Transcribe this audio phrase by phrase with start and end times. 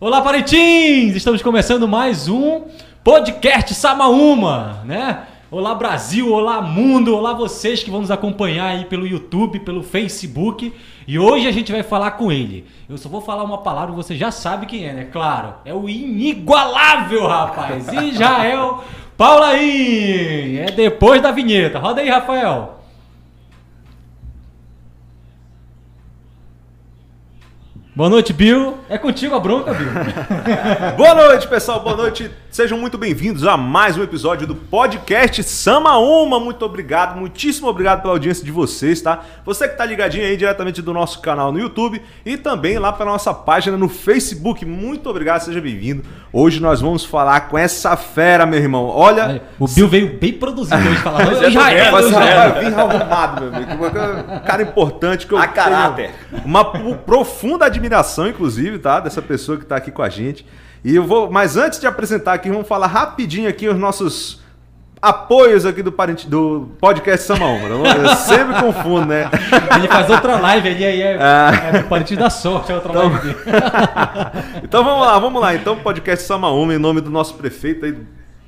[0.00, 1.16] Olá, Parintins!
[1.16, 2.66] Estamos começando mais um
[3.02, 5.24] podcast Samaúma, né?
[5.50, 6.32] Olá, Brasil!
[6.32, 7.16] Olá, mundo!
[7.16, 10.72] Olá, vocês que vão nos acompanhar aí pelo YouTube, pelo Facebook.
[11.04, 12.64] E hoje a gente vai falar com ele.
[12.88, 15.08] Eu só vou falar uma palavra, você já sabe quem é, né?
[15.10, 17.88] Claro, é o inigualável, rapaz!
[17.92, 18.84] Israel
[19.16, 20.58] Paulaim!
[20.58, 21.80] É depois da vinheta.
[21.80, 22.77] Roda aí, Rafael!
[27.98, 28.78] Boa noite, Bill.
[28.88, 29.88] É contigo a bronca, Bill.
[30.96, 31.80] Boa noite, pessoal.
[31.80, 32.30] Boa noite.
[32.50, 36.40] Sejam muito bem-vindos a mais um episódio do podcast Sama Uma.
[36.40, 39.22] Muito obrigado, muitíssimo obrigado pela audiência de vocês, tá?
[39.44, 43.04] Você que tá ligadinho aí diretamente do nosso canal no YouTube e também lá para
[43.04, 44.64] nossa página no Facebook.
[44.64, 46.02] Muito obrigado, seja bem-vindo.
[46.32, 48.86] Hoje nós vamos falar com essa fera, meu irmão.
[48.86, 51.30] Olha, o Bill veio bem produzido hoje falando.
[51.44, 54.40] Eu já é, mas já vim arrumado, meu amigo.
[54.46, 56.12] Cara importante que eu a caráter.
[56.44, 59.00] Uma profunda admiração, inclusive, tá?
[59.00, 60.46] Dessa pessoa que tá aqui com a gente.
[60.84, 64.40] E eu vou, mas antes de apresentar aqui, vamos falar rapidinho aqui os nossos
[65.00, 67.68] apoios aqui do, parente, do podcast Samaúma.
[67.68, 69.30] Eu sempre confundo, né?
[69.76, 73.08] Ele faz outra live, ele aí é, é, é Parente da Sorte, é outra então,
[73.10, 73.36] live
[74.62, 75.54] então vamos lá, vamos lá.
[75.54, 77.96] Então, podcast Samaúma, em nome do nosso prefeito aí,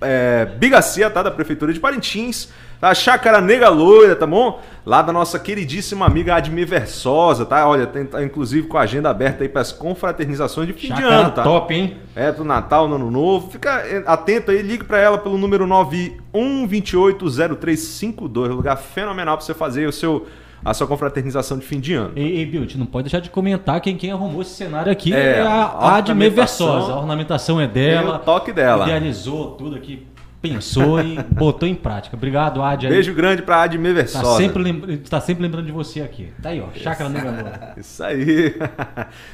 [0.01, 1.23] é, Bigacia, tá?
[1.23, 2.49] Da Prefeitura de Parintins
[2.81, 4.61] da Chácara Nega Loira, tá bom?
[4.87, 7.69] Lá da nossa queridíssima amiga Admir Versosa, tá?
[7.69, 11.07] Olha, tem, tá, inclusive com a agenda aberta aí para as confraternizações de fim Chácara
[11.07, 11.43] de ano, tá?
[11.43, 11.99] top, hein?
[12.17, 13.51] É, do Natal, no Ano Novo.
[13.51, 19.87] Fica é, atento aí, ligue para ela pelo número 91280352, lugar fenomenal para você fazer
[19.87, 20.27] o seu
[20.65, 22.13] a sua confraternização de fim de ano.
[22.15, 25.39] Ei, ei Bill, não pode deixar de comentar quem, quem arrumou esse cenário aqui é,
[25.39, 26.93] é a Admir Versosa.
[26.93, 28.17] A ornamentação é dela.
[28.17, 28.85] o toque dela.
[28.85, 30.07] Idealizou tudo aqui
[30.41, 32.17] pensou e botou em prática.
[32.17, 32.89] Obrigado, Adi.
[32.89, 34.25] Beijo grande pra Admir Versosa.
[34.25, 34.99] Tá sempre, lembra...
[35.09, 36.33] tá sempre lembrando de você aqui.
[36.43, 36.69] Tá aí, ó.
[36.79, 38.55] Chácara Negra Isso aí.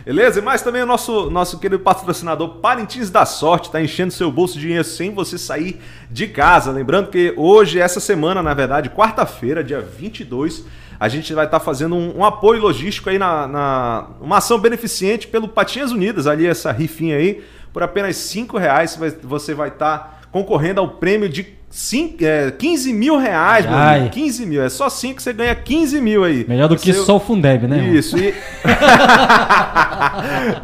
[0.04, 0.40] Beleza?
[0.40, 4.54] E mais também o nosso, nosso querido patrocinador Parintins da Sorte tá enchendo seu bolso
[4.54, 6.72] de dinheiro sem você sair de casa.
[6.72, 10.64] Lembrando que hoje, essa semana, na verdade, quarta-feira, dia 22,
[10.98, 14.58] a gente vai estar tá fazendo um, um, apoio logístico aí na, na, uma ação
[14.58, 19.98] beneficente pelo Patinhas Unidas, ali essa rifinha aí, por apenas 5 reais você vai estar
[19.98, 24.10] tá concorrendo ao prêmio de cinco, é, 15 mil reais, meu amigo.
[24.10, 24.62] 15 mil.
[24.62, 26.44] É só 5 que você ganha 15 mil aí.
[26.48, 27.78] Melhor do que só o Fundeb, né?
[27.88, 28.16] Isso.
[28.18, 28.32] E...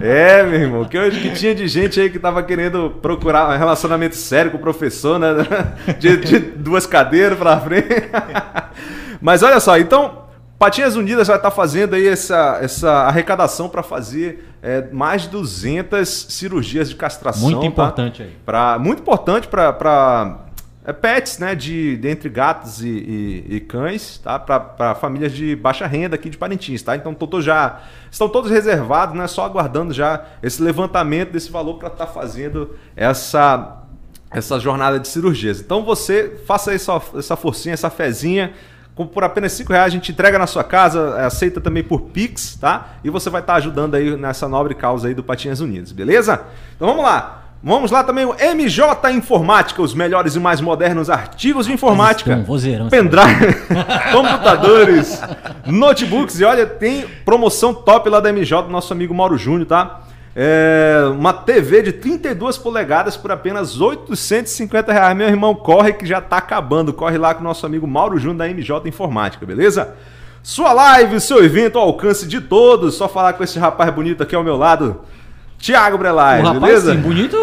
[0.00, 0.84] é, meu irmão.
[0.84, 4.56] Que hoje que tinha de gente aí que tava querendo procurar um relacionamento sério com
[4.56, 5.28] o professor, né?
[5.98, 7.88] De, de duas cadeiras pra frente.
[9.20, 10.22] Mas olha só, então
[10.62, 16.08] Patinhas Unidas vai estar fazendo aí essa, essa arrecadação para fazer é, mais de 200
[16.08, 17.50] cirurgias de castração.
[17.50, 17.66] Muito tá?
[17.66, 18.30] importante aí.
[18.46, 20.38] Pra, muito importante para
[20.86, 24.38] é, pets, né, de, de entre gatos e, e, e cães, tá?
[24.38, 26.94] Para famílias de baixa renda aqui de Parintins, tá?
[26.94, 29.26] Então tô, já estão todos reservados, né?
[29.26, 33.80] Só aguardando já esse levantamento desse valor para estar tá fazendo essa
[34.30, 35.60] essa jornada de cirurgias.
[35.60, 38.54] Então você faça essa, essa forcinha, essa fezinha
[38.94, 42.56] por apenas 5 reais a gente entrega na sua casa, é, aceita também por Pix,
[42.60, 42.88] tá?
[43.02, 46.42] E você vai estar tá ajudando aí nessa nobre causa aí do Patinhas Unidos, beleza?
[46.76, 47.38] Então vamos lá.
[47.64, 52.36] Vamos lá também o MJ Informática, os melhores e mais modernos artigos de informática.
[52.44, 53.54] Vozeirão, pendrive,
[54.10, 55.22] computadores,
[55.64, 60.00] notebooks e olha, tem promoção top lá da MJ do nosso amigo Mauro Júnior, tá?
[60.34, 65.16] É, uma TV de 32 polegadas por apenas 850 reais.
[65.16, 66.92] Meu irmão, corre que já tá acabando.
[66.92, 69.94] Corre lá com o nosso amigo Mauro Júnior da MJ Informática, beleza?
[70.42, 72.94] Sua live, seu evento ao alcance de todos.
[72.94, 75.02] Só falar com esse rapaz bonito aqui ao meu lado.
[75.62, 76.92] Tiago Brelais, um beleza?
[76.92, 77.36] Sim, bonito.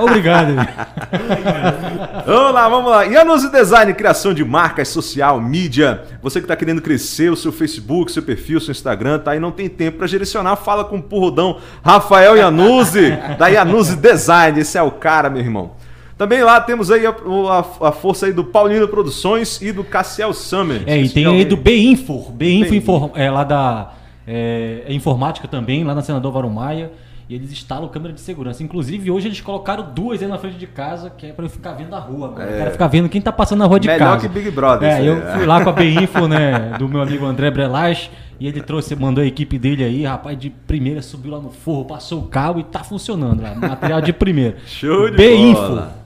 [0.00, 0.54] Obrigado.
[2.24, 3.02] vamos lá, vamos lá.
[3.02, 6.02] Yanuzi Design, criação de marcas, social, mídia.
[6.22, 9.36] Você que está querendo crescer o seu Facebook, seu perfil, seu Instagram, tá?
[9.36, 14.58] E não tem tempo para direcionar, fala com o porrodão Rafael Yanuzi, da Yanuzi Design.
[14.58, 15.72] Esse é o cara, meu irmão.
[16.16, 20.32] Também lá temos aí a, a, a, força aí do Paulino Produções e do Cassiel
[20.32, 20.84] Summer.
[20.86, 22.30] É, e tem aí do B-Info.
[22.30, 23.92] B-Info é lá da
[24.26, 26.90] é, é informática também, lá na Senador Varumaia.
[27.32, 28.62] E eles instalam câmera de segurança.
[28.62, 31.72] Inclusive, hoje eles colocaram duas aí na frente de casa, que é pra eu ficar
[31.72, 32.34] vendo a rua.
[32.38, 32.42] É.
[32.42, 34.28] Eu quero ficar vendo quem tá passando na rua de Melhor casa.
[34.28, 34.86] Melhor que Big Brother.
[34.86, 38.60] É, eu fui lá com a B-Info, né, do meu amigo André Brelage, e ele
[38.60, 42.26] trouxe, mandou a equipe dele aí, rapaz, de primeira, subiu lá no forro, passou o
[42.26, 43.54] carro e tá funcionando lá.
[43.54, 44.58] Material de primeira.
[44.66, 46.01] Show de B-Info.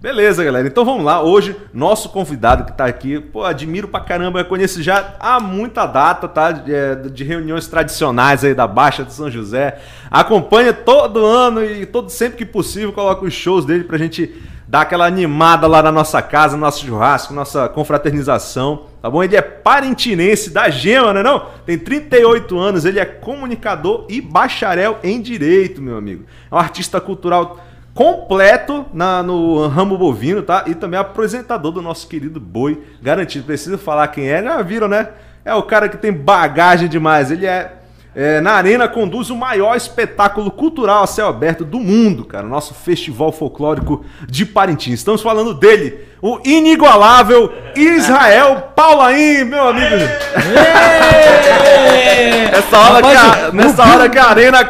[0.00, 0.66] Beleza, galera.
[0.66, 1.22] Então vamos lá.
[1.22, 5.84] Hoje, nosso convidado que está aqui, pô, admiro pra caramba, eu conheço já há muita
[5.84, 6.52] data, tá?
[6.52, 9.78] De, é, de, reuniões tradicionais aí da Baixa de São José.
[10.10, 14.34] Acompanha todo ano e todo sempre que possível coloca os shows dele pra gente
[14.66, 19.22] dar aquela animada lá na nossa casa, no nosso churrasco, nossa confraternização, tá bom?
[19.22, 21.44] Ele é parentinense da Gema, né não?
[21.66, 26.24] Tem 38 anos, ele é comunicador e bacharel em Direito, meu amigo.
[26.50, 27.58] É um artista cultural
[28.00, 30.64] completo na, no ramo bovino, tá?
[30.66, 33.44] E também apresentador do nosso querido Boi Garantido.
[33.44, 35.10] Preciso falar quem é, já viram, né?
[35.44, 37.30] É o cara que tem bagagem demais.
[37.30, 37.76] Ele é
[38.16, 42.46] é, na Arena conduz o maior espetáculo cultural a céu aberto do mundo, cara.
[42.46, 45.00] Nosso festival folclórico de Parintins.
[45.00, 49.96] Estamos falando dele, o inigualável Israel Paulaim, meu amigo.
[52.50, 54.64] Nessa hora, que a, nessa hora que a Arena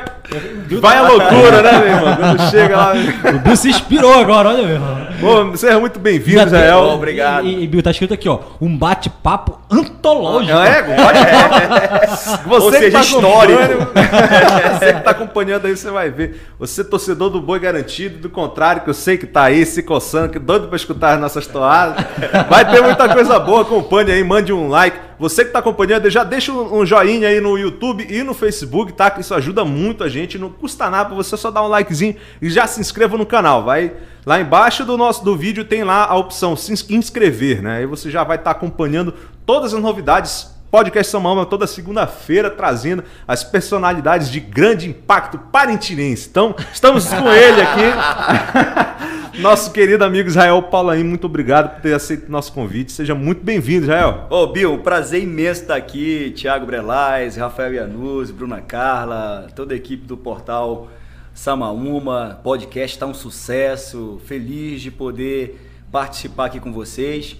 [0.80, 2.16] Vai a loucura, né, meu irmão?
[2.16, 2.92] Quando chega lá.
[3.34, 5.06] O Bill se inspirou agora, olha, meu irmão.
[5.20, 6.78] Bom, seja muito bem-vindo, Israel.
[6.90, 7.46] Obrigado.
[7.46, 8.38] E, e, Bill, tá escrito aqui, ó.
[8.60, 10.56] Um bate-papo antológico.
[10.56, 12.06] É, é, é.
[12.46, 13.60] Você Ou seja, tá histórico.
[14.78, 16.40] você que tá acompanhando aí, você vai ver.
[16.58, 20.30] Você, torcedor do Boi Garantido, do contrário, que eu sei que tá aí se coçando,
[20.30, 22.04] que doido pra escutar as nossas toadas.
[22.48, 23.62] Vai ter muita coisa boa.
[23.62, 25.09] Acompanhe aí, mande um like.
[25.20, 29.10] Você que tá acompanhando, já deixa um joinha aí no YouTube e no Facebook, tá?
[29.10, 30.38] Que isso ajuda muito a gente.
[30.38, 33.62] Não custa nada, você só dar um likezinho e já se inscreva no canal.
[33.62, 33.92] Vai
[34.24, 37.80] lá embaixo do nosso do vídeo tem lá a opção se inscrever, né?
[37.80, 39.12] Aí você já vai estar tá acompanhando
[39.44, 46.28] todas as novidades Podcast São Mama toda segunda-feira trazendo as personalidades de grande impacto parentinense.
[46.30, 49.10] Então, estamos com ele aqui.
[49.40, 52.92] Nosso querido amigo Israel Paulaim, muito obrigado por ter aceito o nosso convite.
[52.92, 54.26] Seja muito bem-vindo, Israel.
[54.28, 56.30] Ô, Bill, prazer imenso estar aqui.
[56.32, 60.90] Tiago Brelais, Rafael Ianuzzi, Bruna Carla, toda a equipe do portal
[61.32, 62.38] Samaúma.
[62.44, 64.20] Podcast está um sucesso.
[64.26, 65.58] Feliz de poder
[65.90, 67.34] participar aqui com vocês.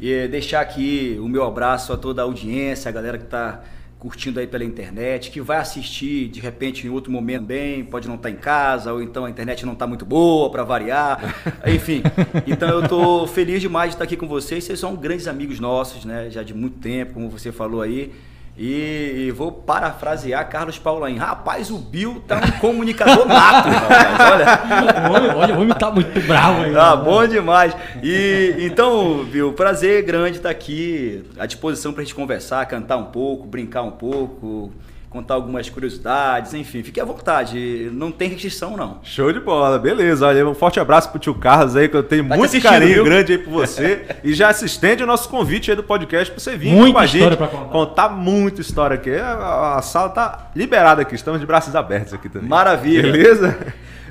[0.00, 3.62] E deixar aqui o meu abraço a toda a audiência, a galera que está
[4.04, 8.16] curtindo aí pela internet, que vai assistir de repente em outro momento também, pode não
[8.16, 11.18] estar tá em casa, ou então a internet não está muito boa para variar,
[11.66, 12.02] enfim.
[12.46, 16.04] Então eu estou feliz demais de estar aqui com vocês, vocês são grandes amigos nossos,
[16.04, 18.12] né, já de muito tempo, como você falou aí.
[18.56, 21.16] E, e, vou parafrasear Carlos Paulain.
[21.16, 24.20] Rapaz, o Bill tá um comunicador nato, rapaz.
[24.32, 25.36] Olha.
[25.36, 26.72] olha, o homem tá muito bravo aí.
[26.72, 27.76] Tá bom demais.
[28.00, 33.44] E então, Bill, prazer grande estar aqui, à disposição pra gente conversar, cantar um pouco,
[33.44, 34.72] brincar um pouco
[35.14, 38.98] contar algumas curiosidades, enfim, fique à vontade, não tem restrição não.
[39.04, 40.26] Show de bola, beleza.
[40.26, 43.04] Olha, um forte abraço pro tio Carlos aí, que eu tenho tá muito carinho viu?
[43.04, 44.06] grande aí por você.
[44.24, 46.98] e já se estende o nosso convite aí do podcast pra você vir muita com
[46.98, 47.36] a gente.
[47.36, 47.70] Pra contar.
[47.70, 49.14] contar muita história aqui.
[49.14, 52.48] A, a, sala tá liberada aqui, estamos de braços abertos aqui também.
[52.48, 53.12] Maravilha.
[53.12, 53.56] Beleza?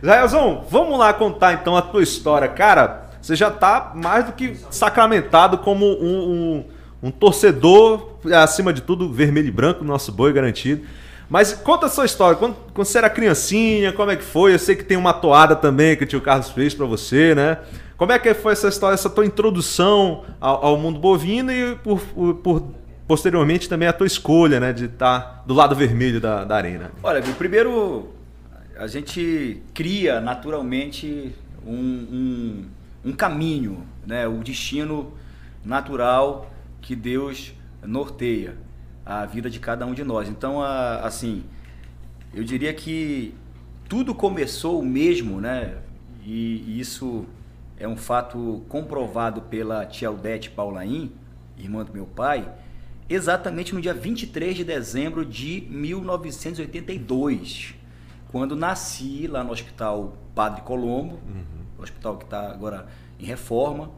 [0.02, 2.48] Jaelzão, vamos lá contar então a tua história.
[2.48, 6.66] Cara, você já tá mais do que sacramentado como um, um
[7.04, 10.86] um torcedor, acima de tudo, vermelho e branco, nosso boi garantido.
[11.30, 12.38] Mas conta a sua história.
[12.38, 14.54] Quando, quando você era criancinha, como é que foi?
[14.54, 17.58] Eu sei que tem uma toada também que o tio Carlos fez para você, né?
[17.98, 22.00] Como é que foi essa história, essa tua introdução ao, ao mundo bovino e por,
[22.36, 22.64] por,
[23.06, 26.92] posteriormente também a tua escolha, né, de estar tá do lado vermelho da, da arena?
[27.02, 28.10] Olha, primeiro
[28.78, 31.34] a gente cria naturalmente
[31.66, 32.66] um, um,
[33.06, 35.14] um caminho, né, o destino
[35.64, 36.53] natural
[36.84, 38.56] que Deus norteia
[39.06, 40.30] a vida de cada um de nós.
[40.30, 41.44] Então, assim,
[42.34, 43.34] eu diria que
[43.90, 45.78] tudo começou mesmo, né?
[46.26, 47.26] E isso
[47.78, 51.12] é um fato comprovado pela tia Aldete Paulaim,
[51.58, 52.50] irmã do meu pai,
[53.10, 57.76] exatamente no dia 23 de dezembro de 1982,
[58.30, 61.44] quando nasci lá no Hospital Padre Colombo, uhum.
[61.78, 62.88] hospital que está agora
[63.20, 63.92] em reforma.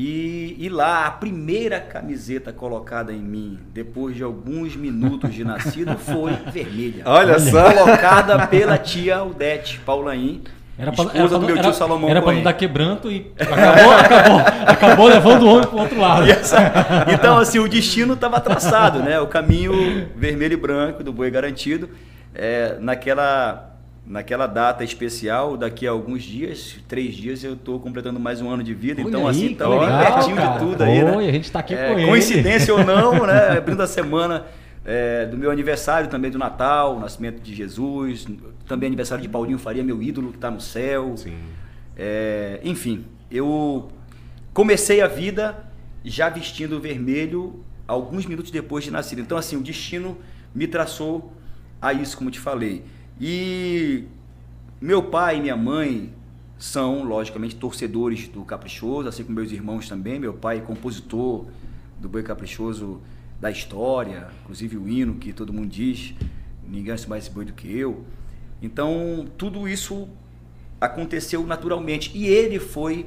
[0.00, 5.98] E, e, lá, a primeira camiseta colocada em mim, depois de alguns minutos de nascido,
[5.98, 7.02] foi vermelha.
[7.04, 7.40] Olha, Olha.
[7.40, 7.72] só!
[7.72, 10.44] Colocada pela tia Aldete Paulaim,
[10.78, 13.32] era pra, esposa era do meu tio era, Salomão Era para não dar quebranto e
[13.40, 16.22] acabou, acabou, acabou levando o homem para o outro lado.
[16.30, 19.18] Essa, então, assim, o destino estava traçado, né?
[19.18, 19.72] O caminho
[20.14, 21.90] vermelho e branco do boi garantido.
[22.32, 23.67] É, naquela
[24.08, 28.62] naquela data especial, daqui a alguns dias, três dias, eu estou completando mais um ano
[28.62, 29.02] de vida.
[29.02, 30.52] Olha então, aí, assim, estamos bem pertinho cara.
[30.52, 31.16] de tudo aí, né?
[31.16, 33.58] a gente está aqui é, com Coincidência ou não, né?
[33.58, 34.46] Abrindo a semana
[34.84, 38.26] é, do meu aniversário, também do Natal, o nascimento de Jesus,
[38.66, 41.14] também aniversário de Paulinho Faria, meu ídolo que está no céu.
[41.16, 41.36] Sim.
[41.94, 43.88] É, enfim, eu
[44.54, 45.66] comecei a vida
[46.02, 49.20] já vestindo vermelho alguns minutos depois de nascido.
[49.20, 50.16] Então, assim, o destino
[50.54, 51.30] me traçou
[51.80, 52.84] a isso, como te falei.
[53.20, 54.04] E
[54.80, 56.12] meu pai e minha mãe
[56.58, 60.18] são, logicamente, torcedores do Caprichoso, assim como meus irmãos também.
[60.18, 61.46] Meu pai é compositor
[62.00, 63.00] do Boi Caprichoso
[63.40, 66.14] da história, inclusive o hino que todo mundo diz,
[66.64, 68.04] ninguém conhece mais boi do que eu.
[68.60, 70.08] Então, tudo isso
[70.80, 72.10] aconteceu naturalmente.
[72.14, 73.06] E ele foi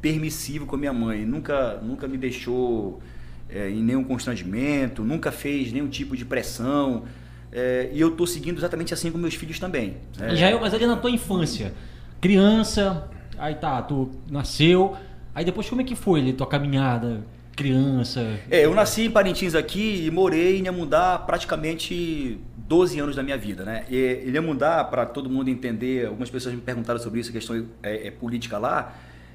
[0.00, 1.24] permissivo com a minha mãe.
[1.24, 3.00] Nunca, nunca me deixou
[3.48, 7.04] é, em nenhum constrangimento, nunca fez nenhum tipo de pressão.
[7.52, 9.96] É, e eu estou seguindo exatamente assim com meus filhos também.
[10.20, 10.36] É.
[10.36, 11.72] Já é, mas ali na tua infância,
[12.20, 14.96] criança, aí tá, tu nasceu,
[15.34, 17.22] aí depois como é que foi ali tua caminhada?
[17.56, 18.38] Criança.
[18.48, 22.38] É, eu nasci em Parintins aqui e morei em Iamundá praticamente
[22.68, 23.84] 12 anos da minha vida, né?
[23.90, 28.08] E Ilhamundá, para todo mundo entender, algumas pessoas me perguntaram sobre isso, a questão é,
[28.08, 28.94] é política lá.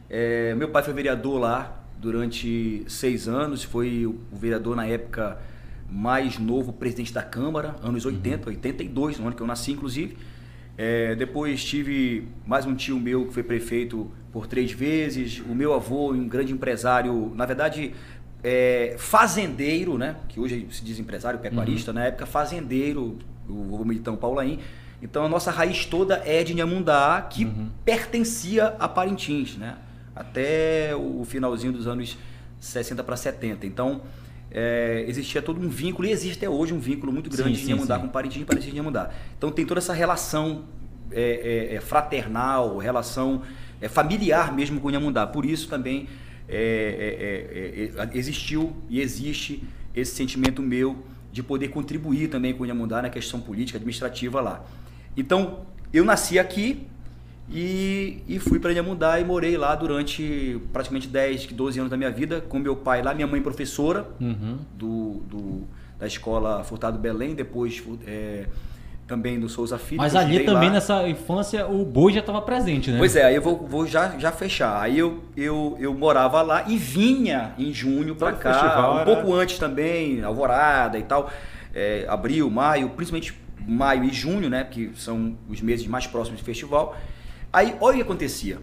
[0.10, 5.39] É, meu pai foi vereador lá durante seis anos, foi o vereador na época
[5.93, 8.55] mais novo presidente da Câmara, anos 80, uhum.
[8.55, 10.17] 82, no ano que eu nasci, inclusive.
[10.75, 15.71] É, depois tive mais um tio meu que foi prefeito por três vezes, o meu
[15.71, 17.93] avô, um grande empresário, na verdade,
[18.43, 20.15] é, fazendeiro, né?
[20.27, 21.95] Que hoje se diz empresário, pecuarista, uhum.
[21.95, 24.59] na época fazendeiro, o vovô Militão Paulaim.
[25.00, 27.69] Então a nossa raiz toda é de Nhamundá, que uhum.
[27.85, 29.75] pertencia a Parintins, né?
[30.15, 32.17] Até o finalzinho dos anos
[32.59, 33.67] 60 para 70.
[33.67, 34.01] Então
[34.53, 37.74] é, existia todo um vínculo, e existe até hoje um vínculo muito grande sim, de
[37.74, 39.10] Nhamundá com Parintins e Parintins de Nhamundá.
[39.38, 40.65] Então tem toda essa relação
[41.12, 43.41] é, é, é fraternal, relação
[43.81, 45.25] é, familiar mesmo com Nhamundá.
[45.25, 46.07] Por isso também
[46.48, 49.63] é, existiu e existe
[49.95, 54.63] esse sentimento meu de poder contribuir também com o Inhamundá na questão política, administrativa lá.
[55.17, 56.86] Então, eu nasci aqui
[57.50, 62.12] e, e fui para Inhamundá e morei lá durante praticamente 10, 12 anos da minha
[62.12, 64.57] vida, com meu pai lá, minha mãe professora uhum.
[64.73, 65.63] do, do,
[66.00, 68.45] da escola Furtado Belém, depois é,
[69.05, 70.01] também no Souza Filho.
[70.01, 70.75] Mas ali também lá.
[70.75, 72.97] nessa infância o boi já estava presente, né?
[72.97, 74.81] Pois é, aí eu vou, vou já, já fechar.
[74.81, 79.05] Aí eu, eu, eu morava lá e vinha em junho para cá, festival, um era...
[79.05, 81.29] pouco antes também, alvorada e tal,
[81.73, 84.63] é, abril, maio, principalmente maio e junho, né?
[84.63, 86.95] Que são os meses mais próximos do festival.
[87.53, 88.60] Aí olha o que acontecia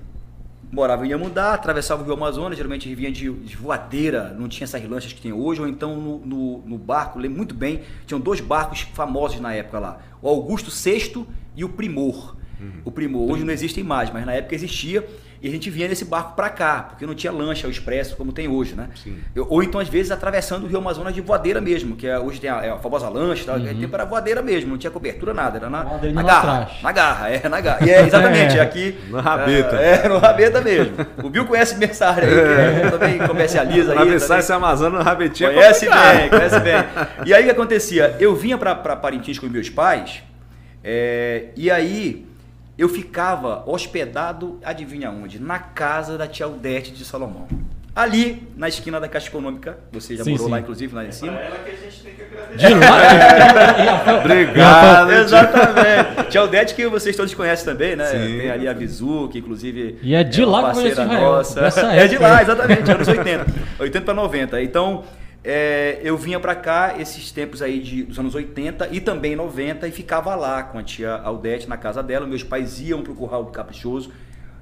[0.71, 4.83] morava em Iamundá, atravessava o Rio Amazonas, geralmente vinha de, de, voadeira, não tinha essas
[4.89, 8.41] lanchas que tem hoje, ou então no, no, no, barco, lembro muito bem, tinham dois
[8.41, 12.37] barcos famosos na época lá, o Augusto VI e o Primor.
[12.61, 12.83] Uhum.
[12.85, 15.07] O Primor, hoje não existem mais, mas na época existia.
[15.43, 18.31] E a gente vinha nesse barco para cá, porque não tinha lancha ou expresso como
[18.31, 18.91] tem hoje, né?
[19.35, 22.39] Eu, ou então, às vezes, atravessando o Rio Amazonas de voadeira mesmo, que é, hoje
[22.39, 23.81] tem a, é a famosa lancha, tal, uhum.
[23.81, 25.83] tempo era voadeira mesmo, não tinha cobertura, nada, era na,
[26.13, 26.71] na garra.
[26.83, 27.87] Na garra, é, na garra.
[27.87, 28.61] E é, exatamente, é.
[28.61, 28.99] aqui.
[29.09, 29.77] Na rabeta.
[29.77, 30.95] É, é, no rabeta mesmo.
[31.23, 33.99] O Bill conhece mensário aí, que é, também comercializa aí.
[33.99, 36.75] Atravessar esse Amazonas no rabetinho Conhece bem, conhece bem.
[37.25, 38.15] E aí o que acontecia?
[38.21, 40.23] Eu vinha para Parintins com meus pais,
[40.85, 42.30] é, e aí
[42.81, 45.39] eu ficava hospedado, adivinha onde?
[45.39, 47.47] Na casa da tia Aldete de Salomão.
[47.95, 50.53] Ali, na esquina da Caixa Econômica, você já sim, morou sim.
[50.53, 51.39] lá, inclusive, lá em cima.
[51.39, 52.69] É ela que a gente tem que agradecer.
[52.69, 54.17] De lá?
[54.25, 55.13] Obrigado.
[55.13, 56.25] Exatamente.
[56.31, 58.07] Tia Aldete, que vocês todos conhecem também, né?
[58.07, 58.39] Sim.
[58.39, 61.61] Tem ali a Visu, que inclusive e é de é lá parceira nossa.
[61.93, 63.47] É de lá, exatamente, anos 80.
[63.79, 64.63] 80 para 90.
[64.63, 65.05] Então,
[65.43, 69.89] é, eu vinha para cá esses tempos aí de, dos anos 80 e também 90
[69.89, 72.27] e ficava lá com a tia Aldete na casa dela.
[72.27, 74.13] Meus pais iam pro Curral do Caprichoso,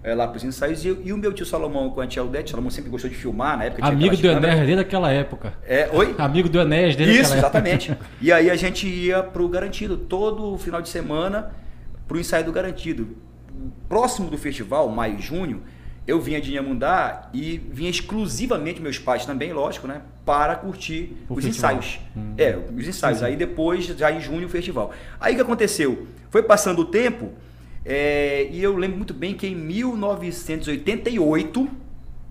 [0.04, 0.84] é, lá pros ensaios.
[0.84, 3.58] E, e, o meu tio Salomão com a tia Aldete, Salomão sempre gostou de filmar
[3.58, 3.84] na época.
[3.84, 5.54] Amigo do Enéas desde aquela época.
[5.66, 6.14] É, oi?
[6.16, 7.96] Amigo do Enéas desde Isso, exatamente.
[8.22, 11.50] e aí a gente ia pro Garantido todo final de semana
[12.06, 13.16] pro ensaio do Garantido.
[13.88, 15.62] Próximo do festival, maio e junho,
[16.08, 20.00] eu vinha de Inhamundá e vinha exclusivamente, meus pais também, lógico, né?
[20.24, 21.76] Para curtir o os festival.
[21.76, 22.00] ensaios.
[22.16, 22.32] Hum.
[22.38, 23.18] É, os ensaios.
[23.18, 23.26] Sim.
[23.26, 24.90] Aí depois, já em junho, o festival.
[25.20, 26.06] Aí o que aconteceu?
[26.30, 27.32] Foi passando o tempo
[27.84, 31.68] é, e eu lembro muito bem que em 1988,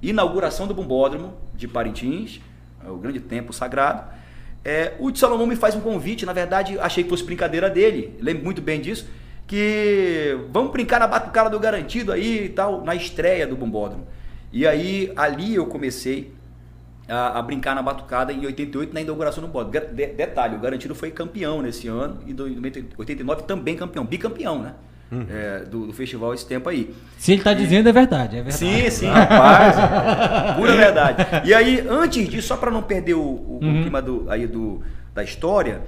[0.01, 2.41] inauguração do Bombódromo de Parintins,
[2.83, 4.11] é o grande templo sagrado,
[4.65, 8.43] é, o Salomão me faz um convite, na verdade achei que fosse brincadeira dele, lembro
[8.43, 9.07] muito bem disso,
[9.47, 14.05] que vamos brincar na batucada do garantido aí e tal, na estreia do Bombódromo.
[14.51, 16.33] E aí, ali eu comecei
[17.07, 19.95] a, a, brincar na batucada em 88, na inauguração do Bombódromo.
[19.95, 24.73] De, detalhe, o garantido foi campeão nesse ano e em 89 também campeão, bicampeão, né?
[25.09, 25.25] Uhum.
[25.29, 26.93] É, do, do, festival esse tempo aí.
[27.17, 28.57] Se ele está dizendo, é verdade, é verdade.
[28.57, 29.77] Sim, sim, rapaz.
[30.57, 31.25] pura verdade.
[31.45, 33.79] E aí, antes disso, só para não perder o, o, uhum.
[33.79, 34.81] o clima do, aí do,
[35.15, 35.81] da história,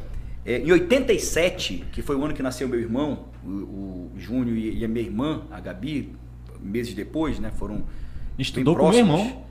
[0.45, 4.79] é, em 87, que foi o ano que nasceu meu irmão, o, o Júnior e,
[4.79, 6.15] e, a minha irmã, a Gabi,
[6.59, 7.51] meses depois, né?
[7.51, 7.83] Foram.
[8.37, 9.43] Estudou com meu irmão.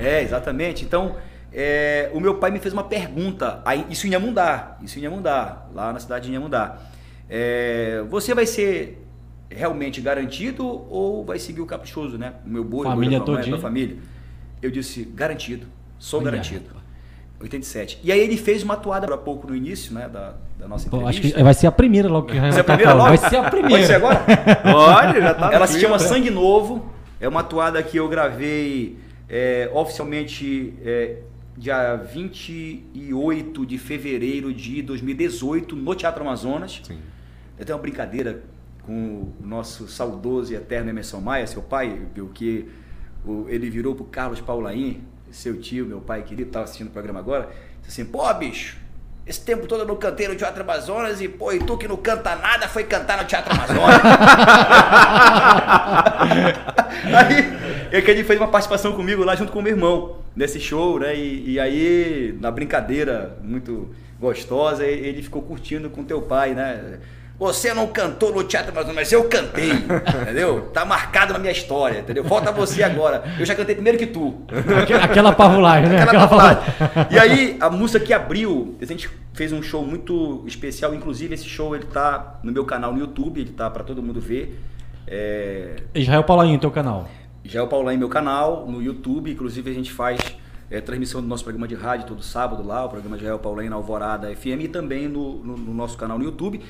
[0.00, 0.84] É, exatamente.
[0.84, 1.16] Então,
[1.52, 3.60] é, o meu pai me fez uma pergunta.
[3.64, 6.78] Aí, isso em Inhamundá, isso em Inhamundá, lá na cidade de Inhamundá.
[7.28, 9.04] É, você vai ser
[9.50, 12.34] realmente garantido ou vai seguir o caprichoso, né?
[12.44, 13.96] O meu boi, família o da família.
[14.60, 15.66] Eu disse, garantido,
[15.98, 16.30] sou Olha.
[16.30, 16.78] garantido.
[17.40, 18.00] 87.
[18.02, 21.10] E aí ele fez uma atuada há pouco no início, né, da, da nossa entrevista.
[21.10, 23.08] acho que vai ser a primeira logo que vai ser a primeira logo?
[23.16, 23.70] Vai ser a primeira.
[23.70, 24.24] Pode ser agora?
[24.62, 26.92] Pode, já tá Ela se chama Sangue Novo.
[27.20, 31.18] É uma atuada que eu gravei é, oficialmente é,
[31.56, 36.80] dia 28 de fevereiro de 2018 no Teatro Amazonas.
[36.82, 36.98] Sim.
[37.58, 38.42] Eu tenho uma brincadeira
[38.86, 42.00] com o nosso saudoso e eterno Emerson Maia, seu pai,
[42.34, 42.68] que
[43.48, 47.48] ele virou pro Carlos Paulaim, seu tio, meu pai querido, estava assistindo o programa agora,
[47.82, 48.76] disse assim, pô bicho,
[49.28, 51.98] esse tempo todo eu não cantei no Teatro Amazonas e, pô, e tu que não
[51.98, 54.00] canta nada foi cantar no Teatro Amazonas.
[57.92, 60.98] aí, que ele fez uma participação comigo lá junto com o meu irmão, nesse show,
[60.98, 61.14] né?
[61.14, 66.98] E, e aí, na brincadeira muito gostosa, ele ficou curtindo com teu pai, né?
[67.38, 69.70] Você não cantou no Teatro Amazonas, mas eu cantei,
[70.22, 70.70] entendeu?
[70.72, 72.24] Tá marcado na minha história, entendeu?
[72.24, 73.22] Falta você agora.
[73.38, 74.42] Eu já cantei primeiro que tu.
[75.02, 76.02] Aquela pavulagem, né?
[76.02, 76.62] Aquela pavulagem.
[77.10, 81.48] E aí, a música que abriu, a gente fez um show muito especial, inclusive esse
[81.48, 84.60] show ele tá no meu canal no YouTube, ele tá para todo mundo ver.
[85.06, 85.76] É...
[85.94, 87.08] Israel Paulainho, teu canal.
[87.44, 90.18] Israel Paulainho, meu canal, no YouTube, inclusive a gente faz
[90.70, 93.76] é, transmissão do nosso programa de rádio todo sábado lá, o programa Israel Paulainho na
[93.76, 96.60] Alvorada FM e também no, no, no nosso canal no YouTube.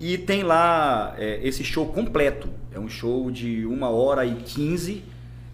[0.00, 2.48] E tem lá é, esse show completo.
[2.74, 5.04] É um show de uma hora e quinze,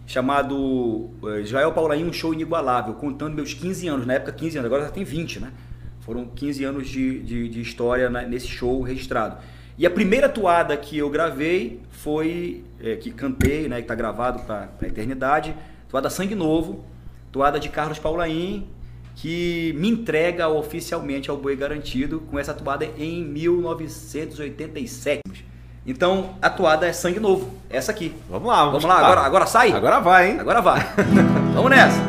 [0.06, 4.06] chamado é, Israel Paulaim, um show inigualável, contando meus 15 anos.
[4.06, 5.52] Na época, 15 anos, agora já tem 20, né?
[6.00, 9.37] Foram 15 anos de, de, de história nesse show registrado.
[9.78, 14.40] E a primeira toada que eu gravei foi, é, que cantei, né, que está gravado
[14.40, 15.54] para a eternidade,
[15.88, 16.85] toada Sangue Novo,
[17.32, 18.66] toada de Carlos Paulaim,
[19.21, 25.21] que me entrega oficialmente ao Boi Garantido com essa toada em 1987.
[25.87, 28.15] Então, a toada é Sangue Novo, essa aqui.
[28.31, 29.05] Vamos lá, vamos, vamos lá.
[29.05, 29.73] Agora, agora sai?
[29.73, 30.41] Agora vai, hein?
[30.41, 30.81] Agora vai.
[31.53, 32.00] vamos nessa.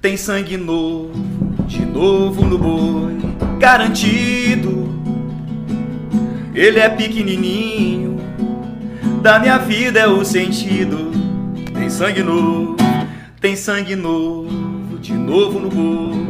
[0.00, 1.12] Tem sangue novo,
[1.68, 3.20] de novo no boi,
[3.60, 4.90] garantido.
[6.52, 8.16] Ele é pequenininho,
[9.22, 11.21] da minha vida é o sentido
[11.92, 12.74] sangue novo,
[13.38, 16.26] tem sangue novo, de novo no boi,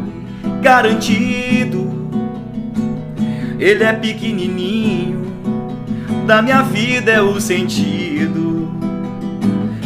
[0.61, 2.03] garantido.
[3.61, 5.23] Ele é pequenininho,
[6.27, 8.73] da minha vida é o sentido.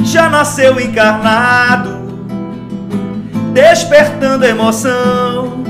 [0.02, 1.94] Já nasceu encarnado,
[3.52, 5.62] despertando emoção.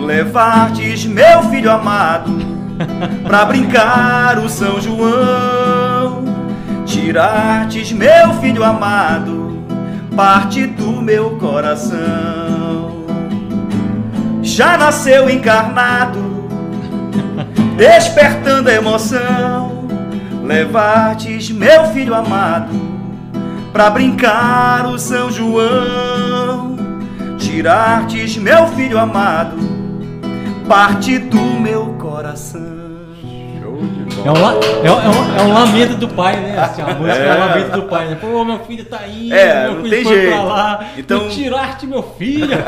[0.00, 2.30] Levar-te, meu filho amado,
[3.26, 6.28] pra brincar o São João
[6.88, 9.47] tirar-te, meu filho amado,
[10.18, 13.06] parte do meu coração.
[14.42, 16.18] Já nasceu encarnado,
[17.78, 19.86] despertando a emoção,
[20.42, 22.74] levar-te, meu filho amado,
[23.72, 26.74] pra brincar o São João.
[27.38, 29.56] Tirar-te, meu filho amado,
[30.66, 32.77] parte do meu coração.
[34.24, 34.36] É um,
[34.86, 36.58] é, um, é um lamento do pai, né?
[36.58, 37.28] Assim, a música é.
[37.28, 38.18] é um lamento do pai, né?
[38.20, 40.32] Pô, meu filho tá indo, é, meu filho foi jeito.
[40.32, 42.58] pra lá, então tirar-te meu filho.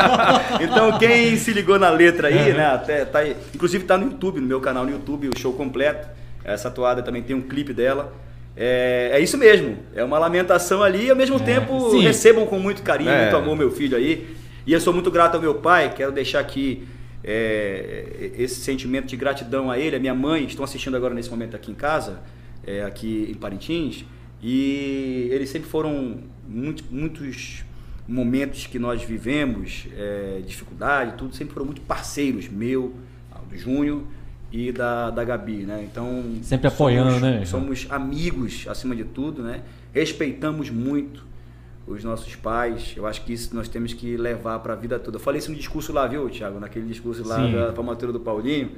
[0.60, 2.66] então quem se ligou na letra aí, né?
[2.66, 3.20] Até, tá
[3.54, 6.08] inclusive tá no YouTube, no meu canal no YouTube, o show completo.
[6.44, 8.12] Essa toada também tem um clipe dela.
[8.56, 12.00] É, é isso mesmo, é uma lamentação ali e ao mesmo é, tempo sim.
[12.02, 13.22] recebam com muito carinho, é.
[13.22, 14.34] muito amor meu filho aí.
[14.66, 16.86] E eu sou muito grato ao meu pai, quero deixar aqui
[17.24, 21.56] é, esse sentimento de gratidão a ele, a minha mãe, estão assistindo agora nesse momento
[21.56, 22.20] aqui em casa,
[22.66, 24.04] é, aqui em Parintins,
[24.42, 27.64] e eles sempre foram muito, muitos
[28.06, 32.94] momentos que nós vivemos, é, dificuldade, tudo, sempre foram muito parceiros, meu,
[33.48, 34.02] do Júnior
[34.52, 35.86] e da, da Gabi, né?
[35.90, 37.44] Então sempre apoiando, somos, né?
[37.44, 39.62] Somos amigos acima de tudo, né?
[39.92, 41.24] Respeitamos muito
[41.86, 42.94] os nossos pais.
[42.96, 45.16] Eu acho que isso nós temos que levar para a vida toda.
[45.16, 46.58] Eu falei isso no discurso lá, viu, Tiago?
[46.58, 47.52] Naquele discurso lá Sim.
[47.52, 48.70] da formatura do Paulinho.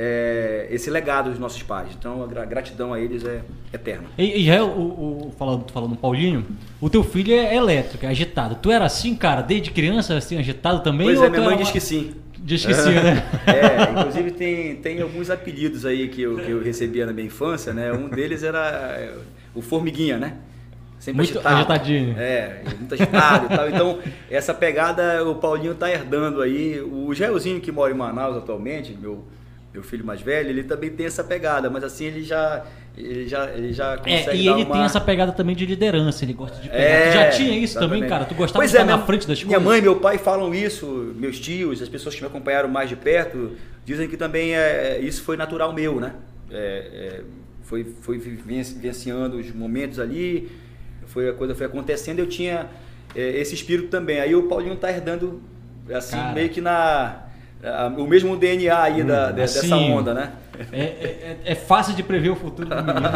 [0.00, 1.90] É, esse legado dos nossos pais.
[1.98, 4.04] Então, a gratidão a eles é eterna.
[4.16, 6.46] E, e é, o, o, falando, falando Paulinho,
[6.80, 8.56] o teu filho é elétrico, é agitado.
[8.56, 11.06] Tu era assim, cara, desde criança, assim, agitado também?
[11.06, 12.14] Pois é, minha mãe diz que sim.
[12.38, 13.24] Diz que sim, né?
[13.46, 17.72] É, inclusive tem, tem alguns apelidos aí que eu, que eu recebia na minha infância,
[17.72, 17.92] né?
[17.92, 19.14] Um deles era é,
[19.54, 20.36] o Formiguinha, né?
[20.98, 21.56] Sempre muito agitado.
[21.56, 22.18] agitadinho.
[22.18, 23.68] É, muito agitado e tal.
[23.70, 23.98] Então,
[24.30, 26.80] essa pegada o Paulinho tá herdando aí.
[26.80, 29.24] O Gelzinho, que mora em Manaus atualmente, meu,
[29.72, 32.64] meu filho mais velho, ele também tem essa pegada, mas assim, ele já.
[32.96, 34.30] Ele já, ele já consegue.
[34.30, 34.74] É, e ele uma...
[34.74, 36.82] tem essa pegada também de liderança, ele gosta de pegar.
[36.82, 38.00] É, tu já tinha isso exatamente.
[38.00, 38.24] também, cara?
[38.24, 39.62] Tu gostava pois de é, estar na frente das minha coisas?
[39.62, 42.88] Minha mãe e meu pai falam isso, meus tios, as pessoas que me acompanharam mais
[42.88, 43.52] de perto,
[43.84, 46.14] dizem que também é, isso foi natural meu, né?
[46.50, 47.20] É, é,
[47.62, 50.50] foi, foi vivenciando os momentos ali
[51.08, 52.66] foi a coisa foi acontecendo, eu tinha
[53.14, 54.20] é, esse espírito também.
[54.20, 55.40] Aí o Paulinho tá herdando
[55.92, 56.32] assim Cara.
[56.34, 57.24] meio que na
[57.96, 60.32] o mesmo DNA aí da, Hum, dessa assim, onda, né?
[60.72, 63.06] É, é- é fácil de prever o futuro do menino.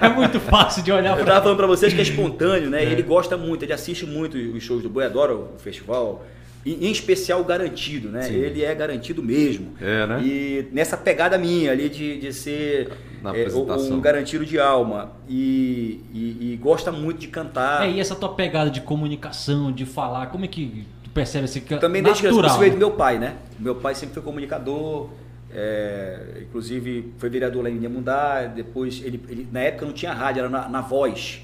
[0.00, 2.82] É muito fácil de olhar Eu pra tava falando pra vocês que é espontâneo, né?
[2.84, 6.24] Ele gosta muito, ele assiste muito os shows do Boi, adora o festival.
[6.66, 8.28] Em, em especial o garantido, né?
[8.28, 9.74] Ele é garantido mesmo.
[9.80, 10.20] É, né?
[10.22, 12.90] E nessa pegada minha ali de, de ser
[13.22, 15.12] Na é, um garantido de alma.
[15.28, 17.86] E, e- e gosta muito de cantar.
[17.86, 21.60] É, e essa tua pegada de comunicação, de falar, como é que tu percebe esse
[21.60, 22.50] que Também desde natural?
[22.50, 23.36] isso veio do meu pai, né?
[23.60, 25.08] Meu pai sempre foi comunicador,
[25.54, 30.40] é, inclusive foi vereador lá em Inhamundá, depois ele, ele- na época não tinha rádio,
[30.40, 31.42] era na, na voz.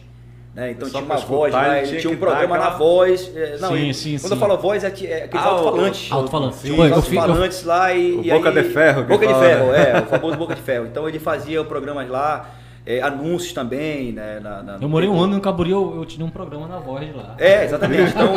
[0.55, 0.73] Né?
[0.73, 3.33] Então Só tinha uma voz escutar, ele tinha tinha um programa na aquela- voz.
[3.35, 4.35] é, não, Sim, ele- sim, quando sim.
[4.35, 6.12] eu falo voz, é, que- é aqueles Ah, alto-falantes.
[6.12, 6.57] Alto-falante.
[6.62, 8.12] Tinha uns alto-falantes lá e.
[8.12, 9.91] O e Boca aí- de Ferro Boca de fala, Ferro, né?
[9.93, 10.87] é, o famoso Boca de Ferro.
[10.87, 12.51] Então ele fazia programas lá,
[12.85, 14.41] é, anúncios também, né?
[14.43, 17.07] na- na- Eu morei um ano no Caburi, eu, eu tinha um programa na voz
[17.07, 17.35] de lá.
[17.38, 18.11] é, exatamente.
[18.11, 18.35] Então,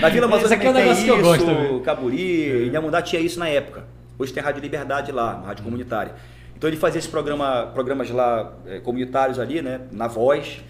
[0.00, 1.80] na Vila Amazônia é um também negócio tem que eu gosto isso, também.
[1.80, 3.84] Caburi, Inhamundá tinha isso na época.
[4.18, 6.12] Hoje tem Rádio Liberdade lá, uma rádio comunitária.
[6.56, 10.60] Então ele fazia esses programa, programas lá eh, comunitários ali, né, na voz,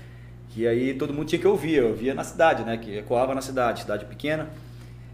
[0.56, 3.42] que aí todo mundo tinha que ouvir, eu ouvia na cidade, né, que ecoava na
[3.42, 4.48] cidade, cidade pequena.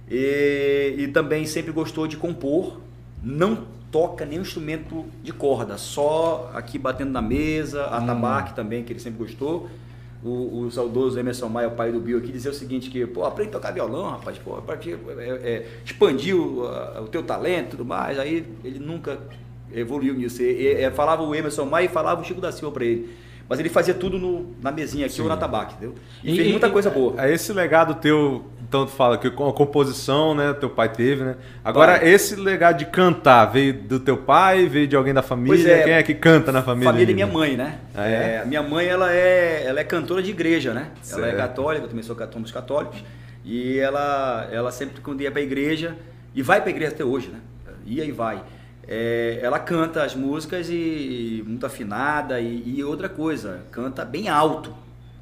[0.08, 2.80] E, e também sempre gostou de compor,
[3.20, 7.94] não toca nenhum instrumento de corda, só aqui batendo na mesa, Hum.
[7.94, 9.68] atabaque também, que ele sempre gostou.
[10.24, 13.24] O, o saudoso Emerson Maia, o pai do Bill, aqui dizia o seguinte, que, pô,
[13.24, 14.88] aprende a tocar violão, rapaz, pô, pra é,
[15.42, 18.16] é, expandir o, a- o teu talento e tudo mais.
[18.20, 19.18] Aí ele nunca
[19.74, 20.40] evoluiu nisso.
[20.40, 23.10] E, e- é, falava o Emerson Maia e falava o Chico da Silva pra ele.
[23.52, 25.94] Mas ele fazia tudo no- na mesinha aqui ou na tabaque, entendeu?
[26.24, 27.22] E, E- fez e- muita coisa boa.
[27.22, 31.22] É esse legado teu, então tu fala que com a composição, né, teu pai teve,
[31.22, 31.36] né?
[31.62, 32.08] Agora Pai.
[32.08, 35.70] esse legado de cantar veio do teu pai, veio de alguém da família?
[35.70, 35.82] É.
[35.82, 36.90] Quem é que canta na família?
[36.90, 37.32] Família e minha né?
[37.34, 37.78] mãe, né?
[37.94, 38.38] Ah, é?
[38.40, 40.88] a minha mãe, ela é, ela é cantora de igreja, né?
[41.10, 41.36] Ela é Certo.
[41.36, 43.04] católica, eu também sou católico dos católicos.
[43.44, 45.94] E ela, ela sempre, quando ia pra igreja,
[46.34, 47.40] e vai pra igreja até hoje, né?
[47.84, 48.40] Ia e vai.
[48.86, 54.74] É, ela canta as músicas e muito afinada e, e outra coisa, canta bem alto.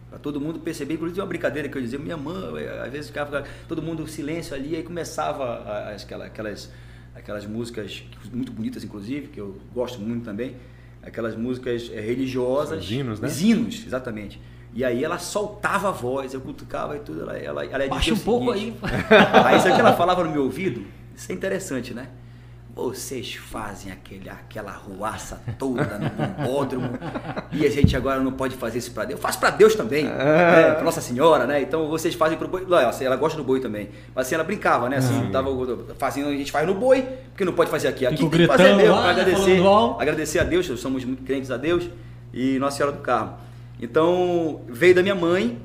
[0.08, 3.06] Pra todo mundo perceber, inclusive uma brincadeira que eu dizia, minha mãe, eh, às vezes
[3.08, 5.58] ficava todo mundo silêncio ali, aí começava
[5.92, 6.68] as- aquela- aquelas,
[7.14, 10.56] aquelas músicas muito bonitas, inclusive, que eu gosto muito também,
[11.00, 12.84] aquelas músicas eh, religiosas.
[12.84, 13.28] Os hinos, né?
[13.28, 14.40] Os hinos, exatamente.
[14.74, 18.14] E aí ela soltava a voz, eu cutucava e tudo, ela, ela, ela Baixa dizia
[18.14, 18.74] um pouco aí.
[19.46, 20.84] Aí sabe o que ela falava no meu ouvido?
[21.14, 22.08] Isso é interessante, né?
[22.80, 26.88] Vocês fazem aquele, aquela ruaça toda no bombódromo
[27.52, 29.18] e a gente agora não pode fazer isso pra Deus.
[29.18, 30.72] Eu faço pra Deus também, né?
[30.72, 31.60] pra Nossa Senhora, né?
[31.60, 32.62] Então vocês fazem pro boi.
[32.62, 33.90] Ela, ela gosta do boi também.
[34.14, 34.96] Mas assim, ela brincava, né?
[34.96, 35.50] Assim, tava
[35.98, 38.06] fazendo, a gente faz no boi, porque não pode fazer aqui.
[38.06, 39.62] Aqui Fico tem que fazer lá, pra agradecer,
[39.98, 41.88] agradecer a Deus, somos muito crentes a Deus
[42.32, 43.34] e Nossa Senhora do Carmo.
[43.78, 45.58] Então, veio da minha mãe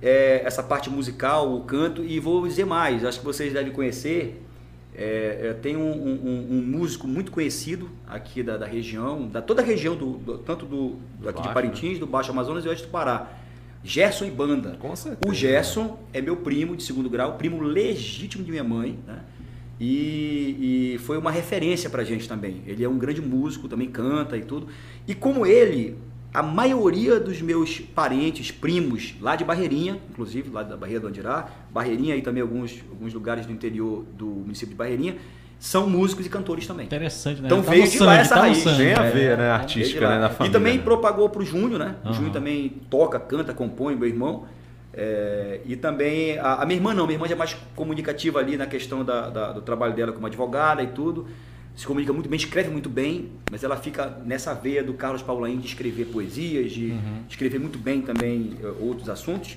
[0.00, 4.42] é, essa parte musical, o canto, e vou dizer mais, acho que vocês devem conhecer.
[4.94, 9.62] É, é, tem um, um- um músico muito conhecido aqui da, da região, da toda
[9.62, 12.68] a região, do, do- tanto do, do aqui de Baixo, Parintins, do Baixo Amazonas e
[12.68, 13.30] Oeste do Pará.
[13.82, 14.76] Gerson e Banda.
[14.78, 15.20] Com certeza.
[15.26, 19.20] O Gerson é meu primo de segundo grau, primo legítimo de minha mãe, né?
[19.80, 22.62] E, e foi uma referência pra gente também.
[22.66, 24.68] Ele é um grande músico, também canta e tudo.
[25.08, 25.96] E como ele,
[26.32, 31.48] a maioria dos meus parentes, primos, lá de Barreirinha, inclusive lá da Barreira do Andirá,
[31.70, 35.16] Barreirinha e também alguns, alguns lugares do interior do município de Barreirinha,
[35.60, 36.86] são músicos e cantores também.
[36.86, 37.46] Interessante, né?
[37.48, 38.58] Então Tá veio de sangue, lá essa tá raiz.
[38.58, 38.76] sangue.
[38.78, 40.50] Tem a É, ver, né, é, artística, né, na família.
[40.50, 40.82] E também né?
[40.82, 41.96] propagou pro Júnior, né?
[42.02, 42.14] O Aham.
[42.14, 44.44] Júnior também toca, canta, compõe, meu irmão.
[44.94, 48.56] É, e também a, a minha irmã não, minha irmã já é mais comunicativa ali
[48.56, 51.26] na questão da, da- do trabalho dela como advogada e tudo.
[51.74, 55.56] Se comunica muito bem, escreve muito bem, mas ela fica nessa veia do Carlos Paulain
[55.58, 57.22] de escrever poesias, de Uhum.
[57.28, 59.56] escrever muito bem também eh, outros assuntos.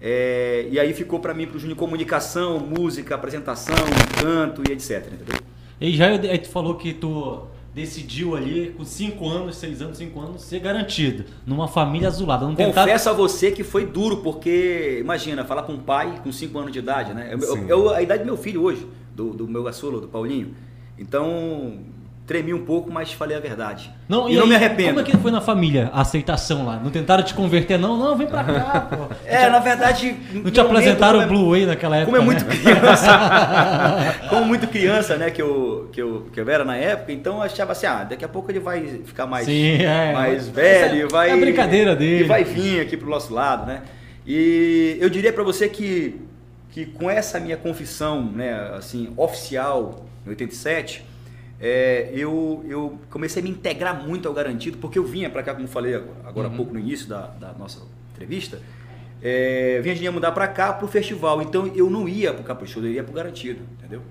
[0.00, 3.74] É, e aí ficou para mim, pro Júnior, comunicação, música, apresentação,
[4.22, 5.06] canto e etc.
[5.12, 5.38] Entendeu?
[5.78, 7.42] E já aí tu falou que tu
[7.74, 12.46] decidiu ali com 5 anos, 6 anos, 5 anos ser garantido numa família azulada.
[12.46, 16.32] Não tentar Confesso a você que foi duro, porque imagina, falar com um pai com
[16.32, 17.30] 5 anos de idade, né?
[17.38, 20.54] Eu- eu- a idade do meu filho hoje, do, do meu caçula, do Paulinho.
[21.00, 21.78] Então,
[22.30, 23.90] tremi um pouco, mas falei a verdade.
[24.08, 24.90] Não, e não aí, me arrependo.
[24.90, 26.76] Como é que foi na família a aceitação lá?
[26.76, 27.98] Não tentaram te converter, não?
[27.98, 29.12] Não, vem pra cá, pô.
[29.26, 30.14] É, na verdade.
[30.32, 32.12] Não te apresentaram o Blue Way naquela época?
[32.12, 32.54] Como é muito né?
[32.54, 37.38] criança, como muito criança, né, que eu, que, eu, que eu era na época, então
[37.38, 40.12] eu achava assim, ah, daqui a pouco ele vai ficar mais, Sim, é.
[40.12, 41.30] mais velho, é vai...
[41.32, 42.24] a brincadeira dele.
[42.24, 43.82] E vai vir aqui pro nosso lado, né?
[44.24, 46.20] E eu diria para você que,
[46.70, 51.04] que com essa minha confissão, né, assim, oficial, em 87,
[51.60, 55.54] é, eu, eu comecei a me integrar muito ao Garantido, porque eu vinha para cá,
[55.54, 56.54] como falei agora Uhum.
[56.54, 57.80] há pouco no início da, da nossa
[58.12, 58.60] entrevista,
[59.22, 61.42] é, vinha de mudar para cá para o festival.
[61.42, 64.02] Então eu não ia para o Caprichoso, eu ia para o Garantido, entendeu?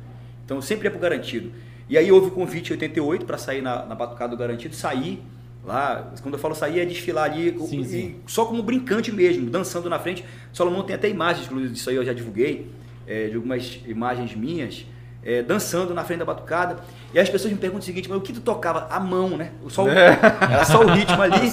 [0.46, 1.52] Então eu sempre ia para o Garantido.
[1.88, 5.20] E aí houve o convite em 88 para sair na, na Batucada do Garantido, saí
[5.66, 8.16] lá, quando eu falo sair é desfilar ali, Sim, sim.
[8.28, 10.24] só como brincante mesmo, dançando na frente.
[10.54, 12.70] Solomon tem até imagens, inclusive disso aí eu já divulguei,
[13.08, 14.86] é, de algumas imagens minhas,
[15.24, 16.78] é, dançando na frente da batucada.
[17.14, 18.88] E as pessoas me perguntam o seguinte, mas o que tu tocava?
[18.90, 19.52] A mão, né?
[19.68, 21.40] Só o- Era só o ritmo ali.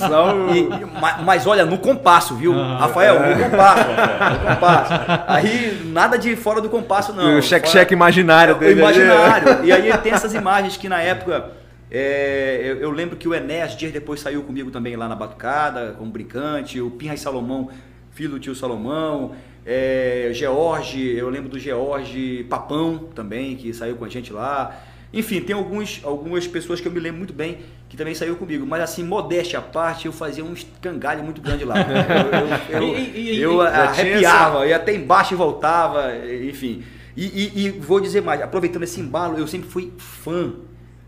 [0.54, 2.52] E- e- ma- mas olha, no compasso, viu?
[2.52, 2.76] Aham.
[2.78, 3.84] Rafael, no compasso.
[3.88, 4.92] No compasso.
[5.26, 7.38] Aí nada de fora do compasso, não.
[7.38, 8.72] o cheque Fora- cheque imaginário o dele.
[8.72, 8.80] ali.
[9.00, 9.64] imaginário.
[9.64, 11.50] E aí tem essas imagens que na época.
[11.90, 15.94] é, eu, eu lembro que o Enéas dias depois saiu comigo também lá na Batucada,
[15.98, 17.70] como brincante, o Pinhas Salomão,
[18.12, 19.32] filho do tio Salomão,
[19.66, 24.74] é, George, eu lembro do George Papão também, que saiu com a gente lá.
[25.12, 28.66] Enfim, tem alguns, algumas pessoas que eu me lembro muito bem que também saiu comigo.
[28.66, 31.76] Mas assim, modéstia à parte, eu fazia um escangalho muito grande lá.
[31.78, 36.12] Eu, eu, eu, E- eu arrepiava, ia até embaixo e voltava,
[36.44, 36.82] enfim.
[37.16, 40.52] E, e- e vou dizer mais, aproveitando esse embalo, eu sempre fui fã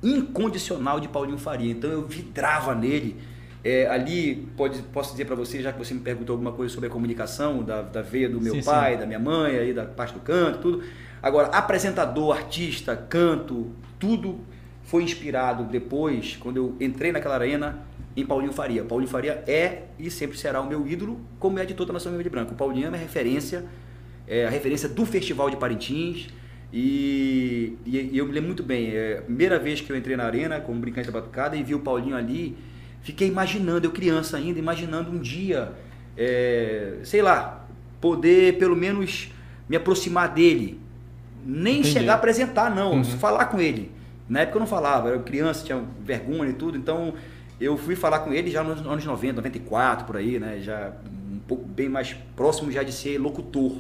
[0.03, 3.17] incondicional de Paulinho Faria, então eu vidrava nele.
[3.65, 6.89] É, ali, pode, posso dizer para você, já que você me perguntou alguma coisa sobre
[6.89, 10.15] a comunicação, da, da veia do meu Sim, pai, da minha mãe, aí da parte
[10.15, 10.83] do canto, tudo.
[11.23, 14.39] Agora, apresentador, artista, canto, tudo
[14.85, 17.81] foi inspirado depois, quando eu entrei naquela arena,
[18.17, 18.85] em Paulinho Faria.
[18.85, 22.17] Paulinho Faria é e sempre será o meu ídolo, como é de toda a nação
[22.17, 22.53] de branco.
[22.53, 23.65] O Paulinho é minha referência,
[24.27, 26.29] é a referência do Festival de Parintins.
[26.73, 30.17] E, e- e eu me lembro muito bem, é a primeira vez que eu entrei
[30.17, 32.57] na arena como brincante da batucada e vi o Paulinho ali,
[33.09, 35.73] fiquei imaginando, eu criança ainda, imaginando um dia,
[36.15, 37.65] é, sei lá,
[38.03, 39.33] poder pelo menos
[39.67, 40.79] me aproximar dele.
[41.45, 41.93] Nem Entendi.
[41.95, 43.05] chegar a apresentar, não, Uhum.
[43.05, 43.91] falar com ele.
[44.29, 47.15] Na época eu não falava, eu era criança, tinha vergonha e tudo, então
[47.59, 50.59] eu fui falar com ele já nos anos 90, 94, por aí, né?
[50.61, 50.93] Já
[51.33, 53.73] um pouco bem mais próximo já de ser locutor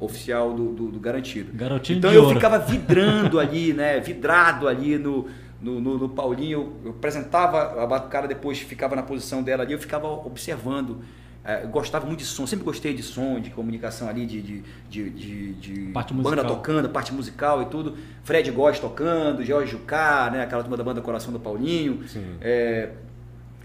[0.00, 1.52] oficial do, do, do Garantido.
[1.54, 2.34] Garotinho então eu ouro.
[2.34, 4.00] ficava vidrando ali, né?
[4.00, 5.28] Vidrado ali no,
[5.64, 6.74] no, no- no Paulinho.
[6.84, 11.00] Eu apresentava a batucada, depois ficava na posição dela ali, eu ficava observando.
[11.46, 14.62] Eh, eu gostava muito de som, sempre gostei de som, de comunicação ali, de, de,
[14.90, 16.56] de, de- banda musical.
[16.56, 17.96] tocando, parte musical e tudo.
[18.22, 20.42] Fred Góes tocando, Jorge Jucá, né?
[20.42, 22.02] Aquela turma da banda Coração do Paulinho.
[22.40, 22.90] É,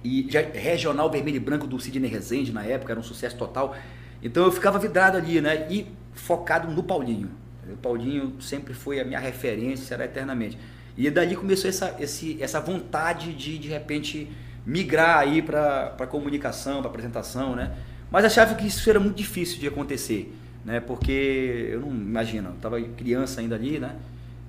[0.03, 3.75] e já, regional vermelho e branco do Sidney Rezende na época, era um sucesso total.
[4.21, 5.67] Então eu ficava vidrado ali, né?
[5.69, 7.29] E focado no Paulinho.
[7.71, 10.57] O Paulinho sempre foi a minha referência, será eternamente.
[10.99, 14.27] E dali começou essa, esse, essa vontade de, de repente,
[14.65, 17.71] migrar aí para comunicação, para apresentação, né?
[18.11, 20.35] Mas achava que isso era muito difícil de acontecer,
[20.65, 20.81] né?
[20.81, 23.95] Porque eu não imagino, eu estava criança ainda ali, né?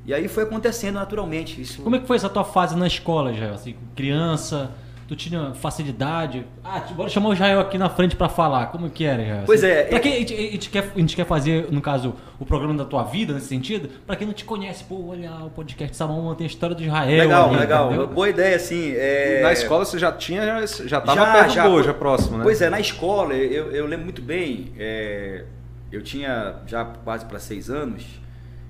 [0.04, 1.60] E aí foi acontecendo naturalmente.
[1.60, 3.54] Isso Como é que foi essa tua fase na escola, Jael?
[3.54, 4.72] Assim, criança,
[5.10, 6.46] tu tinha facilidade?
[6.62, 8.66] Ah, bora chamar o Jael aqui na frente pra falar.
[8.66, 9.42] Como que era, Jael?
[9.44, 11.80] Pois é, Pra é- quem a gente, a gente quer, a gente quer fazer, no
[11.80, 15.32] caso, o programa da tua vida, nesse sentido, pra quem não te conhece, pô, olha
[15.44, 17.18] o podcast Samão tem a história do Israel.
[17.24, 17.86] Legal, ali, legal.
[17.88, 18.06] entendeu?
[18.06, 18.92] Boa ideia, assim.
[18.96, 21.68] é- Na escola você já tinha, já, já tava Já, perto já.
[21.68, 22.44] do já próximo, né?
[22.44, 25.44] Pois é, na escola, eu, eu lembro muito bem, é,
[25.90, 28.04] eu tinha já quase para seis anos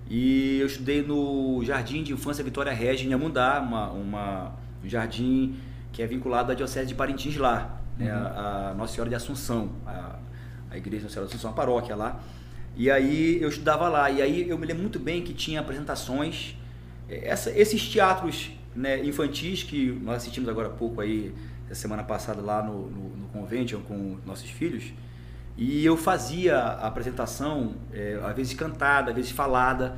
[0.09, 5.55] e eu estudei no Jardim de Infância Vitória Regia em Amundá, uma, uma- um jardim
[5.93, 9.71] que é vinculado à Diocese de Parintins lá, né, a, a Nossa Senhora de Assunção,
[9.87, 10.17] a,
[10.71, 12.21] a Igreja Nossa Senhora de Assunção, a paróquia lá.
[12.77, 16.57] E aí eu estudava lá, e aí eu me lembro muito bem que tinha apresentações,
[17.09, 21.35] eh, essa- esses teatros né, infantis que nós assistimos agora há pouco aí,
[21.73, 24.93] semana passada lá no, no, no Convention com nossos filhos,
[25.57, 29.97] e eu fazia a apresentação, eh, às vezes cantada, às vezes falada,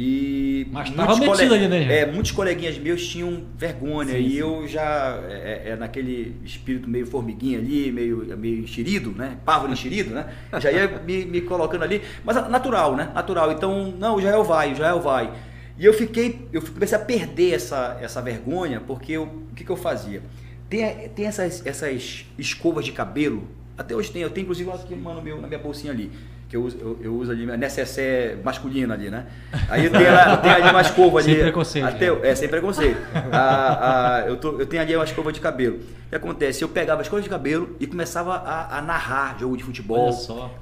[0.00, 4.30] e Mas tava muitos metido ali, né, é, muitos coleguinhas meus tinham vergonha Sim, e
[4.30, 4.36] sim.
[4.36, 9.38] eu já é, é, é naquele espírito meio formiguinha ali, meio, meio enxerido, né?
[9.44, 10.32] Pássaro enxerido, né?
[10.60, 13.10] Já ia me, me colocando ali, mas natural, né?
[13.12, 13.50] Natural.
[13.50, 15.32] Então, não, o Jael vai, o Jael vai.
[15.76, 19.70] E eu fiquei, eu comecei a perder essa, essa vergonha, porque eu, o que, que
[19.70, 20.22] eu fazia?
[20.70, 25.20] Tem, tem essas, essas escovas de cabelo, até hoje tem, eu tenho inclusive aqui, mano,
[25.20, 26.12] meu, na minha bolsinha ali,
[26.48, 29.26] que eu uso, eu, eu uso ali, minha necessaire masculina ali, né?
[29.68, 30.00] Aí tem,
[30.42, 31.26] tem ali uma escova ali.
[31.34, 32.18] Sem preconceito, Até, né?
[32.22, 32.96] é, sem preconceito.
[33.30, 35.76] A- a- eu, tô- eu tenho ali uma escova de cabelo.
[35.76, 36.62] O que acontece?
[36.62, 40.10] Eu pegava a escova de cabelo e começava a, a narrar jogo de futebol.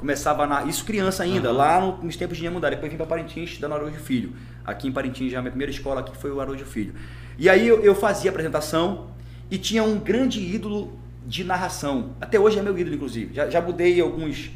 [0.01, 1.57] Começava a narrar, isso criança ainda, Aham.
[1.57, 2.69] lá no- nos tempos de Inhamundá.
[2.69, 4.33] Depois vim para Parintins, dando Araújo Filho.
[4.65, 6.95] Aqui em Parintins, já a minha primeira escola aqui foi o Araújo Filho.
[7.39, 9.07] E aí eu, eu fazia a apresentação
[9.49, 12.11] e tinha um grande ídolo de narração.
[12.21, 13.33] Até hoje é meu ídolo, inclusive.
[13.33, 14.51] Já, já mudei alguns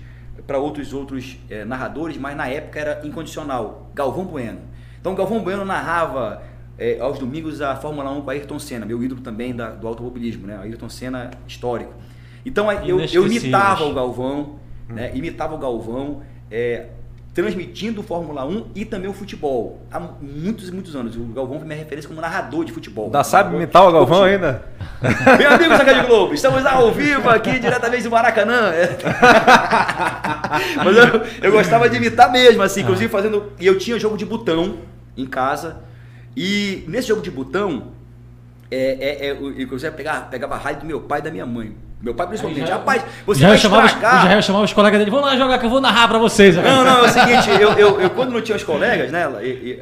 [0.47, 3.91] para outros outros eh, narradores, mas na época era incondicional.
[3.95, 4.59] Galvão Bueno.
[5.01, 6.43] Então Galvão Bueno narrava
[6.79, 10.47] eh, aos domingos a Fórmula 1 com Ayrton Senna, meu ídolo também da- do automobilismo,
[10.47, 10.59] né?
[10.63, 11.93] Ayrton Senna histórico.
[12.45, 14.57] Então eu, eu imitava o Galvão,
[14.89, 15.11] né?
[15.15, 16.23] Imitava o Galvão.
[16.51, 16.87] é,
[17.35, 19.81] transmitindo Fórmula 1 e também o futebol.
[19.91, 21.17] Há muitos e muitos anos.
[21.17, 23.09] O Galvão foi minha referência como narrador de futebol.
[23.09, 24.65] Da sabe imitar o Galvão ainda?
[25.39, 28.73] Meu amigo Zaca de Globo, estamos ao vivo aqui diretamente do Maracanã.
[30.85, 33.53] Mas eu, eu gostava de imitar mesmo, assim, inclusive fazendo.
[33.61, 34.79] E eu tinha jogo de botão
[35.17, 35.79] em casa.
[36.37, 37.93] E nesse jogo de botão,
[38.71, 41.47] é, é, é, eu, inclusive pegava, pegava a raiva do meu pai e da minha
[41.47, 41.75] mãe.
[42.03, 44.31] Meu pai principalmente, já, rapaz, você já vai chamava, estragar.
[44.31, 46.57] Já chamava os colegas dele, vamos lá jogar que eu vou narrar pra vocês.
[46.57, 49.27] Não, não, é o seguinte, eu, eu, eu quando não tinha os colegas, né,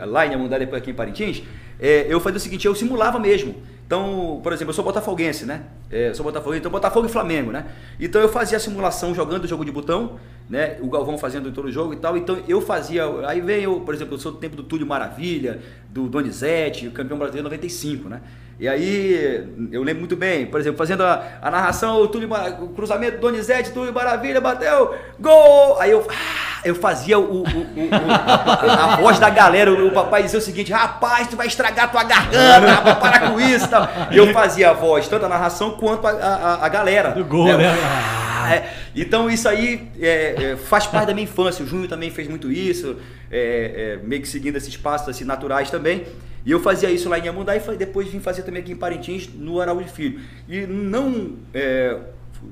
[0.04, 1.42] lá- em Amundá, depois aqui em Parintins,
[1.78, 3.54] é, eu fazia o seguinte, eu simulava mesmo.
[3.86, 5.62] Então, por exemplo, eu sou botafoguense, né?
[5.90, 7.64] É, sou botafoguense, então Botafogo e Flamengo, né?
[7.98, 10.16] Então eu fazia a simulação jogando o jogo de botão,
[10.50, 10.76] né?
[10.82, 12.14] O Galvão fazendo todo o jogo e tal.
[12.14, 15.60] Então eu fazia, aí vem eu, por exemplo, eu sou do tempo do Túlio Maravilha,
[15.88, 18.20] do Donizete, o campeão brasileiro 95, né?
[18.60, 22.28] E aí, eu lembro muito bem, por exemplo, fazendo a, a narração, o, Túlio,
[22.60, 25.78] o cruzamento do Donizete, Túlio Maravilha, bateu, gol!
[25.78, 29.92] Aí eu, ah, eu fazia o, o- o- o- a voz da galera, o, o
[29.92, 33.68] papai dizia o seguinte, rapaz, tu vai estragar tua garganta, rapaz, para com isso e
[33.68, 33.88] tal.
[34.10, 37.10] E eu fazia a voz, tanto a narração quanto a, a- a galera.
[37.12, 37.64] Do gol, né?
[37.80, 38.70] Ah, é.
[38.96, 41.64] Então isso aí é, é, faz parte da minha infância.
[41.64, 42.96] O Júnior também fez muito isso,
[43.30, 46.06] é, é, meio que seguindo esses passos assim, naturais também.
[46.48, 49.28] E eu fazia isso lá em Amundá e depois vim fazer também aqui em Parintins,
[49.34, 50.18] no Araújo Filho.
[50.48, 51.94] E não é,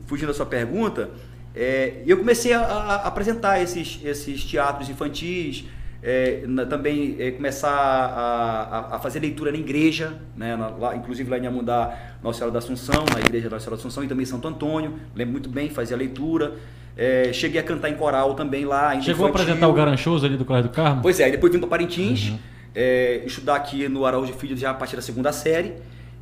[0.05, 1.09] fugindo da sua pergunta,
[1.55, 5.65] é, eu comecei a, a- a apresentar esses, esses teatros infantis,
[6.03, 10.95] é, na- também é, começar a, a- a fazer leitura na igreja, né, na- lá,
[10.95, 14.05] inclusive lá em Amundá, Nossa Senhora da Assunção, na igreja da Nossa Senhora da Assunção
[14.05, 16.53] e também Santo Antônio, lembro muito bem, fazia leitura.
[16.99, 18.91] É, cheguei a cantar em coral também lá.
[19.01, 19.45] Chegou a infantil.
[19.45, 21.01] apresentar o Garanchoso ali do Colégio do Carmo?
[21.01, 22.35] Pois é, depois vim para Parintins,
[22.77, 25.73] é, estudar aqui no Araújo Filho já a partir da segunda série,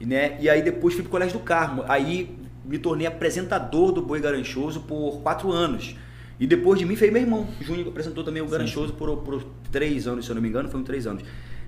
[0.01, 0.39] e, né?
[0.41, 1.85] E aí depois fui pro Colégio do Carmo.
[1.89, 5.97] Aí me tornei apresentador do Boi Garanchoso por quatro anos.
[6.39, 9.17] E depois de mim veio meu irmão, o Júnior, que apresentou também o Garanchoso por,
[9.19, 11.25] por três anos, se eu não me engano, foi uns três anos.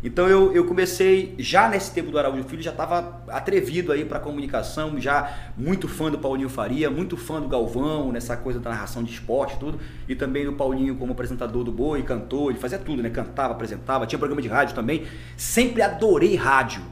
[0.07, 4.21] Então eu, eu comecei, já nesse tempo do Araújo Filho, já estava atrevido aí para
[4.21, 9.03] comunicação, já muito fã do Paulinho Faria, muito fã do Galvão, nessa coisa da narração
[9.03, 12.79] de esporte e tudo, e também do Paulinho como apresentador do Boi, cantor, ele fazia
[12.79, 13.11] tudo, né?
[13.11, 15.03] Cantava, apresentava, tinha programa de rádio também.
[15.37, 16.83] Sempre adorei rádio.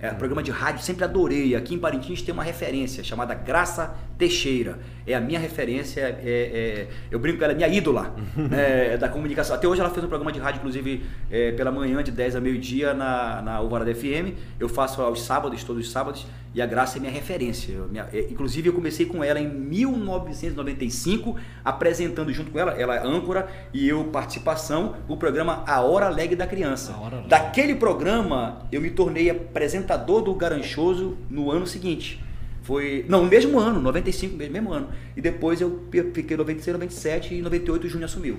[0.00, 1.54] É, programa de rádio sempre adorei.
[1.54, 4.80] Aqui em Parintins tem uma referência chamada Graça Teixeira.
[5.06, 9.08] É a minha referência, é, é- eu brinco que ela é minha ídola né, da
[9.08, 9.54] comunicação.
[9.56, 12.40] Até hoje ela fez um programa de rádio, inclusive, é, pela manhã, de 10 a
[12.40, 14.32] meio-dia, na, na Alvorada FM.
[14.58, 17.72] Eu faço aos sábados, todos os sábados, e a Graça é minha referência.
[17.72, 22.96] Eu- minha- é, inclusive, eu comecei com ela em 1995, apresentando junto com ela, ela
[22.96, 26.92] é âncora e eu participação, o programa A Hora Alegre da Criança.
[27.28, 32.23] Daquele programa, eu me tornei apresentador do Garanchoso no ano seguinte.
[32.64, 33.04] Foi.
[33.08, 34.88] Não, no mesmo ano, 95, mesmo, mesmo ano.
[35.16, 38.38] E depois eu fiquei 96, 97 e em 98 o Júnior assumiu.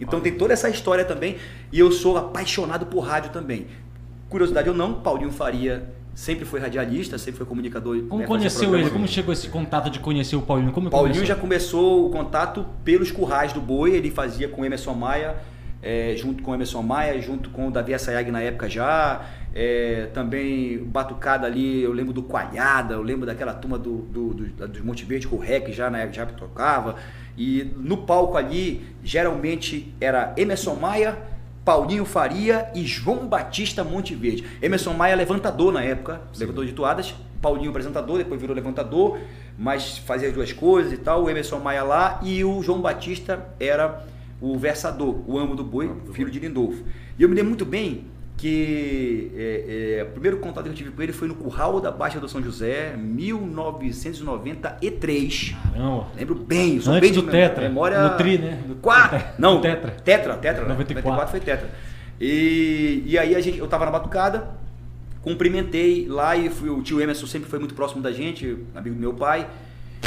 [0.00, 1.36] Então tem toda essa história também.
[1.70, 3.66] E eu sou apaixonado por rádio também.
[4.28, 8.00] Curiosidade ou não, Paulinho Faria sempre foi radialista, sempre foi comunicador.
[8.08, 8.88] Como né, conheceu ele?
[8.88, 10.72] Como chegou esse contato de conhecer o Paulinho?
[10.72, 11.36] Como Paulinho começou?
[11.36, 15.36] já começou o contato pelos currais do Boi, ele fazia com Emerson Maia,
[15.86, 20.08] é, junto com o Emerson Maia, junto com o Davi Assayag na época já, é,
[20.12, 24.80] também Batucada ali, eu lembro do Coalhada, eu lembro daquela turma do, do, do, dos
[24.80, 26.96] Monte Verde com o Rec já na época já tocava,
[27.38, 31.16] e no palco ali, geralmente era Emerson Maia,
[31.64, 34.44] Paulinho Faria e João Batista Monte Verde.
[34.60, 39.20] Emerson Maia levantador na época, levantador de toadas, Paulinho apresentador, depois virou levantador,
[39.56, 43.46] mas fazia as duas coisas e tal, o Emerson Maia lá e o João Batista
[43.60, 44.04] era
[44.40, 46.84] o versador, o amo do boi, filho de Lindolfo.
[47.18, 48.04] E eu me lembro muito bem
[48.36, 51.90] que é, é, o primeiro contato que eu tive com ele foi no Curral da
[51.90, 55.54] Baixa do São José, 1993.
[55.72, 56.06] Caramba.
[56.16, 58.02] Lembro bem, sou Antes bem do de Tetra, memória.
[58.02, 58.62] no Tri, né?
[58.66, 59.18] Do- Quatro.
[59.18, 59.90] do Não, do Tetra.
[59.90, 60.68] Tetra, Tetra, né?
[60.70, 61.30] 94.
[61.30, 61.68] foi Tetra.
[62.20, 64.48] E, e aí a gente, eu tava na batucada,
[65.22, 69.00] cumprimentei lá e fui, o tio Emerson sempre foi muito próximo da gente, amigo do
[69.00, 69.46] meu pai.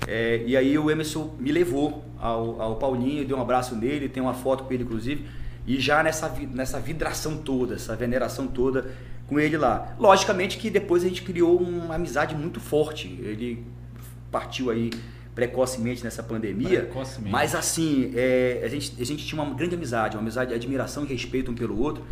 [0.08, 4.22] É, e aí o Emerson me levou ao, ao Paulinho, deu um abraço nele, tem
[4.22, 5.26] uma foto com ele inclusive.
[5.68, 8.92] E já nessa, nessa vidração toda, essa veneração toda
[9.28, 9.96] com ele lá.
[10.00, 13.08] Logicamente que depois a gente criou uma amizade muito forte.
[13.22, 13.64] Ele
[14.32, 14.90] partiu aí
[15.36, 16.82] precocemente nessa pandemia.
[16.82, 17.32] Precocemente.
[17.32, 21.08] Mas assim, é, a, gente, a gente tinha uma grande amizade, uma amizade, admiração e
[21.08, 22.04] respeito um pelo outro.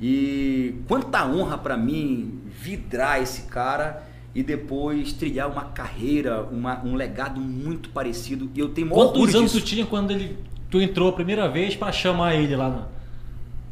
[0.00, 6.94] E quanta honra pra mim vidrar esse cara e depois trilhar uma carreira, uma- um
[6.94, 8.50] legado muito parecido.
[8.54, 9.66] E eu tenho Quantos anos tu disso.
[9.66, 10.36] tinha quando ele,
[10.70, 12.68] tu entrou a primeira vez pra chamar ele lá?
[12.68, 13.00] No...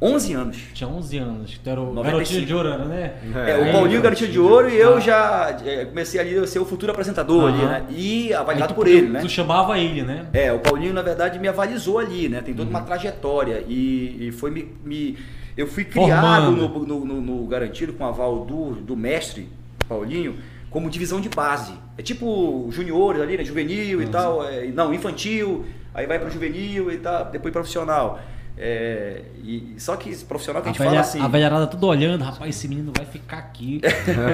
[0.00, 0.56] 11 anos.
[0.74, 1.58] Tinha 11 anos.
[1.62, 2.12] Tu era o 95.
[2.12, 3.14] garotinho de ouro, né?
[3.34, 5.00] É, o É, Paulinho aí, Garotinho de Ouro e eu Ah.
[5.00, 7.84] já é, comecei ali a ser o futuro apresentador ali, né?
[7.90, 9.20] E avaliado tu- por ele, tu- né?
[9.20, 10.26] Tu chamava ele, né?
[10.32, 12.40] É, o Paulinho, na verdade, me avalizou ali, né?
[12.42, 12.76] Tem toda Uhum.
[12.76, 13.64] uma trajetória.
[13.68, 15.16] E, e foi me, me-
[15.56, 19.48] Eu fui criado no, no, no- no Garantido com o aval do, do mestre,
[19.88, 20.36] Paulinho,
[20.70, 21.72] como divisão de base.
[21.96, 23.44] É tipo juniores ali, né?
[23.44, 24.10] Juvenil e Uhum.
[24.10, 24.48] tal.
[24.48, 25.64] é, não, infantil,
[25.94, 28.20] aí vai pro juvenil e tal, depois profissional.
[28.60, 31.20] É, e, só que esse profissional que a A, gente fala velha, assim.
[31.22, 33.80] a velharada tudo olhando, rapaz, esse menino vai ficar aqui.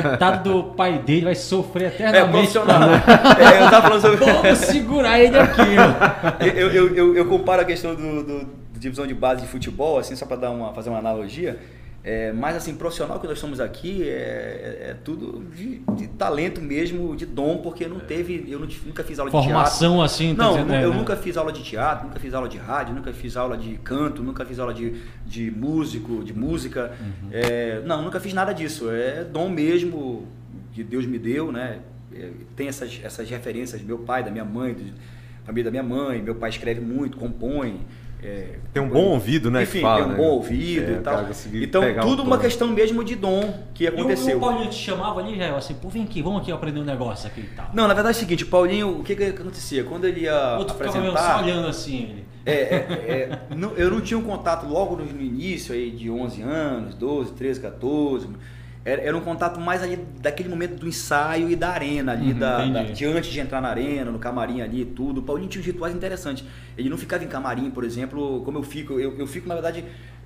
[0.03, 2.31] Coitado do pai dele, vai sofrer É, eternamente.
[2.33, 2.89] profissional.
[2.91, 4.17] é, eu tava falando sobre.
[4.17, 6.43] Vamos segurar ele aqui, ó.
[6.43, 9.99] eu, eu, eu, eu comparo a questão do, do- do divisão de base de futebol,
[9.99, 11.59] assim, só para dar uma, fazer uma analogia.
[12.07, 16.61] É, mas assim, profissional que nós somos aqui é, é- é tudo de, de talento
[16.61, 19.51] mesmo, de dom, porque não teve, eu não- nunca fiz aula de teatro.
[19.55, 20.97] Formação assim, tá Não, dizendo, eu né?
[20.99, 24.23] nunca fiz aula de teatro, nunca fiz aula de rádio, nunca fiz aula de canto,
[24.23, 26.93] nunca fiz aula de, de músico, de música.
[27.01, 27.29] Uhum.
[27.33, 28.91] É, não, nunca fiz nada disso.
[28.91, 30.29] É dom mesmo
[30.75, 31.79] que Deus me deu, né?
[32.15, 34.83] É, tem essas, essas referências do meu pai, da minha mãe, do,
[35.47, 36.21] família da minha mãe.
[36.21, 37.81] Meu pai escreve muito, compõe.
[38.25, 39.59] É, Tem um bom ouvido, né?
[39.61, 40.17] que Enfim, fala, tem um né?
[40.17, 41.27] bom ouvido É, e o tal.
[41.55, 42.43] Então, um tudo uma tom.
[42.43, 44.37] questão mesmo de dom que E o, e aconteceu.
[44.39, 47.27] o Paulinho te chamava ali, já assim, pô, vem aqui, vamos aqui aprender um negócio
[47.27, 47.71] aqui e tal.
[47.75, 49.85] Não, na verdade é o seguinte, o Paulinho, o que, que acontecia?
[49.85, 51.39] Quando ele ia Outro ficava meio apresentar...
[51.39, 52.25] só olhando assim, ele.
[52.47, 56.11] É, é, é, não- eu não tinha um contato logo no, no início aí de
[56.11, 58.29] 11 anos, 12, 13, 14.
[58.85, 62.67] Era, um contato mais ali daquele momento do ensaio e da arena ali, Uhum, da,
[62.67, 65.21] da- de antes de entrar na arena, no camarim ali e tudo.
[65.21, 66.45] O Paulinho tinha uns rituais interessantes.
[66.77, 69.01] Ele não ficava em camarim, por exemplo, como eu fico.
[69.01, 69.85] Eu, eu fico, na verdade,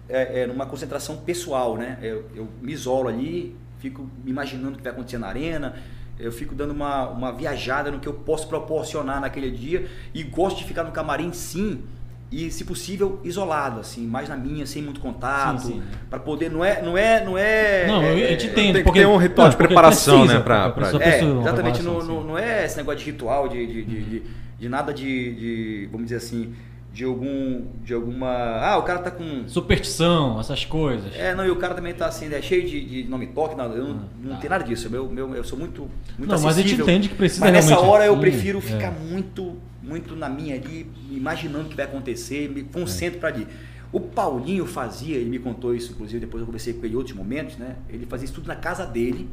[0.09, 1.99] é, é, numa concentração pessoal, né?
[2.03, 5.77] Eu, eu me isolo ali, fico imaginando o que vai acontecer na arena.
[6.19, 10.59] Eu fico dando uma, uma viajada no que eu posso proporcionar naquele dia e gosto
[10.59, 11.81] de ficar no camarim sim
[12.31, 15.83] e se possível isolado assim, mais na minha, sem muito contato, sim.
[16.11, 18.55] para poder não é não é não é Não, é, eu te é, entendo.
[18.55, 21.03] tem que porque, ter um ritual não, de preparação, precisa, né, pra- a pra- pessoa
[21.03, 24.23] é, exatamente, não, preparação, não, é esse negócio de ritual, de, de, de, de,
[24.59, 26.53] de nada de, de, vamos dizer assim,
[26.93, 28.29] de algum, de alguma,
[28.61, 31.15] ah, o cara tá com, Superstição, essas coisas.
[31.17, 33.73] é, não, e o cara também tá assim, né, cheio de, de nome toque, não,
[33.73, 34.37] eu não, não tá.
[34.41, 35.83] tem nada disso, meu, meu, eu sou muito,
[36.19, 36.85] muito Não, mas a gente acessível.
[36.85, 38.63] entende que precisa Mas nessa hora eu assim, prefiro é.
[38.63, 39.57] ficar muito,
[39.89, 43.47] muito na minha ali, imaginando o que vai acontecer, me concentro pra ali.
[43.91, 47.17] O Paulinho fazia, ele me contou isso, inclusive depois eu conversei com ele em outros
[47.17, 47.77] momentos, né?
[47.89, 49.29] Ele fazia isso tudo na casa dele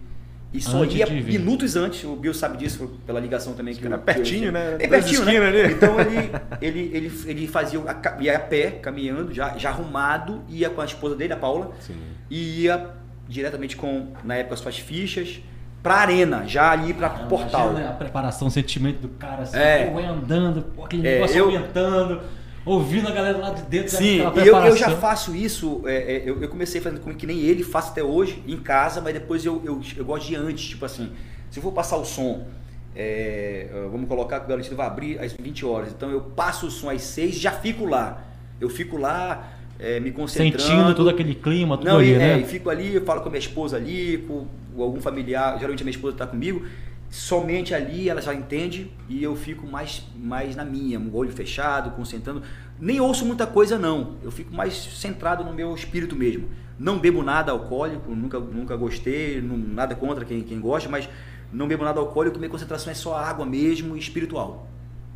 [0.53, 2.01] e só Antes ia minutos antes.
[2.05, 4.77] O Bill sabe disso pela ligação também que Era eu- pertinho, que eu- né?
[4.79, 5.37] É pertinho, né?
[5.45, 5.73] ali.
[5.73, 6.31] Então ele,
[6.61, 7.81] ele, ele, ele fazia
[8.21, 11.95] ia a pé, caminhando, já, já arrumado, ia com a esposa dele, a Paula, Sim.
[12.29, 12.91] e ia
[13.27, 15.41] diretamente com, na época, suas fichas
[15.86, 17.65] pra arena, já ali pra Ah, portal.
[17.69, 19.86] imagina, né, A preparação, o sentimento do cara, assim, É.
[19.86, 22.21] pô, andando, pô, aquele É, negócio eu- aumentando,
[22.65, 26.23] ouvindo a galera lá de dentro, Sim, e eu, eu já faço isso, é, é,
[26.25, 29.45] eu, eu comecei fazendo como que nem ele, faço até hoje, em casa, mas depois
[29.45, 31.11] eu, eu, eu gosto de antes, tipo assim,
[31.51, 32.47] se eu for passar o som,
[32.95, 36.71] é, vamos colocar que o garantido vai abrir às 20 horas, então eu passo o
[36.71, 38.23] som às 6 já fico lá.
[38.59, 40.59] Eu fico lá, é, me concentrando.
[40.63, 42.33] Sentindo todo aquele clima, tudo Não, ali, e, né?
[42.33, 45.55] é, e fico ali, eu falo com a minha esposa ali, com, com algum familiar,
[45.55, 46.65] geralmente a minha esposa está comigo,
[47.09, 52.41] somente ali ela já entende e eu fico mais, mais na minha, olho fechado, concentrando.
[52.80, 56.49] Nem ouço muita coisa não, eu fico mais centrado no meu espírito mesmo.
[56.78, 61.07] Não bebo nada alcoólico, nunca, nunca gostei, não- nada contra quem, quem gosta, mas
[61.53, 64.67] não bebo nada alcoólico, minha concentração é só água mesmo e espiritual.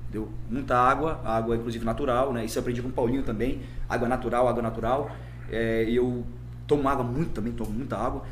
[0.07, 0.29] Entendeu?
[0.49, 2.43] Muita água, água inclusive natural, né?
[2.45, 3.61] Isso eu aprendi com o Paulinho também.
[3.87, 5.11] Água natural, água natural.
[5.51, 6.25] É, eu
[6.65, 8.23] tomo água muito também, tomo muita água.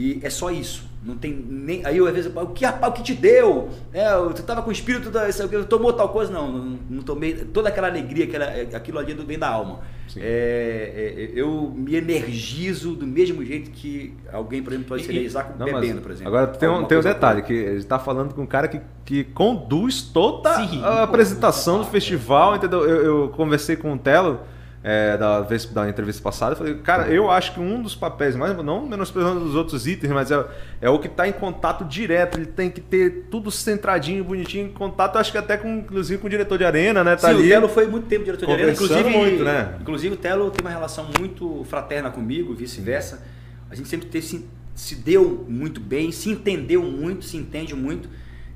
[0.00, 0.88] E é só isso.
[1.04, 1.84] Não tem nem.
[1.84, 3.68] Aí eu às vezes o que, rapaz, o que te deu?
[3.92, 5.26] É, você tava com o espírito da.
[5.68, 6.32] Tomou tal coisa?
[6.32, 7.34] Não, não, não tomei.
[7.34, 8.46] Toda aquela alegria, aquela,
[8.76, 9.80] aquilo ali é do bem da alma.
[10.08, 10.20] Sim.
[10.22, 15.16] É, é, eu me energizo do mesmo jeito que alguém, por exemplo, pode se e-
[15.16, 16.28] energizar Não, bebendo, por exemplo.
[16.28, 19.24] Agora tem um, tem um detalhe, que ele tá falando com um cara que, que
[19.24, 22.86] conduz toda Sim, a pô, apresentação do pô, festival, entendeu?
[22.88, 24.40] Eu, eu conversei com o Telo
[24.82, 28.34] é, da, vez, da entrevista passada, eu falei, cara, eu acho que um dos papéis,
[28.34, 30.42] mais não menosprezando os outros itens, mas é,
[30.80, 34.72] é o que tá em contato direto, ele tem que ter tudo centradinho, bonitinho, em
[34.72, 37.14] contato, acho que até com, inclusive com o diretor de arena, né?
[37.14, 37.46] Tá Sim, ali.
[37.46, 39.76] o Telo foi muito tempo diretor de arena, inclusive, muito, né?
[39.80, 43.22] inclusive o Telo tem uma relação muito fraterna comigo, vice-versa.
[43.70, 48.08] A gente sempre teve, se, se deu muito bem, se entendeu muito, se entende muito.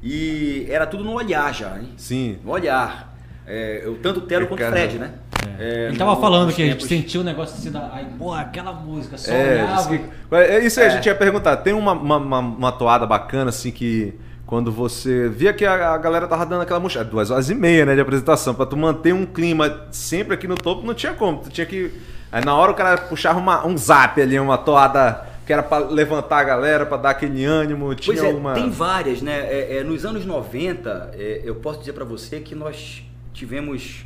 [0.03, 1.91] E era tudo no olhar já, hein?
[1.97, 2.39] Sim.
[2.45, 3.14] No olhar.
[3.47, 5.14] É, eu, tanto o Telo quanto o Fred, né?
[5.59, 5.84] É.
[5.84, 7.90] É, Ele tava no- falando nos que a gente tempos- sentiu o negócio assim, da,
[7.92, 9.88] aí, pô, aquela música, só É, olhava.
[9.88, 10.05] que-
[10.36, 10.92] é isso aí, a É.
[10.92, 11.57] gente ia perguntar.
[11.59, 14.14] Tem uma, uma, uma, uma toada bacana, assim, que
[14.47, 17.86] quando você via que a, a galera tava dando aquela murchada, duas horas e meia,
[17.86, 21.38] né, de apresentação, pra tu manter um clima sempre aqui no topo, não tinha como,
[21.38, 21.90] tu tinha que...
[22.30, 25.78] Aí na hora o cara puxava uma- um zap ali, uma toada que era pra
[25.78, 28.55] levantar a galera, pra dar aquele ânimo, tinha Pois é, uma...
[28.55, 29.40] tem várias, né?
[29.40, 34.05] É, é, nos anos 90, é, eu posso dizer pra você que nós tivemos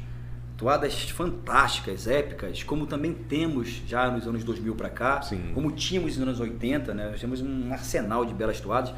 [0.58, 5.52] toadas fantásticas, épicas, como também temos já nos anos 2000 pra cá, Sim.
[5.54, 7.08] como tínhamos nos anos 80, né?
[7.10, 8.92] Nós temos um arsenal de belas toadas.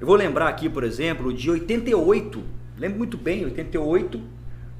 [0.00, 2.42] Eu vou lembrar aqui, por exemplo, de 88,
[2.76, 4.20] lembro muito bem, 88,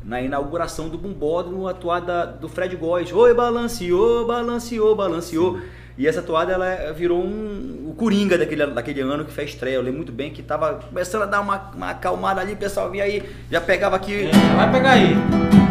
[0.04, 3.12] na inauguração do Bumbódromo, a toada do Fred Góes.
[3.12, 5.60] Oi, balanceou, balanceou, balanceou.
[5.96, 9.76] E essa toada ela virou um, o coringa daquele, daquele ano que fez estreia.
[9.76, 12.90] Eu lembro muito bem que tava começando a dar uma, uma acalmada ali, o pessoal
[12.90, 14.26] vinha aí, já pegava aqui.
[14.26, 15.65] É, vai pegar aí.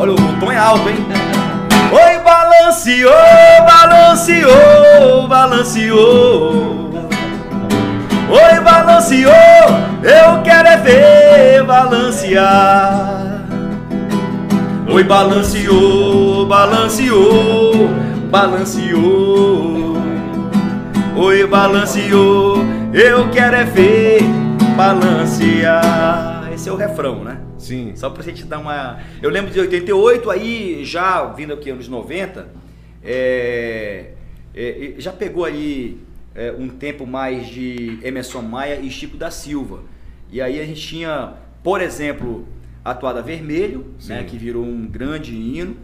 [0.00, 0.96] Olha, o tom é alto, hein?
[1.92, 3.12] Oi, balanceou,
[3.66, 6.90] balanceou, balanceou.
[8.30, 9.32] Oi, balanceou,
[10.02, 13.44] eu quero é ver balancear.
[14.90, 17.90] Oi, balanceou, balanceou,
[18.30, 19.98] balanceou.
[21.14, 24.22] Oi, balanceou, eu quero é ver
[24.74, 26.48] balancear.
[26.54, 27.39] Esse é o refrão, né?
[27.60, 27.92] Sim.
[27.94, 29.00] Só pra gente dar uma.
[29.22, 32.48] Eu lembro de 88, aí já vindo aqui anos 90,
[33.04, 34.12] é,
[34.54, 36.00] é, já pegou aí
[36.34, 39.82] é, um tempo mais de Emerson Maia e Chico da Silva.
[40.32, 42.48] E aí a gente tinha, por exemplo,
[42.84, 45.76] a toada Vermelho, né, que virou um grande hino.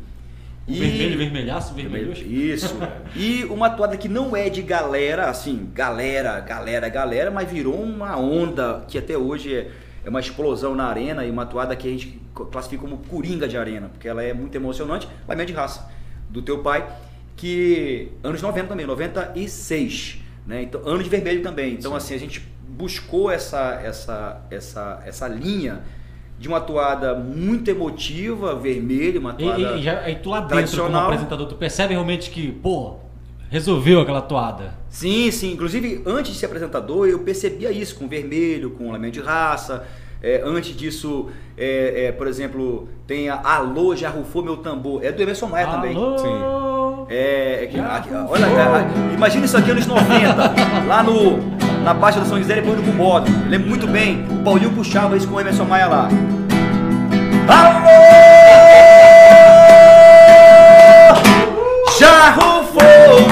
[0.68, 2.12] O vermelho, vermelhaço, vermelho.
[2.12, 2.76] Isso.
[3.14, 8.18] E uma toada que não é de galera, assim, galera, galera, galera, mas virou uma
[8.18, 9.70] onda que até hoje é,
[10.06, 12.20] é uma explosão na arena e uma toada que a gente
[12.52, 15.08] classifica como coringa de arena, porque ela é muito emocionante.
[15.28, 15.90] Lamento de raça,
[16.30, 16.86] do teu pai,
[17.34, 20.62] que anos 90 também, 96, né?
[20.62, 21.74] Então, anos de vermelho também.
[21.74, 25.82] Então, assim, a gente buscou essa, essa, essa, essa linha
[26.38, 29.60] de uma toada muito emotiva, vermelho, uma E, toada.
[29.60, 32.96] e- e já, aí tu lá dentro como apresentador, tu percebe realmente que, pô,
[33.50, 34.74] resolveu aquela toada.
[34.88, 35.52] Sim, sim.
[35.52, 39.84] Inclusive, antes de ser apresentador, eu percebia isso com vermelho, com lamento de raça.
[40.22, 45.04] É, antes disso, é, é, por exemplo, tem a Alô, já rufou meu tambor.
[45.04, 45.94] É do Emerson Maia também.
[45.94, 47.06] Alô?
[47.08, 50.54] É, é que- aqui, olha, é, imagina isso aqui anos 90,
[50.88, 51.36] lá no,
[51.84, 52.86] na Baixa do São José, depois do.
[52.86, 56.08] Eu lembro muito bem, o Paulinho puxava isso com o Emerson Maia lá.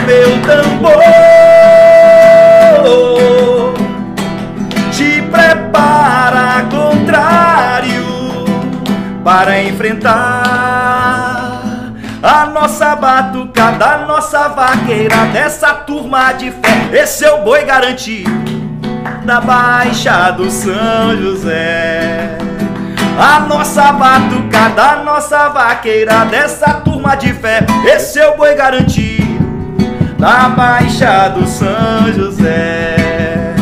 [0.06, 1.02] Meu tambor.
[4.90, 8.04] Te prepara contrário
[9.24, 10.12] Para enfrentar
[12.22, 16.90] A nossa batucada, a nossa vaqueira Dessa turma de fé.
[16.92, 18.30] Esse é o boi garantido
[19.24, 22.38] Da Baixa do São José.
[23.18, 29.23] A nossa batucada, a nossa vaqueira dessa turma de fé, esse é o boi garantido
[30.18, 33.54] da Baixa do São José.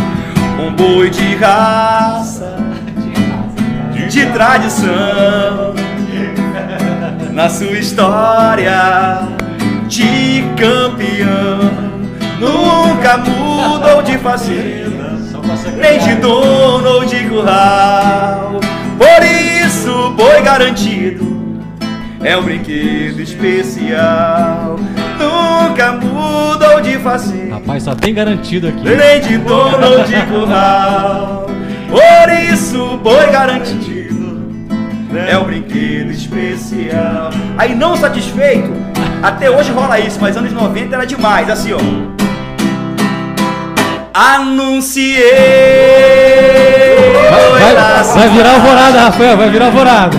[0.59, 2.57] Um boi de raça,
[4.09, 5.75] de tradição,
[7.33, 9.29] na sua história
[9.89, 11.71] de campeão,
[12.39, 15.13] nunca mudou de fazenda
[15.77, 18.61] nem de dono ou de curral.
[18.99, 21.42] Por isso, boi garantido
[22.25, 24.77] é um brinquedo especial.
[25.19, 28.85] Nunca mudou de fazer, Rapaz, só tem garantido aqui.
[28.85, 31.47] nem de dono ou de curral.
[31.89, 34.13] Por isso, boi garantido
[35.15, 37.31] é um brinquedo especial.
[37.59, 38.73] Aí, não satisfeito,
[39.23, 41.79] até hoje rola isso, mas anos 90 era demais, assim ó.
[44.15, 45.23] Anunciei.
[47.59, 50.17] Vai, na vai virar alvorada, Rafael, vai virar alvorada.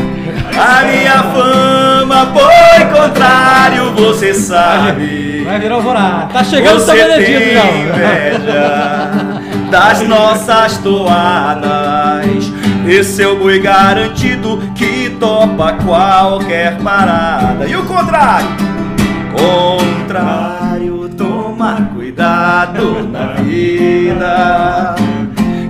[0.58, 5.44] A minha fama foi contrário, você sabe.
[5.44, 6.34] Vai virar alvorada.
[6.34, 7.66] Tá chegando o Você São tem Benedito já.
[7.78, 12.52] inveja das nossas toadas.
[12.88, 17.66] Esse é o boi garantido que topa qualquer parada.
[17.66, 18.50] E o contrário?
[19.32, 24.96] Contrário, toma cuidado na vida.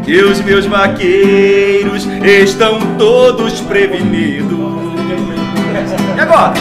[0.04, 4.93] Que os meus vaqueiros estão todos prevenidos.
[6.16, 6.54] E agora?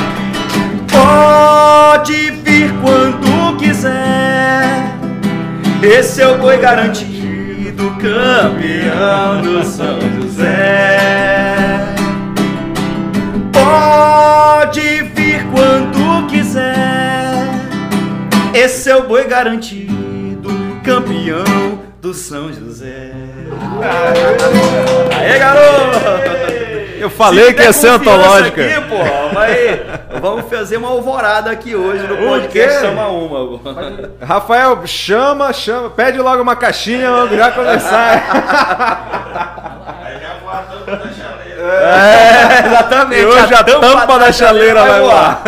[0.90, 4.92] Pode vir quando quiser.
[5.82, 11.94] Esse é o boi garantido, campeão do São José.
[13.52, 17.48] Pode vir quando quiser.
[18.54, 20.50] Esse é o boi garantido,
[20.84, 23.12] campeão do São José.
[25.10, 26.71] Aê, garoto!
[27.02, 28.62] Eu falei Se que ia tiver ser antológica.
[28.64, 29.82] Aqui, pô, vai,
[30.20, 32.80] vamos fazer uma alvorada aqui hoje no podcast?
[32.80, 33.60] Chama Uma.
[34.24, 38.22] Rafael, chama, chama, pede logo uma caixinha, vamos já começar.
[40.04, 41.62] Aí já voa a tampa da chaleira.
[41.62, 43.20] É, exatamente.
[43.20, 45.42] E hoje a tampa da chaleira vai voar.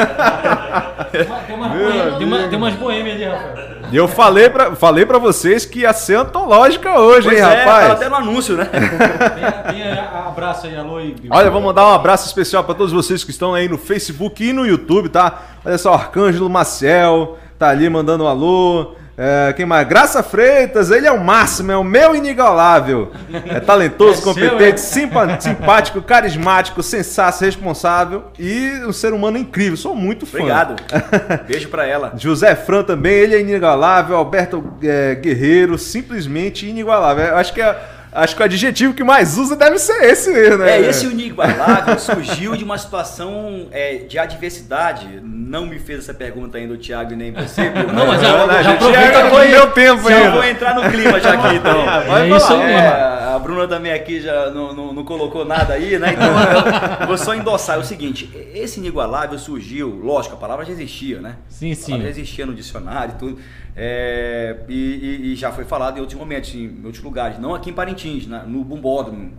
[1.13, 3.64] Tem umas boêmias- tem uma- tem umas boêmias ali, Rafael.
[3.95, 7.49] E eu falei pra, falei pra vocês que ia ser antológica hoje, Pois hein, é,
[7.65, 7.91] tava rapaz?
[7.93, 8.65] até no anúncio, né?
[8.65, 11.15] Tem, tem a- abraço aí, alô aí.
[11.31, 14.53] Olha, vou mandar um abraço especial pra todos vocês que estão aí no Facebook e
[14.53, 15.43] no YouTube, tá?
[15.65, 18.95] Olha só, Arcângelo Maciel tá ali mandando um alô.
[19.17, 19.87] É, quem mais?
[19.87, 23.13] Graça Freitas, ele é o máximo, é o meu inigualável.
[23.49, 24.77] É talentoso, É seu, competente, é?
[24.77, 29.77] simpa- simpático, carismático, sensato, responsável e um ser humano incrível.
[29.77, 30.39] Sou muito fã.
[30.39, 30.77] Obrigado.
[31.47, 32.13] Beijo pra ela.
[32.17, 34.17] José Fran também, ele é inigualável.
[34.17, 37.25] Alberto é, Guerreiro, simplesmente inigualável.
[37.25, 37.79] Eu acho que, é-
[38.15, 40.77] acho que o adjetivo que mais usa deve ser esse mesmo, né?
[40.79, 45.21] É, esse inigualável surgiu de uma situação é, de adversidade.
[45.23, 47.69] Não me fez essa pergunta ainda o Thiago e nem você.
[47.71, 47.93] viu?
[47.93, 50.31] Não, mas já- Não, já aproveita já que- deu tempo Já ainda.
[50.31, 51.85] vou entrar no clima já aqui, então.
[52.07, 52.53] Vai É isso.
[52.55, 56.13] É, a Bruna também aqui já não, não, não colocou nada aí, né?
[56.15, 57.77] Então eu vou só endossar.
[57.77, 61.37] É o seguinte, esse inigualável surgiu, lógico, a palavra já existia, né?
[61.49, 62.21] Sim, A palavra já sim.
[62.21, 63.39] existia no dicionário e tudo.
[63.77, 67.39] É, e, e- e já foi falado em outros momentos, em outros lugares.
[67.39, 69.33] Não aqui em Parintins, na- no Bumbódromo.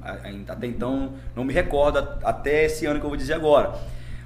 [0.48, 3.74] Até então, não me recordo, até esse ano que eu vou dizer agora.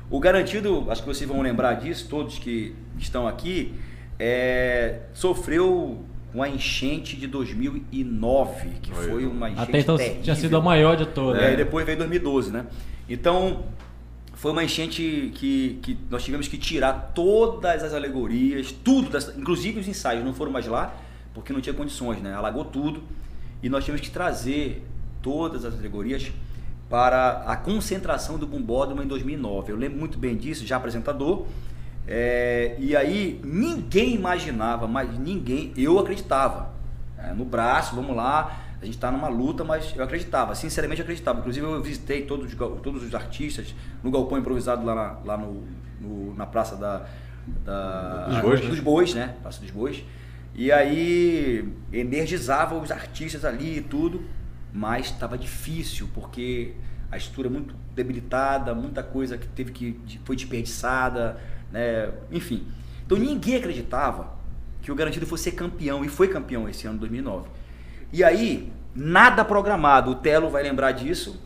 [0.10, 3.74] O garantido, acho que vocês vão lembrar disso, todos que estão aqui,
[4.18, 6.03] é, sofreu
[6.34, 10.22] uma enchente de 2009, que foi, uma enchente Até então terrível.
[10.24, 11.41] tinha sido a maior de todas.
[11.41, 12.66] É, e depois veio 2012, né?
[13.07, 13.64] Então,
[14.39, 19.81] foi uma enchente que, que nós tivemos que tirar todas as alegorias, tudo, dessa, inclusive
[19.81, 20.95] os ensaios não foram mais lá,
[21.33, 22.33] porque não tinha condições, né?
[22.33, 23.03] Alagou tudo.
[23.61, 24.87] E nós tivemos que trazer
[25.21, 26.31] todas as alegorias
[26.89, 29.73] para a concentração do Bumbódromo em 2009.
[29.73, 31.45] Eu lembro muito bem disso, já apresentador.
[32.07, 36.71] É, e aí ninguém imaginava, mas ninguém, eu acreditava.
[37.17, 41.03] É, no braço, vamos lá, a gente está numa luta, mas eu acreditava, sinceramente eu
[41.03, 41.39] acreditava.
[41.39, 43.73] Inclusive eu visitei todos, todos os artistas
[44.03, 45.63] no galpão improvisado lá na, lá no,
[45.99, 47.05] no- na praça da,
[47.65, 48.69] da- Dos Bois, né?
[48.69, 49.36] dos Bois, né?
[49.41, 50.03] Praça dos Bois.
[50.55, 54.23] E aí energizava os artistas ali e tudo,
[54.73, 56.73] mas estava difícil porque
[57.11, 61.39] a estrutura é muito debilitada, muita coisa que teve que foi desperdiçada,
[61.71, 62.11] né?
[62.32, 62.65] Enfim.
[63.05, 64.38] Então ninguém acreditava
[64.82, 67.47] que o Garantido fosse ser campeão e foi campeão esse ano 2009.
[68.12, 70.12] E aí nada programado.
[70.12, 71.39] O Telo vai lembrar disso.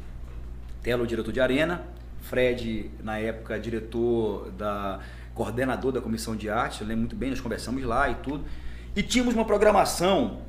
[0.81, 1.83] Telo, diretor de arena,
[2.21, 4.99] Fred, na época, diretor da
[5.33, 8.45] coordenador da comissão de arte, eu lembro muito bem, nós conversamos lá e tudo.
[8.95, 10.41] E tínhamos uma programação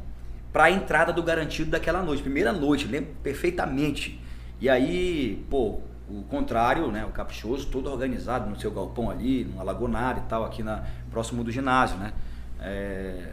[0.52, 4.20] para a entrada do garantido daquela noite, primeira noite, lembro perfeitamente.
[4.60, 9.60] E aí, pô, o contrário, né, o caprichoso, todo organizado no seu galpão ali, não
[9.60, 12.12] alagou nada e tal, aqui na, próximo do ginásio, né.
[12.60, 13.32] É,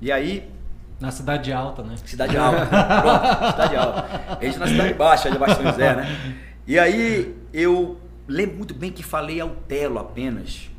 [0.00, 0.50] e aí,
[0.98, 1.94] Na cidade alta, né?
[2.04, 2.64] Cidade Alta.
[2.66, 4.36] Pronto, Cidade Alta.
[4.40, 6.40] A gente na Cidade Baixa, de Baixo São José, né?
[6.66, 10.70] E aí eu lembro muito bem que falei ao Telo apenas.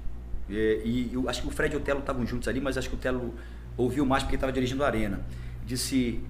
[0.49, 2.89] É, E, eu acho que o Fred e o Telo estavam juntos ali, mas acho
[2.89, 3.36] que o Telo
[3.76, 5.22] ouviu mais porque estava dirigindo a arena.
[5.65, 6.24] Disse: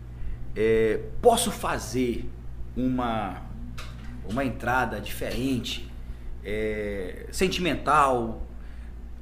[0.55, 2.29] é, posso fazer
[2.75, 3.41] uma,
[4.29, 5.89] uma entrada diferente,
[6.43, 8.45] é, sentimental,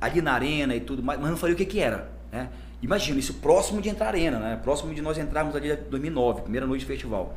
[0.02, 2.50] ali na arena e tudo mais, mas não falei o que que era, né?
[2.86, 4.60] Imagina, isso próximo de entrar na arena, né?
[4.64, 7.34] Próximo de nós entrarmos ali em 2009, primeira noite do festival.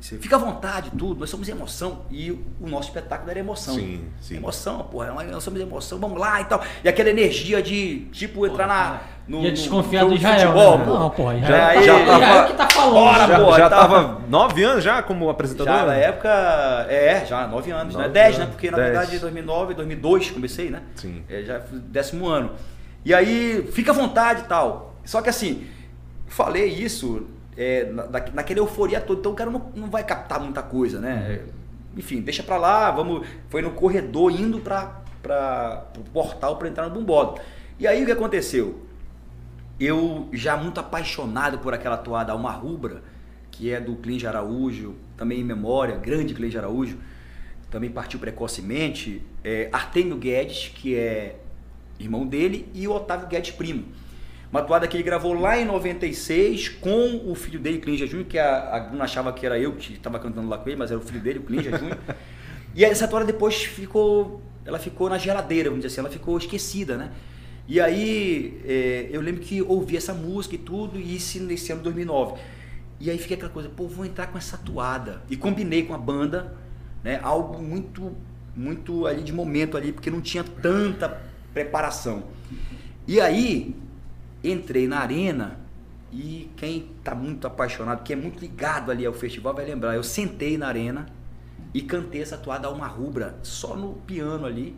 [0.00, 2.02] Você fica à vontade, tudo, nós somos emoção.
[2.10, 3.74] E o nosso espetáculo era emoção.
[3.74, 4.36] Sim, sim.
[4.36, 6.62] Emoção, porra, nós somos emoção, vamos lá e tal.
[6.82, 9.00] E aquela energia de, tipo, entrar na.
[9.26, 10.38] No, Ia no desconfiar do de Israel.
[10.52, 10.84] futebol, né?
[10.84, 11.68] Não, porra, Já, Israel.
[11.68, 12.92] aí, já Israel tava- que tá falando.
[12.92, 15.72] Bora, já, pô, já tava- tava nove anos já como apresentador?
[15.74, 16.28] Já na época,
[16.90, 18.02] é, já nove anos, né?
[18.02, 18.42] Nove Dez, né?
[18.42, 18.90] anos, Porque na dez.
[18.90, 20.82] verdade 2009, 2002 comecei, né?
[20.96, 21.22] Sim.
[21.30, 22.50] É, já fui décimo ano.
[23.04, 24.96] E aí, fica à vontade e tal.
[25.04, 25.66] Só que assim,
[26.26, 27.26] falei isso
[27.56, 31.40] é, na, naquela euforia toda, então o cara não, não vai captar muita coisa, né?
[31.40, 31.42] É,
[31.96, 33.26] Enfim, deixa pra lá, vamos.
[33.48, 37.40] Foi no corredor indo pra, pra, pro portal pra entrar no bumbódromo.
[37.78, 38.82] E aí o que aconteceu?
[39.78, 43.02] Eu já muito apaixonado por aquela toada Alma Rubra,
[43.50, 46.98] que é do Clínio Araújo, também em memória, grande Clínio Araújo,
[47.70, 49.22] também partiu precocemente.
[49.42, 51.40] É, Artemio Guedes, que é
[51.98, 53.84] irmão dele, e o Otávio Guedes primo.
[54.50, 58.38] Uma toada que ele gravou lá em 96 com o filho dele, Clíngia Júnior, que
[58.38, 61.00] a, a Bruna achava que era eu que estava cantando lá com ele, mas era
[61.00, 61.98] o filho dele, o Clíngia Júnior.
[62.76, 66.96] E essa toada depois ficou, ela ficou na geladeira, vamos dizer assim, ela ficou esquecida,
[66.96, 67.12] né?
[67.68, 71.80] E aí é, eu lembro que ouvi essa música e tudo, e isso nesse ano
[71.80, 72.34] de 2009.
[72.98, 75.22] E aí fiquei aquela coisa, pô, vou entrar com essa toada.
[75.30, 76.56] E combinei com a banda,
[77.02, 77.20] né?
[77.22, 78.12] Algo muito,
[78.56, 81.22] muito ali de momento ali, porque não tinha tanta
[81.54, 82.24] preparação.
[83.06, 83.74] E aí,
[84.42, 85.58] entrei na arena
[86.12, 89.94] e quem tá muito apaixonado, que é muito ligado ali ao festival, vai lembrar.
[89.94, 91.06] Eu sentei na arena
[91.72, 94.76] e cantei essa toada uma rubra, só no piano ali.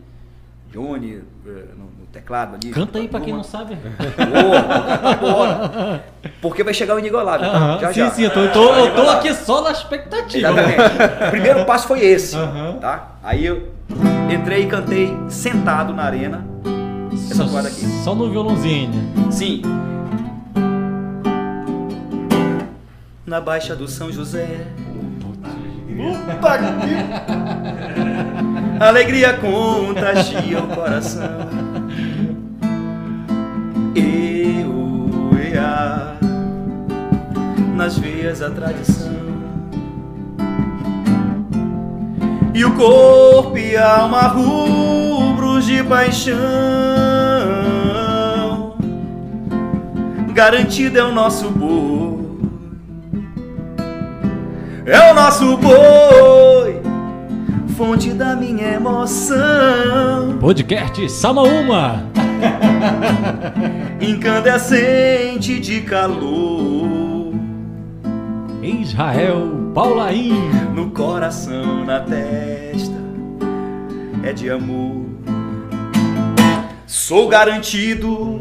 [0.69, 2.71] Johnny eh, no, teclado ali.
[2.73, 3.77] Canta aí pra quem não sabe.
[5.21, 6.01] Boa.
[6.41, 7.49] Porque vai chegar o inigualável.
[7.49, 7.57] tá?
[7.57, 8.09] Aham, Já, sim, já.
[8.11, 10.49] sim, eu tô, eu tô- eu tô aqui só na expectativa.
[10.49, 11.25] Exatamente.
[11.27, 12.79] O primeiro passo foi esse, Aham.
[12.81, 13.15] tá?
[13.23, 13.71] Aí eu
[14.29, 16.45] entrei e cantei sentado na arena.
[17.25, 17.85] Essa Só, toada aqui.
[18.03, 18.91] só no violãozinho.
[19.31, 19.61] Sim.
[23.25, 24.67] Na Baixa do São José.
[25.17, 25.57] Puta que...
[28.83, 31.47] Alegria contagia o coração.
[33.95, 36.13] Eu, ea,
[37.75, 39.17] nas veias a tradição.
[42.53, 44.96] E o corpo e a alma rubros
[45.67, 46.37] de paixão.
[50.33, 52.25] Garantido é o nosso boi.
[54.85, 56.81] É o nosso boi,
[57.75, 60.37] fonte da minha emoção.
[60.39, 62.05] Podcast Samaúma.
[63.99, 67.33] Incandescente de calor.
[68.63, 70.31] Israel Paulaim.
[70.73, 72.95] no coração, na testa,
[74.23, 75.06] é de amor.
[76.89, 78.39] Sou garantido,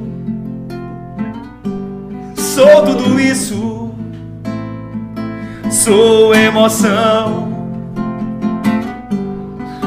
[2.37, 3.91] sou tudo isso,
[5.69, 7.49] sou emoção,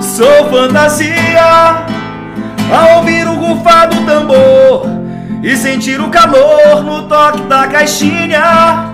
[0.01, 1.85] sou fantasia.
[2.69, 4.87] Ao ouvir o rufar do tambor
[5.41, 8.93] e sentir o calor no toque da caixinha.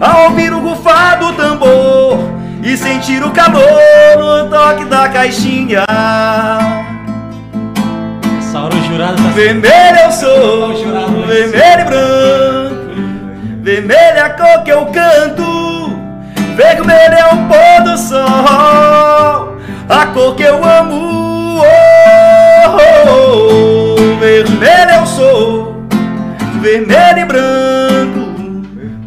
[0.00, 2.18] Ao ouvir o rufar do tambor
[2.64, 5.86] e sentir o calor no toque da caixinha.
[8.90, 12.74] Jurado tá Vermelho eu sou, jurado vermelho e branco.
[13.62, 15.96] Vermelho é a cor que eu canto.
[16.56, 21.62] Vermelho é o pôr do sol, a cor que eu amo.
[21.62, 21.66] Oh,
[22.66, 24.18] oh, oh.
[24.18, 25.86] Vermelho eu sou,
[26.60, 28.20] vermelho e branco.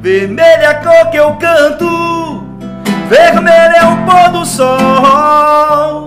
[0.01, 2.47] Vermelho é a cor que eu canto.
[3.09, 6.02] Vermelho é o pôr do sol,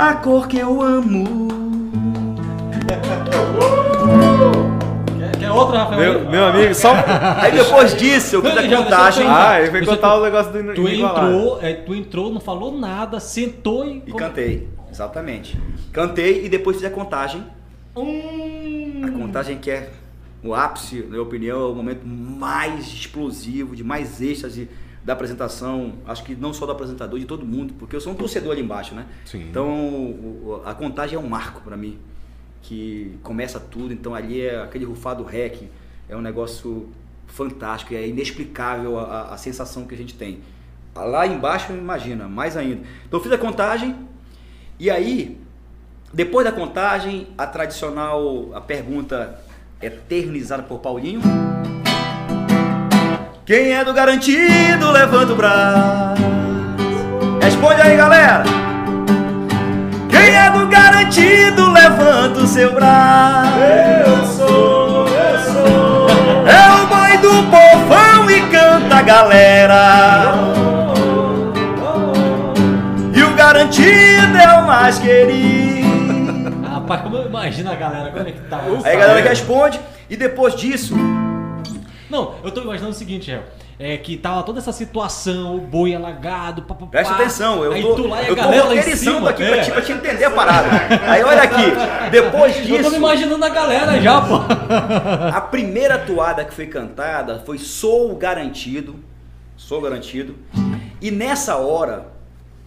[0.00, 1.48] a cor que eu amo.
[5.18, 6.20] Quer, quer outra, Rafael?
[6.20, 6.92] Meu, meu amigo, só.
[7.40, 10.22] Aí depois disso eu fiz a já- contagem tem- Ah, ele vai Você- contar o
[10.22, 11.30] negócio do Tu inigualável.
[11.38, 14.02] entrou, é, tu entrou, não falou nada, sentou e.
[14.06, 14.68] e cantei.
[14.90, 15.58] Exatamente.
[15.92, 17.44] Cantei e depois fiz a contagem.
[17.96, 19.02] Hum.
[19.04, 19.90] A contagem que é
[20.42, 24.68] o ápice, na minha opinião, é o momento mais explosivo, de mais êxtase
[25.04, 25.94] da apresentação.
[26.06, 28.62] Acho que não só do apresentador, de todo mundo, porque eu sou um torcedor ali
[28.62, 29.06] embaixo, né?
[29.24, 29.46] Sim.
[29.48, 31.98] Então a contagem é um marco para mim,
[32.62, 33.92] que começa tudo.
[33.92, 35.62] Então ali é aquele rufado rec,
[36.08, 36.88] é um negócio
[37.26, 40.40] fantástico, é inexplicável a, a- sensação que a gente tem.
[40.94, 42.82] Lá embaixo, imagina, mais ainda.
[43.06, 43.94] Então fiz a contagem
[44.78, 45.40] e aí,
[46.12, 49.40] depois da contagem, a tradicional, a pergunta
[49.80, 51.20] eternizada por Paulinho.
[53.50, 56.22] Quem é do garantido, levanta o braço.
[57.42, 58.44] Responde aí, galera.
[60.08, 63.58] Quem é do garantido, levanta o seu braço.
[64.06, 66.06] Eu sou, eu sou.
[66.46, 70.32] É o boi do povão e canta a galera.
[73.12, 76.68] E o garantido é o mais querido.
[76.68, 78.60] Rapaz, como eu imagino a galera, como é que tá?
[78.84, 79.80] Aí a galera responde.
[80.08, 80.94] E depois disso,
[82.10, 83.42] Não, eu tô imaginando o seguinte, Réu.
[83.78, 86.90] É que tava toda essa situação, o boi alagado, papapá.
[86.90, 89.42] presta atenção, eu aí tô, tu lá e a eu tô galera em roteirizando aqui
[89.42, 89.54] é.
[89.54, 90.68] pra, te, pra te entender a parada.
[91.06, 94.34] Aí olha aqui, depois Eu tô me disso, imaginando a galera já, pô.
[95.34, 98.96] a primeira toada que foi cantada foi Sou Garantido.
[99.56, 100.36] Sou Garantido.
[101.00, 102.08] E nessa hora,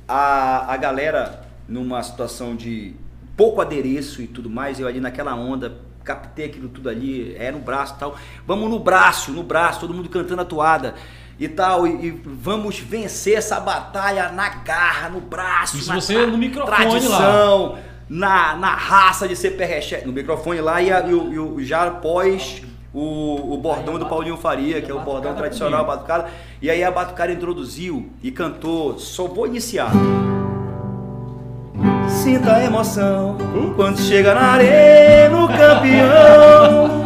[0.08, 2.96] a, a galera, numa situação de
[3.38, 7.60] pouco adereço e tudo mais, eu ali naquela onda, captei aquilo tudo ali, é no
[7.60, 8.16] braço e tal.
[8.46, 10.96] Vamos no braço, no braço, todo mundo cantando a toada.
[11.40, 16.26] E tal, e, e vamos vencer essa batalha na garra, no braço, Isso na você
[16.28, 17.78] no microfone tradição,
[18.08, 21.64] Na, na raça de ser perreché, no microfone lá e, a- e o, e o-
[21.64, 22.62] já após
[22.94, 26.30] o, o bordão do Paulinho Faria, que é o bordão tradicional, a batucada.
[26.62, 29.92] E aí a batucada introduziu e cantou, só vou iniciar.
[32.24, 33.36] Sinta a emoção
[33.76, 37.04] quando chega na arena o campeão.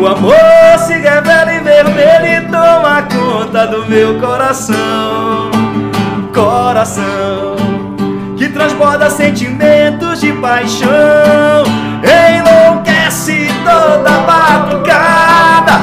[0.00, 5.50] O amor se revela em vermelho e toma conta do meu coração.
[6.32, 7.56] Coração
[8.38, 10.88] que transborda sentimentos de paixão.
[12.38, 15.74] Enlouquece toda batucada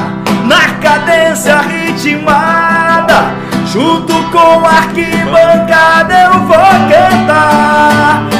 [0.44, 3.32] na cadência ritmada.
[3.64, 6.56] Junto com a arquibancada eu vou
[6.90, 8.35] cantar.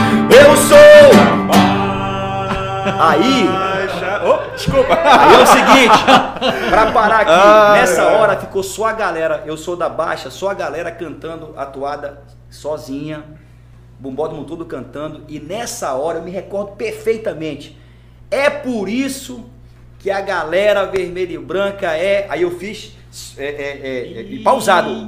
[0.46, 0.76] Eu sou.
[3.00, 3.66] Aí
[4.56, 4.94] desculpa.
[4.94, 6.04] Aí é o seguinte,
[6.70, 10.54] pra parar aqui, nessa hora ficou só a galera, eu sou da baixa, só a
[10.54, 13.24] galera cantando a toada sozinha,
[13.98, 17.78] Bombódromo todo cantando, e nessa hora eu me recordo perfeitamente.
[18.30, 19.44] É por isso
[19.98, 22.26] que a galera vermelha e branca é.
[22.28, 22.94] Aí eu fiz
[23.38, 25.06] é, é, é, é pausado.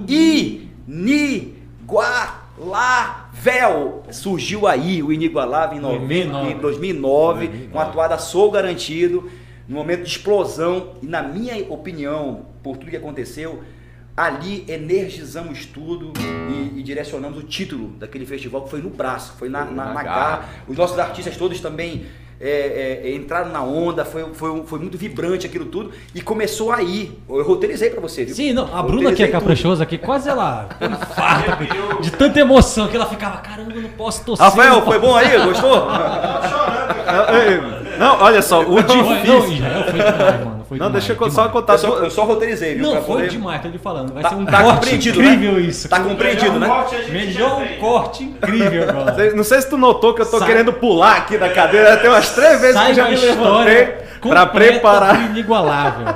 [2.58, 4.02] Inigualável.
[4.10, 9.30] Surgiu aí o Inigualável em, 90, em 2009, com a toada Sou Garantido,
[9.66, 10.94] no momento de explosão.
[11.00, 13.62] E na minha opinião, por tudo que aconteceu,
[14.16, 16.12] ali energizamos tudo
[16.50, 20.02] e, e, direcionamos o título daquele festival que foi no braço, foi na, na, na
[20.02, 20.48] garra.
[20.66, 22.06] Os nossos artistas todos também
[22.40, 26.70] é, é, é, entraram na onda, foi, foi, foi muito vibrante aquilo tudo e começou
[26.70, 27.18] aí.
[27.28, 28.34] Eu roteirizei para você, viu?
[28.34, 31.58] Sim, não, a Bruna que é caprichosa aqui, quase ela infarta
[32.00, 34.44] de tanta emoção que ela ficava, caramba, eu não posso torcer.
[34.44, 35.36] Rafael, foi bom aí?
[35.44, 35.88] Gostou?
[37.98, 39.24] Não, olha só, o difícil.
[39.26, 40.57] Não, Israel foi demais, mano.
[40.68, 41.72] Foi não, demais, deixa eu só contar.
[41.72, 42.82] Eu só, eu só roteirizei, viu?
[42.82, 43.28] Não, foi poder...
[43.30, 44.12] demais, tô lhe falando.
[44.12, 44.96] Vai tá, ser um tá corte né?
[44.96, 45.60] incrível né?
[45.60, 45.88] isso.
[45.88, 46.68] Tá compreendido, né?
[47.10, 49.34] Melhor um corte incrível agora.
[49.34, 50.46] Não sei se tu notou que eu tô Sai.
[50.46, 51.96] querendo pular aqui da cadeira.
[51.96, 55.30] Tem umas três vezes Sai que eu já me levantei pra preparar.
[55.30, 56.06] Inigualável.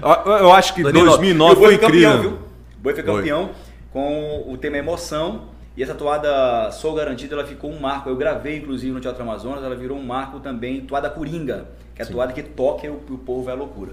[0.40, 2.10] eu acho que 2009 foi incrível.
[2.10, 2.38] Campeão, viu?
[2.78, 3.50] Boi foi campeão
[3.92, 5.42] com o tema emoção
[5.76, 8.08] e essa toada Sou Garantido, ela ficou um marco.
[8.08, 11.66] Eu gravei, inclusive, no Teatro Amazonas, ela virou um marco também, toada Coringa,
[12.02, 12.12] é Sim.
[12.12, 13.92] toada que toca e o, o povo vai à loucura.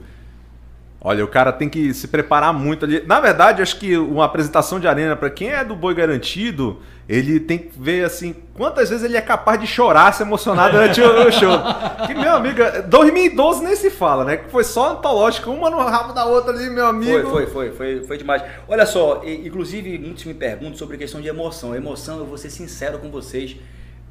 [1.01, 3.01] Olha, o cara tem que se preparar muito ali.
[3.07, 7.39] Na verdade, acho que uma apresentação de arena, para quem é do boi garantido, ele
[7.39, 11.31] tem que ver assim quantas vezes ele é capaz de chorar, se emocionar durante o
[11.31, 11.57] show.
[12.05, 14.37] Que, meu amigo, 2012 nem se fala, né?
[14.37, 17.29] Que foi só antológico, uma no rabo da outra ali, meu amigo.
[17.29, 18.43] Foi, foi, foi, foi, foi demais.
[18.67, 21.73] Olha só, inclusive muitos me perguntam sobre a questão de emoção.
[21.73, 23.55] Emoção, eu vou ser sincero com vocês,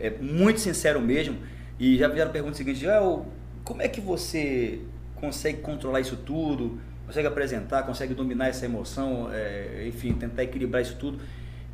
[0.01, 1.37] é muito sincero mesmo.
[1.79, 2.87] E já vieram a pergunta seguinte:
[3.69, 4.81] como é que você
[5.17, 10.97] consegue controlar isso tudo, consegue apresentar, consegue dominar essa emoção, é, enfim, tentar equilibrar isso
[10.97, 11.21] tudo.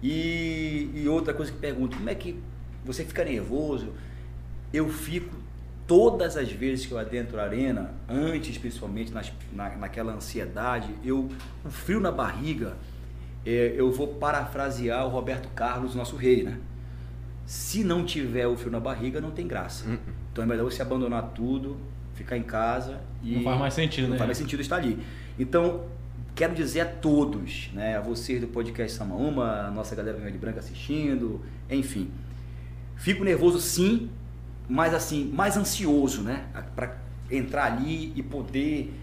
[0.02, 2.36] E, e outra coisa que pergunto, como é que
[2.84, 3.92] você fica nervoso?
[4.72, 5.36] Eu fico
[5.86, 11.30] todas as vezes que eu adentro a arena, antes principalmente nas, na, naquela ansiedade, eu
[11.64, 12.76] o frio na barriga,
[13.46, 16.58] é, eu vou parafrasear o Roberto Carlos, nosso rei, né?
[17.46, 19.86] Se não tiver o frio na barriga, não tem graça.
[19.86, 19.98] Uhum.
[20.32, 21.76] Então é melhor você abandonar tudo,
[22.14, 23.36] ficar em casa e.
[23.36, 24.14] Não faz mais sentido, não né?
[24.14, 24.98] Não faz mais sentido estar ali.
[25.38, 25.84] Então,
[26.34, 27.96] quero dizer a todos, né?
[27.96, 31.40] A vocês do podcast Samaúma, a nossa galera de branca assistindo,
[31.70, 32.10] enfim.
[32.96, 34.08] Fico nervoso sim,
[34.68, 36.44] mas assim, mais ansioso, né?
[36.74, 36.96] Para
[37.30, 38.94] entrar ali e poder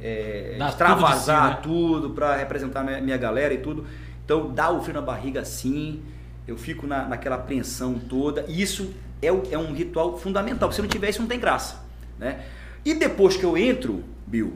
[0.00, 2.00] é, extravasar tudo, si, né?
[2.00, 3.86] tudo para representar minha, minha galera e tudo.
[4.24, 6.02] Então, dá o frio na barriga sim,
[6.46, 8.44] eu fico na, naquela apreensão toda.
[8.48, 10.70] E isso é, é um ritual fundamental.
[10.72, 11.82] Se não tiver isso, não tem graça.
[12.18, 12.44] Né?
[12.84, 14.54] E depois que eu entro, Bill,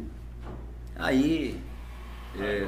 [0.96, 1.60] aí
[2.38, 2.66] é,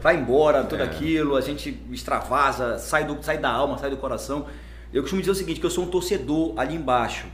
[0.00, 0.86] vai embora tudo é.
[0.86, 4.46] aquilo, a gente extravasa, sai, do, sai da alma, sai do coração.
[4.92, 7.26] Eu costumo dizer o seguinte, que eu sou um torcedor ali embaixo.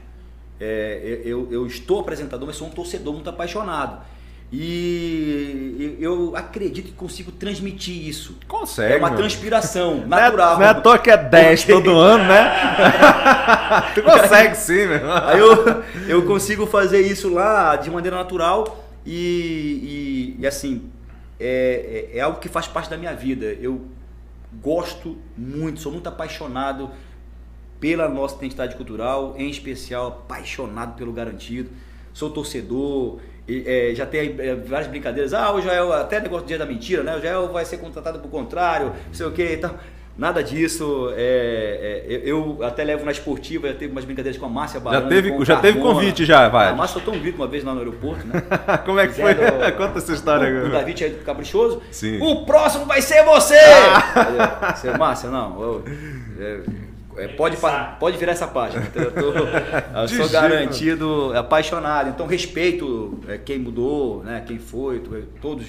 [0.59, 4.05] É, eu, eu estou apresentador, mas sou um torcedor muito apaixonado.
[4.53, 8.39] E eu acredito que consigo transmitir isso.
[8.47, 8.95] Consegue.
[8.95, 10.51] É uma transpiração natural.
[10.51, 11.73] Não é, não é à toa que é 10 Porque...
[11.83, 12.53] todo ano, né?
[13.95, 15.13] tu consegue sim, meu.
[15.13, 20.91] Aí eu, eu consigo fazer isso lá de maneira natural e, e, e assim,
[21.41, 23.47] é, é, é algo que faz parte da minha vida.
[23.47, 23.85] Eu
[24.63, 26.91] gosto muito, sou muito apaixonado
[27.81, 31.71] pela nossa identidade cultural, em especial apaixonado pelo garantido.
[32.13, 35.33] Sou torcedor, e, é, já tem é, várias brincadeiras.
[35.33, 37.17] Ah, o Joel, até negócio do dia da mentira, né?
[37.17, 39.77] O Joel vai ser contratado por contrário, não sei o que e tal.
[40.19, 41.13] Nada disso.
[41.15, 45.03] É, é, eu até levo na esportiva, já teve umas brincadeiras com a Márcia Barão.
[45.03, 46.71] Já teve, já teve convite já, vai.
[46.71, 48.43] A Márcia soltou um grito uma vez lá no aeroporto, né?
[48.87, 49.35] Como é que foi?
[49.77, 50.69] Conta essa história agora.
[50.69, 51.83] O David é caprichoso.
[51.91, 52.19] Sim.
[52.23, 53.57] O próximo vai ser você!
[54.17, 54.99] Ah.
[54.99, 55.61] Márcia, não.
[55.61, 55.85] Eu,
[56.39, 56.65] eu,
[57.17, 57.57] é, pode,
[57.99, 58.87] pode virar essa página.
[58.87, 59.33] Então, eu, tô,
[60.01, 62.11] eu sou garantido, apaixonado.
[62.11, 65.03] Então respeito é, quem mudou, né, quem foi,
[65.41, 65.67] todos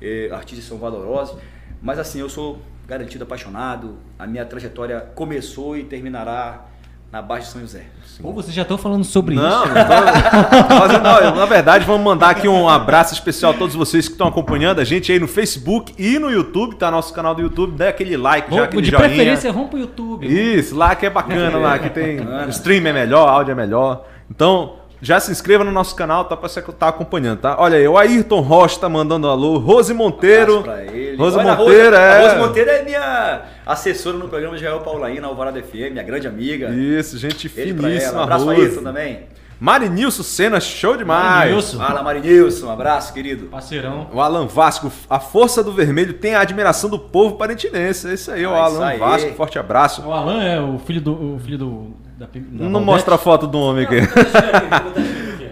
[0.00, 1.38] é, artistas são valorosos.
[1.80, 3.98] Mas assim, eu sou garantido apaixonado.
[4.18, 6.66] A minha trajetória começou e terminará
[7.10, 7.86] na Baixa de São José.
[8.22, 9.74] Ou vocês já estão falando sobre Não, isso?
[9.74, 14.06] não tô- fazendo- não, na verdade, vamos mandar aqui um abraço especial a todos vocês
[14.08, 16.90] que estão acompanhando a gente aí no Facebook e no YouTube, tá?
[16.90, 19.08] Nosso canal do YouTube, dê aquele like, já aquele de joinha.
[19.08, 20.26] preferência, vamos pro YouTube.
[20.26, 22.18] Isso, lá que é bacana, lá que tem.
[22.20, 24.04] O stream é melhor, áudio é melhor.
[24.28, 26.36] Então, já se inscreva no nosso canal, tá?
[26.36, 27.56] Pra você que tá acompanhando, tá?
[27.58, 30.58] Olha aí, o Ayrton Rocha tá mandando alô, Rose Monteiro.
[30.58, 31.16] Abraço pra ele.
[31.16, 32.12] Rose Olha, a Monteiro, Rose, é.
[32.12, 36.26] A Rose Monteiro é minha assessora no programa Israel Paulaí, na Alvorada FM, minha grande
[36.26, 36.70] amiga.
[36.70, 38.22] Isso, gente Beijo pra finíssima, ela.
[38.24, 38.66] Abraço pra Rose.
[38.66, 39.20] Ayrton também.
[39.60, 41.40] Marinilson Senna, show demais.
[41.40, 41.78] Marinilson.
[41.78, 42.66] Fala, Marinilson.
[42.66, 43.46] Um abraço, querido.
[43.46, 44.06] Parceirão.
[44.12, 48.08] O Alan Vasco, a força do vermelho tem a admiração do povo parentinense.
[48.08, 48.98] É isso aí, o Ah, isso Alan aí.
[48.98, 50.02] Vasco, forte abraço.
[50.02, 51.34] O Alan é o filho do.
[51.34, 52.84] O filho do da, da Não Valdete?
[52.84, 53.96] mostra a foto do homem aqui.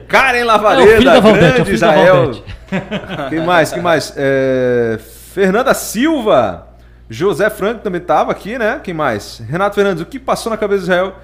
[0.09, 2.14] Karen o Lavareda, filho da Valdete, é o grande Israel.
[2.17, 2.45] Valdete.
[3.31, 3.73] Quem mais?
[3.73, 4.12] Quem mais?
[4.17, 4.99] É,
[5.33, 6.67] Fernanda Silva.
[7.09, 8.81] José Franco também estava aqui, né?
[8.83, 9.41] Quem mais?
[9.49, 11.14] Renato Fernandes, o que passou na cabeça do Israel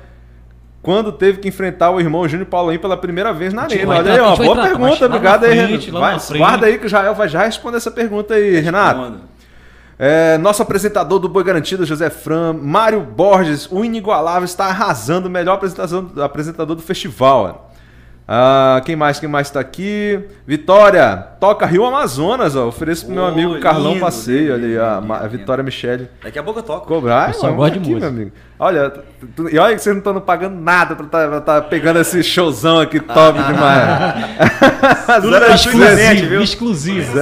[0.81, 3.91] quando teve que enfrentar o irmão Júnior Paulinho pela primeira vez na arena?
[3.91, 4.29] Olha aí, tratar- a ó.
[4.31, 6.01] gente vai Boa pergunta, obrigado na aí, frente, Renato.
[6.05, 6.39] Vai, frente.
[6.39, 9.15] guarda aí que o Israel vai já responder essa pergunta aí, Renato.
[9.99, 15.31] É, nosso apresentador do Boi Garantido, José Fran, Mário Borges, o inigualável, está arrasando, o
[15.31, 17.69] melhor apresentação- apresentador do festival.
[18.27, 19.19] Ah, quem mais?
[19.21, 20.19] Quem mais está aqui?
[20.47, 22.69] Vitória, toca Rio Amazonas, ó.
[22.69, 25.29] Ofereço pro meu Ô, amigo Carlão lindo, Passeio lindo, ali, a, lindo, a lindo.
[25.29, 26.09] Vitória Michele.
[26.23, 26.87] Daqui a pouco eu toco.
[26.87, 28.11] Cobrar, Eu só vamos gosto de aqui, música.
[28.11, 28.37] meu amigo.
[28.59, 28.91] Olha,
[29.37, 33.01] tu- e olha que vocês não estão pagando nada pra estar pegando esse showzão aqui
[33.01, 34.15] top demais.
[35.21, 36.29] Tudo exclusivo.
[36.29, 36.43] viu?
[36.43, 37.19] Exclusivo.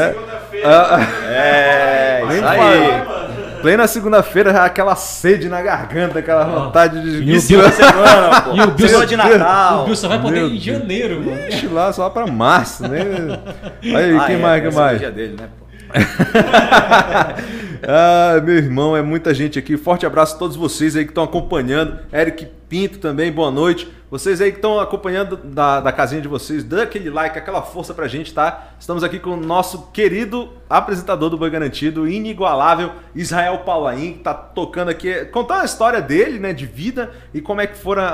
[0.62, 2.70] É, Nem isso fala.
[2.70, 3.20] aí.
[3.61, 7.08] Plena segunda-feira, já aquela sede na garganta, aquela vontade de.
[7.24, 8.54] E o Isso, Bill- Semana, pô.
[8.54, 9.82] E o Bill- Semana de Natal.
[9.82, 11.46] O Bill só vai poder Meu ir em janeiro, mano.
[11.48, 13.00] Ixi, lá só pra março, né?
[13.84, 14.98] Aí, Ah, quem é, mais, quem é mais?
[14.98, 15.66] dia dele, né, pô?
[17.86, 19.76] ah, meu irmão, é muita gente aqui.
[19.76, 21.98] Forte abraço a todos vocês aí que estão acompanhando.
[22.12, 23.93] Eric Pinto também, boa noite.
[24.09, 27.93] Vocês aí que estão acompanhando da, da casinha de vocês, dê aquele like, aquela força
[27.93, 28.68] pra gente, tá?
[28.79, 34.33] Estamos aqui com o nosso querido apresentador do Boi Garantido, inigualável, Israel Paulaim, que tá
[34.33, 38.05] tocando aqui, contando a história dele, né, de vida e como é que foram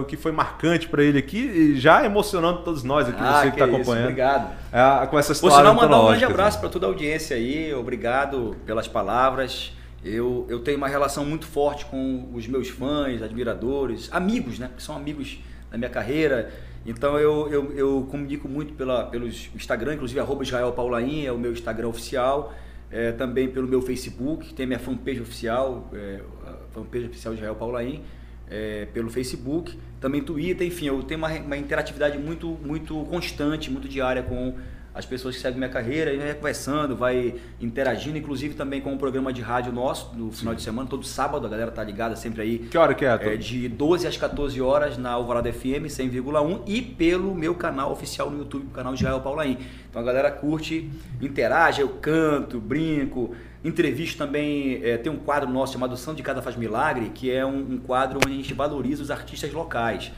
[0.00, 3.50] o que foi marcante pra ele aqui, e já emocionando todos nós aqui, Ah, você
[3.50, 4.04] que, tá isso, acompanhando.
[4.04, 4.50] Obrigado.
[4.72, 5.56] É, com essa Por história.
[5.58, 6.60] sinal, mandar um grande abraço assim.
[6.60, 7.74] para toda a audiência aí.
[7.74, 9.72] Obrigado pelas palavras.
[10.04, 14.70] Eu, eu tenho uma relação muito forte com os meus fãs, admiradores, amigos, né?
[14.74, 15.38] Que são amigos
[15.70, 16.50] da minha carreira.
[16.86, 21.38] Então eu, eu, eu comunico muito pela, pelos Instagram, inclusive arroba Israel Paulaim, é o
[21.38, 22.54] meu Instagram oficial.
[22.90, 26.20] É, também pelo meu Facebook, tem minha fanpage oficial, é,
[26.72, 28.02] fanpage oficial de Israel Paulaim,
[28.50, 33.88] é, pelo Facebook, também Twitter, enfim, eu tenho uma, uma interatividade muito, muito constante, muito
[33.88, 34.56] diária com
[34.94, 38.98] as pessoas que seguem minha carreira, e vai conversando, vai interagindo, inclusive também com o
[38.98, 42.42] programa de rádio nosso, no final de semana, todo sábado, a galera tá ligada sempre
[42.42, 42.58] aí.
[42.58, 43.34] Que hora que é?
[43.34, 48.30] É, de 12 às 14 horas na Alvorada FM 100,1 e pelo meu canal oficial
[48.30, 49.58] no YouTube, o canal Israel Paulaim.
[49.88, 53.34] Então a galera curte, interage, eu canto, brinco,
[53.64, 54.80] entrevisto também.
[54.82, 57.78] é, tem um quadro nosso chamado São de Cada Faz Milagre, que é um, um
[57.78, 60.10] quadro onde a gente valoriza os artistas locais.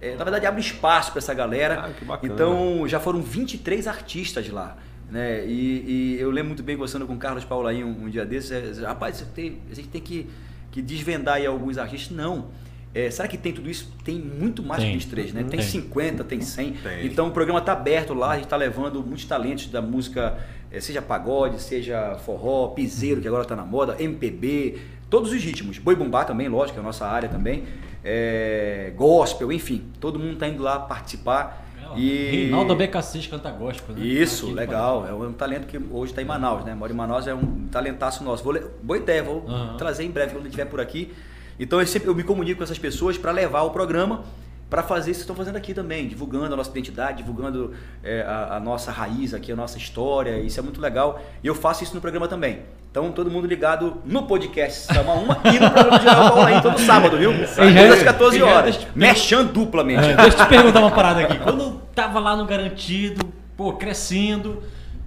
[0.00, 1.84] É, na verdade, abre espaço para essa galera.
[1.86, 2.32] Ah, que bacana.
[2.32, 4.76] Então já foram 23 artistas lá.
[5.10, 5.44] Né?
[5.46, 8.78] E, e eu lembro muito bem conversando com o Carlos Paulaim um, um dia desses.
[8.80, 10.28] é, Rapaz, você tem- a gente tem que,
[10.70, 12.16] que desvendar aí alguns artistas.
[12.16, 12.48] Não.
[12.94, 13.92] É, será que tem tudo isso?
[14.04, 14.90] Tem muito mais Tem.
[14.92, 15.40] que 23, né?
[15.42, 15.62] Tem, Tem.
[15.62, 16.72] 50, tem 100.
[16.72, 17.06] Tem.
[17.06, 20.38] Então o programa está aberto lá, a gente está levando muitos talentos da música,
[20.72, 25.78] eh, seja pagode, seja forró, piseiro, que agora está na moda, MPB, todos os ritmos.
[25.78, 27.62] Boi bumbá também, lógico, é a nossa área também.
[28.04, 31.66] É, gospel, enfim, todo mundo está indo lá participar.
[31.96, 32.30] E...
[32.30, 34.04] Reinaldo BK6 canta gospel, né?
[34.04, 35.06] Isso, Aqui, legal.
[35.08, 36.74] É um talento que hoje está em Manaus, né?
[36.74, 38.44] Mora em Manaus, é um talentaço nosso.
[38.44, 39.76] Vou Boa ideia, vou Aham.
[39.76, 41.12] trazer em breve quando ele estiver por aqui.
[41.58, 44.24] Então eu sempre eu me comunico com essas pessoas para levar o programa
[44.70, 47.74] para fazer isso que estão fazendo aqui também, divulgando a nossa identidade, divulgando
[48.04, 50.38] é, a, a nossa raiz aqui, a nossa história.
[50.38, 51.20] Isso é muito legal.
[51.42, 52.60] E eu faço isso no programa também.
[52.90, 56.78] Então todo mundo ligado no podcast Sama Uma e no programa de Raul Paulaim todo
[56.80, 57.32] sábado, viu?
[57.32, 57.58] Todas
[57.92, 58.86] as 14 e já horas.
[58.96, 60.02] Mexendo duplamente.
[60.08, 61.38] É, deixa eu te perguntar uma parada aqui.
[61.38, 63.24] Quando eu tava lá no Garantido,
[63.56, 64.60] pô, crescendo,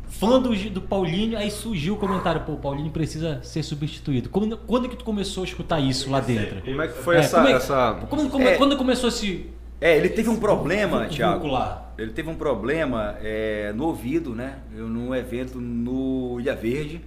[0.08, 4.30] fã do, do Paulinho, aí surgiu o comentário, pô, o Paulinho precisa ser substituído.
[4.30, 6.62] Quando, quando que tu começou a escutar isso lá dentro?
[6.62, 8.00] Como é que foi É, essa, como é- essa...
[8.10, 8.56] Quando, come- É.
[8.56, 9.50] quando começou esse...
[9.82, 11.06] É, ele teve um problema,
[11.44, 11.92] lá?
[11.98, 14.60] Ele teve um problema é, no ouvido, né?
[14.74, 17.02] Eu num evento no Ilha Verde.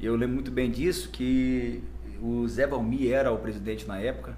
[0.00, 1.82] Eu lembro muito bem disso, que
[2.20, 4.36] o Zé Valmir era o presidente na época.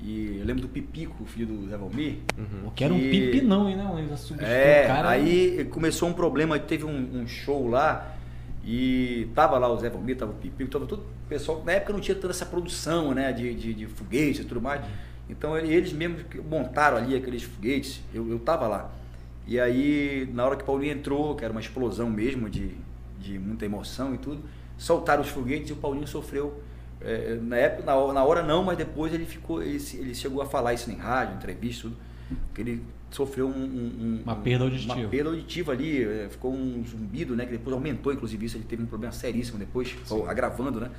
[0.00, 2.16] E eu lembro do Pipico, o filho do Zé Valmir.
[2.64, 3.96] Pô, que era um pipinão, hein, não?
[3.98, 5.10] Ele substituiu É, cara.
[5.10, 8.16] aí começou um problema, teve um, um show lá
[8.64, 11.92] e tava lá o Zé Valmir, tava o Pipico, tava todo o pessoal, na época
[11.92, 14.82] não tinha toda essa produção, né, de, de, de foguete e tudo mais.
[15.30, 18.90] Então ele- eles mesmos que montaram ali aqueles foguetes, eu, eu tava lá.
[19.46, 22.72] E aí, na hora que o Paulinho entrou, que era uma explosão mesmo de,
[23.20, 24.42] de muita emoção e tudo,
[24.82, 26.60] soltaram os foguetes e o Paulinho sofreu.
[27.00, 30.40] é, na época, na hora, na hora não, mas depois ele ficou, ele, ele chegou
[30.40, 31.96] a falar isso em rádio, entrevista, tudo,
[32.54, 34.94] que ele sofreu um, um- um- Uma perda auditiva.
[34.94, 37.44] Uma perda auditiva ali, é, ficou um zumbido, né?
[37.44, 38.56] Que depois aumentou, inclusive, isso.
[38.56, 39.94] Ele teve um problema seríssimo depois,
[40.28, 40.90] agravando, né?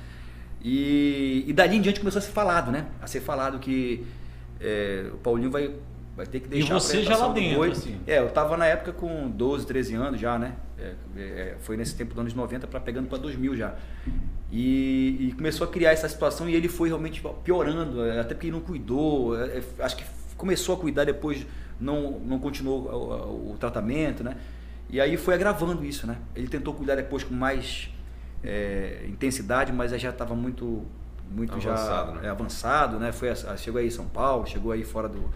[0.62, 2.86] E, e dali em diante começou a ser falado, né?
[3.02, 4.04] A ser falado que
[4.60, 5.70] é, o Paulinho vai,
[6.16, 7.70] vai ter que deixar você a já lá dentro, Boi.
[7.70, 7.98] assim.
[8.06, 10.54] É, eu tava na época com 12, 13 anos já, né?
[10.78, 13.74] É, é, foi nesse tempo dos anos 90 para pegando para 2000 já.
[14.50, 18.46] E, e começou a criar essa situação e ele foi realmente piorando, é, até porque
[18.46, 19.36] ele não cuidou.
[19.40, 20.04] é, é, acho que
[20.36, 21.44] começou a cuidar depois,
[21.80, 24.36] não, não continuou o, o- o tratamento, né?
[24.90, 26.18] E aí foi agravando isso, né?
[26.36, 27.90] Ele tentou cuidar depois com mais
[28.44, 30.84] é, intensidade, mas já estava muito,
[31.30, 32.26] muito Avançado, já né?
[32.26, 33.10] é, avançado, né?
[33.12, 35.30] Foi, a- chegou aí em São Paulo, chegou aí fora, do,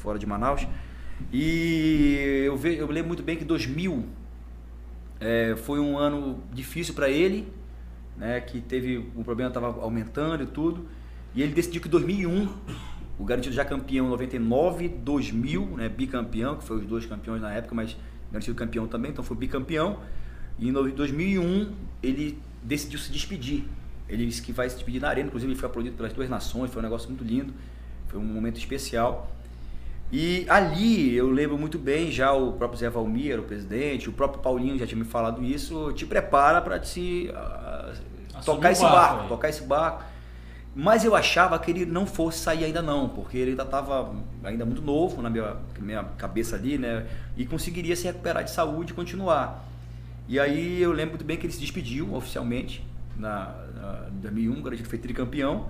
[0.00, 0.66] fora de Manaus.
[1.32, 4.04] E eu, ve, eu lembro muito bem que 2000
[5.20, 7.46] é, foi um ano difícil para ele,
[8.16, 8.40] né?
[8.40, 10.86] Que teve o problema estava aumentando e tudo.
[11.34, 12.48] E ele decidiu que 2001,
[13.18, 15.88] o garantido já campeão em 99, 2000, né?
[15.88, 17.96] Bicampeão, que foi os dois campeões na época, mas
[18.32, 19.98] garantido campeão também, então foi bicampeão.
[20.58, 21.72] E em no- 2001
[22.02, 23.64] ele decidiu se despedir.
[24.08, 26.70] Ele disse que vai se despedir na arena, inclusive ele foi aplaudido pelas duas nações,
[26.70, 27.52] foi um negócio muito lindo,
[28.08, 29.30] foi um momento especial.
[30.12, 34.42] E ali eu lembro muito bem, já o próprio Zé Valmir, o presidente, o próprio
[34.42, 37.92] Paulinho já tinha me falado isso, te prepara para se ah,
[38.44, 40.04] tocar esse barco barco, tocar esse barco.
[40.74, 44.64] Mas eu achava que ele não fosse sair ainda não, porque ele ainda estava ainda
[44.64, 47.06] muito novo na minha, minha cabeça ali, né?
[47.36, 49.68] E conseguiria se recuperar de saúde e continuar.
[50.28, 52.84] E aí eu lembro muito bem que ele se despediu oficialmente
[53.16, 55.66] na, na em 2001, o Garantido foi tricampeão.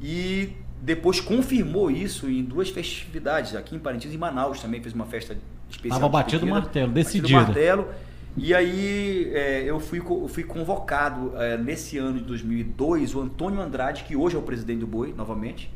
[0.00, 4.94] E depois confirmou isso em duas festividades, aqui em Parintins e em Manaus também fez
[4.94, 5.36] uma festa
[5.68, 5.98] especial.
[6.00, 7.28] Tava de batido o martelo, Batido decidido.
[7.28, 7.88] o martelo.
[8.36, 13.60] E aí é, eu, fui, eu fui convocado é, nesse ano de 2002, o Antônio
[13.60, 15.68] Andrade, que hoje é o presidente do Boi, novamente,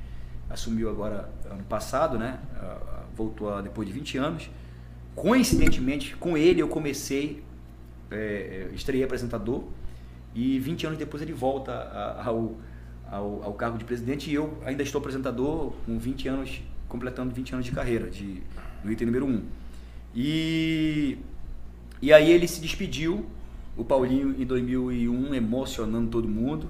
[0.48, 2.38] assumiu agora ano passado, né?
[3.16, 4.48] Voltou a- depois de 20 anos.
[5.16, 7.42] Coincidentemente, com ele eu comecei,
[8.10, 9.64] é, é, estreiei apresentador,
[10.34, 11.72] e 20 anos depois ele volta
[12.24, 12.54] ao,
[13.12, 17.52] ao, ao cargo de presidente e eu ainda estou apresentador com 20 anos, completando 20
[17.52, 18.42] anos de carreira, de,
[18.82, 19.42] no item número 1.
[20.14, 21.18] E,
[22.00, 23.26] e aí ele se despediu,
[23.76, 26.68] o Paulinho, em 2001, emocionando todo mundo.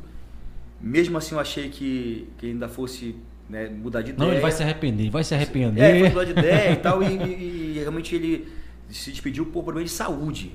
[0.80, 3.14] Mesmo assim, eu achei que, que ainda fosse
[3.48, 4.26] né, mudar de ideia.
[4.26, 5.80] Não, ele vai se arrepender, ele vai se arrepender.
[5.80, 8.48] É, foi mudar de ideia e tal, e, e- e realmente ele
[8.90, 10.52] se despediu por problema de saúde.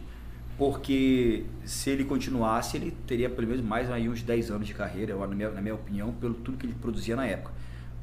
[0.58, 5.16] Porque se ele continuasse, ele teria pelo menos mais aí uns 10 anos de carreira,
[5.16, 7.52] na minha, na minha opinião, pelo tudo que ele produzia na época.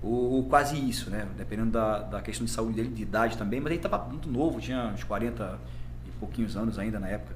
[0.01, 1.27] Ou, quase isso, né?
[1.37, 4.61] Dependendo da, da questão de saúde dele, de idade também, mas ele estava muito novo,
[4.61, 5.59] tinha uns 40
[6.07, 7.35] e pouquinhos anos ainda na época.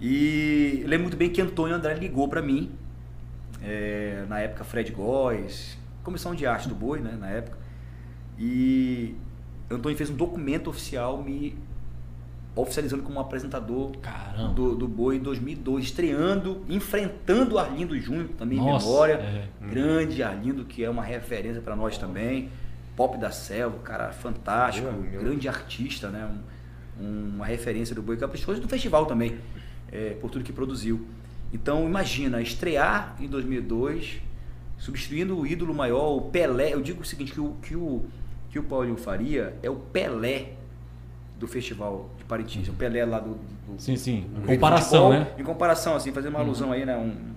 [0.00, 2.72] E lembro muito bem que Antônio André ligou para mim,
[3.62, 7.58] é, na época Fred Góes, comissão de arte do Boi, né, na época.
[8.38, 9.14] E
[9.70, 11.56] Antônio fez um documento oficial me
[12.56, 14.52] oficializando como apresentador Caramba.
[14.54, 19.12] do, do Boi em 2002, estreando, enfrentando o Arlindo Júnior, também Nossa, em memória.
[19.14, 19.48] é.
[19.70, 22.50] Grande Arlindo, que é uma referência para nós também.
[22.96, 25.20] Pop da Selva, cara fantástico, Meu, meu.
[25.22, 26.28] grande artista, né?
[27.00, 29.38] Um- uma referência do Boi Caprichoso e do festival também,
[29.90, 31.06] é, por tudo que produziu.
[31.50, 34.20] Então, imagina, estrear em 2002,
[34.76, 36.74] substituindo o ídolo maior, o Pelé.
[36.74, 38.02] Eu digo o seguinte, que o, que o,
[38.50, 40.52] que o Paulinho Faria é o Pelé
[41.38, 42.68] do festival Parintins.
[42.68, 43.30] O Pelé lá do...
[43.66, 44.26] do Sim, sim.
[44.34, 45.10] do Comparação, futebol.
[45.12, 45.26] né?
[45.38, 46.96] Em comparação, assim, fazendo uma alusão aí, né?
[46.96, 47.30] um-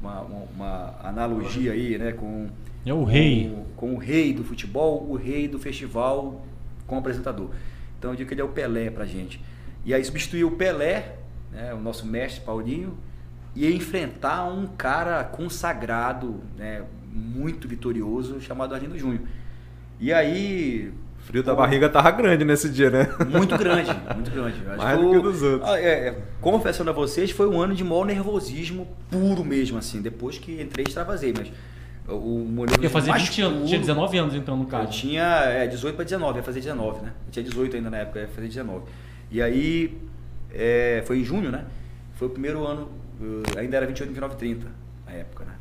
[0.00, 2.12] uma, uma, uma analogia aí, né?
[2.12, 2.48] Com,
[2.86, 3.52] É o rei.
[3.76, 6.46] Com, com o rei do futebol, o rei do festival
[6.86, 7.50] com o apresentador.
[7.98, 9.38] Então eu digo que ele é o Pelé pra gente.
[9.84, 11.16] E aí substituiu o Pelé,
[11.52, 12.96] né, o nosso mestre Paulinho,
[13.54, 16.82] e enfrentar um cara consagrado, né,
[17.12, 19.22] muito vitorioso, chamado Arlindo Júnior.
[19.98, 20.92] E aí.
[21.20, 23.08] O frio da barriga tava grande nesse dia, né?
[23.30, 24.56] Muito grande, muito grande.
[24.64, 25.70] Eu acho Mais que do o- que dos outros.
[25.70, 30.00] Ah, é, é, confessando a vocês, foi um ano de maior nervosismo puro mesmo, assim.
[30.02, 31.52] Depois que entrei, extravasei, mas
[32.08, 34.90] o, nervosismo Ia fazer mais 20 anos, tinha 19 anos então no eu caso.
[34.90, 37.12] tinha é, 18 para 19, ia fazer 19, né?
[37.26, 38.84] Eu tinha 18 ainda na época, ia fazer 19.
[39.30, 39.96] E aí,
[40.52, 41.64] é, foi em junho, né?
[42.14, 42.88] Foi o primeiro ano,
[43.20, 44.66] eu ainda era 28, 29, 30
[45.06, 45.52] na época, né?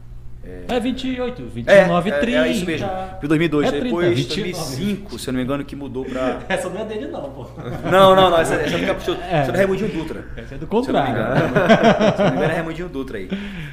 [0.68, 2.38] É 28, 29, é, é, 30.
[2.48, 2.88] É isso mesmo.
[3.20, 3.68] Foi 2002.
[3.68, 4.52] É 30, Depois, 29.
[4.52, 6.40] 2005, se eu não me engano, que mudou pra...
[6.50, 7.46] Essa não é dele não, pô.
[7.92, 8.40] Não, não, não.
[8.40, 9.44] Essa, essa, fica, essa É.
[9.44, 10.26] é do Raimundinho Dutra.
[10.38, 11.12] Essa é do Se eu não me contrário.
[11.12, 11.36] engano,
[12.16, 13.30] se eu não me engano, é Raimundinho Dutra aí.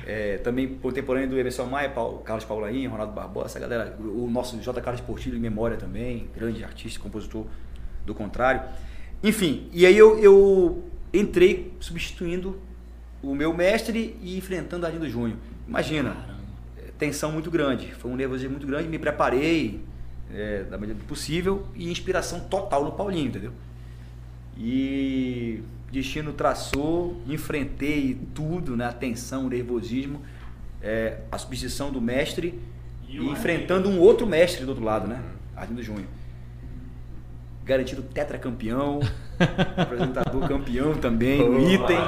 [0.06, 4.58] É, também contemporâneo do Emerson Maia, Paulo, Carlos Paulainho, Ronaldo Barbosa, essa galera, o nosso
[4.58, 4.80] J.
[4.80, 7.46] Carlos Portilho em memória também, grande artista, compositor
[8.04, 8.62] do contrário.
[9.22, 10.84] Enfim, e aí eu, eu
[11.14, 12.58] entrei substituindo
[13.22, 15.38] o meu mestre e enfrentando Arlindo Júnior.
[15.66, 16.35] Imagina, é,
[16.98, 19.80] tensão muito grande, foi um nervosismo muito grande, me preparei
[20.32, 23.52] é, da medida do possível e inspiração total no Paulinho, entendeu?
[24.56, 28.86] E destino traçou, enfrentei tudo, né?
[28.86, 30.22] A tensão, o nervosismo,
[30.82, 32.58] é, a substituição do mestre
[33.08, 35.22] e, e enfrentando um outro mestre do outro lado, né?
[35.54, 36.06] Arlindo Júnior.
[37.64, 39.00] Garantido tetracampeão,
[39.76, 41.98] apresentador campeão também, no item.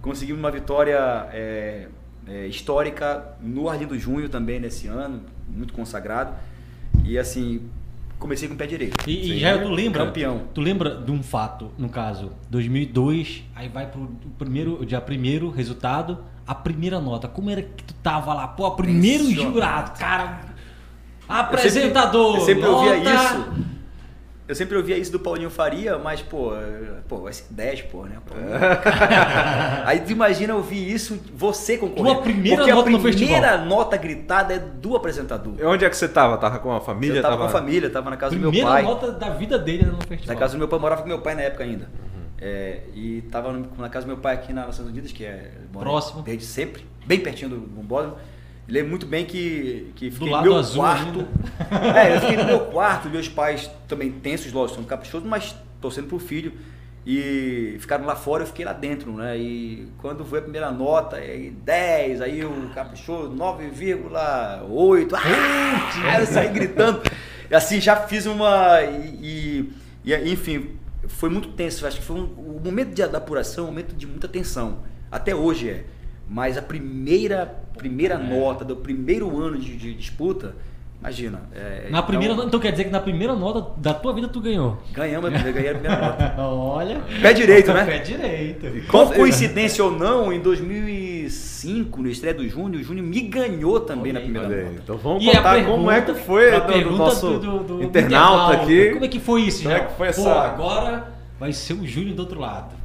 [0.00, 0.96] Conseguimos uma vitória
[1.32, 1.88] é,
[2.26, 6.34] é, histórica no Arlindo Júnior também nesse ano, muito consagrado.
[7.04, 7.62] E assim,
[8.18, 9.08] comecei com o pé direito.
[9.08, 10.06] E, e já tu lembra?
[10.06, 10.42] Campeão.
[10.54, 16.18] Tu lembra de um fato, no caso, 2002, aí vai pro primeiro, dia primeiro resultado,
[16.46, 17.26] a primeira nota.
[17.26, 18.48] Como era que tu tava lá?
[18.48, 20.50] Pô, primeiro jurado, cara.
[21.28, 22.36] Apresentador.
[22.36, 23.69] Eu sempre, eu sempre ouvia isso.
[24.50, 28.02] Eu sempre ouvia isso do Paulinho Faria, mas, pô, é, pô vai ser 10, pô,
[28.02, 28.16] né?
[28.26, 28.34] Pô,
[29.86, 32.14] Aí tu imagina ouvir isso, você concorrendo.
[32.14, 35.54] Tua primeira Porque nota a no primeira nota gritada é do apresentador.
[35.56, 36.36] E Onde é que você tava?
[36.36, 37.18] Tava com a família?
[37.18, 38.82] eu tava, com a família, tava na casa do meu Primeira pai.
[38.82, 40.34] nota da vida dele né, no festival.
[40.34, 41.88] Na casa do meu pai, eu morava com meu pai na época ainda.
[42.40, 46.22] É, e tava na casa do meu pai aqui na Nações Unidas, que é Próximo.
[46.22, 48.16] desde sempre, bem pertinho do bombódromo.
[48.70, 51.26] Lembro muito bem que, que fiquei no meu azul quarto.
[51.96, 56.06] É, eu fiquei no meu quarto, meus pais também tensos, lógico, são caprichosos, mas torcendo
[56.08, 56.52] pro filho.
[57.06, 59.36] E ficaram lá fora, eu fiquei lá dentro, né?
[59.38, 65.08] E quando foi a primeira nota, aí 10, aí o caprichoso 9,8.
[65.14, 67.00] Ah, eu saí gritando.
[67.50, 68.80] E assim, já fiz uma.
[68.82, 69.70] E,
[70.04, 70.70] e- e, enfim,
[71.08, 71.86] foi muito tenso.
[71.86, 74.78] Acho que foi um, o momento de, da apuração, um momento de muita tensão.
[75.10, 75.84] Até hoje é.
[76.32, 77.44] Mas a primeira,
[77.76, 80.54] primeira nota do primeiro ano de, de disputa,
[81.00, 81.42] imagina.
[81.52, 84.28] é, Na primeira então, nota, então quer dizer que na primeira nota da tua vida
[84.28, 84.78] tu ganhou.
[84.92, 86.34] Ganhamos, eu ganhei a primeira nota.
[86.40, 87.00] Olha.
[87.20, 87.84] Pé direito, né?
[87.84, 88.66] Pé direito.
[88.88, 94.12] Por coincidência ou não, em 2005, no estreia do Júnior, o Júnior me ganhou também
[94.12, 94.80] Olha na primeira nota.
[94.84, 97.26] Então vamos E a contar como é que pergunta- foi a do, do pergunta nosso
[97.26, 98.90] do- do- do internauta aqui.
[98.90, 101.08] Como é que foi isso, Como é que foi Pô, essa- agora
[101.40, 102.78] vai ser o Júnior do outro lado.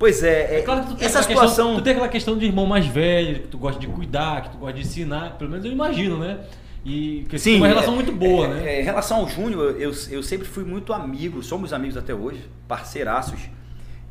[0.00, 1.76] Pois é, é, É claro que tu tem, essa aquela questão, situação.
[1.76, 4.56] tu tem aquela questão de irmão mais velho, que tu gosta de cuidar, que tu
[4.58, 6.40] gosta de ensinar, pelo menos eu imagino, né?
[6.84, 8.74] E que tem uma relação é- muito boa, é- né?
[8.76, 12.40] é, em relação ao Júnior, eu, eu sempre fui muito amigo, somos amigos até hoje,
[12.66, 13.38] parceiraços.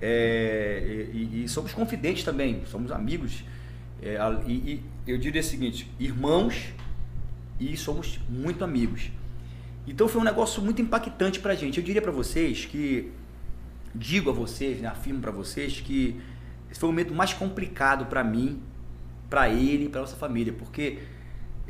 [0.02, 3.44] é, e, e somos confidentes também, somos amigos.
[4.02, 4.18] é,
[4.48, 6.68] e, e eu diria o seguinte: irmãos
[7.60, 9.10] e somos muito amigos.
[9.88, 11.80] Então foi um negócio muito impactante pra gente.
[11.80, 13.11] Eu diria pra vocês que,
[13.94, 16.20] digo a vocês, né, afirmo pra vocês que
[16.70, 18.61] esse foi o momento mais complicado pra mim,
[19.30, 20.99] pra ele e pra nossa família, porque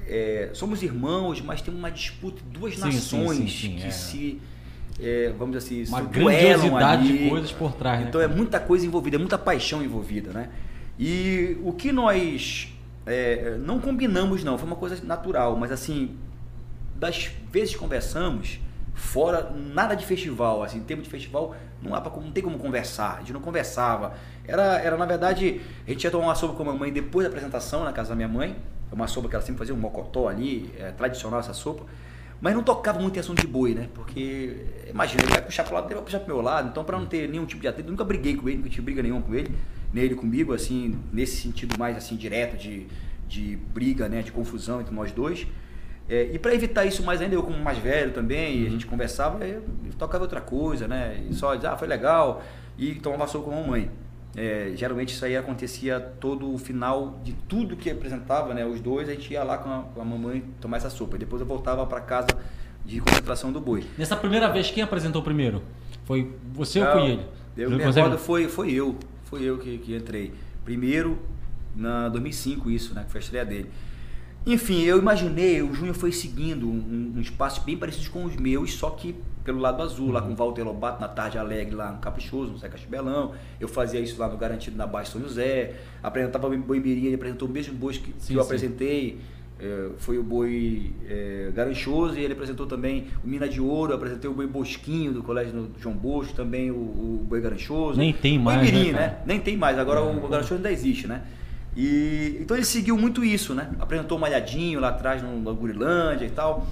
[0.07, 3.91] é, somos irmãos, mas temos uma disputa de duas Sim, nações sim, sim, que é.
[3.91, 4.41] se,
[4.99, 7.17] é, vamos dizer assim, Uma grandiosidade ali.
[7.19, 8.07] de coisas por trás, né?
[8.09, 10.49] Então é muita coisa envolvida, é muita paixão envolvida, né?
[10.97, 12.73] E o que nós
[13.05, 16.17] é, não combinamos não, foi uma coisa natural, mas assim,
[16.95, 18.59] das vezes conversamos,
[18.99, 22.59] fora nada de festival, assim, em termos de festival, não, há pra, não tem como
[22.59, 24.13] conversar, a gente não conversava.
[24.45, 27.29] Era, era na verdade, a gente ia tomar uma sopa com a mamãe depois da
[27.29, 28.55] apresentação na casa da minha mãe,
[28.91, 31.85] é uma sopa que ela sempre fazia, um mocotó ali, é tradicional essa sopa,
[32.41, 33.87] mas não tocava muito em assunto de boi, né?
[33.93, 36.99] Porque, imagina, ele vai puxar pro lado dele, vai puxar pro meu lado, então para
[36.99, 39.33] não ter nenhum tipo de atrito, nunca briguei com ele, nunca tive briga nenhuma com
[39.33, 39.55] ele,
[39.93, 42.85] nem ele comigo, assim, nesse sentido mais assim, direto, de,
[43.27, 45.47] de briga, né, de confusão entre nós dois.
[46.09, 48.87] É, e para evitar isso mais ainda, eu como mais velho também, e a gente
[48.87, 51.23] conversava, eu, eu tocava outra coisa, né?
[51.29, 52.41] E só dizia, ah, foi legal,
[52.77, 53.91] e tomava sopa com a mamãe.
[54.35, 58.65] É, geralmente isso aí acontecia todo o final de tudo que apresentava, né?
[58.65, 61.15] Os dois, a gente ia lá com a, com a mamãe tomar essa sopa.
[61.15, 62.27] E depois eu voltava para casa
[62.85, 63.85] de concentração do boi.
[63.97, 65.61] Nessa primeira vez, quem apresentou primeiro?
[66.05, 67.25] Foi você ou Não, foi ele?
[67.57, 68.95] Eu me consegue- foi, foi eu.
[69.25, 70.33] Foi eu que, que entrei.
[70.63, 71.19] Primeiro,
[71.75, 73.03] na 2005 isso, né?
[73.05, 73.69] Que foi a estreia dele.
[74.45, 78.73] Enfim, eu imaginei, o Júnior foi seguindo um, um espaço bem parecido com os meus,
[78.73, 80.11] só que pelo lado azul, Uhum.
[80.13, 83.33] lá com o Walter Lobato, na Tarde Alegre, lá no Caprichoso, no Zé Castibelão.
[83.59, 85.75] Eu fazia isso lá no Garantido, na Baixa São José.
[86.03, 88.45] Apresentava o Boi Mirim, ele apresentou o mesmo boi que, Sim, que eu sim.
[88.45, 89.17] apresentei.
[89.61, 94.29] É, foi o boi é, Garanchoso e ele apresentou também o Mina de Ouro, apresentei
[94.29, 97.97] o boi Bosquinho do Colégio do João Bosco, também o, o boi Garanchoso.
[97.99, 99.17] Nem tem mais, Mirim, né, né?
[99.25, 101.23] Nem tem mais, agora o Garanchoso ainda existe, né?
[101.79, 103.71] E, então ele seguiu muito isso, né?
[103.79, 106.67] Apresentou o Malhadinho lá atrás no, no Gurilândia e tal.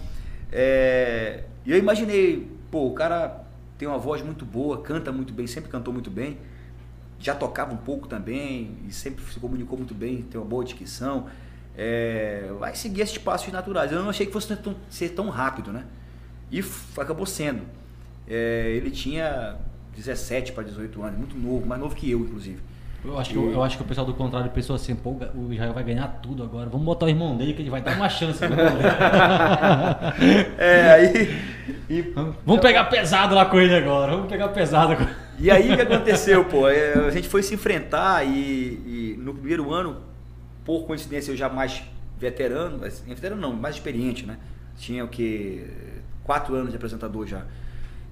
[0.52, 3.42] É, e eu imaginei, pô, o cara
[3.78, 6.38] tem uma voz muito boa, canta muito bem, sempre cantou muito bem.
[7.18, 11.28] já tocava um pouco também e sempre se comunicou muito bem, tem uma boa dicção.
[11.78, 13.94] É, vai seguir esses passos naturais.
[13.94, 15.86] Eu não achei que fosse tão, ser tão rápido, né?
[16.52, 16.62] E
[16.98, 17.62] acabou sendo.
[18.28, 19.56] É, ele tinha
[19.96, 22.60] 17 para 18 anos, muito novo, mais novo que eu, inclusive.
[23.08, 25.54] Eu acho, que, eu, eu acho que o pessoal do contrário pensou assim, pô, o
[25.54, 26.70] Israel vai ganhar tudo agora.
[26.70, 28.44] Vamos botar o irmão dele que ele vai dar uma chance.
[30.58, 31.42] É, aí.
[31.90, 32.02] E,
[32.46, 34.12] Vamos pegar pesado lá com ele agora.
[34.12, 35.06] Vamos pegar pesado com
[35.40, 36.68] e aí o que aconteceu, pô?
[36.68, 39.98] É, A gente foi se enfrentar e, e no primeiro ano,
[40.66, 41.84] por coincidência, eu já mais
[42.18, 44.38] veterano, mas- veterano não, mais experiente, né?
[44.78, 45.64] Tinha o que?
[46.24, 47.44] Quatro anos de apresentador já.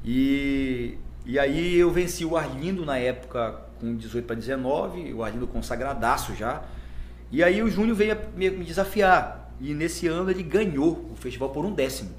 [0.03, 5.48] E, e aí eu venci o Arlindo na época com 18 para 19, o Arlindo
[5.48, 6.64] consagradaço já.
[7.32, 9.53] E aí o Júnior veio me, me desafiar.
[9.60, 12.12] E nesse ano ele ganhou o festival por um décimo.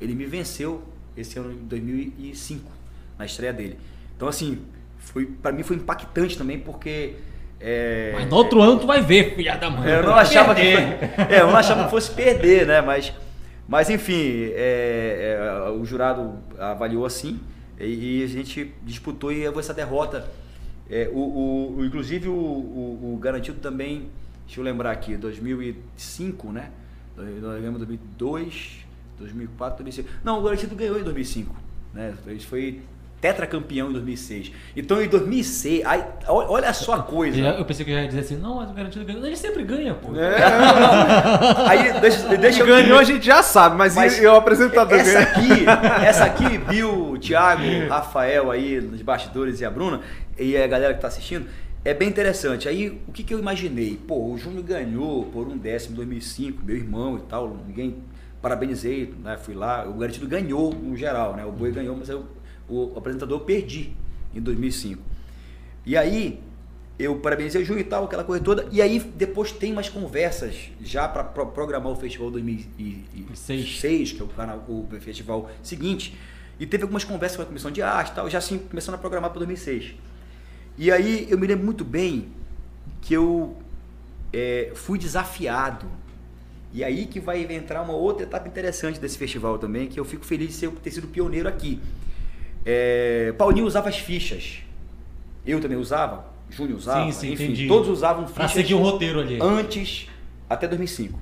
[0.00, 0.82] Ele me venceu
[1.16, 2.70] esse ano em 2005,
[3.18, 3.78] na estreia dele.
[4.16, 4.62] Então assim,
[4.98, 7.14] foi para mim foi impactante também porque
[7.60, 9.90] é, Mas no outro ano tu vai ver, filha da mãe.
[9.90, 12.80] é, eu não achava que é, eu não achava que fosse perder, né?
[12.82, 13.12] Mas,
[13.66, 17.40] mas enfim, é, é, o jurado avaliou assim
[17.80, 20.28] e, e a gente disputou e essa derrota.
[20.90, 24.08] É, o, o- inclusive o, o- o garantido também,
[24.46, 26.70] deixa eu lembrar aqui, 2005, né?
[27.16, 28.84] Nós ganhamos em 2002,
[29.18, 30.08] 2004, 2005.
[30.24, 31.54] Não, o garantido ganhou em 2005,
[31.94, 32.14] né?
[32.26, 32.80] Ele foi
[33.24, 34.52] tetracampeão em 2006.
[34.76, 37.38] Então em 2006, aí, olha só a coisa.
[37.38, 39.24] Eu eu pensei que eu já ia dizer assim, não, mas o garantido ganhou.
[39.24, 40.08] Ele sempre ganha, pô.
[41.66, 44.98] Aí deixa, deixa eu Ganhou a gente já sabe, mas, Mas e, e o apresentador
[44.98, 45.64] essa aqui,
[46.04, 50.00] essa aqui, viu o Thiago, o Rafael aí nos bastidores e a Bruna,
[50.38, 51.46] e a galera que tá assistindo,
[51.82, 52.68] é bem interessante.
[52.68, 53.96] Aí, o que, que eu imaginei?
[53.96, 58.02] Pô, o Júnior ganhou por um décimo em 2005, meu irmão e tal, ninguém
[58.42, 59.38] parabenizei, né?
[59.38, 61.44] Fui lá, o Garantido ganhou no geral, né?
[61.46, 62.26] O Boi ganhou, mas eu,
[62.68, 63.92] o apresentador eu perdi
[64.34, 65.02] em 2005.
[65.86, 66.40] E aí,
[66.98, 68.68] eu parabenizei o Júnior e tal, aquela coisa toda.
[68.70, 74.12] E aí, depois tem umas conversas já para programar o festival 2006, Seis.
[74.12, 76.16] que é o, canal, o festival seguinte.
[76.58, 78.98] E teve algumas conversas com a comissão de arte e tal, já assim, começando a
[78.98, 79.94] programar para 2006.
[80.78, 82.28] E aí, eu me lembro muito bem
[83.02, 83.56] que eu
[84.32, 85.86] é, fui desafiado.
[86.72, 90.24] E aí que vai entrar uma outra etapa interessante desse festival também, que eu fico
[90.24, 91.80] feliz de ser, ter sido pioneiro aqui.
[92.64, 94.58] É, Paulinho usava as fichas.
[95.46, 97.68] Eu também usava, Júnior usava, Sim, sim, enfim, entendi.
[97.68, 99.38] todos usavam Pra fichas seguir um roteiro ali.
[99.42, 100.08] antes,
[100.48, 101.18] até 2005.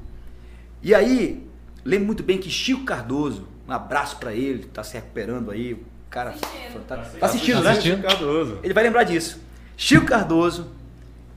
[0.83, 1.45] E aí,
[1.85, 5.81] lembro muito bem que Chico Cardoso, um abraço pra ele, tá se recuperando aí, o
[6.11, 6.73] cara Assistindo.
[6.73, 7.19] fantástico.
[7.19, 7.71] Tá assistindo, né?
[7.71, 8.03] assistindo.
[8.03, 8.59] Cardoso.
[8.63, 9.41] Ele vai lembrar disso.
[9.77, 10.71] Chico Cardoso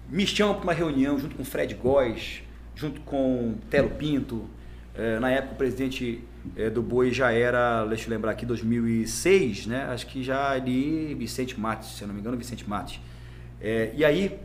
[0.10, 2.44] me chama para uma reunião junto com Fred Góes,
[2.76, 4.48] junto com Telo Pinto.
[4.94, 6.24] Eh, na época o presidente
[6.56, 9.86] eh, do Boi já era, deixa eu lembrar aqui, 2006, né?
[9.86, 13.00] Acho que já ali Vicente Matos, se eu não me engano, Vicente Matos.
[13.62, 14.40] Eh, e aí,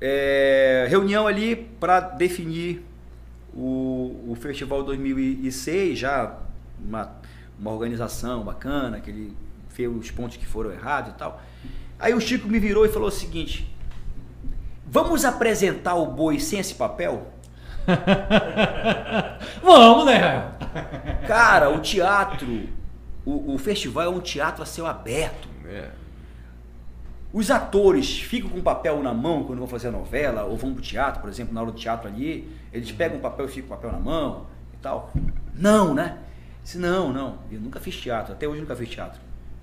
[0.00, 2.82] eh, reunião ali para definir
[3.54, 6.38] o, o Festival 2006, já
[6.78, 7.12] uma,
[7.58, 9.36] uma organização bacana, que ele
[9.68, 11.42] fez os pontos que foram errados e tal.
[11.98, 13.70] Aí o Chico me virou e falou o seguinte:
[14.86, 17.32] Vamos apresentar o boi sem esse papel?
[19.62, 20.50] Vamos, né, Israel?
[21.26, 22.68] Cara, o teatro,
[23.24, 25.48] o, o festival é um teatro a céu aberto.
[25.66, 25.88] É.
[27.32, 30.72] Os atores ficam com o papel na mão quando vão fazer a novela, ou vão
[30.74, 33.68] pro teatro, por exemplo, na aula de teatro ali, eles pegam o papel e ficam
[33.68, 35.12] com o papel na mão e tal.
[35.54, 36.18] Não, né?
[36.62, 39.20] Disse, não, não, eu nunca fiz teatro, até hoje nunca fiz teatro.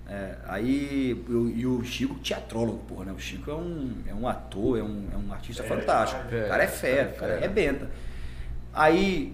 [0.10, 3.12] É, aí, eu- e o Chico, teatrólogo, porra, né?
[3.12, 6.22] O Chico é um, é um ator, é um, é um artista fantástico.
[6.34, 7.90] é, o cara é fera, é o cara arrebenta.
[8.78, 9.34] Aí,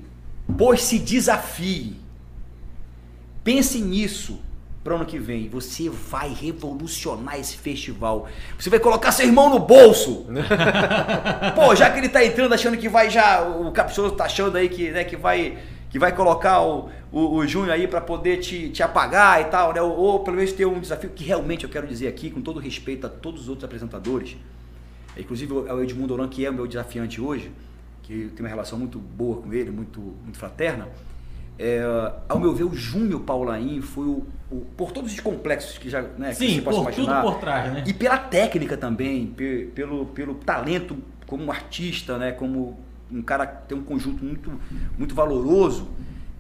[0.58, 1.98] pois se desafie.
[3.44, 4.40] Pense nisso
[4.82, 5.50] para ano que vem.
[5.50, 8.30] Você vai revolucionar esse festival.
[8.58, 10.26] Você vai colocar seu irmão no bolso.
[11.56, 13.44] Pô, já que ele tá entrando achando que vai já.
[13.44, 15.58] O Caprichoso tá achando aí que, né, que vai.
[15.90, 19.74] Que vai colocar o, o, o Júnior aí para poder te, te apagar e tal,
[19.74, 19.82] né?
[19.82, 22.60] Ou, ou pelo menos ter um desafio que realmente eu quero dizer aqui, com todo
[22.60, 24.36] respeito a todos os outros apresentadores,
[25.16, 27.52] inclusive é o Edmundo Oran, que é o meu desafiante hoje,
[28.04, 30.88] que eu tenho uma relação muito boa com ele, muito, muito fraterna.
[31.58, 31.82] É,
[32.28, 36.02] ao meu ver, o Júnior Paulaim foi o, o- por todos os complexos que já
[36.02, 37.84] né, que Sim, você possa por tudo imaginar, por trás, né?
[37.88, 40.98] e pela técnica também, pe- pelo, pelo talento
[41.28, 42.80] como artista, né, como
[43.12, 44.52] um cara que tem um conjunto muito,
[44.98, 45.90] muito valoroso,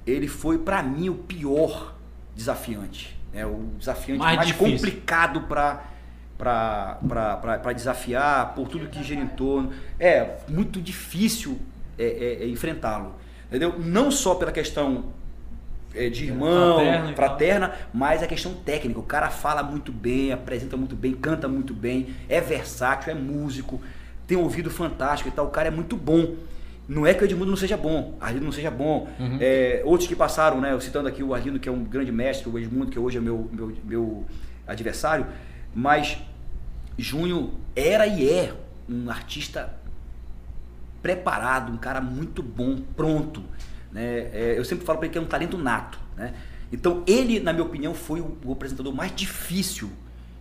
[0.05, 1.95] ele foi para mim o pior
[2.35, 5.83] desafiante, né, o desafiante Mais mais, complicado para
[6.43, 9.71] para desafiar por tudo que gira em torno.
[9.99, 11.59] É muito difícil
[11.97, 13.15] é, é, é enfrentá-lo,
[13.47, 13.79] entendeu?
[13.79, 15.05] Não só pela questão
[15.95, 18.99] é, de irmão, Fraterna fraterna, mas é questão técnica.
[18.99, 23.79] O cara fala muito bem, apresenta muito bem, canta muito bem, é versátil, é músico,
[24.27, 25.45] tem um ouvido fantástico e tal.
[25.45, 26.35] O cara é muito bom.
[26.85, 29.07] Não é que o Edmundo não seja bom, Arlindo não seja bom.
[29.17, 29.37] Uhum.
[29.39, 30.73] É, outros que passaram, né?
[30.73, 33.21] Eu citando aqui o Arlindo, que é um grande mestre, o Edmundo, que hoje é
[33.21, 34.25] meu, meu, meu
[34.67, 35.25] adversário,
[35.73, 36.17] mas
[36.97, 38.53] Júnior era e é
[38.89, 39.73] um artista
[41.01, 43.43] preparado, um cara muito bom, pronto.
[43.91, 44.29] Né?
[44.33, 45.99] É, eu sempre falo para ele que é um talento nato.
[46.15, 46.33] Né?
[46.71, 49.89] Então ele, na minha opinião, foi o, apresentador mais difícil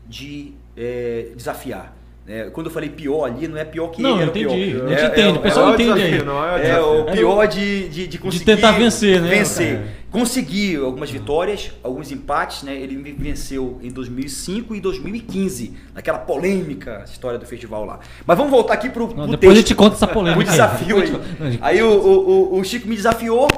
[0.09, 1.95] de é, desafiar.
[2.27, 2.51] né?
[2.51, 4.73] quando eu falei pior ali, não é pior que Não, ele era entendi.
[4.73, 4.87] pior.
[4.87, 6.23] A gente É- entende, é- o pessoal é entende aí.
[6.23, 7.01] não é o é desafio.
[7.01, 9.81] o pior de, de, de conseguir tentar vencer, né, vencer.
[10.13, 12.75] Consegui algumas vitórias, alguns empates, né?
[12.77, 17.99] Ele me venceu em 2005 e 2015, naquela polêmica história do festival lá.
[18.27, 20.41] Mas vamos voltar aqui pro, Não, pro depois a gente texto, conta essa polêmica.
[20.43, 21.11] o desafio aí.
[21.11, 23.49] Depois- Aí o, o, o- o Chico me desafiou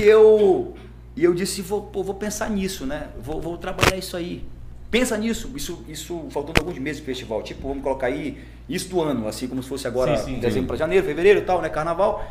[0.00, 0.72] e eu
[1.16, 3.08] e eu disse vou, pô, vou pensar nisso, né?
[3.22, 4.42] Vou, vou trabalhar isso aí.
[4.90, 7.42] Pensa nisso, isso, isso faltando alguns meses do festival.
[7.42, 8.38] Tipo, vamos colocar aí
[8.68, 10.40] isso do ano, assim como se fosse agora Sim, sim.
[10.40, 11.68] dezembro para janeiro, fevereiro e tal, né?
[11.68, 12.24] Carnaval.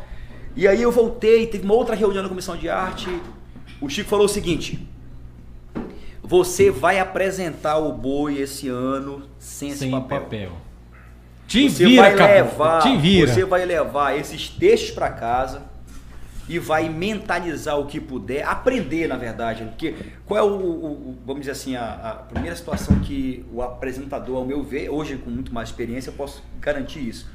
[0.56, 3.08] E aí eu voltei, teve uma outra reunião na comissão de arte.
[3.80, 4.86] O Chico falou o seguinte:
[6.22, 10.20] você vai apresentar o boi esse ano sem esse Sem papel.
[10.20, 10.52] papel.
[11.46, 13.32] Te Você vira, vai levar, Te vira.
[13.32, 15.62] você vai levar esses textos para casa
[16.48, 19.94] e vai mentalizar o que puder, aprender na verdade, porque
[20.26, 24.36] qual é o, o- o- vamos dizer assim, a, a primeira situação que o apresentador,
[24.38, 27.28] ao meu ver, hoje com muito mais experiência, eu posso garantir isso.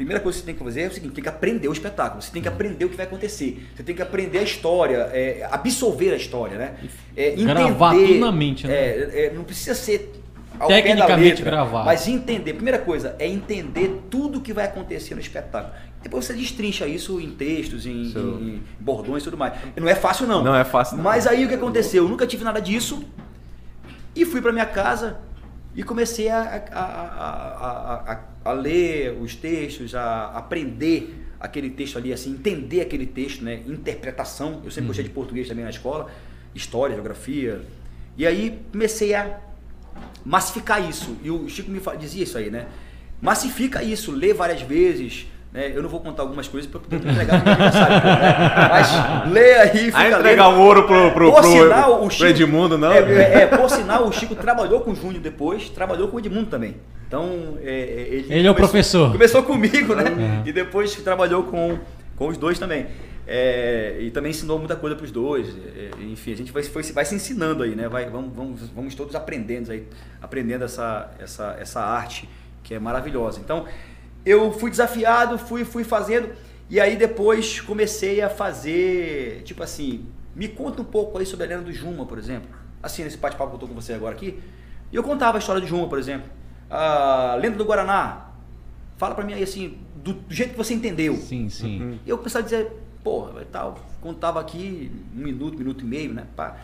[0.00, 2.22] Primeira coisa que você tem que fazer é o seguinte, tem que aprender o espetáculo,
[2.22, 5.46] você tem que aprender o que vai acontecer, você tem que aprender a história, é,
[5.52, 6.74] absorver a história, né?
[7.14, 8.74] É, Gravar tudo na mente, né?
[8.74, 10.10] é, é, não precisa ser
[10.66, 11.84] Tecnicamente gravar.
[11.84, 15.72] Mas entender, primeira coisa, é entender tudo que vai acontecer no espetáculo.
[16.02, 18.06] Depois você destrincha isso em textos, em-
[18.40, 19.52] em bordões e tudo mais.
[19.76, 20.42] Não é fácil, não.
[20.42, 21.04] Não é fácil, não.
[21.04, 22.04] Mas aí o que aconteceu?
[22.04, 23.04] Eu nunca tive nada disso
[24.16, 25.18] e fui para minha casa
[25.74, 26.40] e comecei a,
[26.72, 33.06] a, a, a, a- ler os textos, a aprender aquele texto ali, assim, entender aquele
[33.06, 33.62] texto, né?
[33.66, 34.60] Interpretação.
[34.64, 36.10] Eu sempre gostei de português também na escola,
[36.54, 37.62] história, geografia.
[38.16, 39.40] E aí comecei a
[40.24, 41.16] massificar isso.
[41.22, 42.66] E o Chico me dizia isso aí, né?
[43.20, 45.26] Massifica isso, lê várias vezes.
[45.52, 45.72] Né?
[45.74, 48.68] Eu não vou contar algumas coisas para poder entregar no aniversário, né?
[48.70, 50.60] Mas lê aí, fica Aí entregar lendo.
[50.60, 52.92] o ouro pro, pro, Por pro, sinal, o pro Chico, Edmundo, não?
[52.92, 56.20] É, é, é, por sinal, o Chico trabalhou com o Júnior depois, trabalhou com o
[56.20, 56.76] Edmundo também.
[57.06, 59.10] Então, é, é, ele, Ele é o professor.
[59.10, 60.42] Começou comigo, né?
[60.44, 60.48] É.
[60.48, 61.80] E depois trabalhou com,
[62.14, 62.86] com os dois também.
[63.26, 65.48] É, e também ensinou muita coisa para os dois.
[65.48, 67.88] É, é, enfim, a gente vai, foi, vai se ensinando aí, né?
[67.88, 69.84] Vai, vamos, vamos, vamos todos aprendendo aí,
[70.22, 72.28] aprendendo essa, essa, essa arte
[72.62, 73.40] que é maravilhosa.
[73.40, 73.66] Então,
[74.24, 76.30] eu fui desafiado, fui, fui fazendo,
[76.68, 81.48] e aí depois comecei a fazer, tipo assim, me conta um pouco aí sobre a
[81.48, 82.48] lenda do Juma, por exemplo.
[82.82, 84.40] Assim, nesse bate-papo que eu tô com você agora aqui.
[84.92, 86.30] E eu contava a história do Juma, por exemplo.
[86.70, 88.30] A lenda do Guaraná.
[88.96, 91.16] Fala pra mim aí, assim, do, do jeito que você entendeu.
[91.16, 91.82] Sim, sim.
[91.82, 91.98] Uhum.
[92.06, 92.72] E eu começava a dizer,
[93.02, 96.26] porra, tal, contava aqui um minuto, minuto e meio, né?
[96.36, 96.56] Pá.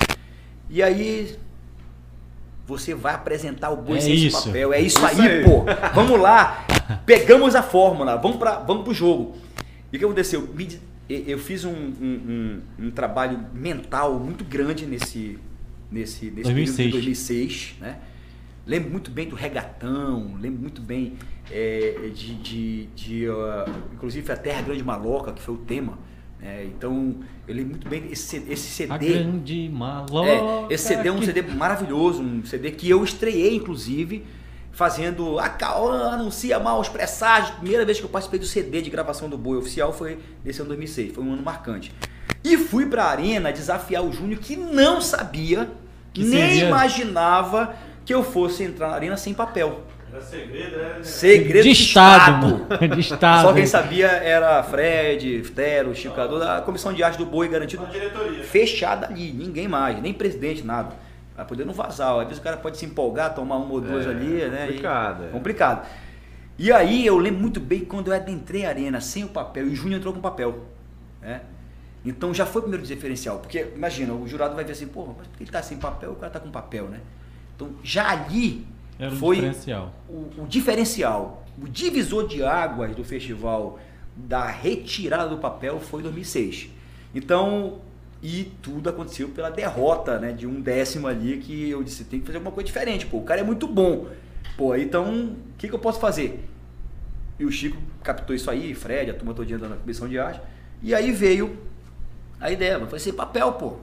[0.69, 1.37] E aí
[2.66, 4.44] você vai apresentar o boi É sem esse isso.
[4.47, 4.72] papel.
[4.72, 5.44] É isso, Isso aí, aí.
[5.44, 5.64] pô.
[5.94, 6.66] Vamos lá.
[7.06, 9.36] Pegamos a fórmula, vamos, pra, vamos pro jogo.
[9.93, 10.48] E o que aconteceu?
[11.09, 15.38] Eu fiz um, um- um- um trabalho mental muito grande nesse,
[15.90, 16.86] nesse, nesse período 2006.
[16.86, 17.98] de 2006, né?
[18.66, 21.12] Lembro muito bem do regatão, lembro muito bem
[21.52, 23.64] é, de, de, de, ah,
[23.94, 25.97] inclusive a Terra Grande Maloca, que foi o tema.
[26.47, 26.64] Né?
[26.64, 27.14] então,
[27.48, 29.12] eu lembro muito bem esse, esse A CD.
[29.12, 30.28] grande maloca.
[30.28, 34.24] É, esse CD é um CD maravilhoso, um CD que eu estreiei, inclusive,
[34.73, 37.56] fazendo a Cauã anuncia mal os presságios.
[37.59, 40.68] Primeira vez que eu participei do CD de gravação do Boi oficial foi nesse ano
[40.68, 41.93] 2006, foi um ano marcante.
[42.44, 45.70] E fui pra arena desafiar o Júnior que não sabia,
[46.12, 47.74] Que nem seria- imaginava
[48.05, 49.82] que eu fosse entrar na arena sem papel.
[50.16, 50.98] Era segredo, né?
[51.02, 52.66] Segredo de estado, mano.
[52.94, 53.43] De estado.
[53.48, 57.84] Só quem sabia era Fred, Ftero, Chico Cadu, da comissão de arte do Boi garantido
[57.84, 58.43] A diretoria.
[58.44, 60.94] fechada ali, ninguém mais, nem presidente, nada.
[61.36, 62.12] Vai poder não vazar.
[62.18, 64.66] Às vezes o cara pode se empolgar, tomar uma ou duas É, ali, né?
[64.68, 65.30] complicado, E, é.
[65.30, 65.86] complicado.
[66.59, 69.72] E aí eu lembro muito bem quando eu adentrei a arena sem o papel e
[69.72, 70.60] o Júnior entrou com papel.
[71.20, 71.43] Né?
[72.05, 73.38] Então já foi o primeiro diferencial.
[73.40, 76.12] Porque, imagina, o jurado vai ver assim, porra, mas por que ele tá sem papel?
[76.12, 77.01] O cara tá com papel, né?
[77.55, 78.66] Então já ali
[78.98, 79.93] Era um foi diferencial.
[80.09, 83.78] o, o diferencial, o divisor de águas do festival
[84.16, 86.70] da retirada do papel foi em 2006.
[87.14, 87.81] Então,
[88.23, 92.27] e tudo aconteceu pela derrota, né, de um décimo ali que eu disse, tem que
[92.27, 94.06] fazer alguma coisa diferente, pô, o cara é muito bom.
[94.56, 96.44] Pô, então, o que, que eu posso fazer?
[97.39, 100.40] E o Chico captou isso aí, Fred, a turma todinha da comissão de arte.
[100.82, 101.59] E aí veio
[102.40, 103.77] A ideia vai ser papel, pô.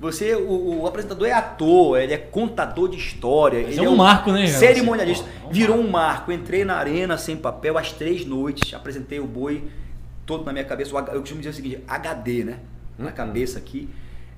[0.00, 3.62] Você, o, o apresentador é ator, ele é contador de história.
[3.62, 5.24] Mas ele é um marco, né, Cerimonialista.
[5.24, 6.32] Pô, é um Virou um marco.
[6.32, 9.64] Entrei na arena sem papel às três noites, apresentei o boi
[10.24, 10.96] todo na minha cabeça.
[11.12, 12.58] Eu costumo dizer o seguinte, HD, né?
[12.98, 13.04] Uhum.
[13.04, 13.88] Na cabeça aqui.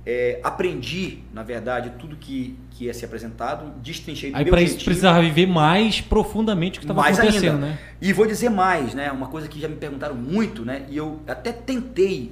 [0.05, 4.83] É, aprendi, na verdade, tudo que, que ia ser apresentado, destrinchei do Aí pra isso
[4.83, 7.67] precisava viver mais profundamente o que estava Mais acontecendo, ainda.
[7.67, 7.79] né?
[8.01, 9.09] E vou dizer mais, né?
[9.13, 10.85] Uma coisa que já me perguntaram muito, né?
[10.89, 12.31] E eu até tentei,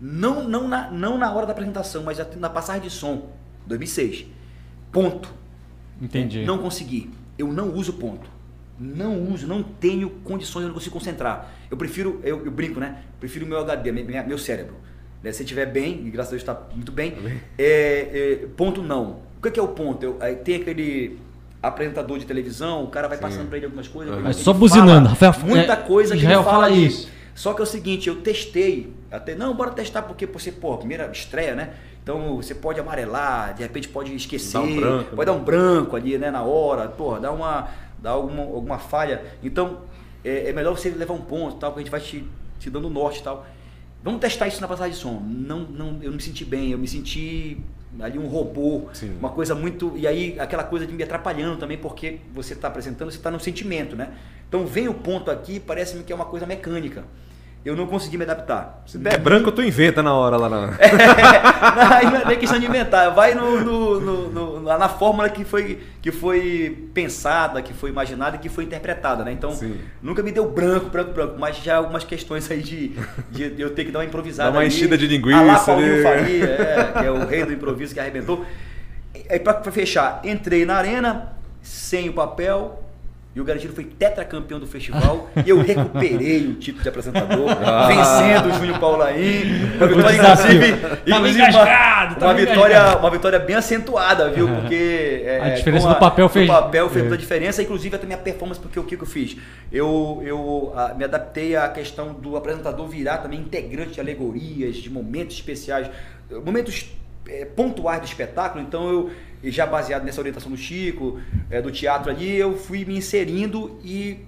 [0.00, 3.30] não, não, na, não na hora da apresentação, mas na passagem de som,
[3.66, 4.26] 2006.
[4.92, 5.32] Ponto.
[6.00, 6.44] Entendi.
[6.44, 7.10] Não consegui.
[7.38, 8.28] Eu não uso ponto.
[8.78, 11.50] Não uso, não tenho condições, eu não consigo concentrar.
[11.70, 13.02] Eu prefiro, eu, eu brinco, né?
[13.18, 14.74] Prefiro o meu HD, minha- minha- meu cérebro.
[15.22, 15.30] Né?
[15.32, 17.14] Se estiver bem, e graças a Deus está muito bem,
[17.58, 19.18] é, é, ponto não.
[19.38, 20.02] O que que é o ponto?
[20.02, 21.18] Eu, aí tem aquele
[21.62, 24.14] apresentador de televisão, o cara vai passando para ele algumas coisas.
[24.16, 26.86] Ele- É ele só buzinando, Rafael, Muita é, coisa que Israel ele fala, fala de-
[26.86, 27.10] isso.
[27.34, 31.10] Só que é o seguinte, eu testei, até não, bora testar porque você, pô, primeira
[31.10, 31.74] estreia, né?
[32.02, 35.24] Então você pode amarelar, de repente pode esquecer, um branco, pode né?
[35.26, 37.68] dar um branco ali, né, na hora, porra, dá uma,
[37.98, 39.22] dá alguma, alguma falha.
[39.42, 39.80] Então
[40.24, 42.24] é, é melhor você levar um ponto, tal, que a gente vai te,
[42.58, 43.46] te dando norte, e tal.
[44.02, 45.20] Vamos testar isso na passagem de som.
[45.20, 47.60] Não, não, eu não me senti bem, eu me senti
[47.98, 49.16] ali um robô, Sim.
[49.18, 53.10] uma coisa muito e aí aquela coisa de me atrapalhando também porque você está apresentando,
[53.10, 54.12] você está no sentimento, né?
[54.48, 57.04] Então vem o ponto aqui, parece-me que é uma coisa mecânica.
[57.62, 58.82] Eu não consegui me adaptar.
[58.86, 60.70] Se der branco, tu inventa na hora lá na.
[61.94, 64.30] Aí não é questão de inventar, vai no, no- no-
[64.60, 69.24] no- na fórmula que foi, que foi pensada, que foi imaginada e que foi interpretada,
[69.24, 69.32] né?
[69.32, 69.76] Então, Sim.
[70.02, 72.88] nunca me deu branco, branco, branco, mas já algumas questões aí de,
[73.30, 74.50] de eu ter que dar uma improvisada.
[74.50, 74.68] Dá uma ali.
[74.68, 76.02] enchida de linguiça A lá Paulinho ali.
[76.02, 78.44] Faria, é, que é o rei do improviso que arrebentou.
[79.28, 81.32] Aí pra, pra fechar, entrei na arena,
[81.62, 82.82] sem o papel,
[83.32, 87.86] e o Garantido foi tetracampeão do festival e eu recuperei o título de apresentador, Ah.
[87.86, 89.42] vencendo o Júnior Paulaim.
[89.76, 90.74] Uma vitória, inclusive,
[91.06, 94.48] inclusive uma, uma vitória, uma vitória bem acentuada, viu?
[94.48, 97.08] Porque é, A diferença com do papel fez- do papel fez é.
[97.08, 99.36] muita diferença, inclusive até minha performance, porque o que, que eu fiz?
[99.70, 104.90] Eu, eu ah, me adaptei à questão do apresentador virar também integrante de alegorias, de
[104.90, 105.88] momentos especiais,
[106.44, 106.90] momentos
[107.28, 109.10] eh, pontuais do espetáculo, então eu,
[109.42, 111.18] e já baseado nessa orientação do Chico,
[111.50, 114.18] eh, do teatro ali, eu fui me inserindo e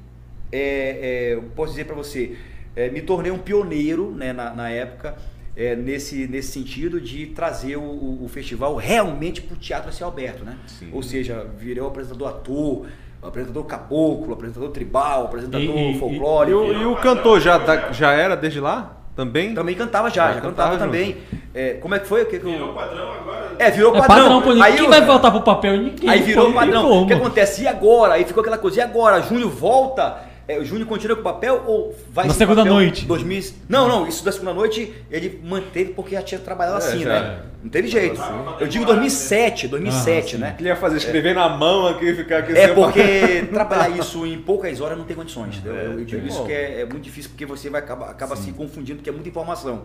[0.50, 2.36] é, é, posso dizer para você,
[2.76, 5.14] é, me tornei um pioneiro né, na, na época
[5.56, 9.92] é, nesse, nesse sentido de trazer o, o- o festival realmente para o Teatro a
[9.92, 10.56] Ciel Aberto, né?
[10.66, 10.88] Sim.
[10.92, 12.86] Ou seja, virei o apresentador ator,
[13.22, 16.58] o apresentador caboclo, o apresentador tribal, o apresentador E- e- E folclórico.
[16.58, 19.01] o, e o cantor já, tá- já era desde lá?
[19.14, 19.54] Também?
[19.54, 21.18] Também cantava já, Já já, cantava cantava, também.
[21.54, 22.22] É, como é que foi?
[22.22, 23.50] O que que eu- Virou padrão agora.
[23.58, 24.40] É, virou É padrão.
[24.40, 25.76] padrão, pô, Aí quem eu- vai voltar pro papel?
[25.76, 26.08] Ninguém.
[26.08, 27.02] Aí virou pô, padrão.
[27.02, 27.62] O que acontece?
[27.62, 28.14] E agora?
[28.14, 28.78] Aí ficou aquela coisa.
[28.78, 29.20] E agora?
[29.20, 30.16] Júnior volta?
[30.48, 33.06] É, o Júnior continua com o papel ou vai Na segunda noite.
[33.06, 33.54] 2000...
[33.68, 34.08] Não, não.
[34.08, 37.08] Isso da segunda noite ele manteve porque já tinha trabalhado É, assim, já.
[37.08, 37.42] né?
[37.62, 38.20] Não teve jeito.
[38.20, 38.32] Assim.
[38.60, 40.56] Eu digo 2007, 2007, Ah, né?
[40.58, 42.52] Ele ia fazer escrever na mão aqui e ficar aqui.
[42.52, 45.56] É porque trabalhar isso em poucas horas não tem condições.
[45.58, 45.76] entendeu?
[45.78, 48.34] É, eu eu digo isso que é, é muito difícil porque você vai acabar, acaba
[48.34, 49.84] se confundindo, porque é muita informação.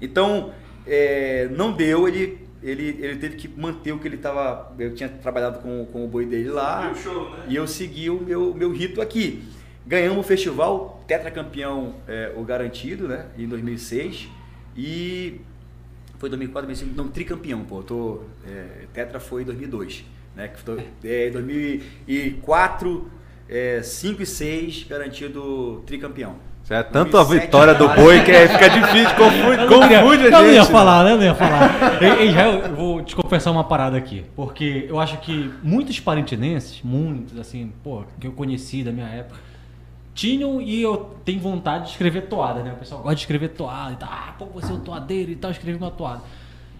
[0.00, 0.52] Então,
[0.86, 4.72] é, não deu, ele, ele, ele teve que manter o que ele estava.
[4.78, 6.94] Eu tinha trabalhado com, com o boi dele lá.
[6.94, 7.36] Show, né?
[7.48, 9.42] E eu segui o meu, meu rito aqui.
[9.88, 13.24] Ganhamos o festival, tetracampeão é, o garantido, né?
[13.38, 14.28] Em 2006.
[14.76, 15.40] E
[16.18, 17.78] foi 2004, 2005, não, tricampeão, pô.
[17.78, 20.04] eu Tô, é, tetra foi em 2002,
[20.36, 20.48] né?
[20.48, 23.10] Que foi, é, 2004,
[23.48, 26.36] é, 5 e 6, garantido tricampeão.
[26.70, 30.02] É tanto a 2007, vitória do boi que é- fica difícil, confunde, Eu não, queria-
[30.02, 30.54] confunde a eu não gente.
[30.54, 30.70] ia né?
[30.70, 31.12] falar, né?
[31.12, 32.02] Eu não ia falar.
[32.20, 34.26] Ei, Israel, eu vou te confessar uma parada aqui.
[34.36, 39.40] Porque eu acho que muitos parentinenses, muitos, assim, pô, que eu conheci da minha época,
[40.18, 42.72] tinham e eu tenho vontade de escrever toada, né?
[42.72, 44.08] O pessoal gosta de escrever toada e tal.
[44.10, 46.22] Ah, pô, você é um toadeiro e tal, escrevi uma toada.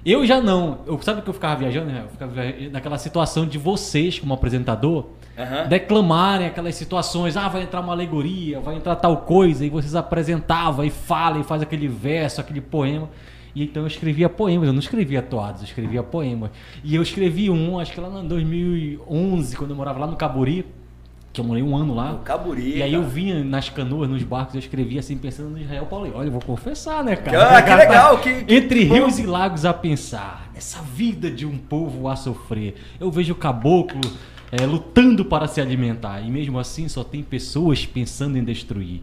[0.05, 0.78] Eu já não.
[0.86, 2.02] Eu, sabe que eu ficava viajando, né?
[2.05, 5.06] Eu ficava via- naquela situação de vocês, como apresentador,
[5.39, 5.66] Aham.
[5.69, 10.85] declamarem aquelas situações, ah, vai entrar uma alegoria, vai entrar tal coisa, e vocês apresentavam
[10.85, 13.09] e falam e faz aquele verso, aquele poema.
[13.55, 16.51] E então eu escrevia poemas, eu não escrevia toadas, eu escrevia poemas.
[16.82, 20.65] E eu escrevi um, acho que lá em 2011, quando eu morava lá no Caburi,
[21.39, 22.12] que eu morei um ano lá.
[22.12, 23.12] No Caburi, E aí eu cara.
[23.12, 26.10] vinha nas canoas, nos barcos, eu escrevia assim, pensando no Israel Paulo.
[26.15, 27.56] Olha, eu vou confessar, né, cara?
[27.59, 28.94] Ah, que legal, que- que Entre bom.
[28.94, 32.74] rios e lagos a pensar, essa vida de um povo a sofrer.
[32.98, 34.01] Eu vejo o caboclo
[34.51, 39.02] é, lutando para se alimentar, e mesmo assim só tem pessoas pensando em destruir.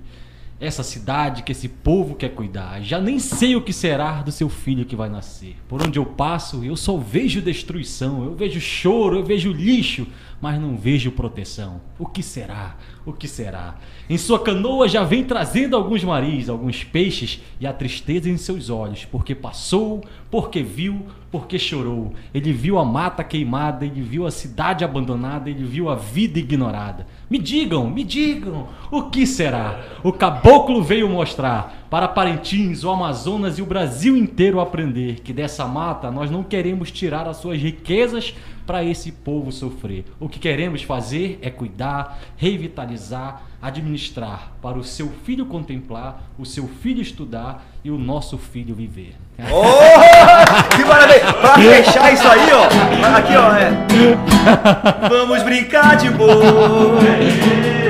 [0.58, 4.48] Essa cidade que esse povo quer cuidar, já nem sei o que será do seu
[4.48, 5.56] filho que vai nascer.
[5.68, 10.08] Por onde eu passo, eu só vejo destruição, eu vejo choro, eu vejo lixo,
[10.42, 11.82] mas não vejo proteção.
[11.98, 12.76] O que será?
[13.06, 13.76] O que será?
[14.10, 18.70] Em sua canoa já vem trazendo alguns maris, alguns peixes e a tristeza em seus
[18.70, 22.14] olhos, porque passou, porque viu, porque chorou.
[22.34, 27.08] Ele viu a mata queimada, ele viu a cidade abandonada, ele viu a vida ignorada.
[27.30, 29.82] Me digam, me digam, o que será?
[30.04, 35.66] O caboclo veio mostrar para Parintins, o Amazonas e o Brasil inteiro aprender que dessa
[35.68, 38.34] mata nós não queremos tirar as suas riquezas
[38.66, 40.06] para esse povo sofrer.
[40.20, 46.68] O que queremos fazer é cuidar, revitalizar, administrar, para o seu filho contemplar, o seu
[46.68, 49.16] filho estudar e o nosso filho viver.
[49.40, 51.34] Oh, que maravilha!
[51.34, 53.18] Pra fechar isso aí, ó.
[53.18, 53.54] Aqui, ó.
[53.54, 55.10] É.
[55.10, 57.00] Vamos brincar de boa.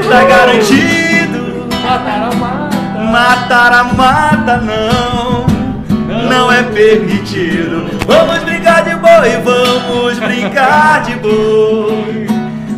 [0.09, 1.67] Tá garantido.
[1.83, 2.99] Matar a mata.
[2.99, 5.45] Matar a mata não.
[6.29, 7.89] Não é permitido.
[8.07, 8.54] Vamos brincar
[8.85, 12.27] de boi, vamos brincar de boi.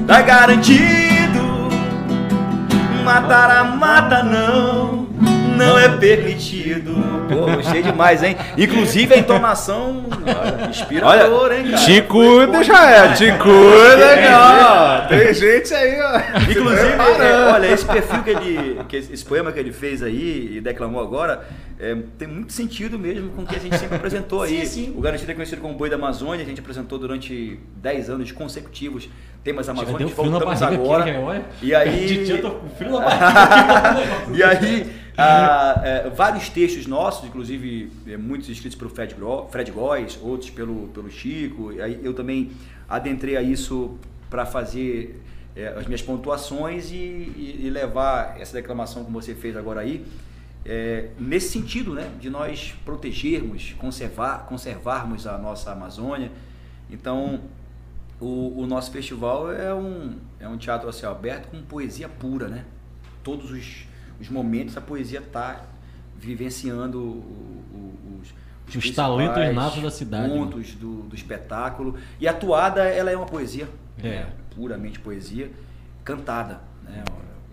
[0.07, 1.67] Tá garantido.
[3.03, 4.96] Matar a mata não.
[5.57, 6.93] Não é permitido.
[7.29, 8.37] Pô, gostei demais, hein?
[8.57, 11.77] Inclusive a entonação olha, inspiradora, hein, cara?
[11.83, 13.13] Te cuida, Foi- já é.
[13.13, 15.01] Te cuida, É, ó.
[15.07, 16.17] Tem gente aí, ó.
[16.49, 18.79] Inclusive, é, olha, esse perfil que ele.
[18.87, 21.45] Que esse poema que ele fez aí e declamou agora
[21.79, 24.59] é, tem muito sentido mesmo com o que a gente sempre apresentou aí.
[24.61, 24.93] Sim, sim.
[24.95, 29.09] O Garantido é conhecido como Boi da Amazônia, a gente apresentou durante 10 anos consecutivos
[29.43, 31.03] temas amazônicos, voltamos agora.
[31.05, 31.45] aqui, olha.
[31.61, 32.29] E aí.
[32.29, 34.07] Eu tô com frio na barriga.
[34.33, 39.71] E aí, ah, é, vários textos nossos, inclusive é, muitos escritos pelo Fred, Gro- Fred
[39.71, 41.69] Góes, outros pelo, pelo Chico.
[41.81, 42.51] Aí eu também
[42.87, 43.97] adentrei a isso
[44.29, 45.21] para fazer
[45.55, 50.05] é, as minhas pontuações e, e- e levar essa declamação que você fez agora aí
[50.65, 56.29] é, nesse sentido, né, de nós protegermos, conservar, conservarmos a nossa Amazônia.
[56.91, 57.39] Então,
[58.19, 62.47] o, o nosso festival é um, é um teatro a céu aberto com poesia pura,
[62.49, 62.65] né?
[63.23, 63.85] Todos os,
[64.19, 65.63] os momentos a poesia está
[66.17, 66.99] vivenciando
[68.21, 68.27] os,
[68.67, 70.35] Os principais talentos natos da cidade, né?
[70.37, 71.95] Pontos do, do espetáculo.
[72.19, 73.67] E a toada, ela é uma poesia,
[74.01, 74.09] É.
[74.21, 74.29] né?
[74.55, 75.51] puramente poesia,
[76.03, 76.59] cantada.
[76.83, 77.03] Né?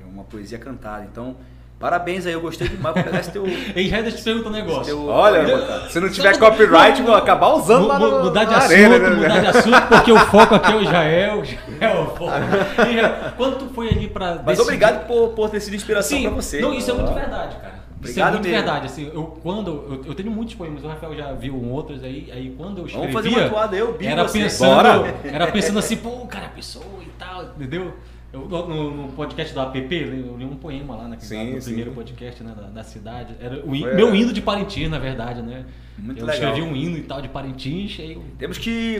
[0.01, 1.05] É uma poesia cantada.
[1.05, 1.36] Então,
[1.78, 2.94] parabéns aí, eu gostei demais.
[2.94, 3.44] Vou pegar esse teu.
[3.76, 4.84] Ei, já deixa eu te perguntar um negócio.
[4.84, 8.72] teu Olha, se não tiver copyright, vou acabar usando Mu- lá no, mudar de assunto,
[8.72, 9.10] arena, né?
[9.16, 12.32] mudar de assunto, porque o foco aqui é o Jael, Jael é o foco.
[13.36, 16.30] Quando tu foi ali pra Mas decidir- obrigado por, por ter sido inspiração Sim, pra
[16.32, 16.60] você.
[16.60, 17.74] Não, isso é muito verdade, cara.
[18.02, 18.56] isso é Obrigado muito mesmo.
[18.64, 18.86] verdade.
[18.86, 22.30] Assim, eu, quando, eu, eu tenho muitos poemas, o Rafael já viu um outros aí,
[22.32, 23.12] aí quando eu escrevia...
[23.12, 24.38] Vamos fazer uma toada, eu, Bi, era você.
[24.40, 25.14] pensando, Bora.
[25.24, 27.92] Era pensando assim, pô, o cara pessoa e tal, entendeu?
[28.35, 31.66] Eu, no, no podcast do APP, eu li um poema lá naquele Sim, no sim.
[31.66, 33.36] primeiro podcast né, da, da cidade.
[33.40, 34.16] Era o, Foi, meu é.
[34.16, 35.65] hino de Parintins, na verdade, né?
[35.97, 36.48] Muito eu legal.
[36.51, 38.98] escrevi um hino e tal de Parintins, aí eu Temos que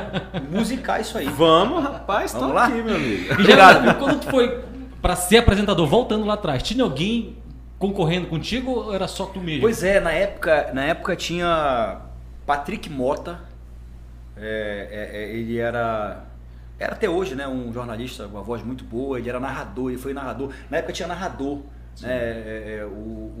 [0.52, 1.26] musicar isso aí.
[1.26, 2.66] Vamos, rapaz, tô Vamos lá?
[2.66, 3.22] aqui, meu amigo.
[3.22, 3.98] E já, Obrigado.
[3.98, 4.62] quando tu foi
[5.00, 7.36] pra ser apresentador, voltando lá atrás, tinha alguém
[7.78, 9.62] concorrendo contigo ou era só tu mesmo?
[9.62, 12.02] Pois é, na época, na época tinha
[12.44, 13.40] Patrick Mota.
[14.36, 16.24] É, é, é, ele era.
[16.78, 17.46] Era até hoje, né?
[17.46, 20.50] Um jornalista com uma voz muito boa, ele era narrador, ele foi narrador.
[20.70, 21.60] Na época tinha narrador.
[22.02, 22.88] Né, é, é, o,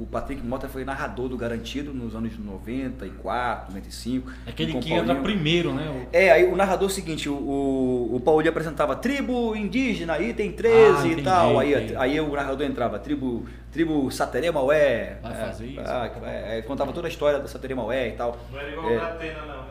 [0.02, 4.30] o Patrick Mota foi narrador do Garantido nos anos 94, 95.
[4.46, 5.10] Aquele com que Paulinho.
[5.10, 5.88] entra primeiro, né?
[5.90, 10.20] O- É, aí o narrador é o seguinte, o, o, o Paulinho apresentava tribo indígena,
[10.20, 11.58] item 13 Ah, e entendi, tal.
[11.58, 11.96] Aí, entendi.
[11.96, 15.18] aí o narrador entrava, tribo, tribo Sateré Maué.
[15.20, 15.80] Vai é, fazer isso?
[15.84, 18.38] ah, é, é, contava toda a história da Sateré Maué e tal.
[18.52, 18.96] Não era igual É.
[18.98, 19.63] da Atena, não?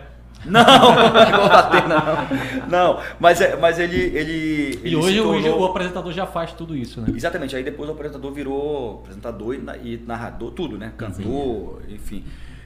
[0.46, 2.68] Não, não é igual da Atena, não.
[2.96, 6.76] Não, mas, é- mas ele, ele, E ele hoje, tornou- o apresentador já faz tudo
[6.76, 7.08] isso, né?
[7.16, 9.76] Exatamente, aí depois o apresentador virou apresentador e, na-
[10.06, 10.92] narrador, tudo, né?
[10.98, 12.24] Cantor, enfim.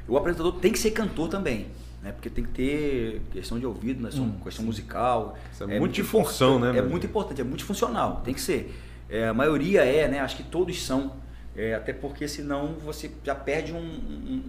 [0.07, 1.67] O apresentador tem que ser cantor também,
[2.01, 2.11] né?
[2.11, 4.09] Porque tem que ter questão de ouvido, né?
[4.15, 5.37] Hum, questão musical.
[5.53, 7.05] Isso é multifunção, importante- né, É meu muito amigo?
[7.19, 8.73] importante, é multifuncional, tem que ser.
[9.09, 10.19] É, a maioria é, né?
[10.19, 11.11] Acho que todos são.
[11.57, 14.43] É, até porque senão você já perde um, um-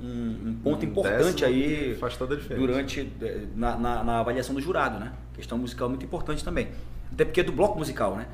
[0.50, 2.66] um- ponto Um importante aí faz toda a diferença.
[2.66, 5.12] durante eh, na, na- na avaliação do jurado, né?
[5.34, 6.68] Questão musical é muito importante também.
[7.10, 8.26] Até porque é do bloco musical, né?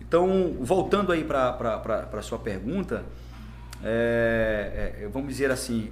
[0.00, 3.04] Então, voltando aí para a sua pergunta,
[3.84, 5.90] é, é, vamos dizer assim.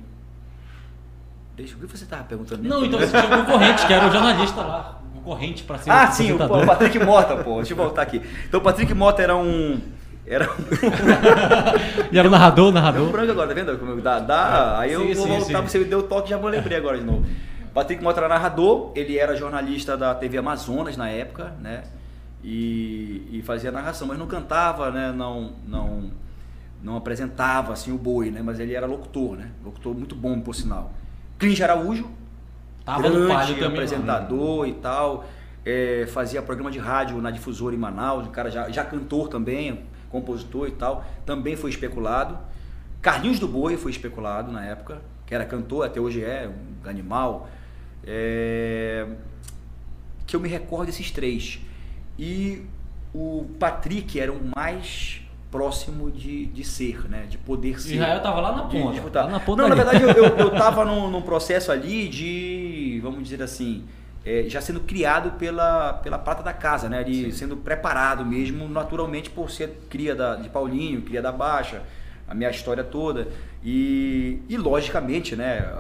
[1.56, 2.62] Deixa, o que você estava perguntando?
[2.68, 5.00] Não, então você tinha um concorrente, que era o jornalista lá.
[5.14, 7.56] Um concorrente pra ser Ah, sim, o Patrick Mota, pô.
[7.58, 8.20] Deixa eu voltar aqui.
[8.48, 9.80] Então, o Patrick Mota era um.
[10.26, 10.56] Era um.
[12.12, 13.10] E era o narrador, Deu um narrador.
[13.10, 13.78] branco agora, tá vendo?
[13.78, 15.68] Como Dá, dá, aí eu Sim, vou sim, voltar, sim.
[15.68, 17.24] você me deu o toque já vou lembrei agora de novo.
[17.74, 21.82] Patrick Mota era narrador, ele era jornalista da TV Amazonas na época, né?
[22.42, 25.12] E, e fazia narração, mas não cantava, né?
[25.12, 26.10] Não, não,
[26.82, 28.40] não apresentava assim o boi, né?
[28.44, 29.50] Mas ele era locutor, né?
[29.64, 30.92] Locutor muito bom, por sinal.
[31.38, 32.08] Clínio Araújo,
[32.84, 33.60] Tava no grande também.
[33.60, 33.66] né?
[33.66, 35.24] apresentador e tal.
[35.66, 39.80] é, fazia programa de rádio na difusora em Manaus, o cara já, já cantor também,
[40.14, 42.38] compositor e tal, também foi especulado.
[43.02, 47.48] Carlinhos do Boi foi especulado na época, que era cantor, até hoje é, um animal.
[48.06, 49.06] É,
[50.26, 51.60] que eu me recordo desses três.
[52.18, 52.62] E
[53.12, 55.20] o Patrick era o mais
[55.50, 57.26] próximo de, de ser, né?
[57.28, 57.94] De poder ser.
[57.94, 58.92] Israel tava lá na de ponta.
[58.92, 59.24] disputar.
[59.26, 59.84] lá na ponta Não, na ali.
[59.84, 63.84] verdade eu, eu, eu tava num, num processo ali de, vamos dizer assim,
[64.24, 66.98] é, já sendo criado pela, pela prata da casa, né?
[67.00, 71.82] Ali, sendo preparado mesmo, naturalmente, por ser cria da, de Paulinho, cria da Baixa,
[72.26, 73.28] a minha história toda.
[73.62, 75.70] E, e logicamente, né?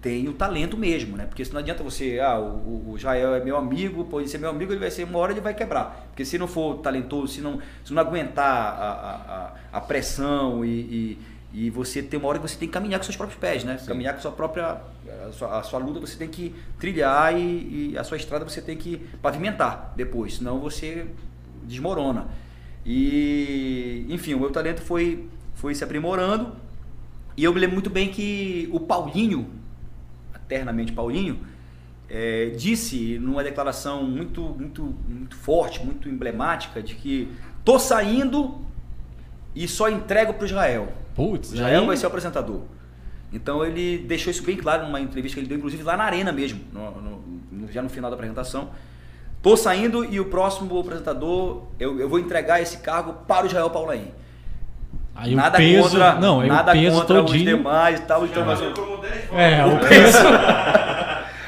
[0.00, 1.26] Tem o talento mesmo, né?
[1.26, 4.50] Porque se não adianta você, ah, o, o Jael é meu amigo, pode ser meu
[4.50, 6.06] amigo, ele vai ser uma hora ele vai quebrar.
[6.08, 10.64] Porque se não for talentoso, se não, se não aguentar a, a, a, a pressão
[10.64, 11.18] e, e,
[11.52, 13.78] e você tem uma hora que você tem que caminhar com seus próprios pés, né?
[13.86, 14.80] Caminhar com a sua própria.
[15.28, 18.62] A sua, a sua luta você tem que trilhar e, e a sua estrada você
[18.62, 21.06] tem que pavimentar depois, senão você
[21.64, 22.28] desmorona.
[22.86, 26.52] E, enfim, o meu talento foi, foi se aprimorando.
[27.36, 29.50] E eu me lembro muito bem que o Paulinho,
[30.34, 31.40] eternamente Paulinho,
[32.08, 37.28] eh, disse numa declaração muito, muito, muito forte, muito emblemática, de que
[37.64, 38.60] tô saindo
[39.54, 41.01] e só entrego para Israel.
[41.14, 42.62] Putz, Israel aí- vai ser o apresentador.
[43.32, 46.30] Então ele deixou isso bem claro numa entrevista que ele deu, inclusive lá na arena
[46.32, 46.90] mesmo, no-
[47.50, 48.70] no- já no final da apresentação.
[49.42, 53.70] Tô saindo e o próximo apresentador, eu, eu vou entregar esse cargo para o Israel
[53.70, 54.08] Paulaim.
[55.14, 57.56] Aí nada o peso, contra, não, aí nada o peso contra os todinho.
[57.56, 58.24] demais e tal.
[58.24, 59.38] Então, mas, Chamado como 10 votos.
[59.38, 60.18] É, o peso.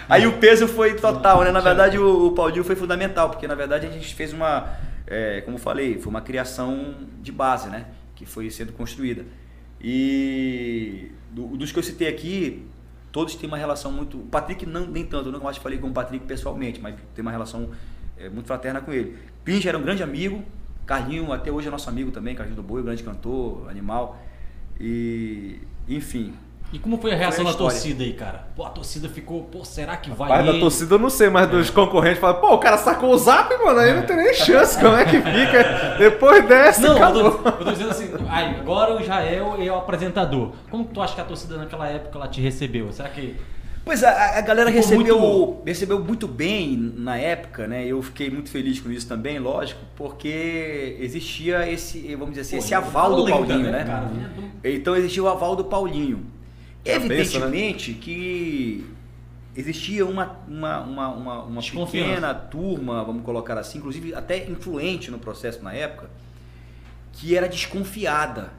[0.06, 1.50] Aí o peso foi total, né?
[1.50, 4.66] Na verdade, o, o Paulinho foi fundamental, porque na verdade a gente fez uma,
[5.06, 7.86] é, como eu falei, foi uma criação de base, né?
[8.14, 9.24] Que foi sendo construída.
[9.86, 12.64] E do- dos que eu citei aqui,
[13.12, 14.16] todos têm uma relação muito.
[14.18, 17.20] O Patrick não, nem tanto, eu nunca mais falei com o Patrick pessoalmente, mas tem
[17.20, 17.68] uma relação
[18.16, 19.16] é, muito fraterna com ele.
[19.44, 20.42] Pinja era um grande amigo,
[20.86, 24.18] Carlinho até hoje é nosso amigo também, Carlinho do Boi, grande cantor, animal.
[24.80, 26.32] E, enfim,
[26.72, 28.48] E como foi a reação Foi a da torcida aí, cara?
[28.56, 31.70] Pô, a torcida ficou, pô, será que vai da torcida eu não sei, mas dos
[31.70, 34.96] concorrentes fala, pô, o cara sacou o zap, mano, aí não tem nem chance, como
[34.96, 35.94] é que fica?
[35.98, 37.30] Depois dessa, Não, eu acabou.
[37.30, 40.50] tô, eu tô dizendo assim, agora o Jael é o apresentador.
[40.68, 42.92] Como que tu acha que a torcida naquela época ela te recebeu?
[42.92, 43.36] Será que.
[43.84, 47.84] Pois a, a galera Ficou recebeu muito- recebeu muito bem na época, né?
[47.86, 52.70] Eu fiquei muito feliz com isso também, lógico, porque existia esse, vamos dizer assim, esse
[52.70, 53.84] Pô, aval do Paulinho, né?
[53.84, 54.10] cara?
[54.64, 56.24] Então existia o aval do Paulinho.
[56.84, 58.84] Cabeça, Evidentemente que
[59.56, 65.18] existia uma, uma, uma, uma, uma pequena turma, vamos colocar assim, inclusive até influente no
[65.18, 66.10] processo na época,
[67.12, 68.52] que era desconfiada.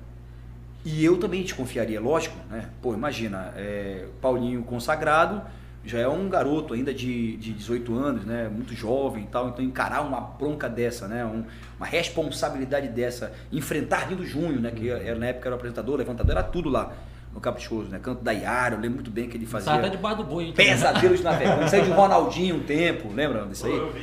[0.84, 2.70] E eu também desconfiaria, lógico, né?
[2.82, 5.42] Pô, imagina, é, Paulinho consagrado,
[5.84, 8.48] já é um garoto ainda de, de 18 anos, né?
[8.48, 11.26] Muito jovem e tal, então encarar uma bronca dessa, né?
[11.26, 11.44] Um-
[11.78, 14.72] uma responsabilidade dessa, enfrentar Rindo Júnior, né?
[14.72, 16.94] Que era, na época era o apresentador, levantador, era tudo lá
[17.36, 18.00] no Caprichoso, né?
[18.02, 19.74] Canto da Yara, eu lembro muito bem que ele fazia.
[19.74, 20.46] Sai até debaixo do boi.
[20.46, 20.54] hein.
[20.54, 21.68] Pesadelos na vergonha.
[21.68, 23.76] Saiu de Ronaldinho um tempo, lembra disso aí?
[23.76, 24.00] Eu vi,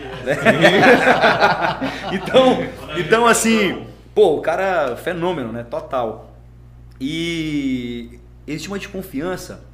[2.15, 2.59] então,
[2.99, 5.65] então assim, pô, o cara é fenômeno, né?
[5.65, 6.31] Total.
[7.01, 9.65] E existe uma desconfiança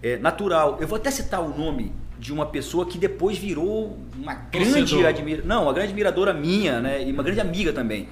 [0.00, 0.78] é, natural.
[0.80, 5.48] Eu vou até citar o nome de uma pessoa que depois virou uma grande admiradora,
[5.48, 7.02] não, uma grande admiradora minha, né?
[7.02, 8.08] E uma grande amiga também.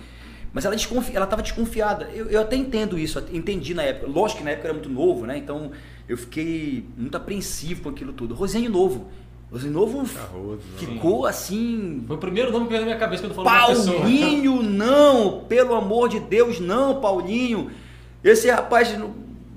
[0.53, 1.15] Mas ela desconfi...
[1.15, 2.11] ela estava desconfiada.
[2.13, 4.11] Eu, eu até entendo isso, entendi na época.
[4.11, 5.37] Lógico que na época era muito novo, né?
[5.39, 5.71] Então
[6.09, 8.35] eu fiquei muito apreensivo com aquilo tudo.
[8.35, 9.07] Rosane Novo.
[9.51, 13.35] Rosane Novo Carroso, ficou assim Foi o primeiro nome que veio na minha cabeça quando
[13.35, 13.99] falou uma pessoa.
[13.99, 15.41] Paulinho, não!
[15.41, 17.71] Pelo amor de Deus, não, Paulinho!
[18.25, 18.97] Esse rapaz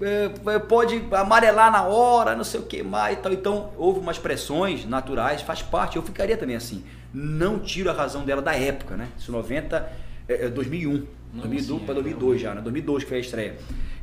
[0.02, 3.32] é, pode amarelar na hora, não sei o que mais e tal.
[3.32, 5.96] Então, houve umas pressões naturais, faz parte.
[5.96, 6.84] Eu ficaria também assim.
[7.14, 9.08] Não tiro a razão dela da época, né?
[9.18, 9.90] Isso 90,
[10.28, 10.92] é, é 2001.
[11.34, 12.62] Não, 2002 sim, para é, 2002 já, né?
[12.62, 13.56] 2002 que foi a estreia.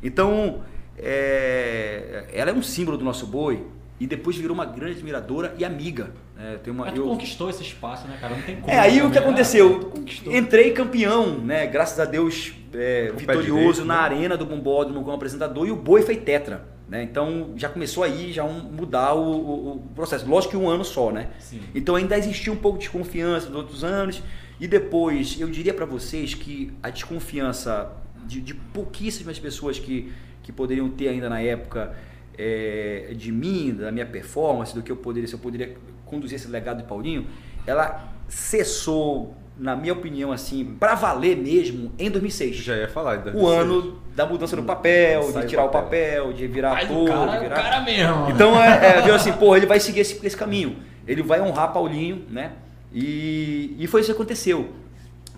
[0.03, 0.61] Então,
[0.97, 3.65] é, ela é um símbolo do nosso boi
[3.99, 6.11] e depois virou uma grande admiradora e amiga.
[6.35, 6.57] né?
[6.63, 8.35] Tem uma, Mas tu eu- conquistou esse espaço, né, cara?
[8.35, 8.71] Não tem como.
[8.71, 9.25] é, aí o que né?
[9.25, 9.91] aconteceu?
[10.25, 11.65] Entrei campeão, né?
[11.67, 14.01] Graças a Deus, é, vitorioso direito, na né?
[14.01, 16.71] arena do Bombódromo como apresentador e o Boi foi tetra.
[16.89, 17.01] Né?
[17.03, 20.27] Então já começou aí já um, mudar o, o- o processo.
[20.29, 21.29] Lógico que um ano só, né?
[21.39, 21.61] Sim.
[21.73, 24.21] Então ainda existia um pouco de desconfiança dos outros anos.
[24.59, 27.91] E depois, eu diria para vocês que a desconfiança
[28.25, 30.11] de, de pouquíssimas pessoas que,
[30.41, 31.95] que poderiam ter ainda na época
[32.37, 35.75] é, de mim, da minha performance, do que eu poderia, se eu poderia
[36.05, 37.27] conduzir esse legado de Paulinho,
[37.65, 43.13] ela cessou, na minha opinião, assim, para valer mesmo, em 2006 Já ia falar.
[43.13, 43.35] ainda.
[43.35, 46.85] o ano da mudança do papel, Sai de tirar do o papel, de virar Mas
[46.85, 47.55] ator, o cara de é o virar...
[47.55, 48.29] cara mesmo.
[48.29, 50.77] Então, é, é, viu assim, pô, ele vai seguir esse, esse caminho.
[51.07, 52.53] Ele vai honrar Paulinho, né?
[52.93, 54.73] E, e foi isso que aconteceu.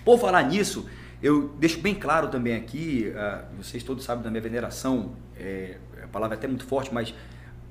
[0.04, 0.86] Por falar nisso,
[1.22, 6.08] eu deixo bem claro também aqui, uh, vocês todos sabem da minha veneração, é, a
[6.08, 7.14] palavra é até muito forte, mas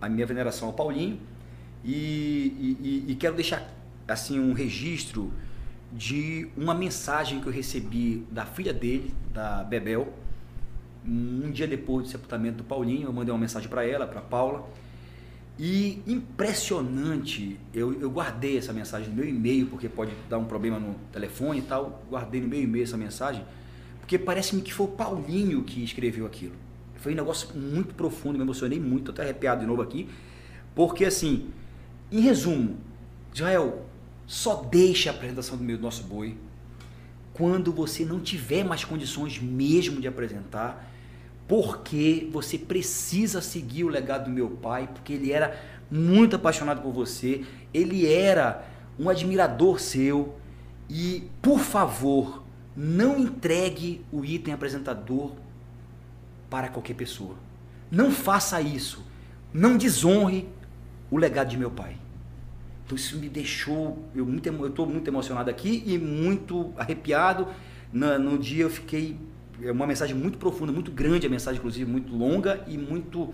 [0.00, 1.20] a minha veneração ao Paulinho,
[1.84, 3.70] e, e, e quero deixar
[4.08, 5.32] assim um registro
[5.92, 10.12] de uma mensagem que eu recebi da filha dele, da Bebel,
[11.06, 14.66] um dia depois do sepultamento do Paulinho, eu mandei uma mensagem para ela, para Paula,
[15.58, 20.80] e impressionante, eu, eu guardei essa mensagem no meu e-mail, porque pode dar um problema
[20.80, 22.02] no telefone e tal.
[22.10, 23.44] Guardei no meu e-mail essa mensagem,
[24.00, 26.54] porque parece-me que foi o Paulinho que escreveu aquilo.
[26.96, 30.08] Foi um negócio muito profundo, me emocionei muito, tô até arrepiado de novo aqui.
[30.74, 31.48] Porque assim,
[32.10, 32.76] em resumo,
[33.32, 33.86] Israel,
[34.26, 36.36] só deixe a apresentação do meu nosso boi
[37.32, 40.90] quando você não tiver mais condições mesmo de apresentar
[41.46, 45.60] porque você precisa seguir o legado do meu pai, porque ele era
[45.90, 48.64] muito apaixonado por você, ele era
[48.98, 50.36] um admirador seu
[50.88, 52.44] e, por favor,
[52.76, 55.32] não entregue o item apresentador
[56.48, 57.36] para qualquer pessoa.
[57.90, 59.04] Não faça isso.
[59.52, 60.48] Não desonre
[61.10, 61.96] o legado de meu pai.
[62.84, 64.28] Então isso me deixou, eu
[64.66, 67.48] estou muito emocionado aqui e muito arrepiado.
[67.92, 69.16] No, no dia eu fiquei
[69.62, 73.32] é uma mensagem muito profunda, muito grande, a mensagem inclusive muito longa e muito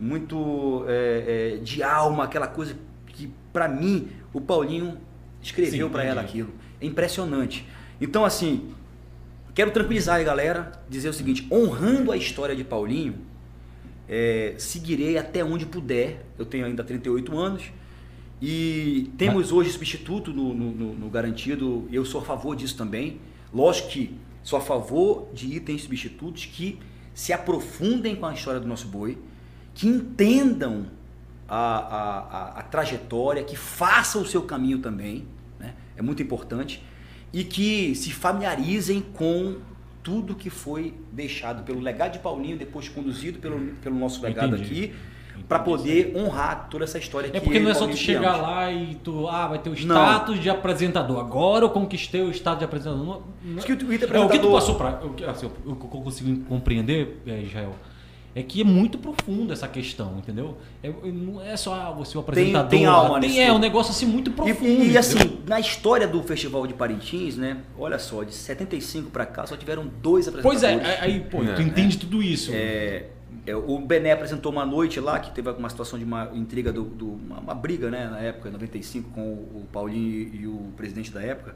[0.00, 2.76] muito é, é, de alma, aquela coisa
[3.06, 4.96] que para mim o Paulinho
[5.42, 6.50] escreveu para ela aquilo.
[6.80, 7.66] É impressionante.
[8.00, 8.72] Então assim,
[9.54, 13.14] quero tranquilizar a galera, dizer o seguinte, honrando a história de Paulinho,
[14.08, 16.24] é, seguirei até onde puder.
[16.38, 17.64] Eu tenho ainda 38 anos
[18.40, 21.88] e temos hoje substituto no, no, no garantido.
[21.92, 23.20] Eu sou a favor disso também.
[23.52, 24.16] Lógico que
[24.48, 26.78] Sou a favor de itens substitutos que
[27.12, 29.18] se aprofundem com a história do nosso boi,
[29.74, 30.86] que entendam
[31.46, 35.26] a, a, a, a trajetória, que façam o seu caminho também,
[35.60, 35.74] né?
[35.98, 36.82] é muito importante,
[37.30, 39.58] e que se familiarizem com
[40.02, 44.84] tudo que foi deixado pelo legado de Paulinho, depois conduzido pelo, pelo nosso legado Entendi.
[44.86, 44.94] aqui
[45.46, 48.94] para poder honrar toda essa história É porque não é só tu chegar lá e
[48.96, 50.42] tu ah, vai ter o status não.
[50.42, 51.18] de apresentador.
[51.20, 53.04] Agora eu conquistei o status de apresentador.
[53.04, 54.16] Não, não, que o, apresentador...
[54.16, 55.00] É, o que tu passou para
[55.30, 57.74] assim, o que eu consigo compreender, é, Israel,
[58.34, 60.56] é que é muito profundo essa questão, entendeu?
[60.82, 62.68] É, não é só ah, você o apresentador.
[62.68, 64.84] Tem, tem alma tem, É um negócio assim muito profundo.
[64.84, 67.58] E, e assim, na história do Festival de Parintins, né?
[67.76, 70.60] Olha só, de 75 para cá só tiveram dois apresentadores.
[70.60, 72.52] Pois é, aí, pô, é, tu entende é, tudo isso.
[72.54, 73.06] É,
[73.46, 76.84] é, o Bené apresentou uma noite lá, que teve uma situação de uma intriga, do,
[76.84, 80.72] do uma, uma, briga né, na época, em 95, com o, o Paulinho e, o
[80.76, 81.54] presidente da época.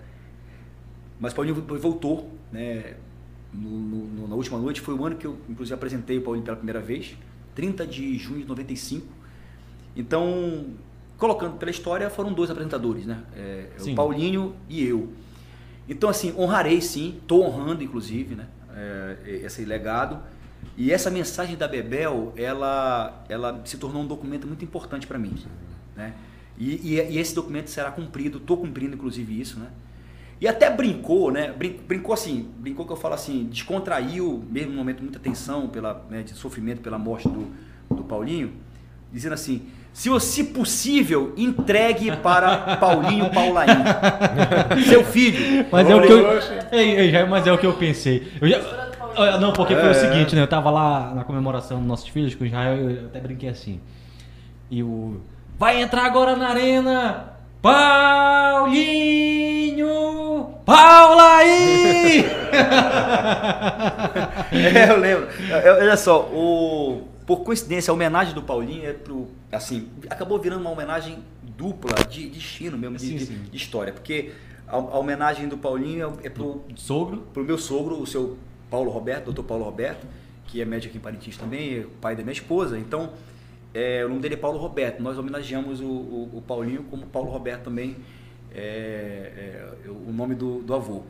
[1.20, 2.97] Mas o Paulinho voltou, né?
[3.53, 6.57] No, no, na última noite foi o ano que eu, inclusive, apresentei o Paulinho pela
[6.57, 7.15] primeira vez,
[7.55, 9.07] 30 de junho de 95.
[9.94, 10.69] Então,
[11.19, 13.23] colocando pela história, foram dois apresentadores, né?
[13.36, 15.12] É, é o Paulinho e eu.
[15.86, 18.49] Então, assim, honrarei sim, estou honrando, inclusive, né?
[18.74, 20.23] É, esse legado.
[20.77, 25.35] E essa mensagem da Bebel, ela, ela se tornou um documento muito importante para mim.
[25.94, 26.15] Né?
[26.59, 29.69] E, e, e, esse documento será cumprido, estou cumprindo inclusive isso, né?
[30.40, 31.53] E até brincou, né?
[31.86, 36.23] Brincou assim, brincou que eu falo assim, descontraiu, mesmo no momento muita tensão, pela, né,
[36.23, 37.47] de sofrimento pela morte do,
[37.94, 38.53] do Paulinho,
[39.12, 39.62] dizendo assim,
[39.93, 43.69] se, se possível, entregue para Paulinho Paulaim.
[44.89, 45.66] Seu filho.
[45.70, 46.31] Mas é, o que eu,
[46.73, 48.32] é, mas é o que eu pensei.
[48.40, 48.82] Eu já,
[49.40, 49.90] não, porque foi é.
[49.90, 50.43] o seguinte, né?
[50.43, 53.80] Eu tava lá na comemoração dos nossos filhos com Israel eu até brinquei assim.
[54.70, 55.20] E o.
[55.59, 57.32] Vai entrar agora na arena!
[57.60, 58.72] Paulinho!
[60.64, 62.24] Paula aí!
[64.51, 65.28] é, eu lembro.
[65.80, 69.28] Olha só, o, por coincidência, a homenagem do Paulinho é pro.
[69.52, 73.43] Assim, acabou virando uma homenagem dupla de destino mesmo, de, sim, sim.
[73.51, 73.93] de história.
[73.93, 74.32] Porque
[74.66, 76.64] a, a, homenagem do Paulinho é, é pro.
[76.74, 77.18] Sogro?
[77.32, 78.36] Pro meu sogro, o seu
[78.73, 80.07] Paulo Roberto, doutor Paulo Roberto,
[80.47, 82.78] que é médico aqui em Parintins também, pai da minha esposa.
[82.78, 83.11] Então,
[83.74, 85.03] é, o nome dele é Paulo Roberto.
[85.03, 87.99] Nós homenageamos o, o, o Paulinho como Paulo Roberto também,
[88.51, 91.03] é, é, o nome do, do, avô.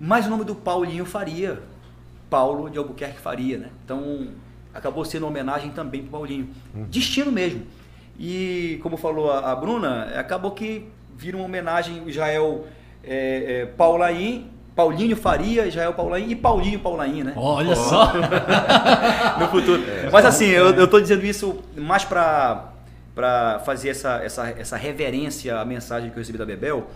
[0.00, 1.60] Mas o nome do Paulinho Faria,
[2.30, 3.68] Paulo de Albuquerque Faria, né?
[3.84, 4.28] Então,
[4.72, 6.48] acabou sendo uma homenagem também para o Paulinho.
[6.74, 6.84] Uhum.
[6.84, 7.66] Destino mesmo.
[8.18, 12.66] E, como falou a, a, Bruna, acabou que vira uma homenagem Israel
[13.04, 17.32] é, é, Paulaim Paulinho Faria, Israel Paulaim e Paulinho Paulaim, né?
[17.34, 17.76] Olha oh.
[17.76, 18.12] só!
[19.40, 19.82] no futuro.
[19.82, 22.72] É, Mas assim, eu, eu tô dizendo isso mais para
[23.14, 26.86] para fazer essa, essa, essa reverência à mensagem que eu recebi da Bebel,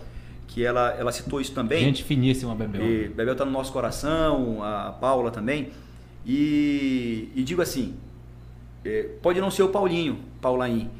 [0.47, 1.83] que ela, ela citou isso também.
[1.83, 2.85] Gente finíssima, Bebel.
[2.85, 5.71] E Bebel está no nosso coração, a Paula também.
[6.23, 7.95] E, e digo assim,
[8.85, 10.91] é, pode não ser o Paulinho, Paulaim,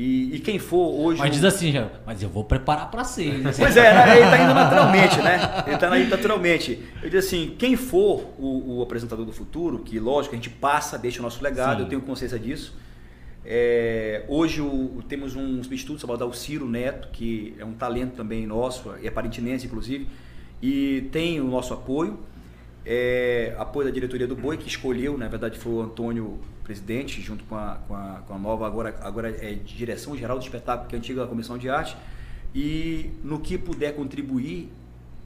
[0.00, 1.18] E, e quem for hoje.
[1.18, 3.42] Mas o- diz assim, já, mas eu vou preparar pra ser.
[3.42, 4.20] Pois é, né?
[4.20, 5.40] ele tá indo naturalmente, né?
[5.66, 6.80] Ele tá indo naturalmente.
[7.02, 10.96] Eu digo assim, quem for o, o apresentador do futuro, que lógico, a gente passa,
[10.96, 11.82] deixa o nosso legado, Sim.
[11.82, 12.76] eu tenho consciência disso.
[13.44, 18.92] É, hoje o- temos um substituto chamado Alciro Neto, que é um talento também nosso,
[19.02, 20.06] é parintinense inclusive,
[20.62, 22.20] e tem o nosso apoio.
[22.86, 26.38] É, apoio da diretoria do Boi, que escolheu, na verdade foi o Antônio
[26.72, 30.44] presidente, junto com a, com a, com a nova, agora, agora é Direção Geral do
[30.44, 31.96] Espetáculo, que é a antiga Comissão de Arte.
[32.54, 34.68] E no que puder contribuir,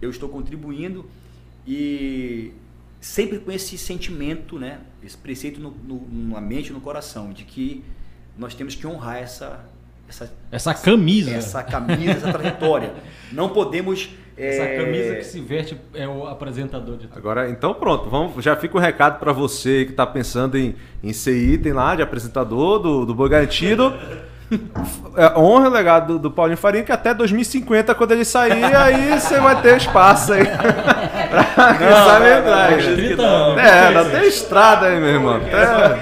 [0.01, 1.05] eu estou contribuindo
[1.67, 2.53] e
[3.01, 7.45] sempre com esse sentimento, né, esse preceito no, no- na mente e no coração, de
[7.45, 7.83] que
[8.39, 9.65] nós temos que honrar essa,
[10.09, 11.33] essa, Essa camisa.
[11.33, 12.95] essa camisa, essa trajetória.
[13.33, 14.09] Não podemos.
[14.43, 17.17] Essa é, camisa que se veste é o apresentador de tudo.
[17.17, 21.13] Agora, então pronto, vamos, já fica o recado para você que está pensando em, em
[21.13, 23.93] ser item lá de apresentador do, do Boi Garantido.
[25.17, 29.19] É, honra o legado do, do Paulinho Farinha, que até 2050, quando ele sair, aí
[29.19, 30.45] você vai ter espaço aí.
[30.45, 33.25] pra quem sabe entrar que 30 não.
[33.25, 33.63] anos.
[33.63, 35.37] É, ainda tem estrada aí, meu irmão.
[35.37, 36.01] Apresenta.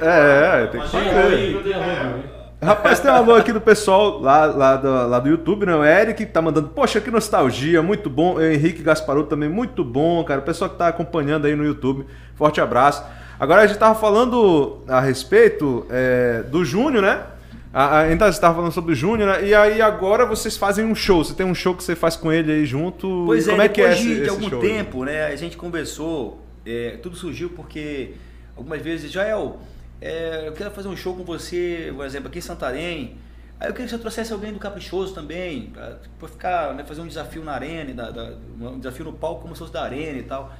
[0.00, 2.33] É, tem que Tem fazer.
[2.64, 5.76] Rapaz, tem um alô aqui do pessoal lá, lá, do, lá do YouTube, né?
[5.76, 8.36] O Eric que tá mandando, poxa, que nostalgia, muito bom.
[8.36, 10.40] O Henrique Gasparotto também, muito bom, cara.
[10.40, 13.04] O pessoal que tá acompanhando aí no YouTube, forte abraço.
[13.38, 17.22] Agora a gente tava falando a respeito é, do Júnior, né?
[17.70, 19.46] A, a, então, você tava falando sobre o Júnior, né?
[19.46, 21.22] E aí agora vocês fazem um show.
[21.22, 23.24] Você tem um show que você faz com ele aí junto.
[23.26, 25.26] Pois Como é, é que é depois esse, de, de esse algum show tempo, né,
[25.26, 28.12] a gente conversou, é, tudo surgiu porque
[28.56, 29.60] algumas vezes, Jael,
[30.06, 33.16] é, eu quero fazer um show com você, por exemplo, aqui em Santarém.
[33.58, 35.70] Aí eu queria que você trouxesse alguém do Caprichoso também,
[36.18, 39.54] pra ficar, né, fazer um desafio na arena, da, da- um desafio no palco como
[39.54, 40.52] se fosse da arena e tal.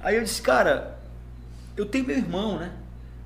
[0.00, 0.98] Aí eu disse, cara,
[1.76, 2.72] eu tenho meu irmão, né?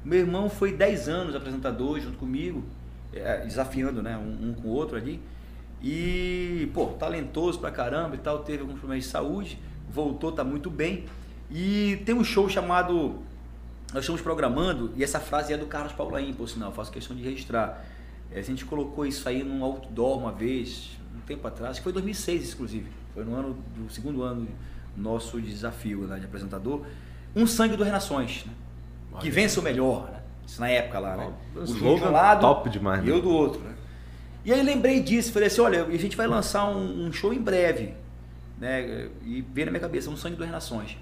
[0.05, 2.63] Meu irmão foi 10 anos apresentador junto comigo,
[3.13, 5.21] é, desafiando, né, um, um com o outro ali.
[5.83, 9.59] E, pô, talentoso pra caramba e tal, teve alguns problemas de saúde,
[9.91, 11.05] voltou, tá muito bem.
[11.51, 13.23] E tem um show chamado.
[13.93, 17.23] Nós estamos programando, e essa frase é do Carlos Paulaim, por sinal, faço questão de
[17.23, 17.85] registrar.
[18.31, 21.93] É, a gente colocou isso aí num outdoor uma vez, um tempo atrás, que foi
[21.93, 22.91] em 2006, inclusive.
[23.15, 24.47] Foi no ano do segundo ano
[24.95, 26.85] nosso desafio né, de apresentador.
[27.35, 28.53] Um sangue do Renações, né?
[29.21, 30.21] que vence o melhor, né?
[30.47, 31.33] Isso na época lá, né?
[31.55, 33.13] O Júnior de um lado top demais, e né?
[33.13, 33.75] eu do outro, né?
[34.45, 37.41] E aí lembrei disso, falei assim, olha, a gente vai lançar um, um show em
[37.41, 37.95] breve,
[38.59, 39.09] né?
[39.25, 40.97] E veio na minha cabeça, um sangue do Renações.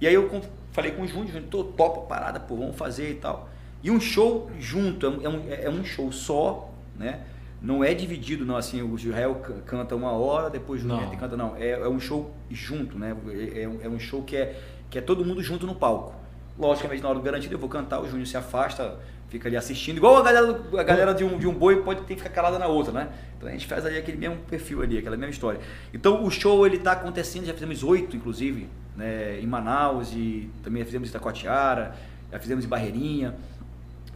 [0.00, 0.28] E aí eu
[0.76, 3.48] falei com o Júnior, Júnior, tô topa parada, pô, vamos fazer e tal.
[3.82, 7.20] E um show junto, é um, é um, é show só, né?
[7.62, 10.96] Não é dividido, não, assim, o Israel ca- canta uma hora, depois o.
[10.96, 11.56] Júnior canta, não.
[11.56, 13.16] É, é um show junto, né?
[13.54, 16.14] É, é um, é um show que é, que é todo mundo junto no palco.
[16.58, 18.98] Logicamente, na hora do garantido, eu vou cantar, o Júnior se afasta,
[19.28, 22.14] fica ali assistindo, igual a galera, a galera de, um, de um boi pode ter
[22.14, 23.08] que ficar calada na outra, né?
[23.36, 25.60] Então a gente faz ali aquele mesmo perfil ali, aquela mesma história.
[25.92, 30.80] Então o show ele tá acontecendo, já fizemos oito, inclusive, né, em Manaus e também
[30.80, 31.94] já fizemos em Itacoatiara,
[32.32, 33.34] já fizemos em Barreirinha.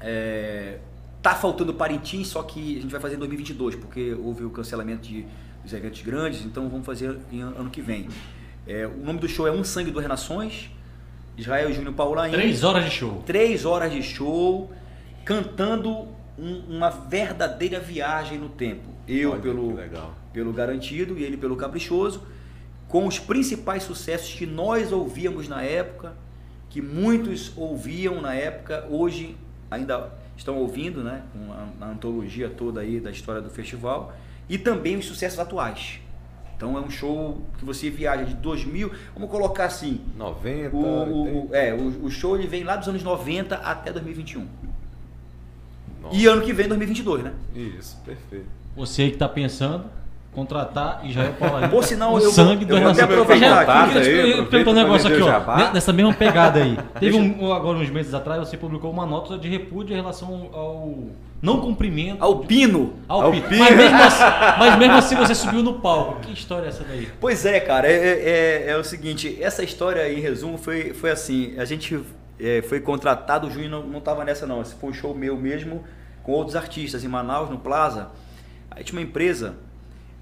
[0.00, 0.78] É,
[1.20, 5.02] tá faltando Parintins, só que a gente vai fazer em 2022, porque houve o cancelamento
[5.08, 5.26] de,
[5.62, 8.08] dos eventos grandes, então vamos fazer em an- ano que vem.
[8.66, 10.70] É, o nome do show é Um Sangue do Renações,
[11.36, 12.32] Israel e Júnior Paulaim.
[12.32, 13.22] Três horas de show.
[13.26, 14.70] Três horas de show,
[15.34, 18.88] cantando um- uma verdadeira viagem no tempo.
[19.06, 19.78] Eu Olha, pelo,
[20.32, 22.22] pelo Garantido e ele pelo Caprichoso,
[22.88, 26.14] com os principais sucessos que nós ouvíamos na época,
[26.68, 29.36] que muitos ouviam na época, hoje
[29.70, 31.22] ainda estão ouvindo, né?
[31.32, 34.12] Com a, a antologia toda aí da história do festival,
[34.48, 36.00] e também os sucessos atuais.
[36.56, 41.22] Então é um show que você viaja de 2000, vamos colocar assim, 90, o, o-
[41.22, 41.38] 80.
[41.52, 44.46] o- é, o, o show ele vem lá dos anos 90 até 2021.
[46.02, 46.16] Nossa.
[46.16, 47.32] E ano que vem 2022, né?
[47.54, 48.46] Isso, perfeito.
[48.76, 49.84] Você aí que tá pensando,
[50.32, 51.68] contratar Israel Paularim.
[51.68, 54.56] Por sinal, o eu vou- sangue do eu vou até aproveitar aqui, eu queria te-
[54.56, 55.72] aí, um negócio aqui, ó.
[55.72, 56.78] Nessa mesma pegada aí.
[57.00, 60.94] Teve um, agora uns meses atrás, você publicou uma nota de repúdio em relação ao
[61.42, 62.22] não cumprimento.
[62.22, 62.92] Alpino.
[63.32, 64.22] Pi- pi- Mas, mesmo assim,
[64.58, 66.20] mas mesmo assim você subiu no palco.
[66.20, 67.08] Que história é essa daí?
[67.20, 71.10] Pois é, cara, é, é- é- é o seguinte, essa história em resumo foi, foi
[71.10, 71.98] assim, a gente
[72.40, 75.36] é, foi contratado, o Júnior não, não tava nessa não, esse foi um show meu
[75.36, 75.84] mesmo,
[76.22, 78.10] com outros artistas em Manaus, no Plaza,
[78.70, 79.56] aí tinha uma empresa,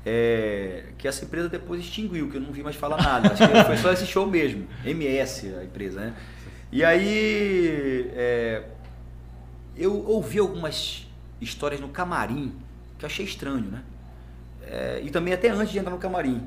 [0.05, 3.31] é, que essa empresa depois extinguiu, que eu não vi mais falar nada,
[3.67, 6.15] foi só esse show mesmo, MS a empresa, né?
[6.71, 8.63] E aí, é,
[9.77, 11.07] eu ouvi algumas
[11.41, 12.53] histórias no camarim
[12.99, 13.83] que eu achei estranho, né?
[14.63, 16.43] É, e também até antes de entrar no camarim,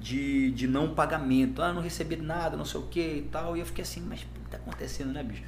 [0.00, 1.60] de, de não pagamento.
[1.60, 3.56] Ah, não recebi nada, não sei o que e tal.
[3.56, 5.42] E eu fiquei assim, mas que tá acontecendo, né, bicho?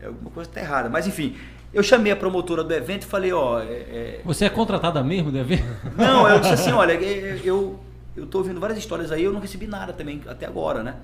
[0.00, 0.88] É, alguma coisa tá errada.
[0.88, 1.36] Mas enfim,
[1.72, 5.30] Eu chamei a promotora do evento e falei, ó, é, é, Você é contratada mesmo
[5.30, 5.64] do evento?
[5.96, 7.78] não, eu disse assim, olha, é, eu
[8.16, 10.96] eu tô ouvindo várias histórias aí, eu não recebi nada também até agora, né?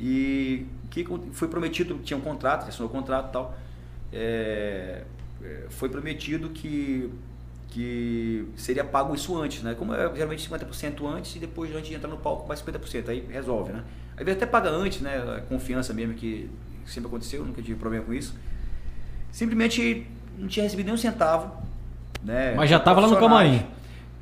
[0.00, 3.54] E que foi prometido, tinha um contrato, assinou o contrato e tal.
[4.12, 5.02] É,
[5.68, 7.10] foi prometido que
[7.68, 9.74] que seria pago isso antes, né?
[9.74, 13.26] Como é geralmente 50% antes e depois antes de entrar no palco mais 50%, aí
[13.30, 13.82] resolve, né?
[14.30, 15.16] Aí até paga antes, né?
[15.36, 16.50] A confiança mesmo que
[16.86, 18.34] sempre aconteceu, nunca tive problema com isso.
[19.30, 20.06] Simplesmente
[20.38, 21.52] não tinha recebido nem um centavo,
[22.22, 22.54] né?
[22.54, 23.64] Mas já estava lá no camarim.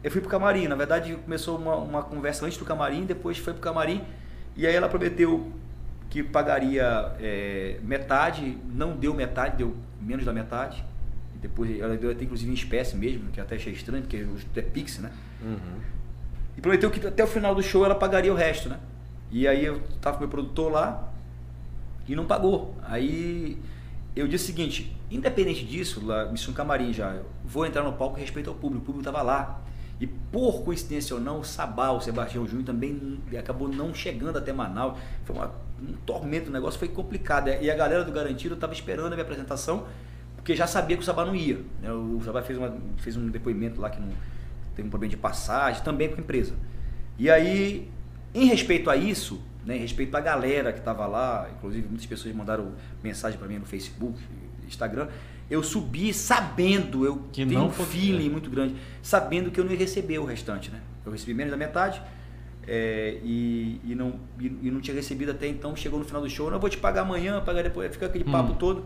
[0.02, 3.52] Eu fui pro camarim, na verdade começou uma, uma conversa antes do camarim, depois foi
[3.52, 4.02] pro camarim
[4.56, 5.52] e aí ela prometeu
[6.08, 10.84] que pagaria é, metade, não deu metade, deu menos da metade.
[11.40, 14.98] Depois ela deu até inclusive em espécie mesmo, que até achei estranho, porque é Pix,
[14.98, 15.10] né?
[15.42, 15.80] Uhum.
[16.56, 18.78] E prometeu que até o final do show ela pagaria o resto, né?
[19.30, 21.12] E aí eu tava com meu produtor lá
[22.08, 22.74] e não pagou.
[22.82, 23.58] Aí
[24.14, 27.82] eu disse o seguinte, independente disso, lá, isso é um camarim já, eu vou entrar
[27.82, 29.60] no palco e respeito ao público, o público estava lá.
[30.00, 34.50] E por coincidência ou não, o Sabá, o Sebastião Júnior também acabou não chegando até
[34.50, 34.98] Manaus.
[35.24, 37.48] Foi uma, um tormento, o negócio foi complicado.
[37.48, 39.86] E a galera do Garantido estava esperando a minha apresentação
[40.36, 41.60] porque já sabia que o Sabá não ia.
[41.82, 41.92] Né?
[41.92, 44.08] O Sabá fez, uma, fez um depoimento lá que não,
[44.74, 46.54] teve um problema de passagem, também com a empresa.
[47.18, 47.90] E aí,
[48.34, 52.34] em respeito a isso, né, em respeito à galera que estava lá, inclusive muitas pessoas
[52.34, 54.18] mandaram mensagem para mim no Facebook,
[54.66, 55.08] Instagram,
[55.50, 59.78] eu subi sabendo, eu que tenho um feeling muito grande, sabendo que eu não ia
[59.78, 60.80] receber o restante, né?
[61.04, 62.00] Eu recebi menos da metade
[62.68, 66.30] é, e, e, não, e, e, não tinha recebido até então, chegou no final do
[66.30, 68.56] show, não, eu vou te pagar amanhã, pagar depois, fica aquele papo hum.
[68.56, 68.84] todo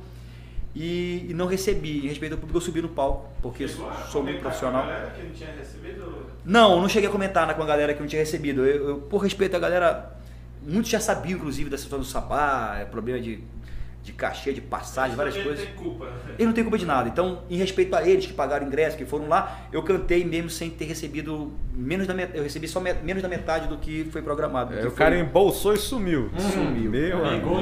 [0.74, 2.04] e, e, não recebi.
[2.04, 4.84] Em respeito ao público, eu subi no palco, porque sou muito profissional.
[5.14, 6.26] que não tinha recebido?
[6.44, 8.66] Não, não cheguei a comentar com a galera que não tinha recebido.
[8.66, 10.16] Eu, eu, por respeito à galera,
[10.66, 13.38] muitos já sabiam, inclusive, da situação do Sabá, é problema de,
[14.02, 15.60] de cachê, de passagem, várias coisas.
[15.60, 16.08] Ele tem culpa.
[16.30, 17.08] Eles não têm culpa de nada.
[17.08, 20.70] Então, em respeito a eles que pagaram ingresso, que foram lá, eu cantei mesmo sem
[20.70, 22.36] ter recebido menos da metade.
[22.36, 24.74] Eu recebi só met, menos da metade do que foi programado.
[24.74, 26.30] É, que o cara embolsou e sumiu.
[26.34, 26.90] Hum, sumiu.
[26.90, 27.56] Meu amigo.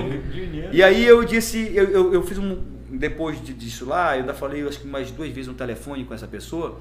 [0.73, 4.67] E aí eu disse, eu, eu, eu fiz um depois disso lá, eu ainda falei
[4.67, 6.81] acho que mais duas vezes no telefone com essa pessoa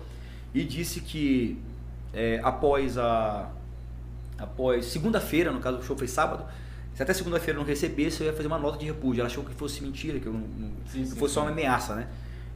[0.53, 1.57] e disse que
[2.13, 3.49] é, após a
[4.37, 6.43] após segunda-feira, no caso o show foi sábado,
[6.95, 9.21] se até segunda-feira não recebesse, eu ia fazer uma nota de repúdio.
[9.21, 10.43] Ela achou que fosse mentira, que eu não
[10.91, 11.35] sim, sim, fosse sim.
[11.35, 12.07] só uma ameaça, né?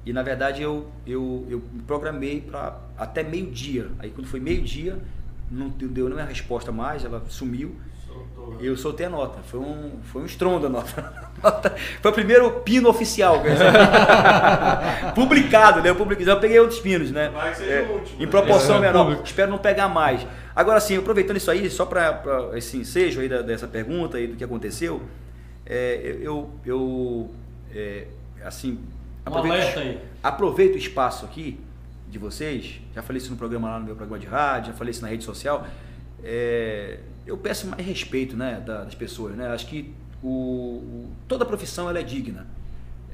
[0.05, 3.89] E na verdade eu eu, eu me programei para até meio-dia.
[3.99, 4.99] Aí quando foi meio-dia,
[5.49, 7.75] não deu nenhuma resposta mais, ela sumiu.
[8.59, 9.39] Eu soltei a nota.
[9.43, 11.13] Foi um, foi um estrondo a nota.
[12.01, 13.41] foi o primeiro pino oficial.
[15.13, 15.89] Publicado, né?
[15.89, 17.31] Eu, publiquei, eu peguei outros pinos, né?
[17.59, 18.31] É, último, em né?
[18.31, 18.87] proporção né?
[18.87, 19.21] menor.
[19.23, 20.25] Espero não pegar mais.
[20.55, 24.35] Agora, sim, aproveitando isso aí, só para esse ensejo aí da, dessa pergunta e do
[24.35, 25.01] que aconteceu,
[25.65, 27.31] é, eu, eu
[27.73, 28.07] é,
[28.43, 28.79] assim,
[29.25, 31.59] aproveito, aproveito o espaço aqui
[32.07, 32.79] de vocês.
[32.93, 35.09] Já falei isso no programa lá no meu programa de rádio, já falei isso na
[35.09, 35.67] rede social.
[36.23, 39.35] É, eu peço mais respeito né, das pessoas.
[39.35, 39.47] Né?
[39.47, 42.47] Acho que o, o toda profissão ela é digna.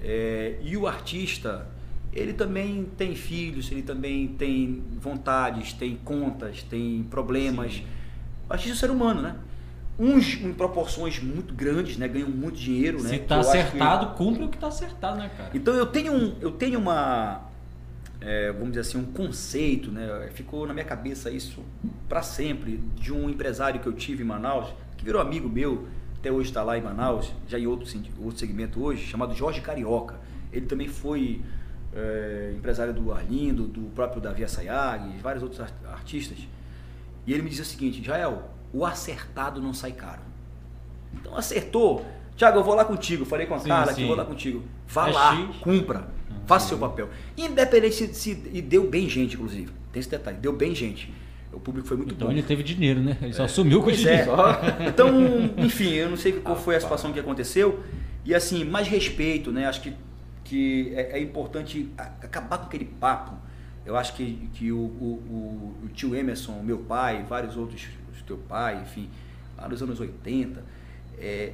[0.04, 1.68] É, e o artista,
[2.12, 7.76] ele também tem filhos, ele também tem vontades, tem contas, tem problemas.
[7.76, 7.86] Sim.
[8.50, 9.36] O artista é um ser humano, né?
[10.00, 12.08] Uns em proporções muito grandes, né?
[12.08, 13.14] Ganham muito dinheiro, Se né?
[13.14, 14.18] Se tá acertado, que...
[14.18, 15.52] cumpre o que tá acertado, né, cara?
[15.54, 17.51] Então eu tenho, um, eu tenho uma,
[18.22, 20.30] é, vamos dizer assim, um conceito, né?
[20.34, 21.64] Ficou na minha cabeça isso
[22.08, 25.88] para sempre, de um empresário que eu tive em Manaus, que virou amigo meu,
[26.18, 27.88] até hoje está lá em Manaus, já em outro,
[28.24, 30.20] outro segmento hoje, chamado Jorge Carioca.
[30.54, 31.42] Ele também foi
[31.96, 35.60] é, empresário do Arlindo, do próprio Davi Assayag, vários outros
[35.92, 36.38] artistas.
[37.26, 40.22] E ele me dizia o seguinte, Jael, o acertado não sai caro.
[41.14, 43.26] Então acertou, Tiago, eu vou lá contigo.
[43.26, 44.64] Falei com a sim, Carla que eu vou lá contigo.
[44.88, 45.58] Vá é lá, X.
[45.58, 46.08] cumpra.
[46.46, 47.10] Faça seu papel.
[47.38, 49.72] Independente se, se, E deu bem gente, inclusive.
[49.92, 50.38] Tem esse detalhe.
[50.38, 51.12] Deu bem gente.
[51.54, 52.34] O público foi muito então bom.
[52.34, 53.18] Então ele teve dinheiro, né?
[53.22, 53.48] Ele só é.
[53.48, 54.32] sumiu com o dinheiro.
[54.32, 54.88] É.
[54.88, 55.10] Então,
[55.58, 57.84] enfim, eu não sei qual foi a situação que aconteceu.
[58.24, 59.66] E assim, mais respeito, né?
[59.66, 59.94] Acho que,
[60.44, 63.36] que é, é importante acabar com aquele papo.
[63.86, 67.88] Eu acho que, que o, o, o, tio Emerson, meu pai, vários outros,
[68.20, 69.10] o teu pai, enfim,
[69.58, 70.64] lá nos anos 80,
[71.18, 71.54] é,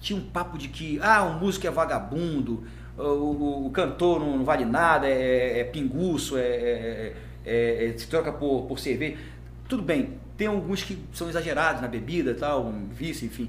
[0.00, 2.64] tinha um papo de que ah, o músico é vagabundo,
[2.98, 8.06] o, o cantor não, não, vale nada, é, é pinguço, é, é, é, é se
[8.06, 9.16] troca por, por cerveja.
[9.68, 13.48] Tudo bem, tem alguns que são exagerados na bebida, tal, um vício, enfim.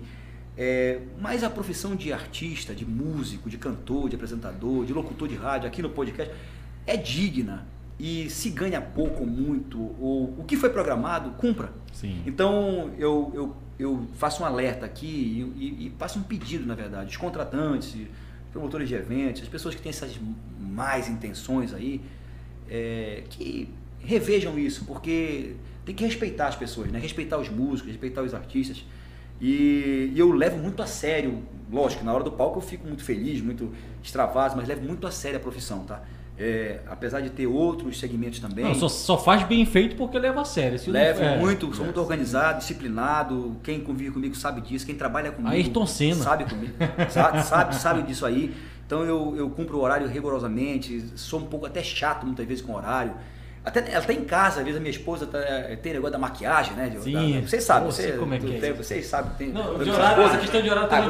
[0.57, 5.35] É, mas a profissão de artista, de músico, de cantor, de apresentador, de locutor de
[5.35, 6.33] rádio, aqui no podcast,
[6.85, 7.65] é digna.
[7.99, 11.71] E se ganha pouco ou muito, ou o que foi programado, cumpra.
[11.91, 12.21] Sim.
[12.25, 16.75] Então eu, eu, eu faço um alerta aqui e, e, e faço um pedido, na
[16.75, 17.11] verdade.
[17.11, 17.95] Os contratantes,
[18.53, 20.17] promotores de eventos, as pessoas que têm essas
[20.59, 21.99] mais intenções aí,
[22.69, 23.67] é, que
[23.99, 26.99] revejam isso, porque tem que respeitar as pessoas, né?
[26.99, 28.85] respeitar os músicos, respeitar os artistas.
[29.41, 33.03] E, e eu levo muito a sério, lógico, na hora do palco eu fico muito
[33.03, 36.03] feliz, muito extravado, mas levo muito a sério a profissão, tá?
[36.37, 38.65] É, apesar de ter outros segmentos também.
[38.65, 40.79] Não, só, só faz bem feito porque leva a sério.
[40.79, 41.37] Se levo não- é.
[41.37, 43.55] muito, sou muito organizado, disciplinado.
[43.63, 46.15] Quem convive comigo sabe disso, quem trabalha comigo Ayrton Senna.
[46.23, 46.73] sabe comigo,
[47.09, 48.51] sabe, sabe, sabe disso aí.
[48.85, 52.73] Então eu, eu cumpro o horário rigorosamente, sou um pouco até chato muitas vezes com
[52.73, 53.13] o horário.
[53.65, 55.39] Até, até em casa, às vezes a minha esposa tá,
[55.81, 56.91] tem negócio da maquiagem, né?
[56.99, 57.13] Sim.
[57.41, 58.83] da- vocês sabem, você, como é que é tem- isso.
[58.83, 59.31] vocês sabem.
[59.37, 61.05] Tem, Não, de horário, esposa, a questão de horário aí.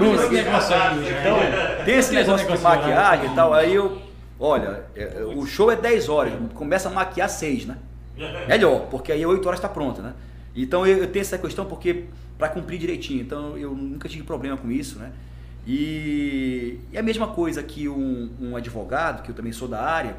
[1.19, 3.99] então, tem esse negócio de negócio de maquiagem e tal, aí eu,
[4.39, 7.77] olha, é, o show é 10 horas, começa a maquiar 6, né?
[8.47, 10.13] Melhor, porque aí 8 horas está pronta, né?
[10.55, 12.05] Então eu, eu tenho essa questão porque
[12.37, 15.11] para cumprir direitinho, então eu nunca tive problema com isso, né?
[15.65, 20.17] E, e a mesma coisa que um, um advogado, que eu também sou da área,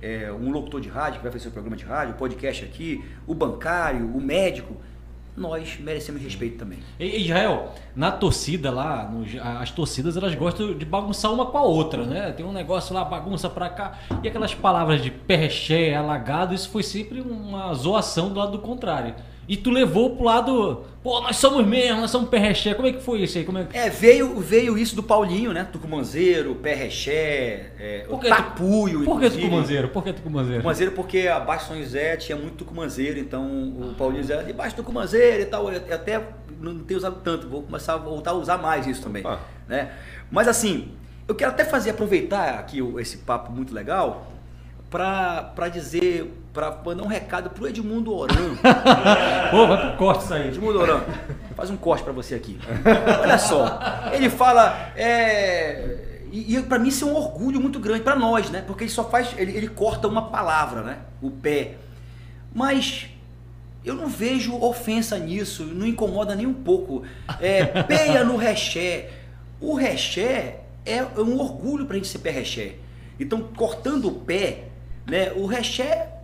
[0.00, 3.04] é, um locutor de rádio que vai fazer o programa de rádio, o podcast aqui,
[3.26, 4.76] o bancário, o médico,
[5.38, 6.78] nós merecemos respeito também.
[6.98, 9.24] E, Israel, na torcida lá, no-
[9.60, 12.32] as torcidas elas gostam de bagunçar uma com a outra, né?
[12.32, 13.98] Tem um negócio lá, bagunça pra cá.
[14.22, 19.14] E aquelas palavras de perreché, alagado, isso foi sempre uma zoação do lado do contrário.
[19.48, 22.74] E tu levou pro lado, pô, nós somos mesmo, nós somos perreché.
[22.74, 23.44] Como é que foi isso aí?
[23.44, 23.74] Como é que...
[23.74, 25.64] É, veio, veio isso do Paulinho, né?
[25.64, 29.88] Tucumanzeiro, Perrexé, é, o Por que Tapuio, Por que tucumanzeiro?
[29.88, 30.58] Por que tucumanzeiro?
[30.58, 34.82] Tucumanzeiro porque abaixo de São José tinha muito tucumanzeiro, então o Paulinho dizia, debaixo do
[34.82, 36.22] tucumanzeiro e tal, eu até
[36.60, 39.40] não tenho usado tanto, vou começar a voltar a usar mais isso também, Opa.
[39.66, 39.92] né?
[40.30, 40.88] Mas assim,
[41.26, 44.30] eu quero até fazer, aproveitar aqui esse papo muito legal,
[44.90, 48.56] para dizer, para mandar um recado pro Edmundo Oran,
[49.52, 50.48] Pô, vai pro corte isso aí.
[50.48, 51.02] Edmundo Oran,
[51.54, 52.58] faz um corte pra você aqui.
[53.22, 53.78] Olha só,
[54.12, 58.50] ele fala, é, e, e para mim isso é um orgulho muito grande pra nós,
[58.50, 58.64] né?
[58.66, 60.98] Porque ele só faz, ele, ele corta uma palavra, né?
[61.22, 61.74] O pé.
[62.52, 63.06] Mas
[63.84, 67.04] eu não vejo ofensa nisso, não incomoda nem um pouco.
[67.38, 69.10] É, peia no reché.
[69.60, 72.74] O reché é um orgulho pra gente ser pé reché.
[73.20, 74.64] Então, cortando o pé,
[75.06, 75.30] né?
[75.36, 76.17] O reché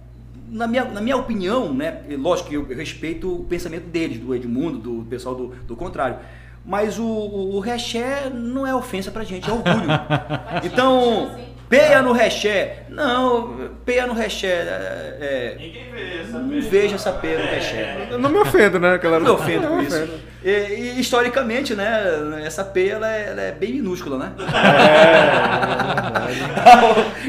[0.55, 4.78] na minha, na minha opinião, né, lógico que eu respeito o pensamento deles, do Edmundo,
[4.78, 6.18] do pessoal do, do contrário,
[6.64, 9.74] mas o, o, o reché não é ofensa pra gente, é orgulho.
[10.62, 11.36] Então,
[11.78, 16.62] peia no reché, não, peia no reché, é, é, Ninguém vê essa não peia.
[16.62, 18.09] vejo essa peia no reché.
[18.10, 18.94] Eu não me ofendo, né?
[18.94, 19.18] Aquela...
[19.18, 19.96] Não me ofendo Não com me isso.
[19.96, 20.12] ofendo.
[20.44, 24.32] E, e, historicamente, né, essa peia ela é, ela é bem minúscula, né?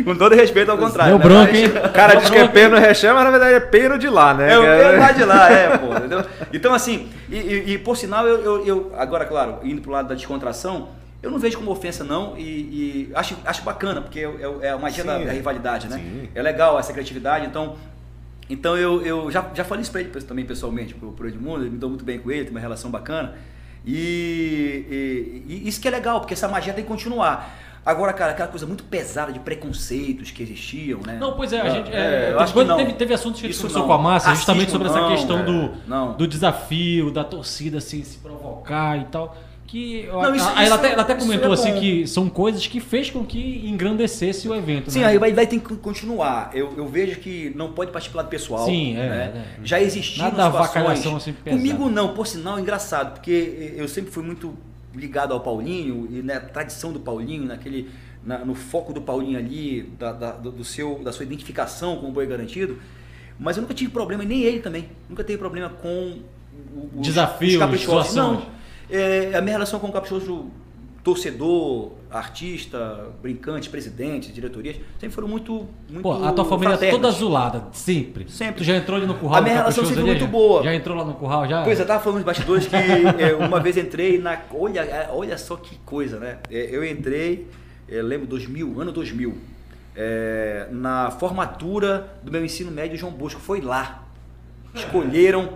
[0.03, 1.17] com todo respeito ao contrário.
[1.17, 1.35] Deu né?
[1.45, 1.65] Mas- hein?
[1.85, 4.51] O cara diz que é peno reché, mas na verdade é peno de lá, né?
[4.53, 6.23] É o pelo lá de lá, é, pô, entendeu?
[6.53, 10.09] Então, assim, e, e- e, por sinal, eu, eu, eu- agora, claro, indo pro lado
[10.09, 10.89] da descontração,
[11.26, 12.41] eu não vejo como ofensa, não, e,
[13.10, 14.30] e acho, acho bacana, porque é,
[14.61, 15.35] é a magia da, Sim, da é.
[15.35, 15.97] rivalidade, né?
[15.97, 16.30] Sim.
[16.35, 17.76] É legal essa criatividade, então.
[18.49, 21.72] Então eu, eu já, já falei isso pra ele também pessoalmente, pro, pro Edmundo, ele
[21.72, 23.34] me deu muito bem com ele, tem uma relação bacana.
[23.85, 27.56] E, e- e isso que é legal, porque essa magia tem que continuar.
[27.85, 31.18] Agora, cara, aquela coisa muito pesada de preconceitos que existiam, né?
[31.19, 31.91] Não, pois é, a gente.
[31.91, 32.77] É, É, eu acho que quando não.
[32.77, 34.99] teve, teve assuntos que a gente Isso conversou com a massa, Racismo justamente sobre essa
[35.02, 36.14] não, questão é, do, não.
[36.14, 39.38] do desafio, da torcida assim, se provocar e tal.
[39.76, 42.65] Que Não, isso- a- ela, até, é- ela até comentou é assim que são coisas
[42.65, 44.89] que fez com que engrandecesse o evento.
[44.89, 45.07] Sim, né?
[45.07, 46.49] aí vai, vai ter que continuar.
[46.53, 48.65] Eu, eu vejo que não pode partir pro lado pessoal.
[48.65, 49.45] Sim, é, né?
[49.61, 49.65] é.
[49.65, 51.06] Já existiam Nada situações.
[51.06, 51.34] assim.
[51.43, 54.56] Comigo não, por sinal, engraçado, porque eu sempre fui muito
[54.95, 57.89] ligado ao Paulinho e na tradição do Paulinho, naquele,
[58.23, 62.11] na- no foco do Paulinho ali, da, da- do seu, da sua identificação com o
[62.14, 62.80] boi garantido.
[63.38, 64.88] Mas eu nunca tive problema, e nem ele também.
[65.10, 66.14] Nunca teve problema com
[66.73, 68.15] o- os, Desafios, os situações.
[68.15, 68.55] Não.
[68.89, 70.51] É, a minha relação com o caprichoso
[71.05, 76.95] torcedor, artista, brincante, presidente, diretorias, sempre foram muito, muito Pô, a tua família é fraternas.
[76.95, 78.27] toda azulada, sempre.
[78.27, 78.55] Sempre.
[78.55, 80.27] Tu já entrou ali no curral A minha relação sempre ali, muito já?
[80.27, 80.63] boa.
[80.63, 81.63] Já entrou lá no curral já?
[81.63, 82.75] Pois é, eu tava falando de bastidores que
[83.21, 84.41] é, uma vez entrei na.
[84.51, 86.39] Olha, é, olha só que coisa, né?
[86.49, 87.47] Eu entrei,
[87.87, 89.37] é, lembro, 2000, ano 2000,
[89.95, 93.39] é, na formatura do meu ensino médio João Bosco.
[93.39, 94.05] Foi lá.
[94.73, 95.49] Escolheram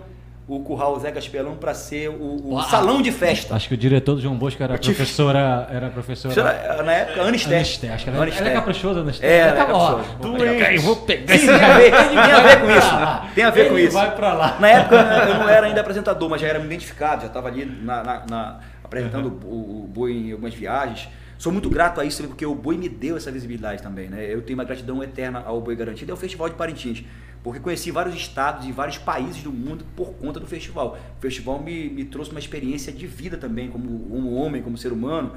[0.50, 3.56] o Curral Zé Gaspelão para ser o, o salão de festa.
[3.56, 5.68] Acho que o diretor do João Bosco era professora.
[5.72, 6.34] Era professora.
[6.52, 9.06] Era, na época, Esté, acho que ela, Ana ela é caprichosa.
[9.22, 10.18] É, ela é Tá, ó, caprichosa.
[10.20, 13.34] vou pegar, eu vou pegar Sim, esse tem a ver, tem a ver com isso.
[13.36, 13.94] Tem a ver com Ele isso.
[13.94, 14.58] vai pra lá.
[14.60, 18.04] Na época eu não era ainda apresentador, mas já era identificado, já estava ali na,
[18.04, 21.08] na- na- apresentando o, o Boi em algumas viagens.
[21.38, 24.10] Sou muito grato a isso, porque o Boi me deu essa visibilidade também.
[24.10, 24.26] Né?
[24.28, 27.04] Eu tenho uma gratidão eterna ao Boi Garantido e ao Festival de Parintins,
[27.44, 30.98] porque conheci vários estados e vários países do mundo por conta do festival.
[31.18, 34.91] O festival me, me trouxe uma experiência de vida também, como um homem, como ser
[34.91, 35.32] humano.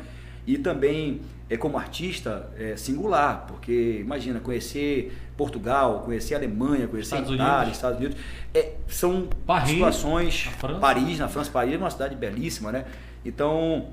[0.44, 7.34] E também é como artista é, singular, porque imagina conhecer Portugal, conhecer Alemanha, conhecer Estados
[7.34, 7.76] Itália, Unidos.
[7.76, 8.16] Estados Unidos,
[8.52, 10.78] é, são Paris, situações na.
[10.80, 12.86] Paris, na França, Paris é uma cidade belíssima, né?
[13.24, 13.86] Então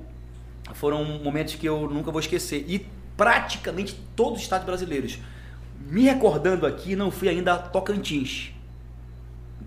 [0.73, 5.19] foram momentos que eu nunca vou esquecer e praticamente todos os estados brasileiros.
[5.87, 8.51] Me recordando aqui, não fui ainda a Tocantins.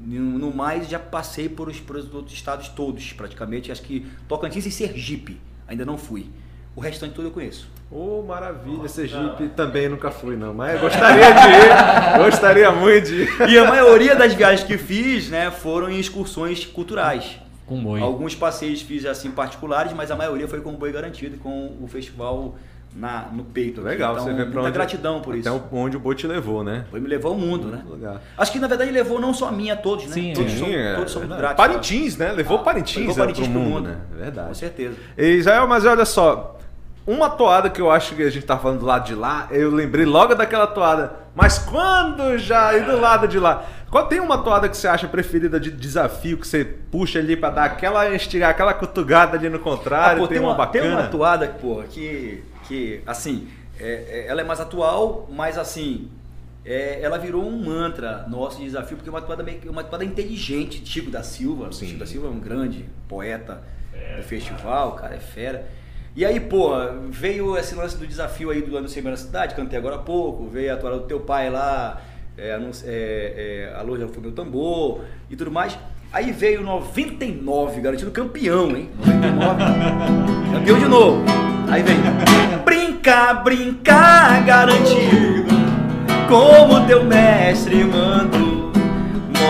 [0.04, 3.70] No mais, já passei por os, por os outros estados todos, praticamente.
[3.70, 6.28] Acho que Tocantins e Sergipe ainda não fui.
[6.74, 7.68] O restante todo eu conheço.
[7.90, 13.50] Ô, maravilha, Sergipe também nunca fui não, mas gostaria de ir, gostaria muito de ir.
[13.50, 17.38] E a maioria das viagens que fiz, né, foram em excursões culturais.
[17.66, 18.00] Com boi.
[18.00, 21.86] Alguns passeios fiz assim particulares, mas a maioria foi com o boi garantido, com o
[21.86, 22.56] festival
[22.94, 23.80] na, no peito.
[23.80, 23.90] aqui.
[23.90, 25.62] Legal, então, você vê pra muita onde, gratidão por até isso.
[25.72, 26.84] onde o boi te levou, né?
[26.90, 27.82] Foi me levou ao mundo, né?
[27.88, 28.20] Lugar.
[28.36, 30.14] Acho que na verdade levou não só a mim, a todos, né?
[30.14, 30.56] Sim, todos, é.
[30.58, 31.40] são, é todos são verdade.
[31.40, 31.56] gratos.
[31.66, 32.32] Parintins, né?
[32.32, 33.88] Levou Ah, Parintins, levou né, Parintins pro pro mundo, mundo.
[33.88, 33.96] né?
[34.16, 34.48] Verdade.
[34.48, 34.94] Com certeza.
[35.16, 36.58] E, Israel, mas olha só,
[37.06, 39.70] uma toada que eu acho que a gente tá falando do lado de lá, eu
[39.70, 41.12] lembrei logo daquela toada.
[41.34, 43.64] Mas quando já ir do lado de lá?
[43.90, 47.50] Qual tem uma toada que você acha preferida de desafio, que você puxa ali pra
[47.50, 50.84] dar aquela estirar, aquela cutugada ali no contrário, Ah, pô, tem, uma, bacana?
[50.84, 53.48] Tem uma toada, porra, que, que assim,
[53.78, 56.08] é- é- ela é mais atual, mas assim,
[56.64, 59.82] é, ela virou um mantra nosso de desafio, porque é uma toada, meio, que- uma
[59.82, 61.72] toada inteligente, Chico da Silva.
[61.72, 61.86] Sim.
[61.86, 63.62] Chico da Silva é um grande poeta
[64.16, 65.66] do festival, cara, é fera.
[66.14, 66.72] E aí, pô,
[67.10, 70.46] veio esse lance do desafio aí do ano Sem na Cidade, cantei agora há pouco,
[70.46, 72.02] veio a toada do teu pai lá,
[72.36, 75.78] é, é, é, Alô, já foi meu tambor e tudo mais.
[76.14, 78.90] Aí veio 99, garantido campeão, hein?
[79.02, 81.24] 99, campeão de novo.
[81.70, 81.96] Aí vem,
[82.66, 85.46] brincar, brincar, garantido,
[86.28, 88.70] como teu mestre mandou.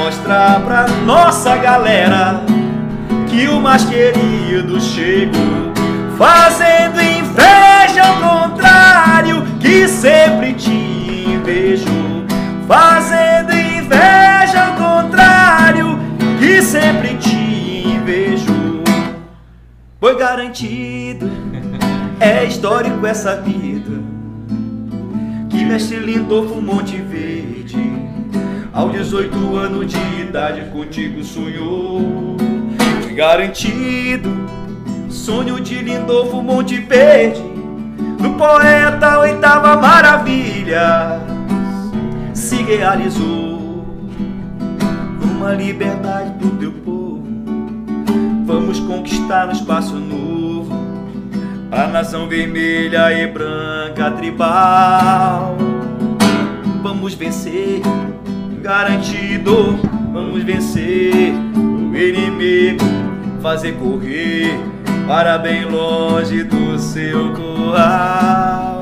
[0.05, 2.45] Mostrar pra nossa galera
[3.29, 5.73] que o mais querido chegou,
[6.17, 11.87] fazendo inveja ao contrário, que sempre te invejo,
[12.69, 15.99] fazendo inveja ao contrário,
[16.43, 18.83] que sempre te invejo.
[20.01, 21.31] Foi garantido,
[22.19, 24.03] é histórico essa vida,
[25.49, 27.93] que mestre Lindolfo Monte Verde,
[28.73, 32.37] aos 18 anos de idade contigo sonhou.
[33.15, 34.31] Garantido,
[35.09, 37.41] sonho de Lindolfo Monte Verde,
[38.21, 41.21] do poeta Oitava Maravilha,
[42.35, 43.52] se realizou.
[45.43, 47.27] Uma liberdade do teu povo,
[48.47, 50.73] vamos conquistar um espaço novo,
[51.69, 55.57] a nação vermelha e branca tribal.
[56.81, 57.81] Vamos vencer,
[58.63, 59.77] garantido,
[60.13, 61.35] vamos vencer
[61.93, 62.85] o inimigo,
[63.43, 64.61] fazer correr
[65.09, 68.82] para bem longe do seu curral.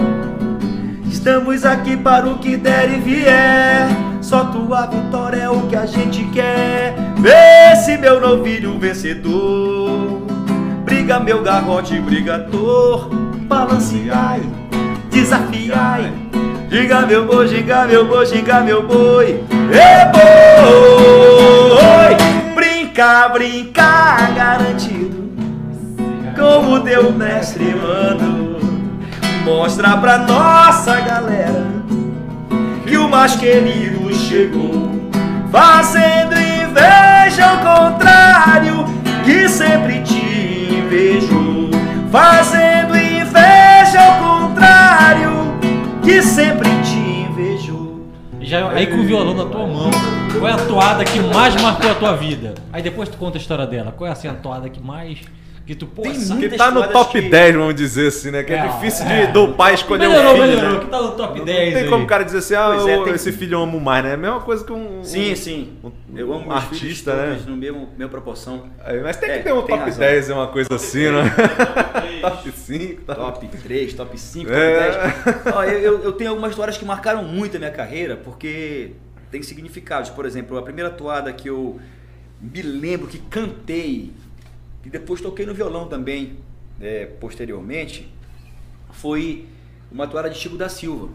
[1.20, 3.86] Estamos aqui para o que der e vier.
[4.22, 6.94] Só tua vitória é o que a gente quer.
[7.18, 10.22] Vê se meu novilho vencedor.
[10.82, 13.10] Briga meu garrote brigador.
[13.46, 14.40] Balanceai,
[15.10, 16.10] desafiai.
[16.70, 19.44] Diga meu boi, diga meu boi, diga meu boi.
[19.74, 21.34] É boi.
[22.54, 25.30] Brincar, brincar, garantido.
[26.34, 28.39] Como teu mestre mandou.
[29.50, 31.66] Mostra pra nossa galera
[32.86, 34.88] que o mais querido chegou,
[35.50, 38.84] fazendo inveja ao contrário,
[39.24, 40.14] que sempre te
[40.72, 41.68] invejo,
[42.12, 45.58] fazendo inveja ao contrário,
[46.00, 48.02] que sempre te invejo.
[48.40, 49.90] Já, aí com o violão na tua mão,
[50.38, 52.54] qual é a toada que mais marcou a tua vida?
[52.72, 53.90] Aí depois tu conta a história dela.
[53.90, 55.18] Qual é assim, a toada que mais.
[55.70, 58.42] Que tu, pô, Tem Que tá no top que- 10, vamos dizer assim, né?
[58.42, 59.26] Que é, É, difícil é.
[59.26, 60.80] de, do pai escolher melhorou, um filho, melhorou, né?
[60.80, 61.88] que tá no top Não 10 tem aí.
[61.88, 64.10] como o cara dizer assim, ah, é, eu- tem- esse filho eu amo mais, né?
[64.10, 65.04] É a mesma coisa que um...
[65.04, 65.68] Sim, um- sim.
[65.84, 67.38] um- Eu amo um artista, né?
[67.46, 68.64] no mesmo, mesma proporção.
[68.84, 70.00] É, Mas tem que É, ter um top razão.
[70.00, 71.22] 10, é uma coisa assim, né?
[72.20, 73.20] top 5, top...
[73.20, 74.90] Top 3, top 5, É.
[74.90, 75.54] top 10.
[75.54, 78.90] Ó, eu, eu- eu tenho algumas histórias que marcaram muito a minha carreira, porque
[79.30, 80.10] tem significados.
[80.10, 81.78] Por exemplo, a primeira toada que eu
[82.40, 84.12] me lembro que cantei,
[84.84, 86.38] e depois toquei no violão também,
[86.80, 88.08] é, posteriormente,
[88.92, 89.46] foi
[89.90, 91.08] uma toada de Chico da Silva.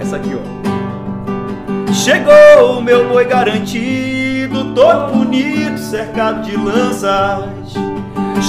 [0.00, 1.92] Essa aqui, ó.
[1.92, 7.74] Chegou o meu boi garantido, todo bonito, cercado de lanças.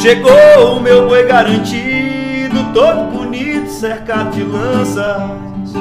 [0.02, 5.74] Chegou o meu boi garantido, todo bonito, cercado de lanças.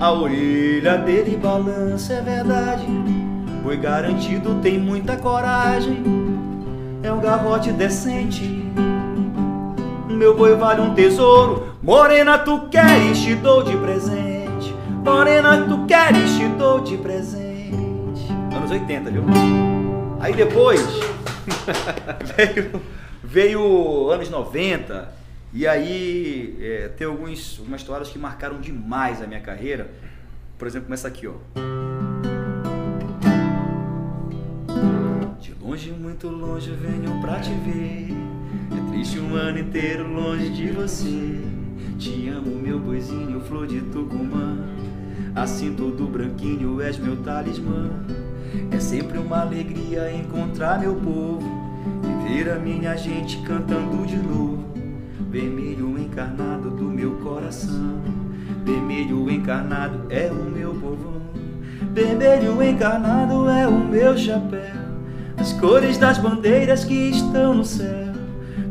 [0.00, 2.86] A orelha dele balança, é verdade.
[3.62, 6.02] Boi garantido tem muita coragem,
[7.02, 8.42] é um garrote decente.
[10.08, 11.74] meu boi vale um tesouro.
[11.82, 14.74] Morena, tu queres, te dou de presente.
[15.04, 18.32] Morena, tu queres, te dou de presente.
[18.54, 19.24] Anos 80, viu?
[20.18, 20.80] Aí depois
[22.36, 22.82] veio,
[23.22, 25.14] veio anos 90.
[25.52, 29.90] E aí é, tem alguns, algumas histórias que marcaram demais a minha carreira.
[30.58, 31.34] Por exemplo, começa aqui, ó.
[35.76, 38.08] Longe, muito longe, venho pra te ver.
[38.72, 41.38] É triste um ano inteiro longe de você.
[41.98, 44.56] Te amo, meu boizinho, flor de Tucumã.
[45.34, 47.90] Assim todo branquinho és meu talismã.
[48.70, 51.46] É sempre uma alegria encontrar meu povo
[52.02, 54.64] e ver a minha gente cantando de novo.
[55.30, 58.00] Vermelho encarnado do meu coração.
[58.64, 61.20] Vermelho encarnado é o meu povão.
[61.92, 64.85] Vermelho encarnado é o meu chapéu.
[65.38, 68.06] As cores das bandeiras que estão no céu.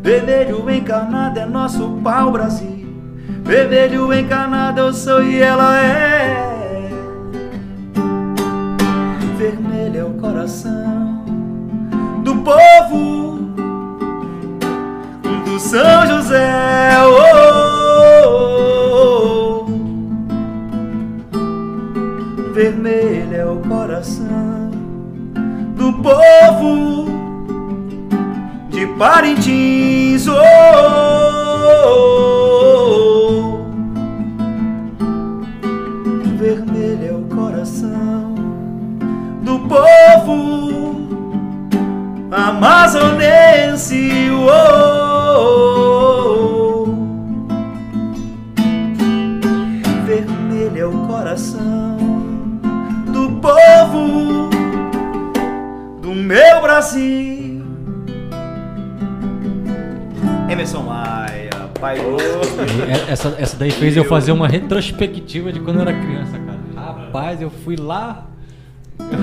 [0.02, 2.88] Vermelho encarnado é nosso pau Brasil.
[3.44, 6.90] Vermelho encarnado eu sou e ela é.
[9.38, 11.26] Vermelho é o coração
[12.24, 13.40] do povo
[15.46, 16.92] do São José.
[17.04, 17.20] Oh,
[18.26, 19.68] oh,
[21.32, 22.54] oh.
[22.54, 24.55] Vermelho é o coração
[26.06, 27.06] povo
[28.70, 30.28] de Parintins.
[30.28, 30.36] Oh,
[31.58, 33.66] oh, oh.
[36.38, 38.36] Vermelho é o coração
[39.42, 40.96] do povo
[42.32, 44.12] amazonense.
[50.06, 51.65] Vermelho é o coração
[56.26, 57.64] meu Brasil.
[60.50, 61.50] Emerson Maia,
[61.80, 66.40] pai E Essa, essa daí fez eu fazer uma retrospectiva de quando eu era criança,
[66.40, 66.60] cara.
[66.76, 68.28] Rapaz, eu fui lá.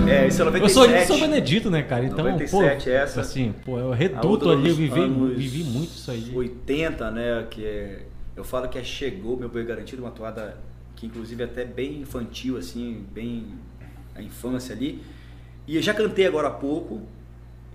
[0.08, 0.72] É, isso é Eu 97.
[0.72, 2.04] sou de São Benedito, né, cara?
[2.04, 3.20] Então, 97 pô, essa.
[3.20, 6.30] assim, pô, é o A reduto ali, eu vivi, vivi muito isso aí.
[6.32, 7.46] 80, né?
[7.50, 7.98] Que é,
[8.36, 10.56] eu falo que é Chegou Meu Boi Garantido, uma toada
[10.94, 13.46] que inclusive é até bem infantil, assim, bem
[14.14, 15.00] a infância ali.
[15.66, 17.01] E eu já cantei agora há pouco,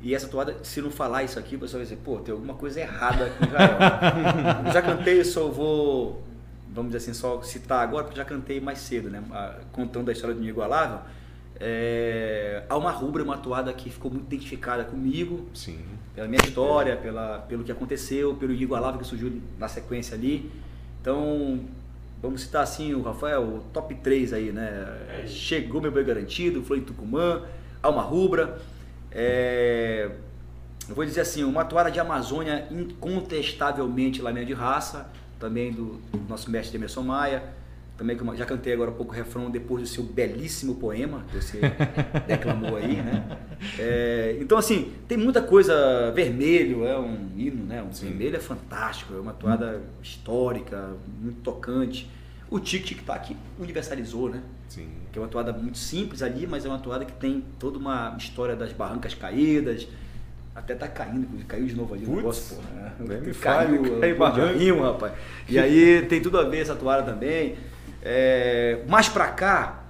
[0.01, 2.53] e essa toada, se não falar isso aqui, o pessoal vai dizer, pô, tem alguma
[2.53, 3.77] coisa errada com Israel.
[4.65, 6.21] eu já cantei, eu só vou,
[6.73, 9.23] vamos dizer assim, só citar agora, porque já cantei mais cedo, né?
[9.31, 10.99] a- Contando a história do Inigualável.
[11.59, 15.79] É, Alma Rubra é uma toada que ficou muito identificada comigo, Sim.
[16.13, 20.51] pela minha história, pela, pelo que aconteceu, pelo Inigualável que surgiu na sequência ali.
[21.01, 21.59] Então,
[22.21, 25.23] vamos citar assim, o Rafael, o top 3 aí, né?
[25.25, 27.41] Chegou meu boi garantido, Flor em Tucumã,
[27.81, 28.59] Alma Rubra.
[29.11, 30.09] É,
[30.87, 35.09] eu vou dizer assim, uma toada de Amazônia incontestavelmente lá minha de raça,
[35.39, 35.99] também do
[36.29, 37.43] nosso mestre Emerson Maia,
[37.97, 41.25] também que eu já cantei agora há pouco o refrão depois do seu belíssimo poema
[41.29, 41.59] que você
[42.27, 43.37] declamou aí, né?
[43.79, 47.81] É, então assim, tem muita coisa, vermelho é um hino, né?
[47.81, 52.07] O vermelho é fantástico, é uma toada histórica, muito tocante.
[52.49, 54.41] O Tic Tic Tac universalizou, né?
[54.69, 54.87] Sim.
[55.11, 58.15] que é uma toada muito simples ali, mas é uma toada que tem toda uma
[58.17, 59.87] história das barrancas caídas.
[60.53, 62.63] Até tá caindo, caiu de novo ali o Putz, negócio, pô.
[62.73, 63.19] né?
[63.23, 64.81] me Caiu, caiu o barranco.
[64.81, 65.13] rapaz.
[65.47, 67.55] E aí tem tudo a ver essa toada também.
[68.01, 69.83] É, mais pra cá,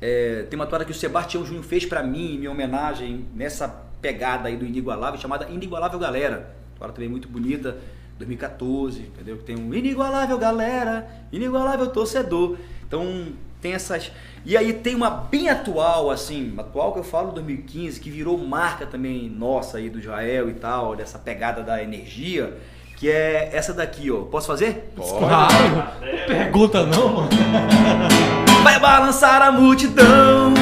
[0.00, 3.68] é, tem uma toada que o Sebastião Júnior fez pra mim, em minha homenagem, nessa
[4.02, 6.54] pegada aí do Inigualável, chamada Inigualável Galera.
[6.78, 7.76] Toada também muito bonita,
[8.18, 9.38] 2014, entendeu?
[9.38, 12.56] Tem um Inigualável Galera, Inigualável Torcedor.
[12.86, 13.26] Então
[13.60, 14.10] tem essas.
[14.44, 18.86] E aí tem uma bem atual, assim, atual que eu falo 2015, que virou marca
[18.86, 22.56] também nossa aí do Israel e tal, dessa pegada da energia,
[22.96, 24.22] que é essa daqui, ó.
[24.22, 24.92] Posso fazer?
[24.96, 25.54] Claro,
[26.00, 27.28] não pergunta não, mano.
[28.62, 30.52] Vai balançar a multidão,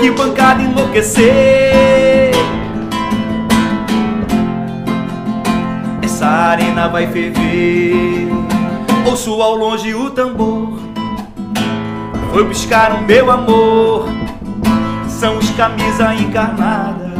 [0.00, 2.32] que bancada enlouquecer.
[6.18, 8.26] Essa arena vai ferver.
[9.06, 10.76] Ouço ao longe o tambor.
[12.32, 14.08] Foi buscar o meu amor.
[15.08, 17.12] São os camisa encarnada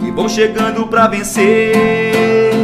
[0.00, 2.56] que vão chegando pra vencer.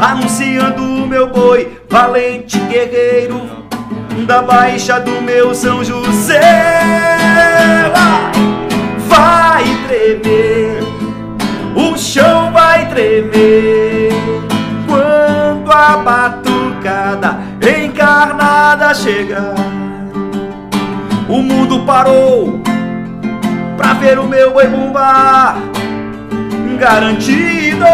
[0.00, 3.40] Anunciando o meu boi, valente guerreiro
[4.28, 6.40] da baixa do meu São José.
[9.08, 10.84] Vai tremer,
[11.74, 13.97] o chão vai tremer
[15.78, 19.54] a batucada encarnada chegar.
[21.28, 22.60] O mundo parou
[23.76, 25.56] pra ver o meu boi bombar
[26.80, 27.84] garantido.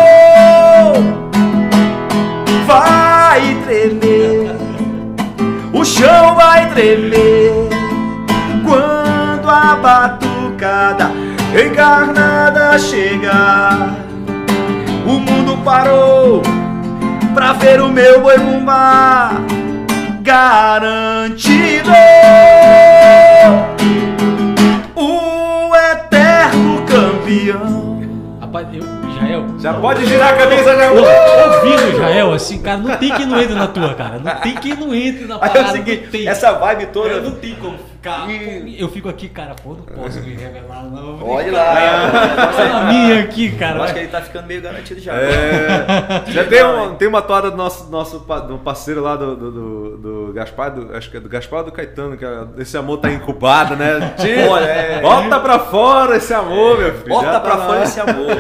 [2.67, 4.57] vai tremer,
[5.73, 7.69] o chão vai tremer
[8.65, 11.11] quando a batucada
[11.55, 13.95] encarnada chegar.
[15.07, 16.43] O mundo parou
[17.35, 19.33] pra ver o meu boi bumbá
[20.23, 21.91] garantido.
[24.95, 28.03] O eterno campeão.
[28.41, 29.47] Rapaz, eu, Israel.
[29.59, 30.85] Já pode girar a camisa, já.
[30.87, 34.19] Eu, ouvindo Israel, assim, cara, não tem que não entre na tua, cara.
[34.19, 35.59] Não tem que não entre na Aí parada.
[35.59, 37.09] é o não seguinte, essa vibe toda.
[37.09, 38.31] Eu não tem como ficar.
[38.31, 41.27] E- Eu fico aqui, cara, pô, não posso me revelar, não.
[41.27, 41.75] Olha lá.
[42.59, 43.79] Olha a minha aqui, cara.
[43.79, 45.15] Eu acho que ele tá ficando meio garantido já.
[45.15, 49.51] É, já tem, um, tem uma toada do nosso, nosso do parceiro lá do, do,
[49.51, 52.77] do- do Gaspar, do- acho que é do Gaspar ou do Caetano, que é- esse
[52.77, 54.15] amor tá incubado, né?
[54.19, 55.01] Tira, Olha, é.
[55.01, 57.09] Bota pra fora esse amor, meu filho.
[57.09, 57.85] Bota Já pra tá fora lá.
[57.85, 58.37] esse amor.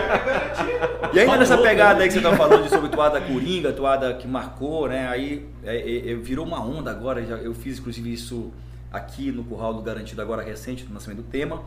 [1.13, 4.27] E ainda nessa pegada aí que você tá falando de sobre toada coringa, toada que
[4.27, 5.09] marcou, né?
[5.09, 7.21] Aí é, é, é, virou uma onda agora.
[7.21, 8.53] Eu fiz inclusive isso
[8.95, 11.63] aqui no Curral do Garantido agora recente, no lançamento do tema.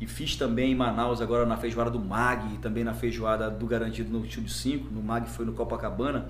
[0.00, 3.66] E fiz também em Manaus agora na feijoada do Mag, e também na feijoada do
[3.66, 4.92] Garantido no Estúdio 5.
[4.92, 6.26] No Mag foi no Copacabana.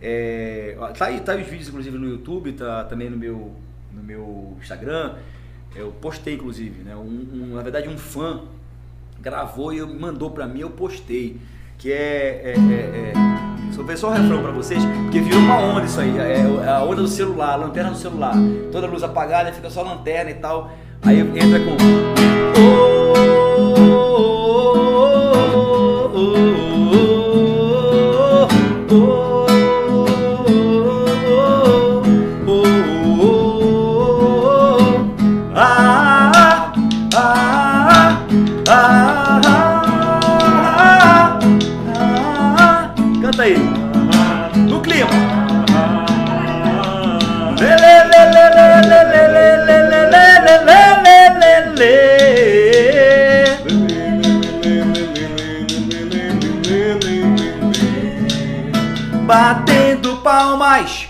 [0.00, 3.54] É, tá aí, tá aí os vídeos inclusive no YouTube, tá também no meu,
[3.92, 5.14] no meu Instagram.
[5.74, 6.96] Eu postei inclusive, né?
[6.96, 7.00] Um,
[7.32, 8.42] um- na verdade um fã
[9.20, 11.38] gravou e mandou pra mim, eu postei.
[11.80, 12.42] Que é.
[12.44, 15.98] é, é, é só ver só o refrão pra vocês, porque virou uma onda isso
[15.98, 16.14] aí.
[16.18, 18.34] É a onda do celular, a lanterna do celular.
[18.70, 20.70] Toda luz apagada, fica só lanterna e tal.
[21.02, 21.76] Aí entra com.
[22.62, 22.70] Ah,
[60.30, 61.08] palmas,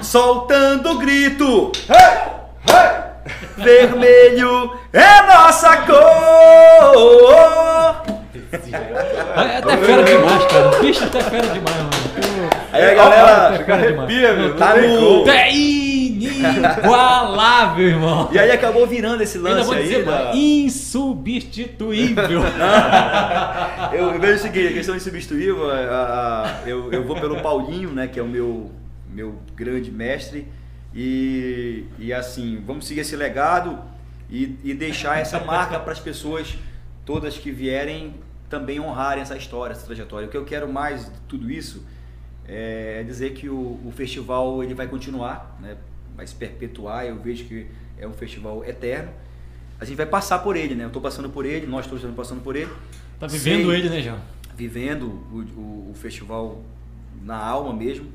[0.00, 1.70] soltando grito.
[3.58, 5.96] Vermelho é nossa cor.
[9.36, 10.68] É até fera demais, cara.
[10.68, 11.90] O bicho é até fera demais, mano.
[12.72, 13.64] Aí a galera.
[13.74, 14.56] Arrepia, meu.
[14.56, 15.28] Tá no-.
[15.28, 15.50] É
[16.26, 18.28] inigualável, irmão.
[18.32, 19.82] E aí acabou virando esse Eu ainda lance vou aí.
[19.84, 22.42] dizer, da- mano, insubstituível.
[23.92, 27.40] Eu, eu vejo o seguinte, a questão de substituível, a- a- eu, eu vou pelo
[27.40, 28.70] Paulinho, né, que é o meu,
[29.10, 30.46] meu grande mestre,
[30.94, 33.78] e, e assim, vamos seguir esse legado
[34.30, 36.56] e, e deixar essa marca para as pessoas
[37.04, 38.14] todas que vierem
[38.48, 40.26] também honrarem essa história, essa trajetória.
[40.26, 41.84] O que eu quero mais de tudo isso
[42.48, 45.76] é dizer que o, o festival ele vai continuar, né,
[46.16, 47.66] vai se perpetuar, eu vejo que
[47.98, 49.10] é um festival eterno.
[49.78, 50.84] A gente vai passar por ele, né?
[50.84, 52.70] Eu estou passando por ele, nós todos estamos passando por ele
[53.20, 53.76] Tá vivendo Sei.
[53.78, 54.18] ele, né, João?
[54.54, 56.62] vivendo o, o- o festival
[57.22, 58.06] na alma mesmo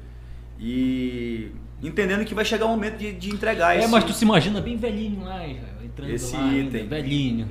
[0.60, 1.52] e
[1.84, 3.88] entendendo que vai chegar o momento de, de entregar É, esse...
[3.88, 5.44] mas tu se imagina bem velhinho lá,
[5.84, 6.88] entrando Esse lá ainda, item.
[6.88, 7.50] velhinho.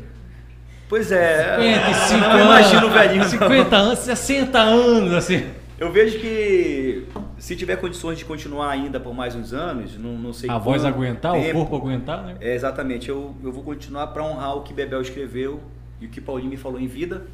[0.88, 2.42] Pois é, 55 não anos.
[2.46, 3.22] imagino velhinho.
[3.22, 3.28] não.
[3.30, 5.46] 50 anos, 60 anos, assim.
[5.78, 7.06] Eu vejo que
[7.40, 10.82] se tiver condições de continuar ainda por mais uns anos, não, não sei A voz
[10.82, 12.36] quanto aguentar, tempo, o corpo aguentar, né?
[12.38, 15.58] É, exatamente, eu, eu vou continuar para honrar o que Bebel escreveu
[15.98, 17.26] e o que Paulinho me falou em vida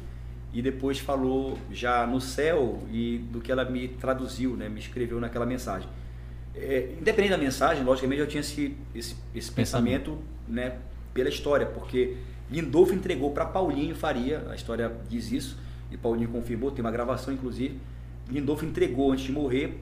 [0.53, 5.19] e depois falou já no céu e do que ela me traduziu, né, me escreveu
[5.19, 5.89] naquela mensagem.
[6.55, 10.17] É, independente da mensagem, logicamente eu tinha esse, esse, esse pensamento
[10.47, 10.77] né,
[11.13, 12.15] pela história, porque
[12.49, 15.59] Lindolfo entregou para Paulinho Faria, a história diz isso,
[15.91, 17.77] e Paulinho confirmou, tem uma gravação inclusive.
[18.29, 19.77] Lindolfo entregou antes de morrer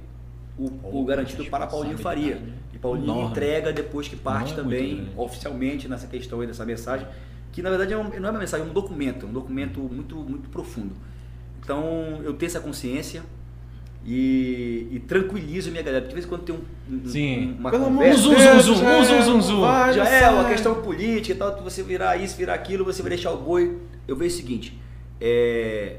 [0.58, 2.36] o, o garantido para Paulinho Faria.
[2.36, 2.54] né?
[2.74, 3.32] E Paulinho Enorme.
[3.32, 7.06] entrega depois que parte Não é também oficialmente nessa questão aí dessa mensagem,
[7.52, 10.16] que na verdade é um- não é uma mensagem, é um documento, um documento muito,
[10.16, 10.94] muito profundo.
[11.64, 13.24] Então eu tenho essa consciência
[14.06, 16.60] e, e tranquilizo minha galera, porque de vez em quando tem um,
[16.96, 17.56] um- Sim.
[17.60, 18.22] uma Pelo amor conversa.
[18.22, 19.62] Zum, zum, zum, um zum, zum, zum.
[19.62, 23.10] Vai, Já é uma questão política e tal, você virar isso, virar aquilo, você vai
[23.10, 23.78] deixar o boi.
[24.08, 24.80] Eu vejo o seguinte,
[25.20, 25.98] é,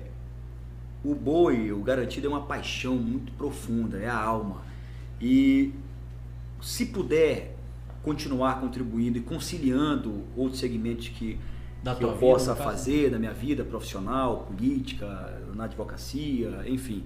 [1.04, 4.62] o boi, o garantido é uma paixão muito profunda, é a alma.
[5.20, 5.72] E
[6.60, 7.56] se puder
[8.02, 11.38] continuar contribuindo e conciliando outros segmentos que,
[11.82, 12.62] Da que eu vida, possa caso.
[12.62, 17.04] fazer na minha vida profissional, política, na advocacia, enfim,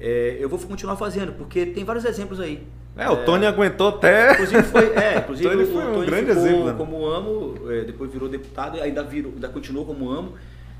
[0.00, 2.66] é, eu vou continuar fazendo, porque tem vários exemplos aí.
[2.96, 4.32] É, o Tony aguentou até.
[4.32, 6.74] Inclusive foi, é, inclusive Tony o foi um Tony grande ficou exemplo, né?
[6.76, 10.32] como amo, é, depois virou deputado, ainda virou, ainda continuou como amo.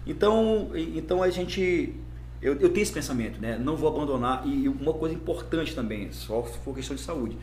[0.07, 1.95] Então, então a gente
[2.43, 3.57] eu, eu tenho esse pensamento, né?
[3.57, 4.45] Não vou abandonar.
[4.45, 7.39] E uma coisa importante também, só se for questão de saúde.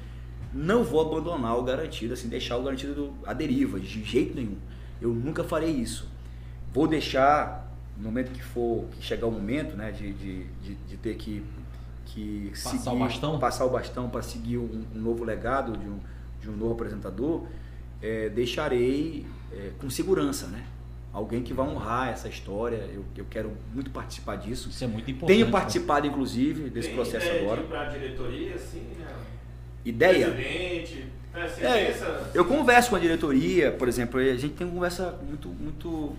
[0.54, 4.58] Não vou abandonar o garantido, assim, deixar o garantido à deriva, de jeito nenhum.
[5.02, 6.10] Eu nunca farei isso.
[6.74, 10.98] Vou deixar, no momento que for, que chegar o momento, né, de, de, de, de
[10.98, 11.44] ter que,
[12.06, 13.40] que Passar seguir, o bastão?
[13.40, 16.00] passar o bastão para seguir um, um novo legado de um,
[16.42, 17.46] de um novo apresentador,
[18.02, 20.66] é, deixarei é, com segurança, né?
[21.12, 22.78] Alguém que vai honrar essa história.
[22.94, 24.70] Eu, eu quero muito participar disso.
[24.70, 25.36] Isso é muito importante.
[25.36, 25.52] Tenho né?
[25.52, 27.62] participado, inclusive, desse Tem processo ideia agora.
[27.62, 29.08] Ir pra diretoria, assim, né?
[29.84, 30.32] Ideia?
[30.32, 31.08] Presidente.
[31.62, 31.94] É,
[32.34, 36.16] eu converso com a diretoria, por exemplo, a gente tem uma conversa muito, muito,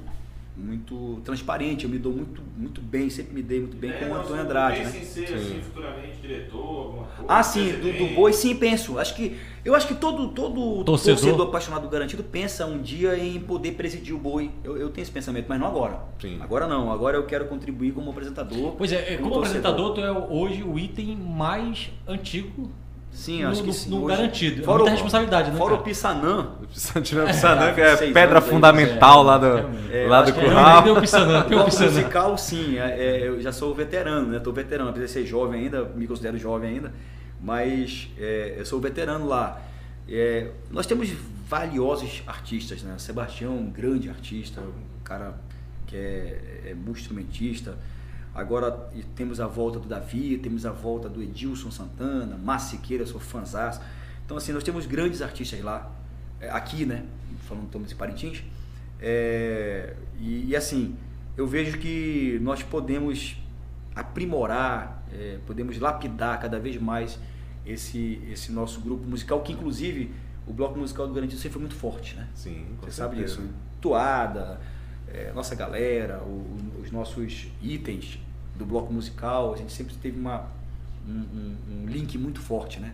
[0.61, 1.85] muito transparente.
[1.85, 4.37] Eu me dou muito, muito bem, sempre me dei muito bem né, com o Antônio
[4.37, 4.99] você Andrade, pensa né?
[5.01, 7.25] em ser, assim, futuramente diretor, alguma coisa.
[7.27, 8.99] Ah, sim, do, do boi sim penso.
[8.99, 11.21] Acho que eu acho que todo todo Torcedor.
[11.21, 14.51] torcedor, apaixonado do garantido pensa um dia em poder presidir o boi.
[14.63, 16.01] Eu, eu tenho esse pensamento, mas não agora.
[16.21, 16.39] Sim.
[16.41, 16.93] Agora não.
[16.93, 18.75] Agora eu quero contribuir como apresentador.
[18.77, 19.39] Pois é, como torcedor.
[19.39, 22.71] apresentador, tu é hoje o item mais antigo
[23.13, 23.91] Sim, no- acho que sim.
[23.91, 24.61] no Hoje- garantido.
[24.63, 25.81] É Fora muita o- responsabilidade, né, Fora cara?
[25.81, 26.49] o Pissanã.
[27.03, 29.47] Tirando o Pissanã, que é pedra aí, fundamental lá do.
[29.93, 30.83] É, lá do é- curral.
[30.83, 31.91] Tem o Pissanã, tem o Pissanã.
[31.91, 32.79] musical, sim.
[32.79, 34.39] é- é, eu já sou veterano, né?
[34.39, 36.93] Tô veterano, apesar de ser jovem ainda, me considero jovem ainda,
[37.41, 39.61] mas é, eu sou veterano lá.
[40.09, 41.09] É, nós temos
[41.49, 42.95] valiosos artistas, né?
[42.99, 45.35] Sebastião, um grande artista, um cara
[45.87, 47.77] que é, é muito instrumentista.
[48.35, 48.71] Agora
[49.17, 53.21] temos a volta do Davi, temos a volta do Edilson Santana, Márcio Siqueira, eu sou
[53.21, 53.81] fãzaço.
[54.25, 55.91] Então, assim, nós temos grandes artistas lá,
[56.41, 57.05] é, aqui, né?
[57.49, 58.45] Falando estamos em Parintins.
[59.01, 60.97] É, e, e, assim,
[61.37, 63.37] eu vejo que nós podemos
[63.95, 67.19] aprimorar, é, podemos lapidar cada vez mais
[67.67, 70.13] esse, esse nosso grupo musical, que inclusive
[70.47, 72.29] o bloco musical do Garantido sempre foi muito forte, né?
[72.35, 73.37] Sim, Você sabe certeza.
[73.37, 73.55] disso, né?
[73.81, 74.61] Toada,
[75.13, 78.19] é, nossa galera, o- os nossos itens
[78.57, 80.47] do bloco musical, a gente sempre teve uma,
[81.09, 82.93] um, um- um link muito forte, né?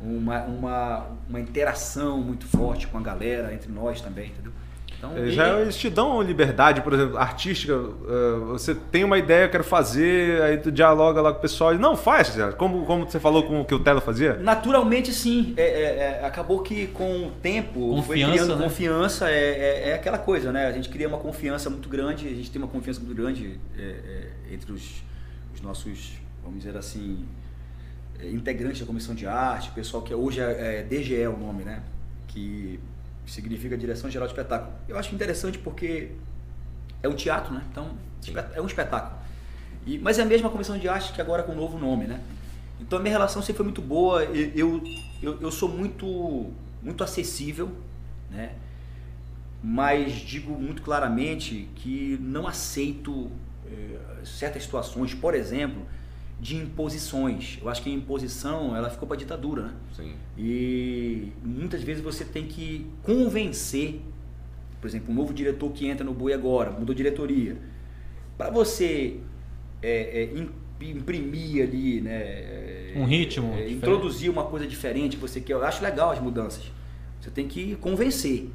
[0.00, 4.52] Uma, uma, uma interação muito forte com a galera, entre nós também, entendeu?
[5.00, 7.72] Então, É, e- Já eles te dão liberdade, por exemplo, artística.
[7.72, 11.74] eh, você tem uma ideia, eu quero fazer, aí tu dialoga lá com o pessoal
[11.74, 14.34] e não faz, como, como você falou com o que o Telo fazia?
[14.34, 15.54] Naturalmente, sim.
[15.56, 18.62] É, é, é, acabou que com o tempo foi Confiança, criando né?
[18.64, 19.30] confiança.
[19.30, 19.34] É,
[19.86, 20.66] é, é aquela coisa, né?
[20.66, 22.26] A gente cria uma confiança muito grande.
[22.28, 25.02] A gente tem uma confiança muito grande é, é, entre os,
[25.54, 26.12] os nossos,
[26.44, 27.24] vamos dizer assim,
[28.22, 31.64] é, integrantes da comissão de arte, o pessoal que hoje é, é DGE o nome,
[31.64, 31.80] né?
[32.28, 32.78] Que
[33.30, 34.72] significa Direção Geral de Espetáculo.
[34.88, 36.10] Eu acho interessante porque
[37.02, 37.62] é um teatro, né?
[37.70, 37.92] Então
[38.54, 39.18] é um espetáculo.
[39.86, 42.20] E, mas é a mesma comissão de arte que agora com um novo nome, né?
[42.80, 44.24] Então a minha relação sempre foi muito boa.
[44.24, 44.82] Eu,
[45.22, 46.50] eu, eu sou muito,
[46.82, 47.70] muito acessível,
[48.30, 48.52] né?
[49.62, 53.30] Mas digo muito claramente que não aceito
[53.66, 55.82] eh, certas situações, por exemplo,
[56.40, 57.58] de imposições.
[57.60, 59.74] Eu acho que a imposição ela ficou para ditadura, né?
[59.94, 60.12] Sim.
[60.38, 64.00] E muitas vezes você tem que convencer,
[64.80, 67.56] por exemplo, um novo diretor que entra no Boi agora, mudou diretoria.
[68.38, 69.18] Para você
[69.82, 70.50] é, é, im-
[70.80, 72.12] imprimir ali, né?
[72.22, 75.52] é, Um ritmo é, introduzir uma coisa diferente que você quer.
[75.52, 76.72] Eu acho legal as mudanças.
[77.20, 78.48] Você tem que convencer.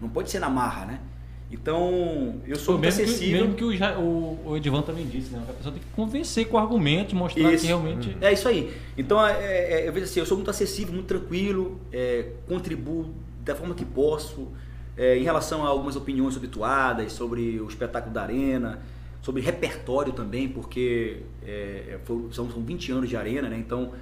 [0.00, 1.00] Não pode ser na marra, né?
[1.50, 3.40] Então, eu sou Pô, muito mesmo, que, acessível.
[3.40, 5.40] mesmo que o, o, o Edivan também disse, né?
[5.48, 7.62] A pessoa tem que convencer com argumentos, mostrar Isso.
[7.62, 8.16] que realmente.
[8.20, 8.72] É isso aí.
[8.98, 13.10] Então, é, é, eu vejo assim, eu sou muito acessível, muito tranquilo, é, contribuo
[13.44, 14.48] da forma que posso,
[14.96, 18.80] é, em relação a algumas opiniões sobre toadas, sobre o espetáculo da arena,
[19.22, 23.56] sobre repertório também, porque é, foram- são, são 20 anos de arena, né?
[23.56, 23.92] Então,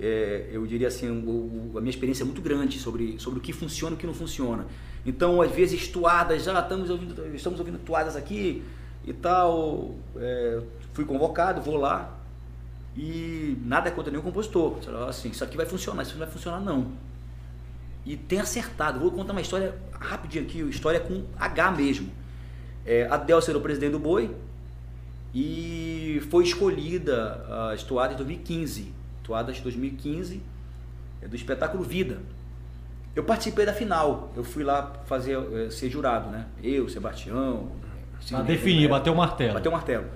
[0.00, 3.52] é, eu diria assim, o- a minha experiência é muito grande sobre, sobre o que
[3.52, 4.66] funciona e o que não funciona.
[5.06, 8.62] Então, às vezes, toadas, já estamos ouvindo, estamos ouvindo toadas aqui
[9.04, 10.60] e tal, é,
[10.92, 12.18] fui convocado, vou lá,
[12.98, 14.76] e nada é contra nenhum compositor.
[15.08, 16.92] Assim, isso aqui vai funcionar, isso não vai funcionar não.
[18.04, 18.98] E tem acertado.
[18.98, 22.10] Vou contar uma história rapidinho aqui, história com H mesmo.
[22.84, 24.34] É, a Delcia era o presidente do Boi
[25.32, 28.92] e foi escolhida as toadas de 2015.
[29.22, 30.42] Toadas de 2015
[31.22, 32.18] é do espetáculo Vida.
[33.14, 34.32] Eu participei da final.
[34.36, 36.46] Eu fui lá fazer eh, ser jurado, né?
[36.62, 37.70] Eu, Sebastião.
[38.12, 38.90] Pra Sidney definir, Neto.
[38.90, 39.54] bater o martelo.
[39.54, 40.06] Bateu o martelo.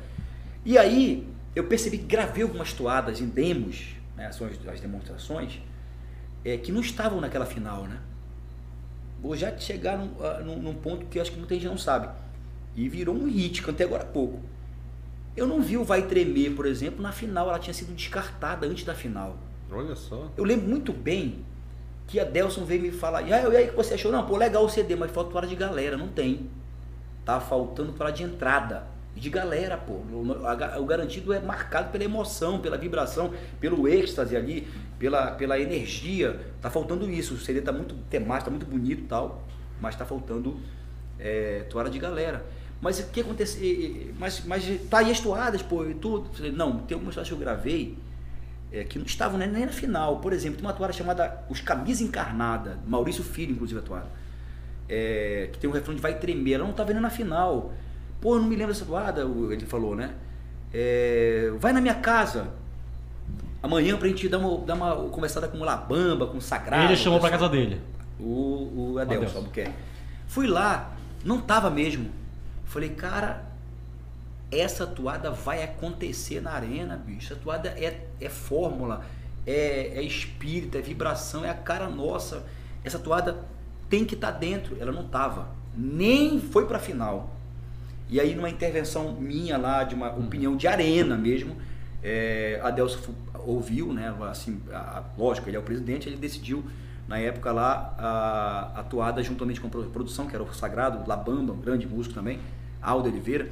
[0.65, 5.61] E aí, eu percebi que gravei algumas toadas em demos, né, são as, as demonstrações,
[6.45, 7.99] é, que não estavam naquela final, né?
[9.21, 12.09] Vou já chegar num, ah, num, num ponto que acho que muita gente não sabe.
[12.75, 14.41] E virou um hit, cantei agora há pouco.
[15.37, 18.85] Eu não vi o Vai Tremer, por exemplo, na final, ela tinha sido descartada antes
[18.85, 19.37] da final.
[19.71, 20.31] Olha só.
[20.37, 21.45] Eu lembro muito bem
[22.13, 24.13] que a Delson veio me falar, e aí, que você achou?
[24.13, 26.51] Não, pô, legal o CD, mas falta toalha de galera, não tem.
[27.25, 28.85] Tá faltando toalha de entrada.
[29.17, 29.95] de galera, pô.
[29.95, 34.69] O, garantido é marcado pela emoção, pela vibração, pelo êxtase ali,
[34.99, 36.39] pela, pela energia.
[36.61, 37.33] Tá faltando isso.
[37.35, 39.43] O CD tá muito temático, tá muito bonito tal,
[39.81, 40.61] mas tá faltando
[41.19, 42.45] é, toada de galera.
[42.81, 43.59] Mas o que acontece?
[43.65, 46.29] e- Mas, mas tá aí as toadas, pô, e tudo.
[46.53, 47.97] Não, tem algumas toadas que eu gravei
[48.73, 50.19] é, que não estavam nem, nem na final.
[50.19, 54.07] Por exemplo, tem uma toada chamada Os Camisa Encarnada, Maurício Filho, inclusive, a toada.
[54.89, 57.73] É, que tem um refrão de Vai Tremer, ela não estava nem na final.
[58.21, 60.15] Pô, eu não me lembro dessa toada, ele falou, né?
[60.73, 62.49] É, vai na minha casa
[63.63, 66.85] amanhã pra gente dar uma, dar uma conversada com o Labamba, com o Sagrado.
[66.85, 67.81] Ele chamou pra casa dele.
[68.19, 69.39] O, o Adelson Adelson.
[69.39, 69.75] Albuquerque.
[70.27, 70.93] Fui lá,
[71.25, 72.11] não tava mesmo.
[72.65, 73.45] Falei, cara,
[74.53, 77.33] essa toada vai acontecer na arena, bicho.
[77.33, 79.05] Essa toada é, é fórmula,
[79.47, 82.45] é, é espírito, é vibração, é a cara nossa.
[82.85, 83.45] Essa toada
[83.89, 84.77] tem que estar dentro.
[84.79, 85.49] Ela não tava.
[85.77, 87.35] Nem foi pra final.
[88.09, 91.57] E aí, numa intervenção minha lá, de uma opinião de arena mesmo,
[92.03, 93.15] é, Adelson fu-
[93.47, 94.15] ouviu, né?
[94.31, 96.63] Assim, a, lógico, ele é o presidente, ele decidiu,
[97.09, 101.09] na época lá, a, a toada juntamente com a pro- produção, que era o Sagrado,
[101.09, 102.39] Labamba, um grande músico também,
[102.83, 103.49] Aldo Oliveira.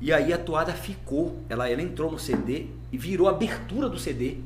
[0.00, 3.98] E aí a toada ficou, ela, ela entrou no CD e virou a abertura do
[3.98, 4.36] CD.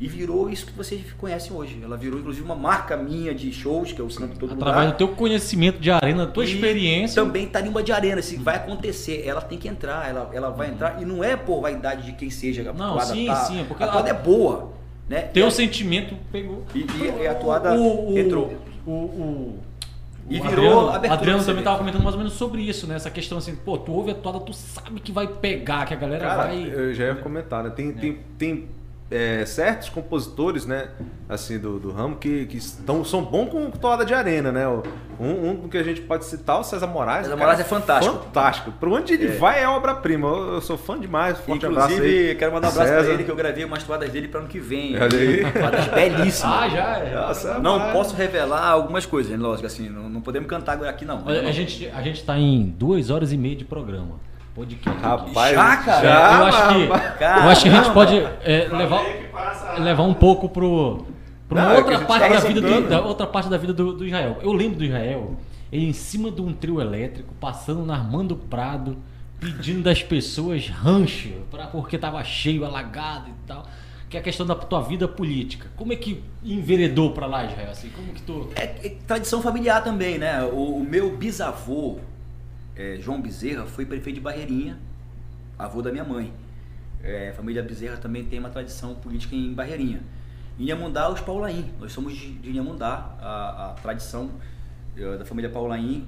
[0.00, 1.78] E virou isso que vocês conhecem hoje.
[1.82, 4.92] Ela virou, inclusive, uma marca minha de shows, que é o Santo Todo Através Lugar.
[4.94, 7.22] do teu conhecimento de arena, da tua E experiência.
[7.22, 11.00] Também tarimba de arena, se vai acontecer, ela tem que entrar, ela, ela vai entrar.
[11.00, 13.84] E não é por vaidade de quem seja a Não, sim, tá, sim, é porque
[13.84, 14.72] a ela- toada é boa,
[15.08, 15.20] né?
[15.32, 16.64] Teu E sentimento pegou.
[16.74, 18.52] E, e- e a toada O- o- entrou.
[18.84, 19.58] O, o,
[20.28, 21.62] E o virou Adriano, Adriano também CD.
[21.62, 22.94] tava comentando mais ou menos sobre isso, né?
[22.96, 25.96] Essa questão assim, pô, tu ouve a toada, tu sabe que vai pegar, que a
[25.96, 26.62] galera Cara, vai.
[26.72, 27.70] eu já ia comentar, né?
[27.70, 28.68] Tem, tem, tem
[29.14, 30.88] é, certos compositores, né?
[31.28, 34.66] Assim, do, do ramo, que, que estão, são bons com toada de arena, né?
[35.20, 37.26] Um, um que a gente pode citar, o César Moraes.
[37.26, 38.16] César Moraes é fantástico.
[38.16, 38.72] Fantástico.
[38.72, 40.26] Por onde ele vai é obra-prima.
[40.26, 41.38] Eu, eu sou fã demais.
[41.38, 42.34] Forte abraço Inclusive, aí.
[42.34, 43.12] quero mandar um abraço pra César.
[43.12, 44.96] ele, que eu gravei umas toadas dele para ano que vem.
[45.00, 45.52] Olha aí.
[45.52, 46.56] Toadas belíssimas.
[46.56, 47.26] Ah, já, já.
[47.28, 47.92] Nossa, Não Moraes.
[47.92, 49.38] posso revelar algumas coisas, né?
[49.38, 51.22] lógico, assim, não, não podemos cantar agora aqui não.
[51.24, 54.18] Olha, a gente, a gente tá em duas horas e meia de programa.
[54.54, 55.00] Podcast.
[55.02, 56.02] Rapaz, Já, cara?
[56.02, 59.02] já, eu, acho que, eu acho que a gente pode é, levar,
[59.80, 61.04] levar um pouco pro,
[61.48, 63.26] pra uma Não, é que a outra gente parte tá da vida, do, da outra
[63.26, 64.38] parte da vida do, do Israel.
[64.42, 65.36] Eu lembro do Israel,
[65.72, 68.96] ele em cima de um trio elétrico, passando na Armando Prado,
[69.40, 73.66] pedindo das pessoas rancho, pra, porque tava cheio, alagado e tal.
[74.08, 75.66] Que é a questão da tua vida política.
[75.74, 77.72] Como é que enveredou pra lá, Israel?
[77.72, 78.50] Assim, como que tu.
[78.54, 80.44] É, é tradição familiar também, né?
[80.44, 81.98] O, o meu bisavô,
[82.76, 84.78] é, João Bezerra, foi prefeito de Barreirinha,
[85.58, 86.32] avô da minha mãe.
[87.02, 90.00] É, a família Bezerra também tem uma tradição política em Barreirinha.
[90.58, 91.72] Inhamundá, os Paulaim.
[91.80, 93.16] Nós somos de, de Inhamundá.
[93.20, 94.30] A, a tradição
[94.96, 96.06] eh, da família Paulaim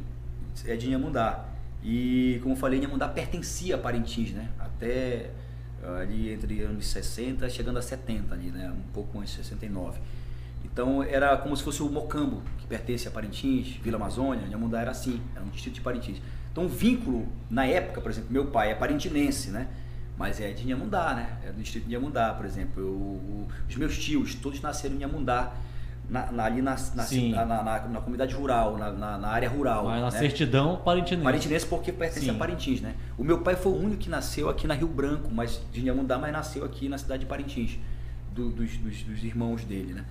[0.65, 1.45] é de Inhamundá.
[1.83, 4.49] E, como eu falei, Inhamundá pertencia a Parintins, né?
[4.59, 5.31] Até
[5.83, 8.71] ah, ali entre anos 60, chegando a 70 ali, né?
[8.71, 9.99] Um pouco antes de 69.
[10.65, 14.91] Então era como se fosse o Mocambo, que pertence a Parintins, Vila Amazônia, Inhamundá era
[14.91, 16.21] assim, era um distrito de Parintins.
[16.57, 19.69] Então o vínculo, na época, por exemplo, meu pai é parintinense, né?
[20.17, 21.37] Mas é de Inhamundá, né?
[21.47, 22.83] É do distrito de Inhamundá, por exemplo.
[22.83, 25.53] Eu- os meus tios, todos nasceram em Inhamundá,
[26.09, 29.85] na, na- ali na, na, na, na- comunidade rural, na área rural.
[29.85, 30.19] Mas na né?
[30.19, 31.25] certidão, parintinense.
[31.25, 32.31] Parintinense porque pertence Sim.
[32.31, 32.95] a Parintins, né?
[33.19, 36.17] O meu pai foi o único que nasceu aqui na Rio Branco, mas de Inhamundá,
[36.17, 37.79] mas nasceu aqui na cidade de Parintins,
[38.35, 40.05] do- dos, dos- dos irmãos dele, né?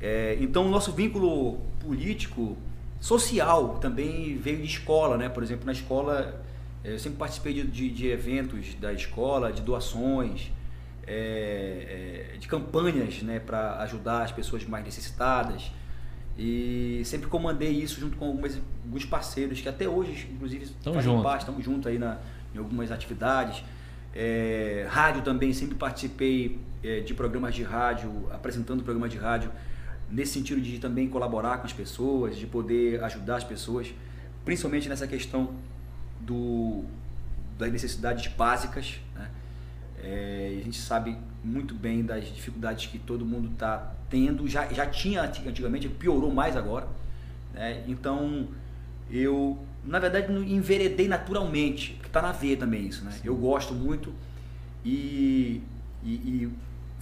[0.00, 2.56] É, então, o nosso vínculo político,
[3.04, 5.28] social, também veio de escola, né?
[5.28, 6.42] Por exemplo, na escola,
[6.82, 10.50] eh, eu sempre participei de, de- de eventos da escola, de doações,
[11.06, 13.38] é, é, de campanhas, né?
[13.40, 15.70] Para ajudar as pessoas mais necessitadas.
[16.38, 21.10] E sempre comandei isso junto com algumas, alguns parceiros que até hoje, inclusive, Tamo fazem
[21.12, 21.22] junto.
[21.22, 22.16] parte, estamos juntos aí na,
[22.54, 23.62] em algumas atividades.
[24.14, 26.58] É, rádio também, sempre participei
[27.06, 29.50] de programas de rádio, apresentando programas de rádio,
[30.10, 33.92] nesse sentido de também colaborar com as pessoas, de poder ajudar as pessoas,
[34.44, 35.54] principalmente nessa questão
[36.20, 36.84] do,
[37.58, 39.00] das necessidades básicas.
[39.14, 39.30] Né?
[40.02, 44.86] É, a gente sabe muito bem das dificuldades que todo mundo está tendo, já, já
[44.86, 46.86] tinha anti- antigamente, piorou mais agora.
[47.52, 47.82] né?
[47.88, 48.48] Então,
[49.10, 53.04] eu, na verdade, enveredei naturalmente, porque está na veia também isso.
[53.04, 53.12] Né?
[53.24, 54.12] Eu gosto muito
[54.84, 55.60] e,
[56.02, 56.50] e, e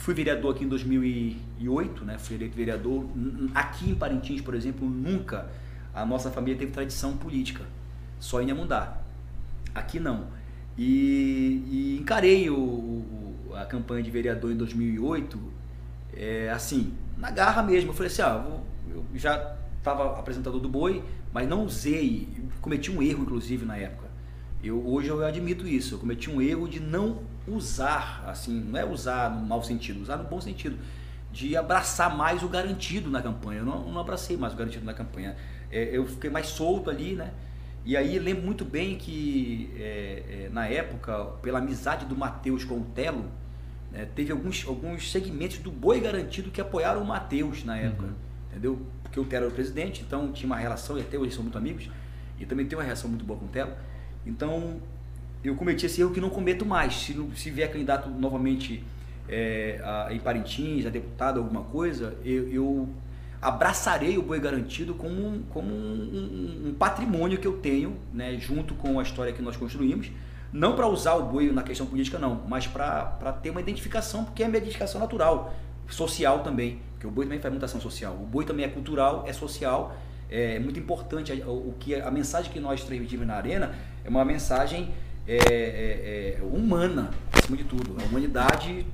[0.03, 2.19] fui vereador aqui em 2008, né?
[2.19, 3.05] fui eleito vereador.
[3.55, 5.49] Aqui em Parintins, por exemplo, nunca
[5.95, 7.65] a nossa família teve tradição política,
[8.19, 8.99] só em Inhamundá.
[9.75, 10.27] Aqui não.
[10.77, 15.39] E, e encarei o, o- a campanha de vereador em 2008,
[16.15, 17.91] é, assim, na garra mesmo.
[17.91, 22.29] Eu falei assim, ah, vou- eu já estava apresentador do Boi, mas não usei,
[22.61, 24.09] cometi um erro inclusive na época.
[24.65, 28.85] Eu, hoje eu admito isso, eu cometi um erro de não usar, assim, não é
[28.85, 30.79] usar no mau sentido, usar no bom sentido,
[31.33, 33.61] de abraçar mais o garantido na campanha.
[33.61, 35.37] Eu não, não abracei mais o garantido na campanha.
[35.71, 37.33] É, eu fiquei mais solto ali, né?
[37.85, 42.77] E aí lembro muito bem que é, é, na época, pela amizade do Matheus com
[42.77, 43.25] o Telo,
[43.91, 48.13] né, teve alguns, alguns segmentos do Boi Garantido que apoiaram o Matheus na época, uhum.
[48.51, 48.87] entendeu?
[49.03, 51.59] Porque o Telo era o presidente, então tinha uma relação, e até hoje são muito
[51.59, 51.91] amigos,
[52.39, 53.73] e também tem uma relação muito boa com o Telo.
[54.25, 54.81] Então
[55.45, 56.95] eu cometi esse erro que não cometo mais.
[56.95, 58.85] Se, se vier candidato novamente
[59.29, 62.89] é, a, em Parintins, a deputado, alguma coisa, eu, eu
[63.41, 68.75] abraçarei o Boi Garantido como, como um, um, um, patrimônio que eu tenho, né, junto
[68.75, 70.11] com a história que nós construímos.
[70.53, 74.43] Não para usar o boi na questão política, não, mas para ter uma identificação, porque
[74.43, 75.55] é uma identificação natural,
[75.89, 78.13] social também, porque o boi também faz mutação social.
[78.13, 79.97] O boi também é cultural, é social,
[80.31, 81.33] é muito importante.
[81.47, 84.93] O que a mensagem que nós transmitimos na arena é uma mensagem
[85.27, 87.97] é, é, é humana, acima de tudo.
[88.01, 88.87] A humanidade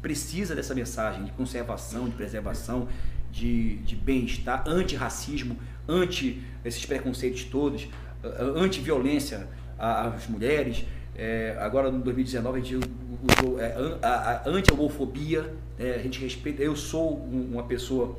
[0.00, 2.88] precisa dessa mensagem de conservação, de preservação,
[3.30, 7.88] de, de bem-estar, anti-racismo, anti esses preconceitos todos,
[8.22, 9.48] anti-violência
[9.78, 10.84] às mulheres.
[11.16, 15.52] É, agora, no 2019, a gente usou é, a, anti-homofobia.
[15.78, 16.62] É, a gente respeita.
[16.62, 18.18] Eu sou uma pessoa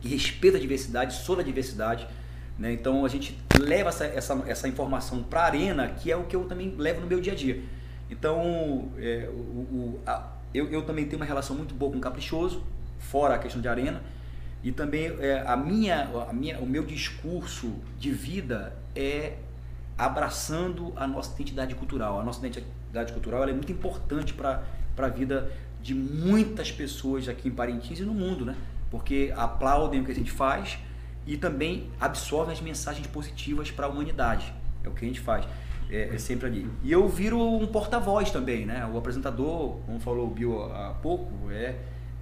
[0.00, 2.06] que respeita a diversidade, sou da diversidade.
[2.60, 2.74] Né?
[2.74, 6.36] Então, a gente leva essa, essa, essa informação para a arena, que é o que
[6.36, 7.62] eu também levo no meu dia a dia.
[8.10, 12.00] Então, é, o, o, a, eu, eu também tenho uma relação muito boa com o
[12.02, 12.62] Caprichoso,
[12.98, 14.02] fora a questão de arena.
[14.62, 19.38] E também é, a minha, a minha, o meu discurso de vida é
[19.96, 22.20] abraçando a nossa identidade cultural.
[22.20, 24.62] A nossa identidade cultural é muito importante para
[24.98, 28.54] a vida de muitas pessoas aqui em Parintins e no mundo, né?
[28.90, 30.78] Porque aplaudem o que a gente faz
[31.26, 34.52] e também absorvem as mensagens positivas para a humanidade.
[34.84, 35.46] É o que a gente faz.
[35.90, 36.70] É, é, sempre ali.
[36.82, 38.88] E eu viro um porta-voz também, né?
[38.92, 41.74] O apresentador, como falou o Bill há pouco, é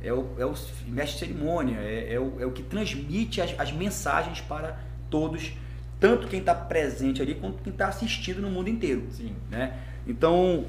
[0.03, 0.55] é o, é o
[0.87, 4.79] mestre de cerimônia, é, é, o, é o que transmite as, as mensagens para
[5.11, 5.53] todos,
[5.99, 9.07] tanto quem está presente ali quanto quem está assistindo no mundo inteiro.
[9.11, 9.35] Sim.
[9.51, 9.77] Né?
[10.07, 10.67] Então,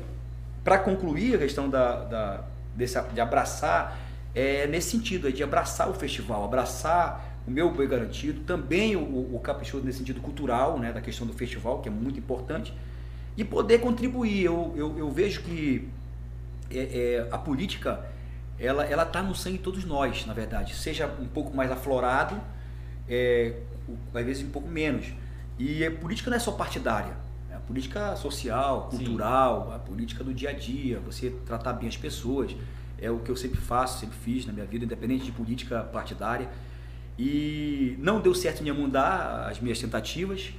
[0.63, 2.43] para concluir a questão da, da,
[2.75, 3.99] desse, de abraçar,
[4.33, 9.35] é nesse sentido, é de abraçar o festival, abraçar o meu boi garantido, também o,
[9.35, 12.71] o caprichoso nesse sentido cultural, né, da questão do festival, que é muito importante,
[13.35, 14.43] e poder contribuir.
[14.43, 15.89] Eu, eu, eu vejo que
[16.69, 18.05] é, é, a política
[18.59, 20.75] ela ela está no sangue de todos nós, na verdade.
[20.75, 22.39] Seja um pouco mais aflorado,
[23.07, 23.55] é,
[24.13, 25.07] às vezes um pouco menos.
[25.57, 27.13] E a política não é só partidária.
[27.49, 29.75] É a política social, cultural, Sim.
[29.75, 32.55] a política do dia a dia, você tratar bem as pessoas.
[33.01, 36.47] É o que eu sempre faço, sempre fiz na minha vida, independente de política partidária.
[37.19, 40.51] E não deu certo em mudar as minhas tentativas.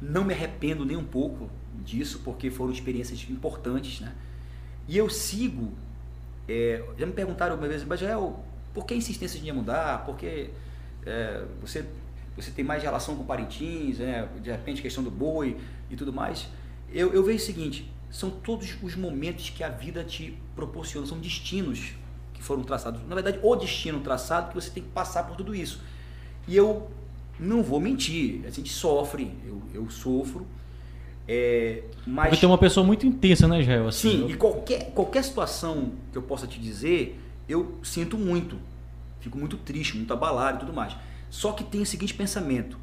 [0.00, 1.50] Não me arrependo nem um pouco
[1.84, 4.14] disso, porque foram experiências importantes, né?
[4.88, 5.72] E eu sigo
[6.48, 10.04] é, já me perguntaram uma vez, mas Joel, por que a insistência de mudar?
[10.04, 10.50] Porque
[11.04, 11.84] é, você,
[12.36, 14.28] você tem mais relação com Parintins, né?
[14.40, 15.56] de repente questão do boi
[15.90, 16.48] e tudo mais.
[16.92, 21.18] Eu, eu vejo o seguinte, são todos os momentos que a vida te proporciona, são
[21.18, 21.94] destinos
[22.32, 23.00] que foram traçados.
[23.08, 25.82] Na verdade, o destino traçado que você tem que passar por tudo isso.
[26.46, 26.88] E eu
[27.38, 30.46] não vou mentir, a gente sofre, eu, eu sofro,
[31.28, 32.28] é, mas...
[32.28, 33.88] Porque tem uma pessoa muito intensa, né, Israel?
[33.88, 34.30] Assim, Sim, eu...
[34.30, 38.56] e qualquer, qualquer situação que eu possa te dizer, eu sinto muito.
[39.20, 40.96] Fico muito triste, muito abalado e tudo mais.
[41.28, 42.78] Só que tem o seguinte pensamento: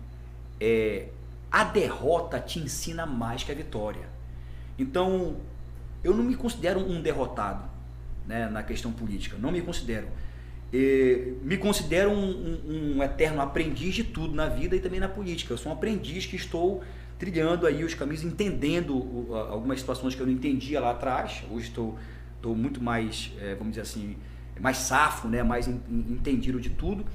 [0.59, 1.07] é,
[1.49, 4.09] a derrota te ensina mais que a vitória.
[4.77, 5.37] Então,
[6.03, 7.63] eu não me considero um derrotado
[8.27, 9.37] né, na questão política.
[9.39, 10.07] Não me considero.
[11.43, 15.53] Me considero um, um, um eterno aprendiz de tudo na vida e também na política.
[15.53, 16.81] Eu sou um aprendiz que estou
[17.19, 21.43] trilhando aí os caminhos, entendendo algumas situações que eu não entendia lá atrás.
[21.51, 21.95] Hoje estou,
[22.37, 24.17] estou muito mais, é, vamos dizer assim,
[24.59, 25.43] mais safo, né?
[25.43, 27.05] mais entendido de tudo.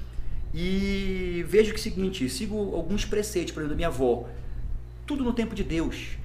[0.53, 4.27] E vejo que é o seguinte, sigo alguns preceitos, por exemplo, da minha avó.
[5.05, 6.17] Tudo no tempo de Deus.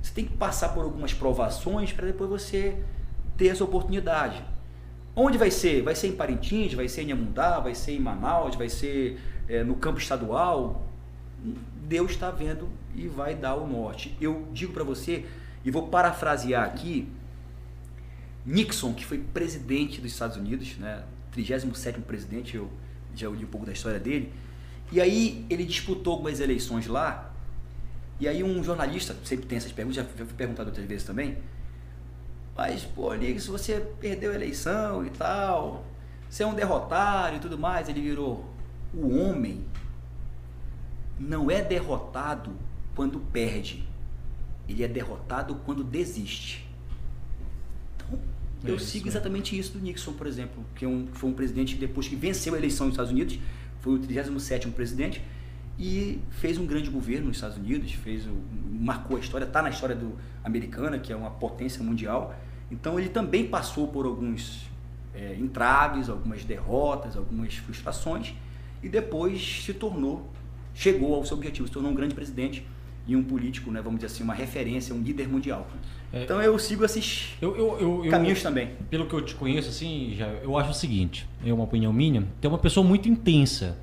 [0.00, 2.80] Você tem que passar por algumas provações para depois você
[3.36, 4.42] ter essa oportunidade.
[5.14, 5.82] Onde vai ser?
[5.82, 9.64] Vai ser em Parintins, vai ser em Amundá, vai ser em Manaus, vai ser é,
[9.64, 10.86] no campo estadual?
[11.88, 14.16] Deus está vendo e vai dar o norte.
[14.20, 15.26] Eu digo para você,
[15.64, 17.08] e vou parafrasear aqui,
[18.44, 21.02] Nixon, que foi presidente dos Estados Unidos, né,
[21.36, 22.70] 37º presidente, eu
[23.14, 24.32] já li um pouco da história dele,
[24.92, 27.32] e aí ele disputou algumas eleições lá,
[28.18, 31.38] e aí um jornalista, sempre tem essas perguntas, já fui perguntado outras vezes também,
[32.60, 35.82] mas, pô, Nixon, você perdeu a eleição e tal,
[36.28, 38.44] você é um derrotado e tudo mais, ele virou
[38.92, 39.64] o homem
[41.18, 42.52] não é derrotado
[42.94, 43.88] quando perde.
[44.68, 46.68] ele é derrotado quando desiste.
[47.98, 48.20] Então,
[48.62, 49.08] eu É isso, sigo é.
[49.08, 52.54] exatamente isso do Nixon, por exemplo, que é foi um presidente que depois que venceu
[52.54, 53.38] a eleição nos Estados Unidos,
[53.80, 55.22] foi o 37º presidente
[55.78, 58.36] e fez um grande governo nos Estados Unidos, fez o,
[58.70, 60.14] marcou a história, está na história do
[60.44, 62.34] americana, que é uma potência mundial.
[62.70, 64.68] Então ele também passou por alguns
[65.14, 68.34] é, entraves, algumas derrotas, algumas frustrações
[68.82, 70.28] e depois se tornou,
[70.74, 72.64] chegou ao seu objetivo, se tornou um grande presidente
[73.06, 75.66] e um político, né, vamos dizer assim, uma referência, um líder mundial.
[76.12, 76.24] É.
[76.24, 78.70] Então eu sigo esses Eu, eu, eu, caminhos também.
[78.88, 82.26] Pelo que eu te conheço, assim, já, eu acho o seguinte, é uma opinião minha,
[82.40, 83.78] é uma pessoa muito intensa.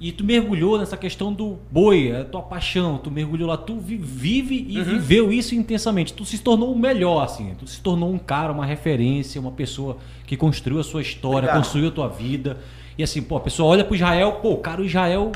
[0.00, 3.76] E tu mergulhou nessa questão do boi, é a tua paixão, tu mergulhou lá, tu
[3.78, 4.84] vi- vive e Uhum.
[4.84, 6.14] viveu isso intensamente.
[6.14, 9.98] Tu se tornou o melhor, assim, tu se tornou um cara, uma referência, uma pessoa
[10.26, 11.58] que construiu a sua história, Obrigado.
[11.58, 12.56] construiu a tua vida.
[12.96, 15.32] E assim, pô, a pessoa olha pro Israel, pô, o cara, o Israel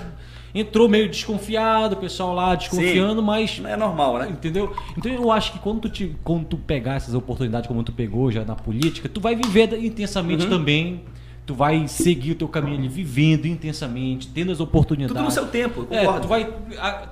[0.55, 4.29] entrou meio desconfiado, o pessoal lá desconfiando, mas É normal, né?
[4.31, 4.75] Entendeu?
[4.97, 8.31] Então eu acho que quando tu, te, quando tu pegar essas oportunidades como tu pegou
[8.33, 10.51] já na política, tu vai viver intensamente Uhum.
[10.51, 11.03] também.
[11.47, 15.15] Tu vai seguir o teu caminho ali, vivendo intensamente, tendo as oportunidades.
[15.15, 16.21] Tudo no seu tempo, eu É, concordo.
[16.23, 16.55] tu vai,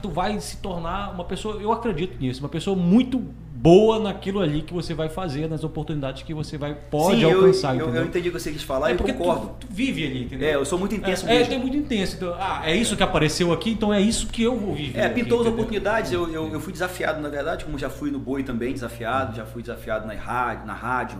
[0.01, 3.19] tu vai se tornar uma pessoa, eu acredito nisso, uma pessoa muito
[3.55, 7.41] boa naquilo ali que você vai fazer, nas oportunidades que você vai pode Sim, eu-
[7.41, 8.05] alcançar, eu, eu, entendeu?
[8.07, 9.49] entendi o que você quis falar é e eu concordo.
[9.61, 10.49] tu, tu vive ali, entendeu?
[10.49, 11.53] É, eu sou muito intenso é, é, mesmo.
[11.53, 12.17] tu é muito intenso.
[12.17, 14.99] Então, ah, é isso que apareceu aqui, então é isso que eu vou viver.
[14.99, 15.53] É, aqui, pintou as entendeu?
[15.61, 19.37] oportunidades, eu, eu, eu fui desafiado, na verdade, como já fui no Boi também, desafiado,
[19.37, 21.19] já fui desafiado na rádio, na rádio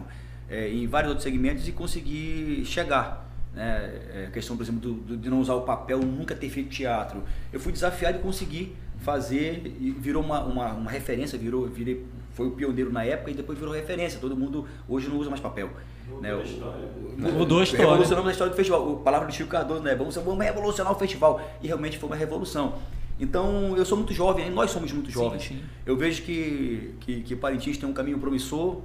[0.53, 3.29] é, em vários outros segmentos e consegui chegar.
[3.55, 4.01] Né?
[4.15, 6.69] É, a questão, por exemplo, do, do- de não usar o papel, nunca ter feito
[6.71, 7.23] teatro.
[7.53, 12.47] Eu fui desafiado e consegui fazer, e virou uma, uma, uma referência, virou, virei, foi
[12.47, 14.19] o pioneiro na época e depois virou referência.
[14.21, 15.71] Todo mundo hoje não usa mais papel.
[16.21, 16.35] né?
[16.35, 17.85] O- o- Mudou a história.
[17.87, 18.93] Revolucionamos a história do festival.
[18.93, 19.95] A palavra do Chico Cardoso, né?
[19.95, 21.41] Vamos, vamos revolucionar o festival.
[21.63, 22.79] E realmente foi uma revolução.
[23.21, 25.43] Então, eu sou muito jovem, nós somos muito Sim, jovens.
[25.45, 25.61] sim.
[25.87, 28.81] Eu vejo que, que, que Parintins tem um caminho promissor,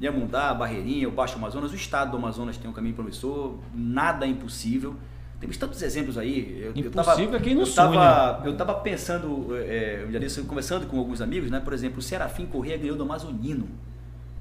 [0.00, 4.28] Iamundá, Barreirinha, o Baixo Amazonas, o estado do Amazonas tem um caminho promissor, nada é
[4.28, 4.96] impossível.
[5.38, 6.60] Temos tantos exemplos aí.
[6.62, 8.40] Eu, Impossível é quem não eu tava, sonha.
[8.44, 11.60] Eu estava pensando, é, um dia desse, conversando com alguns amigos, né?
[11.60, 13.66] Por exemplo, o Serafim Corrêa ganhou do Amazonino,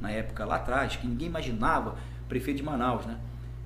[0.01, 1.95] na época lá atrás, que ninguém imaginava,
[2.27, 3.17] prefeito de Manaus, né?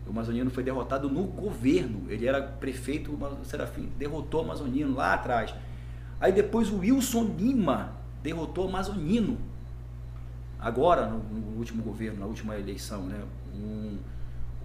[0.06, 2.04] O Amazonino foi derrotado no governo.
[2.10, 5.54] Ele era prefeito, o Serafim derrotou o Amazonino lá atrás.
[6.20, 9.38] Aí depois o Wilson Lima derrotou o Amazonino.
[10.64, 13.20] Agora, no, no último governo, na última eleição, né?
[13.54, 13.98] Um-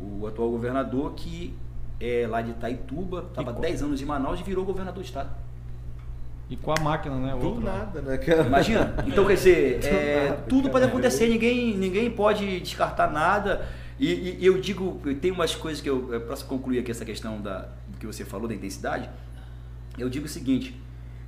[0.00, 1.52] o atual governador que
[2.00, 3.60] é lá de Itaituba, estava qual?
[3.62, 5.30] 10 anos em Manaus e virou governador do estado.
[6.48, 7.36] E com a máquina, né?
[7.38, 7.78] Do Outro lado.
[7.96, 8.16] nada, né?
[8.16, 8.42] cara?
[8.46, 8.94] Imagina?
[9.06, 13.66] Então, quer dizer, é, nada, tudo pode acontecer, ninguém, ninguém pode descartar nada.
[13.98, 17.40] E, e- e eu digo, tem umas coisas que eu, para concluir aqui essa questão
[17.40, 19.10] da, do que você falou da intensidade,
[19.98, 20.80] eu digo o seguinte: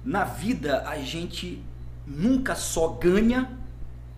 [0.04, 1.60] na vida a gente
[2.06, 3.50] nunca só ganha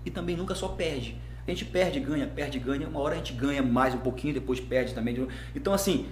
[0.04, 1.16] e também nunca só perde.
[1.46, 2.86] A gente perde, ganha, perde, ganha.
[2.88, 5.26] Uma hora a gente ganha mais um pouquinho, depois perde também.
[5.54, 6.06] Então, assim,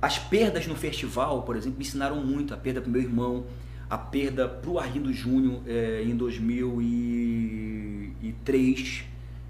[0.00, 2.52] as perdas no festival, por exemplo, me ensinaram muito.
[2.52, 3.46] A perda para meu irmão,
[3.88, 9.04] a perda para o Arlindo Júnior eh, em 2003,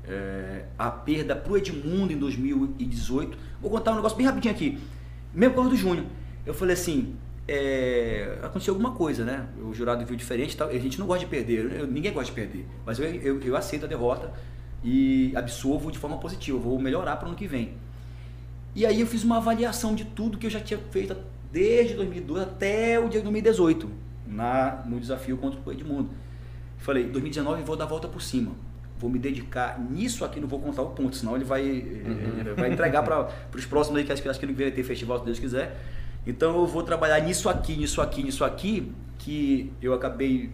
[0.05, 3.39] eh, a perda para o Edmundo em 2018.
[3.61, 4.79] Vou contar um negócio bem rapidinho aqui.
[5.33, 6.05] Mesmo causa do Júnior.
[6.45, 7.15] Eu falei assim,
[7.49, 9.47] é, aconteceu alguma coisa, né?
[9.65, 10.69] O jurado viu diferente, tal.
[10.69, 13.57] a gente não gosta de perder, eu- ninguém gosta de perder, mas eu, eu, eu
[13.57, 14.33] aceito a derrota
[14.85, 17.75] e absolvo de forma positiva, vou melhorar para o ano que vem.
[18.75, 21.15] E aí eu fiz uma avaliação de tudo que eu já tinha feito
[21.53, 23.91] desde 2012 até o dia de 2018,
[24.27, 26.11] na, no desafio contra o Edmundo.
[26.79, 28.53] Falei, 2019 eu vou dar a volta por cima.
[28.99, 32.73] Vou me dedicar nisso aqui, não vou contar o ponto, senão ele vai, ele vai
[32.73, 35.25] entregar para os próximos aí, que acho, que- acho que ele vai ter festival, se
[35.25, 35.77] Deus quiser.
[36.27, 40.51] Então eu vou trabalhar nisso aqui, nisso aqui, nisso aqui, que eu acabei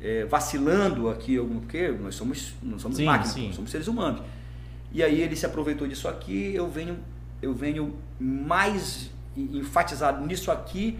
[0.00, 3.46] eh, vacilando aqui, porque nós somos, não somos Sim, máquinas, sim.
[3.48, 4.22] nós somos seres humanos.
[4.92, 6.98] E aí ele se aproveitou disso aqui, eu venho,
[7.40, 10.98] eu venho mais enfatizado nisso aqui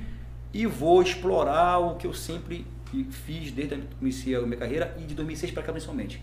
[0.52, 2.66] e vou explorar o que eu sempre
[3.10, 6.22] fiz desde que comecei a minha carreira e de 2006 para cá principalmente.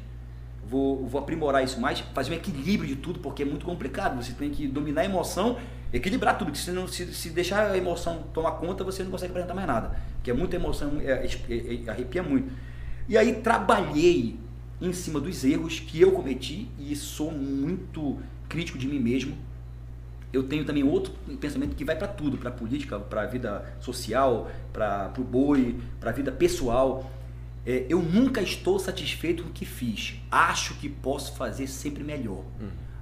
[0.66, 4.22] Vou, vou aprimorar isso mais, fazer um equilíbrio de tudo, porque é muito complicado.
[4.22, 5.58] Você tem que dominar a emoção,
[5.93, 6.48] equilibrar tudo.
[6.51, 9.67] porque Se, não, se, se deixar a emoção tomar conta, você não consegue apresentar mais
[9.67, 9.99] nada.
[10.16, 12.51] Porque é muita emoção, é, é- é- arrepia muito.
[13.07, 14.40] E aí trabalhei
[14.82, 18.17] em cima dos erros que eu cometi e sou muito
[18.48, 19.35] crítico de mim mesmo.
[20.32, 24.51] Eu tenho também outro pensamento que vai para tudo, para política, para a vida social,
[24.74, 27.09] para o boi, para a vida pessoal.
[27.66, 30.16] É, eu nunca estou satisfeito com o que fiz.
[30.30, 32.43] Acho que posso fazer sempre melhor.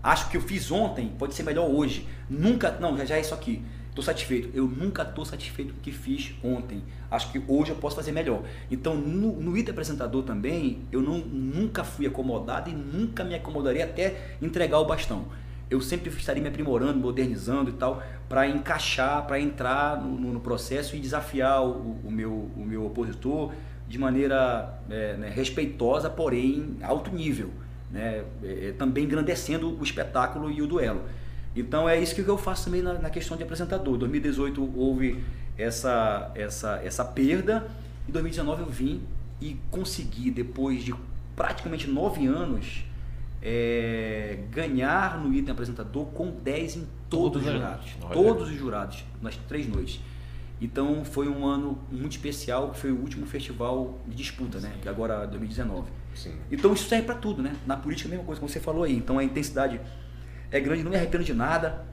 [0.06, 2.08] Acho que eu fiz ontem pode ser melhor hoje.
[2.30, 3.66] Nunca, não, já, já é isso aqui.
[3.90, 4.56] Estou satisfeito.
[4.56, 6.84] Eu nunca estou satisfeito com o que fiz ontem.
[7.10, 8.44] Acho que hoje eu posso fazer melhor.
[8.70, 13.82] Então, no, no item apresentador também, eu não, nunca fui acomodado e nunca me acomodarei
[13.82, 15.26] até entregar o bastão.
[15.72, 20.40] Eu sempre estaria me aprimorando, modernizando e tal, para encaixar, para entrar no, no, no,
[20.40, 23.54] processo e desafiar o, o, meu, o meu opositor
[23.88, 27.65] de maneira é, né, respeitosa, porém alto nível.
[27.96, 31.02] Né, é, também engrandecendo o espetáculo e o duelo.
[31.56, 33.96] Então é isso que eu faço também na, na questão de apresentador.
[33.96, 35.24] Em 2018 houve
[35.58, 37.66] essa, essa, essa perda,
[38.08, 39.02] em 2019 eu vim
[39.40, 40.94] e consegui, depois de
[41.38, 42.84] praticamente nove anos,
[43.42, 47.86] é, ganhar no item apresentador com 10 em todos, todos os jurados.
[48.12, 50.02] Todos os jurados, nas três noites.
[50.60, 54.74] Então foi um ano muito especial, que foi o último festival de disputa, né?
[54.82, 55.88] Que agora 2019.
[56.16, 56.34] Sim.
[56.52, 57.54] Então isso serve para tudo, né?
[57.68, 58.96] Na política a mesma coisa, como você falou aí.
[58.96, 59.80] Então a intensidade
[60.52, 61.86] é grande, não me arrependo de nada.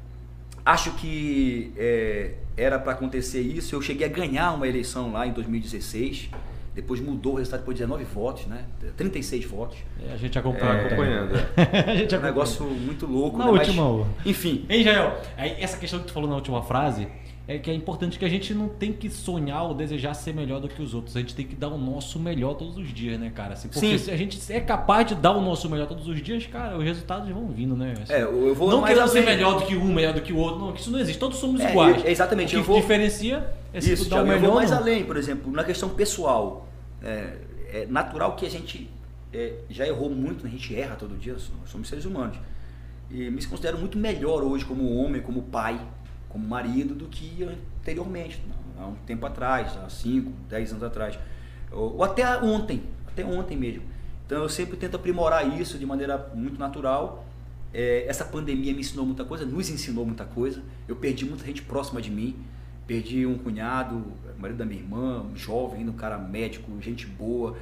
[0.65, 3.75] Acho que é, era para acontecer isso.
[3.75, 6.31] Eu cheguei a ganhar uma eleição lá em 2016.
[6.75, 8.65] Depois mudou o resultado por 19 votos, né?
[8.97, 9.77] 36 votos.
[10.09, 11.35] É, a gente acompanha, é, acompanhando.
[11.87, 13.37] a gente é um negócio muito louco.
[13.37, 13.51] Na né?
[13.51, 13.99] última.
[13.99, 14.65] Mas, enfim.
[14.71, 15.21] Hein, Jael?
[15.37, 17.09] Essa questão que tu falou na última frase,
[17.53, 20.61] é que é importante que a gente não tem que sonhar ou desejar ser melhor
[20.61, 21.17] do que os outros.
[21.17, 23.55] A gente tem que dar o nosso melhor todos os dias, né, cara?
[23.55, 23.99] Assim, porque Sim.
[23.99, 26.85] se a gente é capaz de dar o nosso melhor todos os dias, cara, os
[26.85, 27.95] resultados vão vindo, né?
[28.03, 30.37] Assim, é, eu vou não querendo ser melhor do que um, melhor do que o
[30.37, 30.61] outro.
[30.61, 31.19] Não, isso não existe.
[31.19, 32.05] Todos somos é, iguais.
[32.05, 32.57] exatamente.
[32.57, 32.81] O que vou...
[32.81, 34.37] diferencia é se isso, dar o melhor.
[34.37, 36.69] Eu vou mais além, por exemplo, na questão pessoal.
[37.03, 37.37] É,
[37.73, 38.89] é natural que a gente
[39.33, 40.51] é, já errou muito, né?
[40.51, 42.37] a gente erra todo dia, somos seres humanos.
[43.11, 45.81] E me considero muito melhor hoje como homem, como pai,
[46.33, 48.43] como marido do que anteriormente,
[48.79, 51.19] há um tempo atrás, há 5, 10 anos atrás,
[51.71, 53.83] ou, ou, até ontem, até ontem mesmo.
[54.27, 57.27] Então eu sempre tento aprimorar isso de maneira muito natural.
[57.75, 60.63] É, essa pandemia me ensinou muita coisa, nos ensinou muita coisa.
[60.89, 62.37] Eu perdi muita gente próxima de mim,
[62.87, 64.03] perdi um cunhado,
[64.39, 67.57] marido da minha irmã, um jovem, um cara médico, gente boa,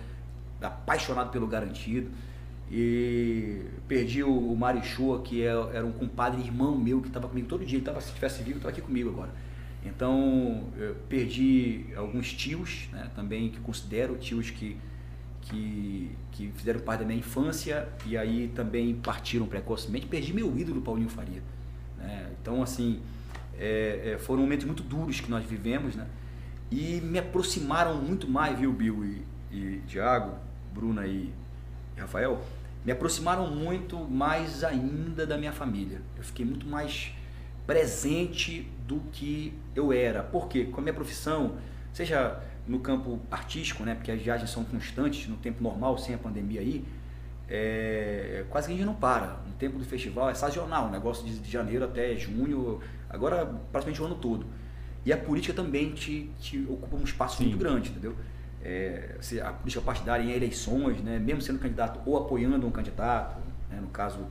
[0.61, 2.11] apaixonado pelo garantido.
[2.71, 7.65] E perdi o, Marichua, que é, era um compadre irmão meu que estava comigo todo
[7.65, 7.79] dia.
[7.79, 9.31] Ele tava, se tivesse vivo, estava aqui comigo agora.
[9.85, 10.65] Então,
[11.09, 14.77] perdi alguns tios, né, também que considero tios que,
[15.41, 20.07] que, que fizeram parte da minha infância e aí também partiram precocemente.
[20.07, 21.43] Perdi meu ídolo, Paulinho Faria.
[21.97, 22.31] Né?
[22.41, 23.01] Então, assim,
[23.59, 26.07] é, é, foram momentos muito duros que nós vivemos, né?
[26.71, 30.37] E me aproximaram muito mais, viu, Bill e, e Tiago,
[30.73, 31.33] Bruna e
[31.97, 32.41] Rafael,
[32.84, 36.00] me aproximaram muito mais ainda da minha família.
[36.17, 37.12] Eu fiquei muito mais
[37.67, 40.23] presente do que eu era.
[40.23, 40.65] Por quê?
[40.65, 41.57] Com a minha profissão,
[41.92, 46.18] seja no campo artístico, né, porque as viagens são constantes no tempo normal, sem a
[46.18, 46.84] pandemia aí,
[47.49, 49.41] é, quase que a gente não para.
[49.47, 54.00] No tempo do festival é sazonal, um negócio de, de janeiro até junho, agora praticamente
[54.00, 54.47] o ano todo.
[55.05, 57.44] E a política também te, te ocupa um espaço Sim.
[57.44, 58.15] muito grande, entendeu?
[58.65, 63.39] É, a política partidária em eleições, né, mesmo sendo candidato ou apoiando um candidato,
[63.71, 64.27] né, no caso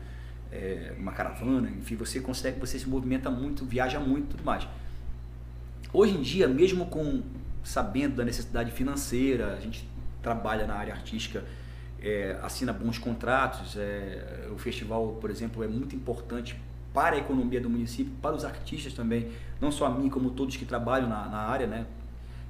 [0.51, 4.67] é, uma caravana, enfim, você consegue, você se movimenta muito, viaja muito, tudo mais.
[5.91, 7.23] Hoje em dia, mesmo com
[7.63, 9.87] sabendo da necessidade financeira, a gente
[10.21, 11.43] trabalha na área artística,
[12.01, 13.75] é, assina bons contratos.
[13.77, 16.59] É, o festival, por exemplo, é muito importante
[16.93, 20.57] para a economia do município, para os artistas também, não só a mim, como todos
[20.57, 21.85] que trabalham na, na área, né?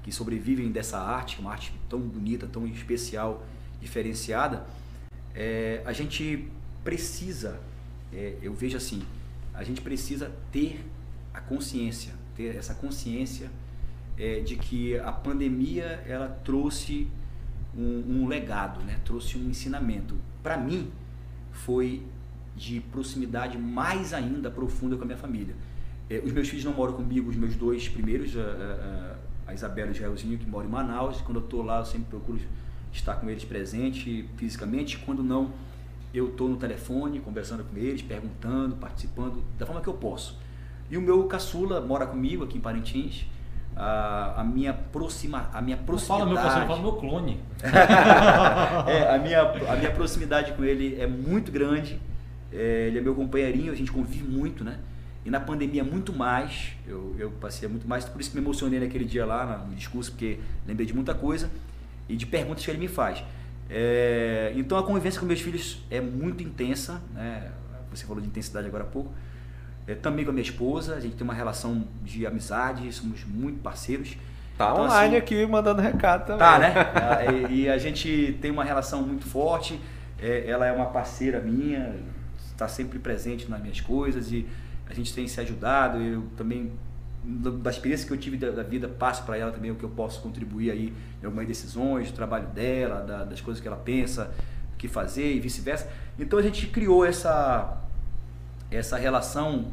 [0.03, 3.45] Que sobrevivem dessa arte, uma arte tão bonita, tão especial,
[3.81, 4.65] diferenciada,
[5.33, 6.49] é, a gente
[6.83, 7.59] precisa,
[8.11, 9.03] é, eu vejo assim,
[9.53, 10.85] a gente precisa ter
[11.33, 13.49] a consciência, ter essa consciência
[14.17, 17.07] é, de que a pandemia ela trouxe
[17.75, 18.99] um, um legado, né?
[19.05, 20.17] trouxe um ensinamento.
[20.41, 20.91] Para mim,
[21.51, 22.03] foi
[22.55, 25.55] de proximidade mais ainda profunda com a minha família.
[26.09, 29.18] É, os meus filhos não moram comigo, os meus dois primeiros, a
[29.53, 31.21] Isabela e o Jaelzinho, que moram em Manaus.
[31.21, 32.39] Quando eu estou lá, eu sempre procuro
[32.91, 34.97] estar com eles presente fisicamente.
[34.99, 35.51] Quando não,
[36.13, 40.37] eu estou no telefone, conversando com eles, perguntando, participando, da forma que eu posso.
[40.89, 43.25] E o meu caçula mora comigo aqui em Parintins.
[43.75, 46.29] A, a minha proxima, a minha proximidade.
[46.31, 47.39] Não fala meu caçula, fala meu clone.
[48.87, 51.99] é, a minha a minha proximidade com ele é muito grande.
[52.51, 54.79] É, ele é meu companheirinho, a gente convive muito, né?
[55.25, 56.73] E na pandemia, muito mais.
[56.87, 60.11] Eu, eu passei muito mais, por isso que me emocionei naquele dia lá no discurso,
[60.11, 61.49] porque lembrei de muita coisa
[62.07, 63.23] e de perguntas que ele me faz.
[63.69, 67.51] É, então a convivência com meus filhos é muito intensa, né?
[67.91, 69.11] Você falou de intensidade agora há pouco.
[69.87, 73.59] É, também com a minha esposa, a gente tem uma relação de amizade, somos muito
[73.61, 74.15] parceiros.
[74.57, 76.39] Tá então, online assim, aqui mandando recado também.
[76.39, 76.73] Tá, né?
[77.49, 79.79] e, e, a gente tem uma relação muito forte.
[80.21, 81.95] É, ela é uma parceira minha,
[82.51, 84.45] está sempre presente nas minhas coisas e
[84.89, 86.71] a gente tem se ajudado, eu também
[87.23, 89.89] da experiência que eu tive da, da vida, passo para ela também o que eu
[89.89, 94.33] posso contribuir aí em algumas decisões, do trabalho dela, da, das coisas que ela pensa,
[94.73, 95.89] o que fazer e vice-versa.
[96.17, 97.77] Então a gente criou essa,
[98.71, 99.71] essa relação,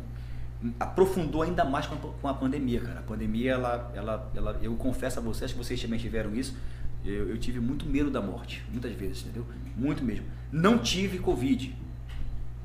[0.78, 2.98] aprofundou ainda mais com a, pandemia, cara.
[2.98, 6.56] A pandemia, ela, ela, ela, eu confesso a vocês que vocês também tiveram isso,
[7.04, 9.46] eu, eu tive muito medo da morte, muitas vezes, entendeu?
[9.76, 10.26] Muito mesmo.
[10.50, 11.85] Não tive Covid.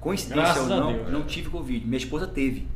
[0.01, 1.11] Coincidência Graças ou não, Deus.
[1.11, 1.85] não tive Covid.
[1.85, 2.67] Minha esposa teve.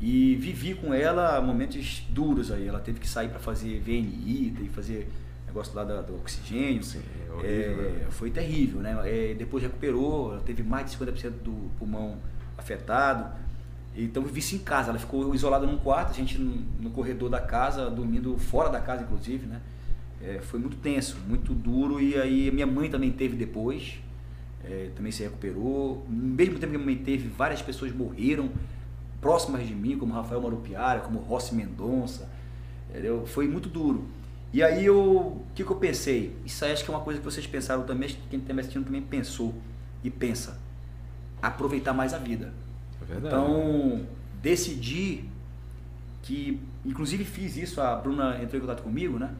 [0.00, 2.66] E vivi com ela momentos duros aí.
[2.66, 5.08] Ela teve que sair para fazer VNI, teve que fazer
[5.46, 6.82] negócio lá da- do oxigênio.
[6.82, 8.06] Sim, é É, horrível, né?
[8.10, 8.98] foi terrível, né?
[9.04, 12.16] É, depois recuperou, ela teve mais de 50% do pulmão
[12.58, 13.30] afetado.
[13.96, 14.90] Então vivi isso em casa.
[14.90, 18.80] Ela ficou isolada num quarto, a gente no, no corredor da casa, dormindo fora da
[18.80, 19.60] casa, inclusive, né?
[20.20, 22.00] É, foi muito tenso, muito duro.
[22.00, 23.94] E aí minha mãe também teve depois,
[24.66, 26.04] é, também se recuperou.
[26.08, 28.50] No mesmo tempo que mãe teve, várias pessoas morreram
[29.20, 32.28] próximas de mim, como Rafael Marupiara, como Rossi Mendonça.
[32.90, 33.26] Entendeu?
[33.26, 34.06] Foi muito duro.
[34.52, 36.36] E aí eu, o que, que eu pensei?
[36.44, 38.54] Isso aí acho que é uma coisa que vocês pensaram também, acho que quem está
[38.54, 39.52] me assistindo também pensou
[40.02, 40.60] e pensa.
[41.42, 42.52] Aproveitar mais a vida.
[43.02, 43.34] É verdade.
[43.34, 44.06] Então,
[44.40, 45.24] decidi
[46.22, 49.34] que, inclusive fiz isso, a Bruna entrou em contato comigo, né?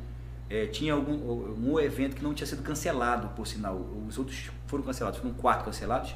[0.49, 1.15] É, tinha algum
[1.59, 3.77] um evento que não tinha sido cancelado, por sinal.
[4.07, 6.15] Os outros foram cancelados, foram quatro cancelados.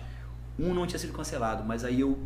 [0.59, 2.19] Um não tinha sido cancelado, mas aí eu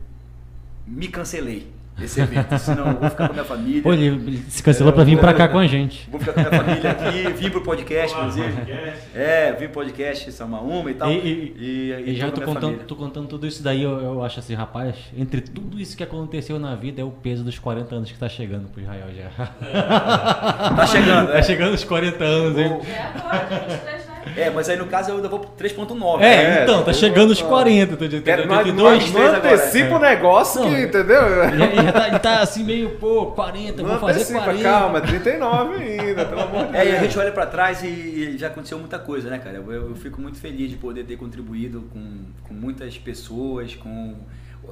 [0.86, 2.58] me cancelei esse evento.
[2.58, 3.82] Senão eu vou ficar com a minha família.
[3.82, 6.08] Pô, ele se cancelou pra vir pra cá com a gente.
[6.10, 8.52] Vou ficar com a minha família aqui, vim pro podcast, Olá, inclusive.
[8.52, 9.00] podcast.
[9.14, 11.10] É, vim pro podcast São Uma e tal.
[11.10, 11.16] E,
[11.58, 12.84] e- e já tô a contando, família.
[12.86, 16.58] tô contando tudo isso daí, eu, eu acho assim, rapaz, entre tudo isso que aconteceu
[16.58, 19.46] na vida é o peso dos 40 anos que tá chegando pro Israel já.
[20.76, 21.42] Tá chegando, Tá é.
[21.42, 22.80] chegando os 40 anos, hein?
[22.88, 24.11] É agora, 23, né?
[24.36, 26.20] É, mas aí no caso eu ainda vou pro 3.9.
[26.22, 26.62] É, né?
[26.62, 29.12] então, tá chegando os 40, tô dizendo, Quero- não, 82.
[29.12, 30.82] não, antecipa o negócio Não, que, é.
[30.82, 31.44] entendeu?
[31.44, 34.62] Ele, ele já tá, tá assim meio, pô, 40, Não vou fazer antecipa, 40.
[34.62, 36.98] calma, é 39 ainda, pelo amor de É, e Deus.
[36.98, 39.56] a gente olha pra trás e, e já aconteceu muita coisa, né, cara?
[39.56, 44.14] Eu, eu fico muito feliz de poder ter contribuído com, com muitas pessoas, com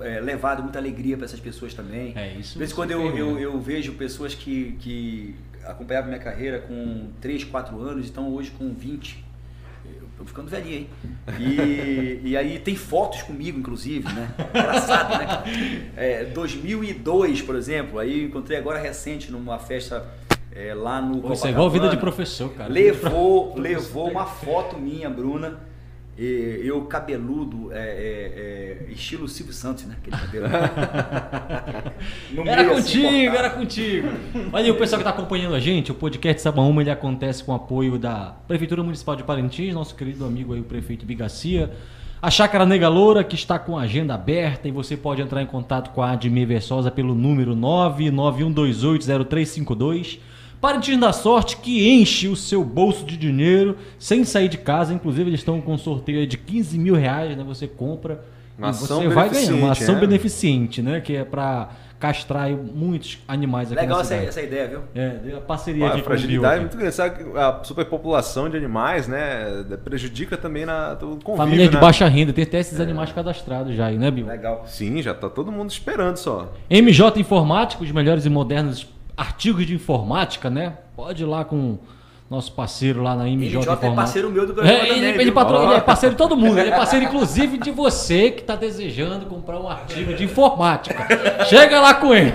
[0.00, 2.12] é, levado muita alegria pra essas pessoas também.
[2.16, 3.44] É, isso De vez em quando eu, eu, né?
[3.44, 5.34] eu vejo pessoas que, que
[5.66, 9.24] acompanhavam minha carreira com 3, 4 anos e estão hoje com 20.
[10.20, 10.90] Tô ficando velhinho, hein?
[11.38, 14.28] E, e aí tem fotos comigo, inclusive, né?
[14.50, 15.90] Engraçado, né?
[15.96, 20.06] É, 2002, por exemplo, aí eu encontrei agora recente numa festa
[20.54, 22.70] é, lá no Pô, isso é igual vida de professor, cara.
[22.70, 25.58] Levou, levou uma foto minha, Bruna,
[26.22, 29.96] e eu cabeludo, é, é, é, estilo Silvio Santos, né?
[29.98, 30.48] Aquele cabelo.
[32.44, 34.08] Era assim, contigo, era contigo.
[34.52, 37.52] Olha aí o pessoal que está acompanhando a gente, o podcast Sabaúma ele acontece com
[37.52, 41.72] o apoio da Prefeitura Municipal de Parintins, nosso querido amigo aí, o prefeito Bigacia.
[42.20, 45.46] A Chácara Nega Loura, que está com a agenda aberta e você pode entrar em
[45.46, 50.18] contato com a Admir Versosa pelo número 991280352.
[50.60, 54.92] Parintins da Sorte, que enche o seu bolso de dinheiro sem sair de casa.
[54.92, 57.42] Inclusive, eles estão com um sorteio de 15 mil reais, né?
[57.44, 58.22] Você compra
[58.58, 59.54] Uma e ação você vai ganhar.
[59.54, 60.00] Uma ação né?
[60.02, 61.00] beneficente, né?
[61.00, 64.28] Que é para castrar muitos animais aqui Legal na essa, cidade.
[64.28, 64.80] essa ideia, viu?
[64.94, 66.94] É, a parceria Pô, aqui a com o Bill fragilidade é muito grande.
[66.94, 71.80] Sabe que a superpopulação de animais, né, prejudica também na, o convívio, Família de né?
[71.80, 74.26] baixa renda, tem até esses animais cadastrados já aí, né, Bill?
[74.26, 74.64] Legal.
[74.66, 76.50] Sim, já tá todo mundo esperando só.
[76.70, 80.74] MJ Informática, os melhores e modernos artigos de informática, né?
[80.96, 81.78] Pode ir lá com
[82.30, 83.90] nosso parceiro lá na MJ, é Informática.
[83.94, 86.70] parceiro meu do programa É, também, ele, ele, ele é parceiro de todo mundo, ele
[86.70, 91.44] é parceiro inclusive de você que está desejando comprar um artigo de informática.
[91.46, 92.32] Chega lá com ele.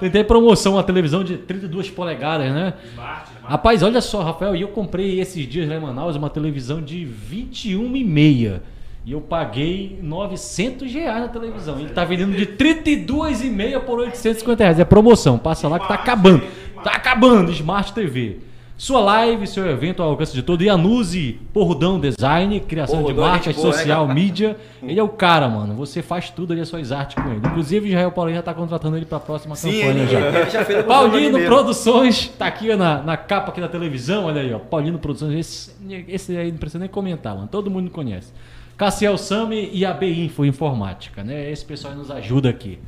[0.00, 2.74] Tem até promoção, uma televisão de 32 polegadas, né?
[2.92, 3.52] Smart, smart.
[3.52, 7.06] Rapaz, olha só, Rafael, e eu comprei esses dias lá em Manaus uma televisão de
[7.30, 8.60] 21,5 e
[9.12, 11.78] eu paguei 900 reais na televisão.
[11.78, 14.80] Ele tá vendendo de 32,5 por 850 reais.
[14.80, 16.42] É promoção, passa lá que tá acabando.
[16.82, 18.38] Tá acabando, Smart TV.
[18.76, 20.62] Sua live, seu evento ao alcance de todo.
[20.62, 24.56] E a Nuzi Porrudão Design, criação de Porrudão é marcas, boa, né, social, mídia.
[24.82, 25.74] Ele é o cara, mano.
[25.74, 27.40] Você faz tudo ali, as suas artes com ele.
[27.44, 30.18] Inclusive, Israel Paulinho já tá contratando ele pra próxima Sim, campanha ele, já.
[30.18, 31.38] ele já fez Paulino.
[31.44, 34.58] Produções, tá aqui na, na capa aqui da televisão, olha aí, ó.
[34.58, 37.46] Paulino Produções, esse, esse aí não precisa nem comentar, mano.
[37.46, 38.32] Todo mundo conhece.
[38.76, 41.50] Cassiel Sami e a B Info Informática, né?
[41.50, 42.78] Esse pessoal nos ajuda aqui.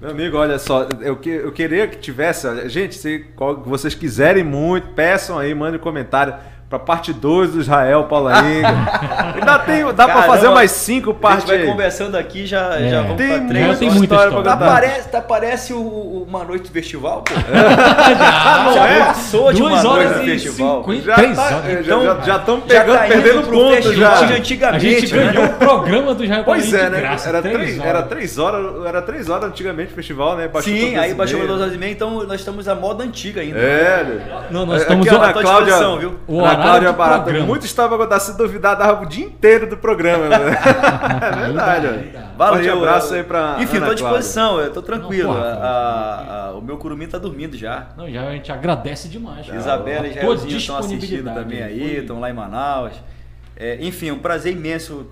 [0.00, 4.44] Meu amigo, olha só, eu, que, eu queria que tivesse, gente, se qual- vocês quiserem
[4.44, 6.34] muito, peçam aí, mandem um comentário.
[6.68, 8.68] Pra parte 2 do Israel Paulainga.
[9.34, 11.66] Ainda tem, dá pra Caramba, fazer mais cinco A gente partes vai aí.
[11.66, 12.88] conversando aqui, já, É.
[12.90, 13.78] já vamos Tem pra muita três.
[13.78, 14.42] tem muita história história.
[14.42, 14.72] pra Tá, contar.
[14.74, 17.32] parece, tá parece o, o- uma noite do festival, pô.
[18.20, 18.98] Ah, já é?
[19.04, 20.78] passou de uma Duas noite horas do e festival.
[20.80, 21.64] cinquenta- Já Três tá, horas.
[21.64, 24.26] já- Então, já- já estão já pegando, tá perdendo pro ponto festival já.
[24.26, 25.32] de antigamente, A gente né?
[25.32, 27.00] ganhou o programa do Israel Pois é, né?
[27.00, 27.86] graça, era, três horas.
[27.88, 30.48] era três horas, era três horas antigamente o festival, né?
[30.48, 33.58] Baixou Sim, aí baixou duas horas e meia, então nós estamos à moda antiga ainda.
[33.58, 34.06] É,
[34.50, 36.14] Não, nós É, estamos aqui, Ana Cláudia, disposição, viu?
[36.62, 37.46] Cláudia Barata, programa.
[37.46, 40.28] muito estava se duvidar, dava o dia inteiro do programa.
[40.28, 40.36] né?
[41.32, 42.28] é verdade, olha.
[42.36, 42.54] Valeu.
[42.54, 44.18] Forte abraço aí pra Enfim, Ana tô à Cláudia.
[44.18, 45.28] disposição, eu tô tranquilo.
[45.32, 47.88] Não, porra, A- a- a- o meu curumim tá dormindo já.
[47.96, 49.46] Não, já a gente agradece demais.
[49.46, 49.58] cara.
[49.58, 52.92] Isabela e Jairzinho estão assistindo disponibilidade também aí, estão lá em Manaus.
[53.56, 55.06] É, enfim, um prazer imenso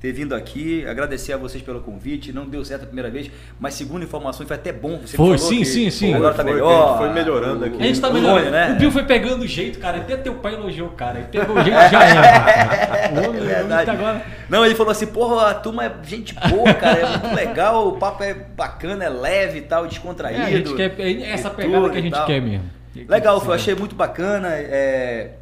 [0.00, 0.86] ter vindo aqui.
[0.86, 2.32] Agradecer a vocês pelo convite.
[2.32, 4.98] Não deu certo a primeira vez, mas segundo informações foi até bom.
[4.98, 6.14] Você Foi, falou sim, que sim, sim.
[6.14, 6.72] Agora tá Foi, melhor.
[6.72, 7.76] a gente foi melhorando aqui.
[7.82, 8.38] A gente tá O melhorando.
[8.40, 8.72] Rony, né?
[8.72, 9.98] O Bill foi pegando o jeito, cara.
[9.98, 11.18] Até teu pai elogiou o cara.
[11.18, 12.22] Ele pegou o jeito já era.
[12.22, 13.12] cara.
[13.22, 13.86] O homem, É verdade.
[13.86, 14.22] tá agora.
[14.48, 17.92] Não, ele falou assim, porra, a turma é gente boa, cara, é muito legal, o
[17.98, 20.40] papo é bacana, é leve e tal, descontraído.
[20.42, 22.70] É, a gente quer, é essa e pegada que a gente quer mesmo.
[23.08, 24.48] Legal, eu achei muito bacana.
[24.52, 25.32] É,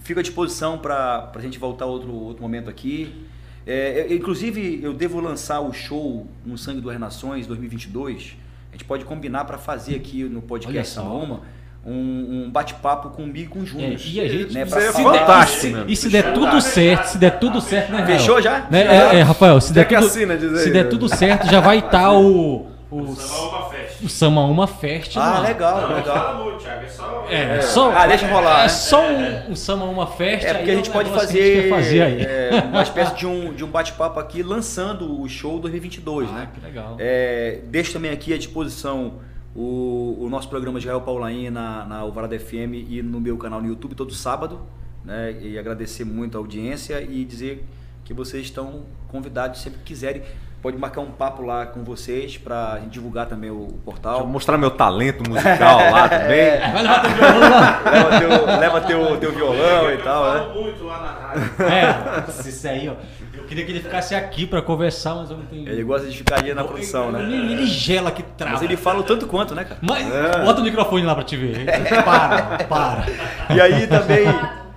[0.00, 3.26] fico à disposição para a gente voltar outro, outro momento aqui.
[3.70, 8.36] É, eu- inclusive, eu devo lançar o show no Sangue do Renações 2022.
[8.70, 10.94] A gente pode combinar para fazer aqui no podcast.
[10.94, 11.40] Samaúma
[11.86, 14.00] um, um bate-papo comigo e com o É, Júnior.
[14.04, 15.84] e a gente né, pra é fantástico, se, mesmo.
[15.90, 18.18] E se der tudo certo, se der tudo certo, né, Rafael?
[18.18, 18.66] Fechou já?
[18.70, 18.92] Né, Já.
[18.92, 20.90] é, é, Rafael, se der, tudo, assina, se der né?
[20.90, 24.04] tudo certo, já vai estar o, o, Samba uma festa.
[24.04, 25.16] o Sama Uma Fest.
[25.16, 25.40] Ah, lá.
[25.40, 26.16] legal, Não, legal.
[26.16, 26.84] fala muito, Thiago.
[26.84, 27.26] É só.
[27.28, 28.68] É, só, Ah, deixa rolar, É né?
[28.68, 30.44] só um, um Sama Uma Fest.
[30.46, 32.20] É porque aí a gente um pode a gente fazer, quer fazer aí.
[32.22, 36.48] é, uma espécie de um, de um bate-papo aqui lançando o show 2022, Ah, né?
[36.54, 36.96] que legal.
[36.98, 39.14] É, deixo também aqui à disposição
[39.54, 43.68] o, o nosso programa Israel Paulain na, na Alvarado FM e no meu canal no
[43.68, 44.60] YouTube todo sábado,
[45.04, 45.36] né?
[45.42, 47.66] E agradecer muito a audiência e dizer
[48.04, 50.22] que vocês estão convidados sempre que quiserem.
[50.60, 54.26] Pode marcar um papo lá com vocês para divulgar também o, o Deixa eu portal.
[54.26, 56.58] mostrar meu talento musical lá também.
[56.72, 57.80] Vai levar teu violão lá.
[57.90, 60.52] Leva teu, leva teu, teu violão e Eu tal, né?
[60.60, 61.52] muito lá na rádio.
[61.62, 62.94] É, isso aí, ó.
[63.36, 65.68] Eu queria que ele ficasse aqui pra conversar, mas eu não tenho.
[65.68, 67.22] Ele gosta de ficar ali na produção, né?
[67.22, 68.54] Ele, ele gela que trava.
[68.54, 69.78] Mas ele fala o tanto quanto, né, cara?
[69.80, 70.06] Mas
[70.44, 71.64] bota o microfone lá pra te ver.
[72.04, 73.06] Para, para.
[73.54, 74.26] E aí também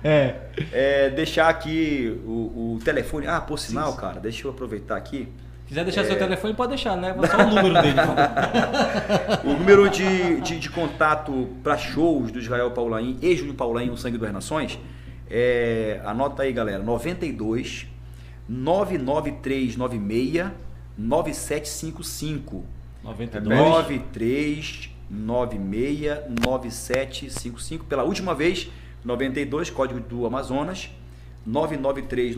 [0.04, 0.34] É.
[0.72, 3.26] é, deixar aqui o, o telefone.
[3.26, 5.28] Ah, por sinal, cara, deixa eu aproveitar aqui.
[5.72, 7.96] Se quiser deixar seu telefone, pode deixar, leva só o número dele.
[9.42, 13.96] O número de, de, de contato para shows do Israel Paulaim e Júnior Paulaim, o
[13.96, 14.78] Sangue das Nações,
[15.30, 17.86] é, anota aí, galera, 92
[18.46, 20.52] 99396
[20.98, 22.66] 9755.
[23.02, 24.90] 92.
[25.10, 27.86] 9396 9755.
[27.86, 28.70] Pela última vez,
[29.02, 30.90] 92, código do Amazonas,
[31.46, 32.36] 99396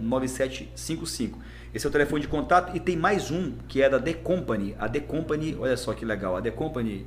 [0.00, 1.36] 9755.
[1.72, 4.74] Esse é o telefone de contato e tem mais um que é da The Company.
[4.76, 7.06] A The Company, olha só que legal, a The Company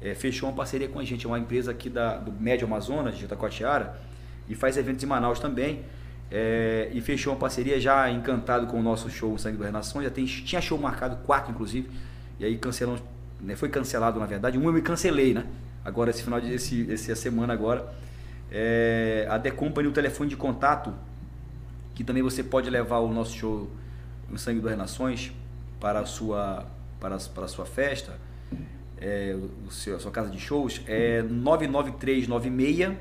[0.00, 3.18] eh, fechou uma parceria com a gente, é uma empresa aqui da, do Médio Amazonas,
[3.18, 4.00] de Itacoatiara,
[4.48, 5.84] e faz eventos em Manaus também.
[6.30, 10.04] eh, e fechou uma parceria já encantado com o nosso show Sangue das Renações.
[10.04, 11.90] Já tem, tinha show marcado, quatro inclusive,
[12.40, 13.02] e aí cancelamos,
[13.40, 14.58] né, foi cancelado na verdade.
[14.58, 15.44] Um eu me cancelei, né?
[15.84, 17.86] Agora, esse final de esse, essa semana agora.
[18.50, 20.94] É, a The Company, o telefone de contato,
[21.94, 23.70] que também você pode levar o nosso show
[24.30, 25.32] no Sangue das Renações
[25.80, 26.66] para a sua,
[27.00, 28.18] para, a- para a sua festa,
[29.00, 32.96] é, o seu, a sua casa de shows, é 99396,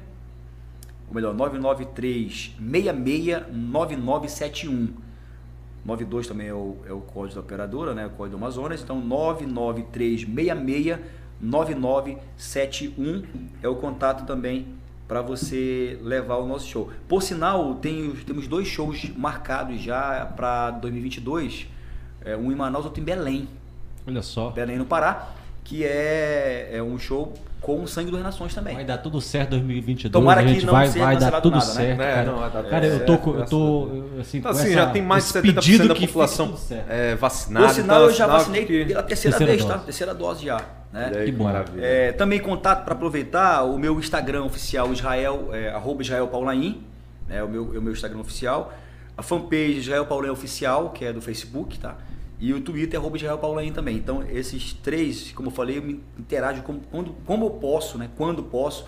[1.08, 4.94] ou melhor, 993 66 9971.
[5.86, 8.06] 92 também é o, é o código da operadora, né?
[8.06, 8.82] O código do Amazonas.
[8.82, 11.00] Então, 99366
[11.40, 13.24] 9971
[13.62, 14.68] é o contato também
[15.08, 16.90] para você levar o nosso show.
[17.08, 21.68] Por sinal, tem, os- temos dois shows marcados já para 2022.
[22.26, 23.48] É, um em Manaus, outro em Belém.
[24.06, 24.50] Olha só.
[24.50, 25.30] Belém no Pará,
[25.64, 28.76] que é, é um show com o Sangue das Nações também.
[28.76, 30.11] Vai dar tudo certo em 2022.
[30.11, 31.74] Tomara a que não vai, seja vai dar cancelado tudo nada, né?
[31.74, 32.32] certo, É, cara.
[32.32, 33.90] não, vai dar tudo cara, eu certo, tô, com- eu tô
[34.22, 36.56] assim, Então, com assim, essa- já tem mais de esse 70% pedido da população
[36.90, 37.66] é, vacinada.
[37.68, 39.80] Por sinal, então, eu já sinal vacinei que- pela terceira, Terceira vez, dose.
[39.80, 39.86] tá?
[39.86, 40.61] Terceira dose já.
[40.92, 41.10] Né?
[41.12, 41.44] Que que bom.
[41.44, 41.86] maravilha.
[41.86, 46.84] É, também contato para aproveitar o meu Instagram oficial Israel, é, arroba Israel Paulaim,
[47.28, 48.74] né, o, meu, é o meu Instagram oficial.
[49.18, 51.98] A fanpage Israel Paulaim Oficial, que é do Facebook, tá?
[52.40, 53.98] E o Twitter, arroba Israel Paulaim também.
[53.98, 58.10] Então, esses três, como eu falei, eu me interajo como, quando, como eu posso, né?
[58.16, 58.88] Quando posso,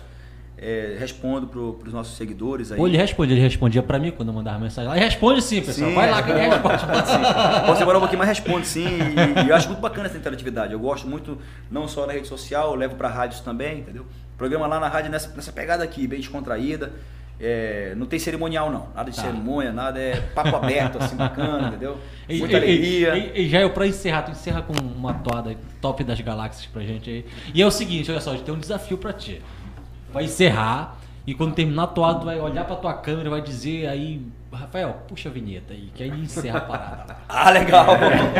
[0.62, 2.76] é, respondo para os nossos seguidores aí.
[2.76, 4.96] Pô, ele responde, ele respondia pra mim quando eu mandava mensagem lá.
[4.96, 5.88] E responde sim, pessoal.
[5.88, 6.80] Sim, vai lá que ele responde.
[6.80, 7.16] Sim.
[7.66, 8.84] Posso demorar um pouquinho, mas responde sim.
[8.86, 10.74] E, e eu acho muito bacana essa interatividade.
[10.74, 11.38] Eu gosto muito,
[11.70, 14.04] não só na rede social, eu levo para rádios também, entendeu?
[14.36, 16.92] Programa lá na rádio nessa, nessa pegada aqui, bem descontraída.
[17.42, 19.22] É, não tem cerimonial não, nada de Tá.
[19.22, 21.96] cerimônia, nada é papo aberto, assim, bacana, entendeu?
[22.28, 23.16] E, Muita e- alegria.
[23.16, 27.08] E, e, Jair, pra encerrar, tu encerra com uma toada top das galáxias pra gente
[27.08, 27.24] aí.
[27.54, 29.40] E é o seguinte, olha só, a gente tem um desafio pra ti.
[30.12, 33.40] Vai encerrar e quando terminar a toada, tu vai olhar pra tua câmera e vai
[33.42, 34.20] dizer aí,
[34.52, 37.16] Rafael, puxa a vinheta aí, que aí encerra a parada.
[37.32, 37.86] Ah, legal.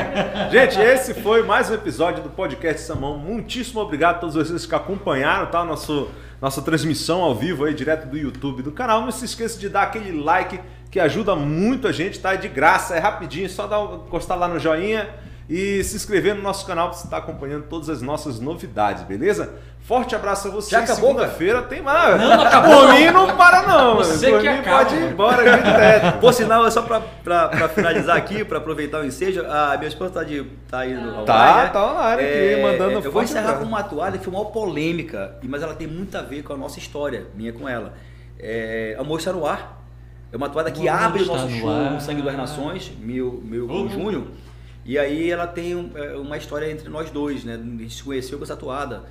[0.51, 3.17] Gente, esse foi mais um episódio do podcast Samão.
[3.17, 5.65] Muitíssimo obrigado a todos vocês que acompanharam tá?
[5.65, 6.09] Nosso,
[6.43, 9.03] nossa transmissão ao vivo aí, direto do YouTube do canal.
[9.03, 10.59] Não se esqueça de dar aquele like
[10.91, 12.35] que ajuda muito a gente, tá?
[12.35, 15.09] É de graça, é rapidinho, só um- encostar lá no joinha
[15.51, 19.53] e se inscrever no nosso canal para você estar acompanhando todas as nossas novidades, beleza?
[19.81, 20.89] Forte abraço a vocês.
[20.91, 22.21] Segunda-feira tem mais.
[22.21, 22.95] Não, não acabou, Por não.
[22.97, 23.97] mim não para não.
[23.97, 25.13] Você Por que mim acaba, pode ir mano.
[25.13, 26.19] embora de teto.
[26.21, 30.23] Por sinal, é só pra finalizar aqui, pra aproveitar o ensejo, a minha esposa tá,
[30.23, 31.69] de, tá aí no Tá, online, né?
[31.71, 35.49] tá online aqui, mandando Eu vou encerrar com uma toalha que foi uma polêmica, e-
[35.49, 37.95] mas ela tem muito a ver com a nossa história, minha com ela.
[38.39, 39.83] É, Amor está no ar.
[40.33, 43.43] É uma toalha que abre o Está nosso no show no Sangue das Nações, meu,
[43.45, 44.27] meu Uhum.
[44.91, 47.55] E aí ela tem um- é, uma história entre nós dois, né?
[47.55, 49.05] A gente se conheceu com essa toada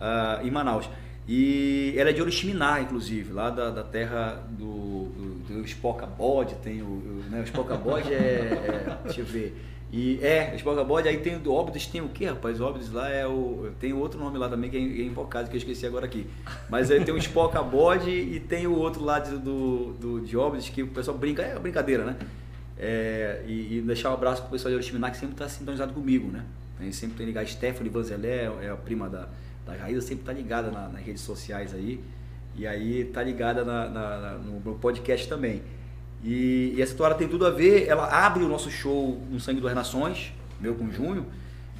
[0.00, 0.88] ah, em Manaus.
[1.28, 6.54] E ela é de Oriximiná, inclusive, lá da, da terra do, do, do Espoca Bode,
[6.64, 9.60] tem o, o, né, o Espoca Bode é, é, deixa eu ver,
[9.92, 12.58] e é, o Espoca Bode, aí tem o do Óbidos, tem o que, rapaz?
[12.58, 15.58] Óbidos lá é o, tem outro nome lá também que é, é invocado, que eu
[15.58, 16.26] esqueci agora aqui,
[16.70, 20.34] mas aí tem o Espoca Bode e tem o outro lá de, do, do, de
[20.36, 22.16] Óbidos, que o pessoal brinca, é brincadeira, né?
[22.78, 26.30] É, e, e deixar um abraço pro pessoal de Oriximiná que sempre está sintonizado comigo,
[26.30, 26.44] né?
[26.80, 27.44] Gente sempre tem ligado.
[27.44, 29.28] A Stephanie Vanzelé é a prima da,
[29.64, 32.00] da Raíza, sempre tá ligada na- nas redes sociais aí.
[32.54, 35.62] E aí tá ligada na- na- no, podcast também.
[36.22, 39.60] E, e essa toalha tem tudo a ver, ela abre o nosso show no Sangue
[39.60, 41.24] das Nações, meu com o Júnior,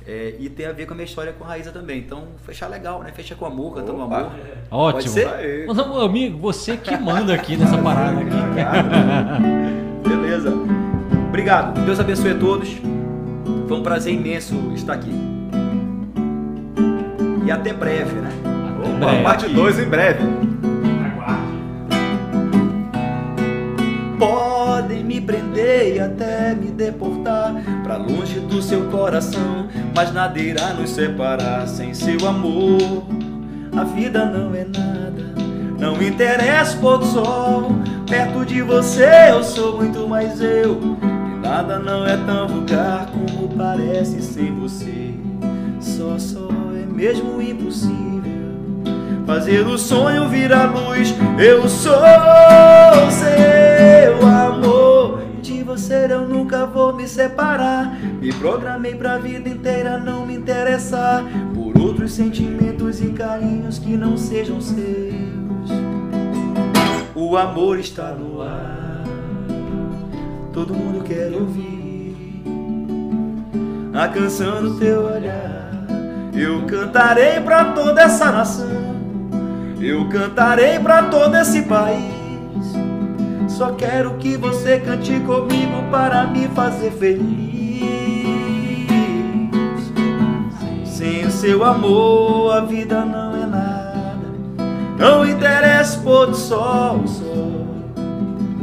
[0.07, 1.99] é, e tem a ver com a minha história com a Raíza também.
[1.99, 3.11] Então, fechar legal, né?
[3.13, 4.19] Fecha com amor, cantando Opa.
[4.19, 4.33] amor.
[4.71, 4.93] Ótimo.
[4.93, 5.27] Pode ser?
[5.29, 5.65] Aí.
[5.67, 8.31] Mas, meu amigo, você que manda aqui nessa parada aqui.
[10.09, 10.53] Beleza?
[11.29, 11.85] Obrigado.
[11.85, 12.69] Deus abençoe a todos.
[13.67, 15.11] Foi um prazer imenso estar aqui.
[17.45, 18.31] E até breve, né?
[18.79, 19.23] Até Opa, breve.
[19.25, 20.47] parte 2 em breve.
[24.77, 30.75] Podem me prender e até me deportar pra longe do seu coração, mas nada irá
[30.75, 33.07] nos separar sem seu amor.
[33.75, 35.35] A vida não é nada,
[35.79, 37.73] não interessa o pôr sol.
[38.07, 40.79] Perto de você eu sou muito mais eu.
[41.03, 45.15] E nada não é tão vulgar como parece sem você.
[45.81, 48.27] Só, só é mesmo impossível
[49.27, 51.15] fazer o sonho virar luz.
[51.39, 51.95] Eu sou
[53.11, 53.96] seu.
[55.77, 58.01] Você eu nunca vou me separar.
[58.19, 61.23] Me programei pra vida inteira não me interessar
[61.55, 65.69] por outros sentimentos e carinhos que não sejam seus.
[67.15, 69.05] O amor está no ar.
[70.51, 72.43] Todo mundo quer ouvir
[73.93, 75.73] a canção do teu olhar.
[76.33, 78.97] Eu cantarei pra toda essa nação.
[79.79, 82.16] Eu cantarei pra todo esse país.
[83.57, 87.81] Só quero que você cante comigo para me fazer feliz.
[90.85, 94.29] Sem o seu amor, a vida não é nada.
[94.99, 97.67] Não interessa pôr do sol, sol,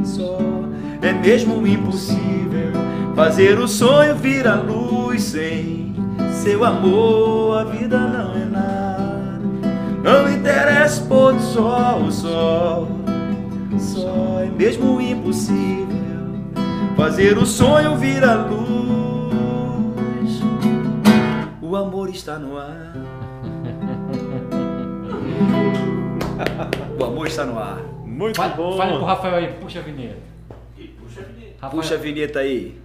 [0.04, 0.66] sol.
[1.02, 2.74] É mesmo impossível
[3.16, 5.24] fazer o sonho virar luz.
[5.24, 5.96] Sem
[6.44, 9.42] seu amor, a vida não é nada.
[10.04, 12.88] Não interessa pôr do sol, sol,
[13.80, 14.40] sol.
[14.40, 15.88] É mesmo impossível
[16.96, 18.64] fazer o sonho virar luz.
[21.62, 22.94] O amor está no ar.
[27.00, 27.82] O amor está no ar.
[28.06, 28.78] Muito Fale, bom.
[28.78, 30.22] fale pro Rafael aí, puxa a vinheta.
[31.00, 31.70] Puxa a vinheta.
[31.70, 32.78] Puxa a vinheta aí.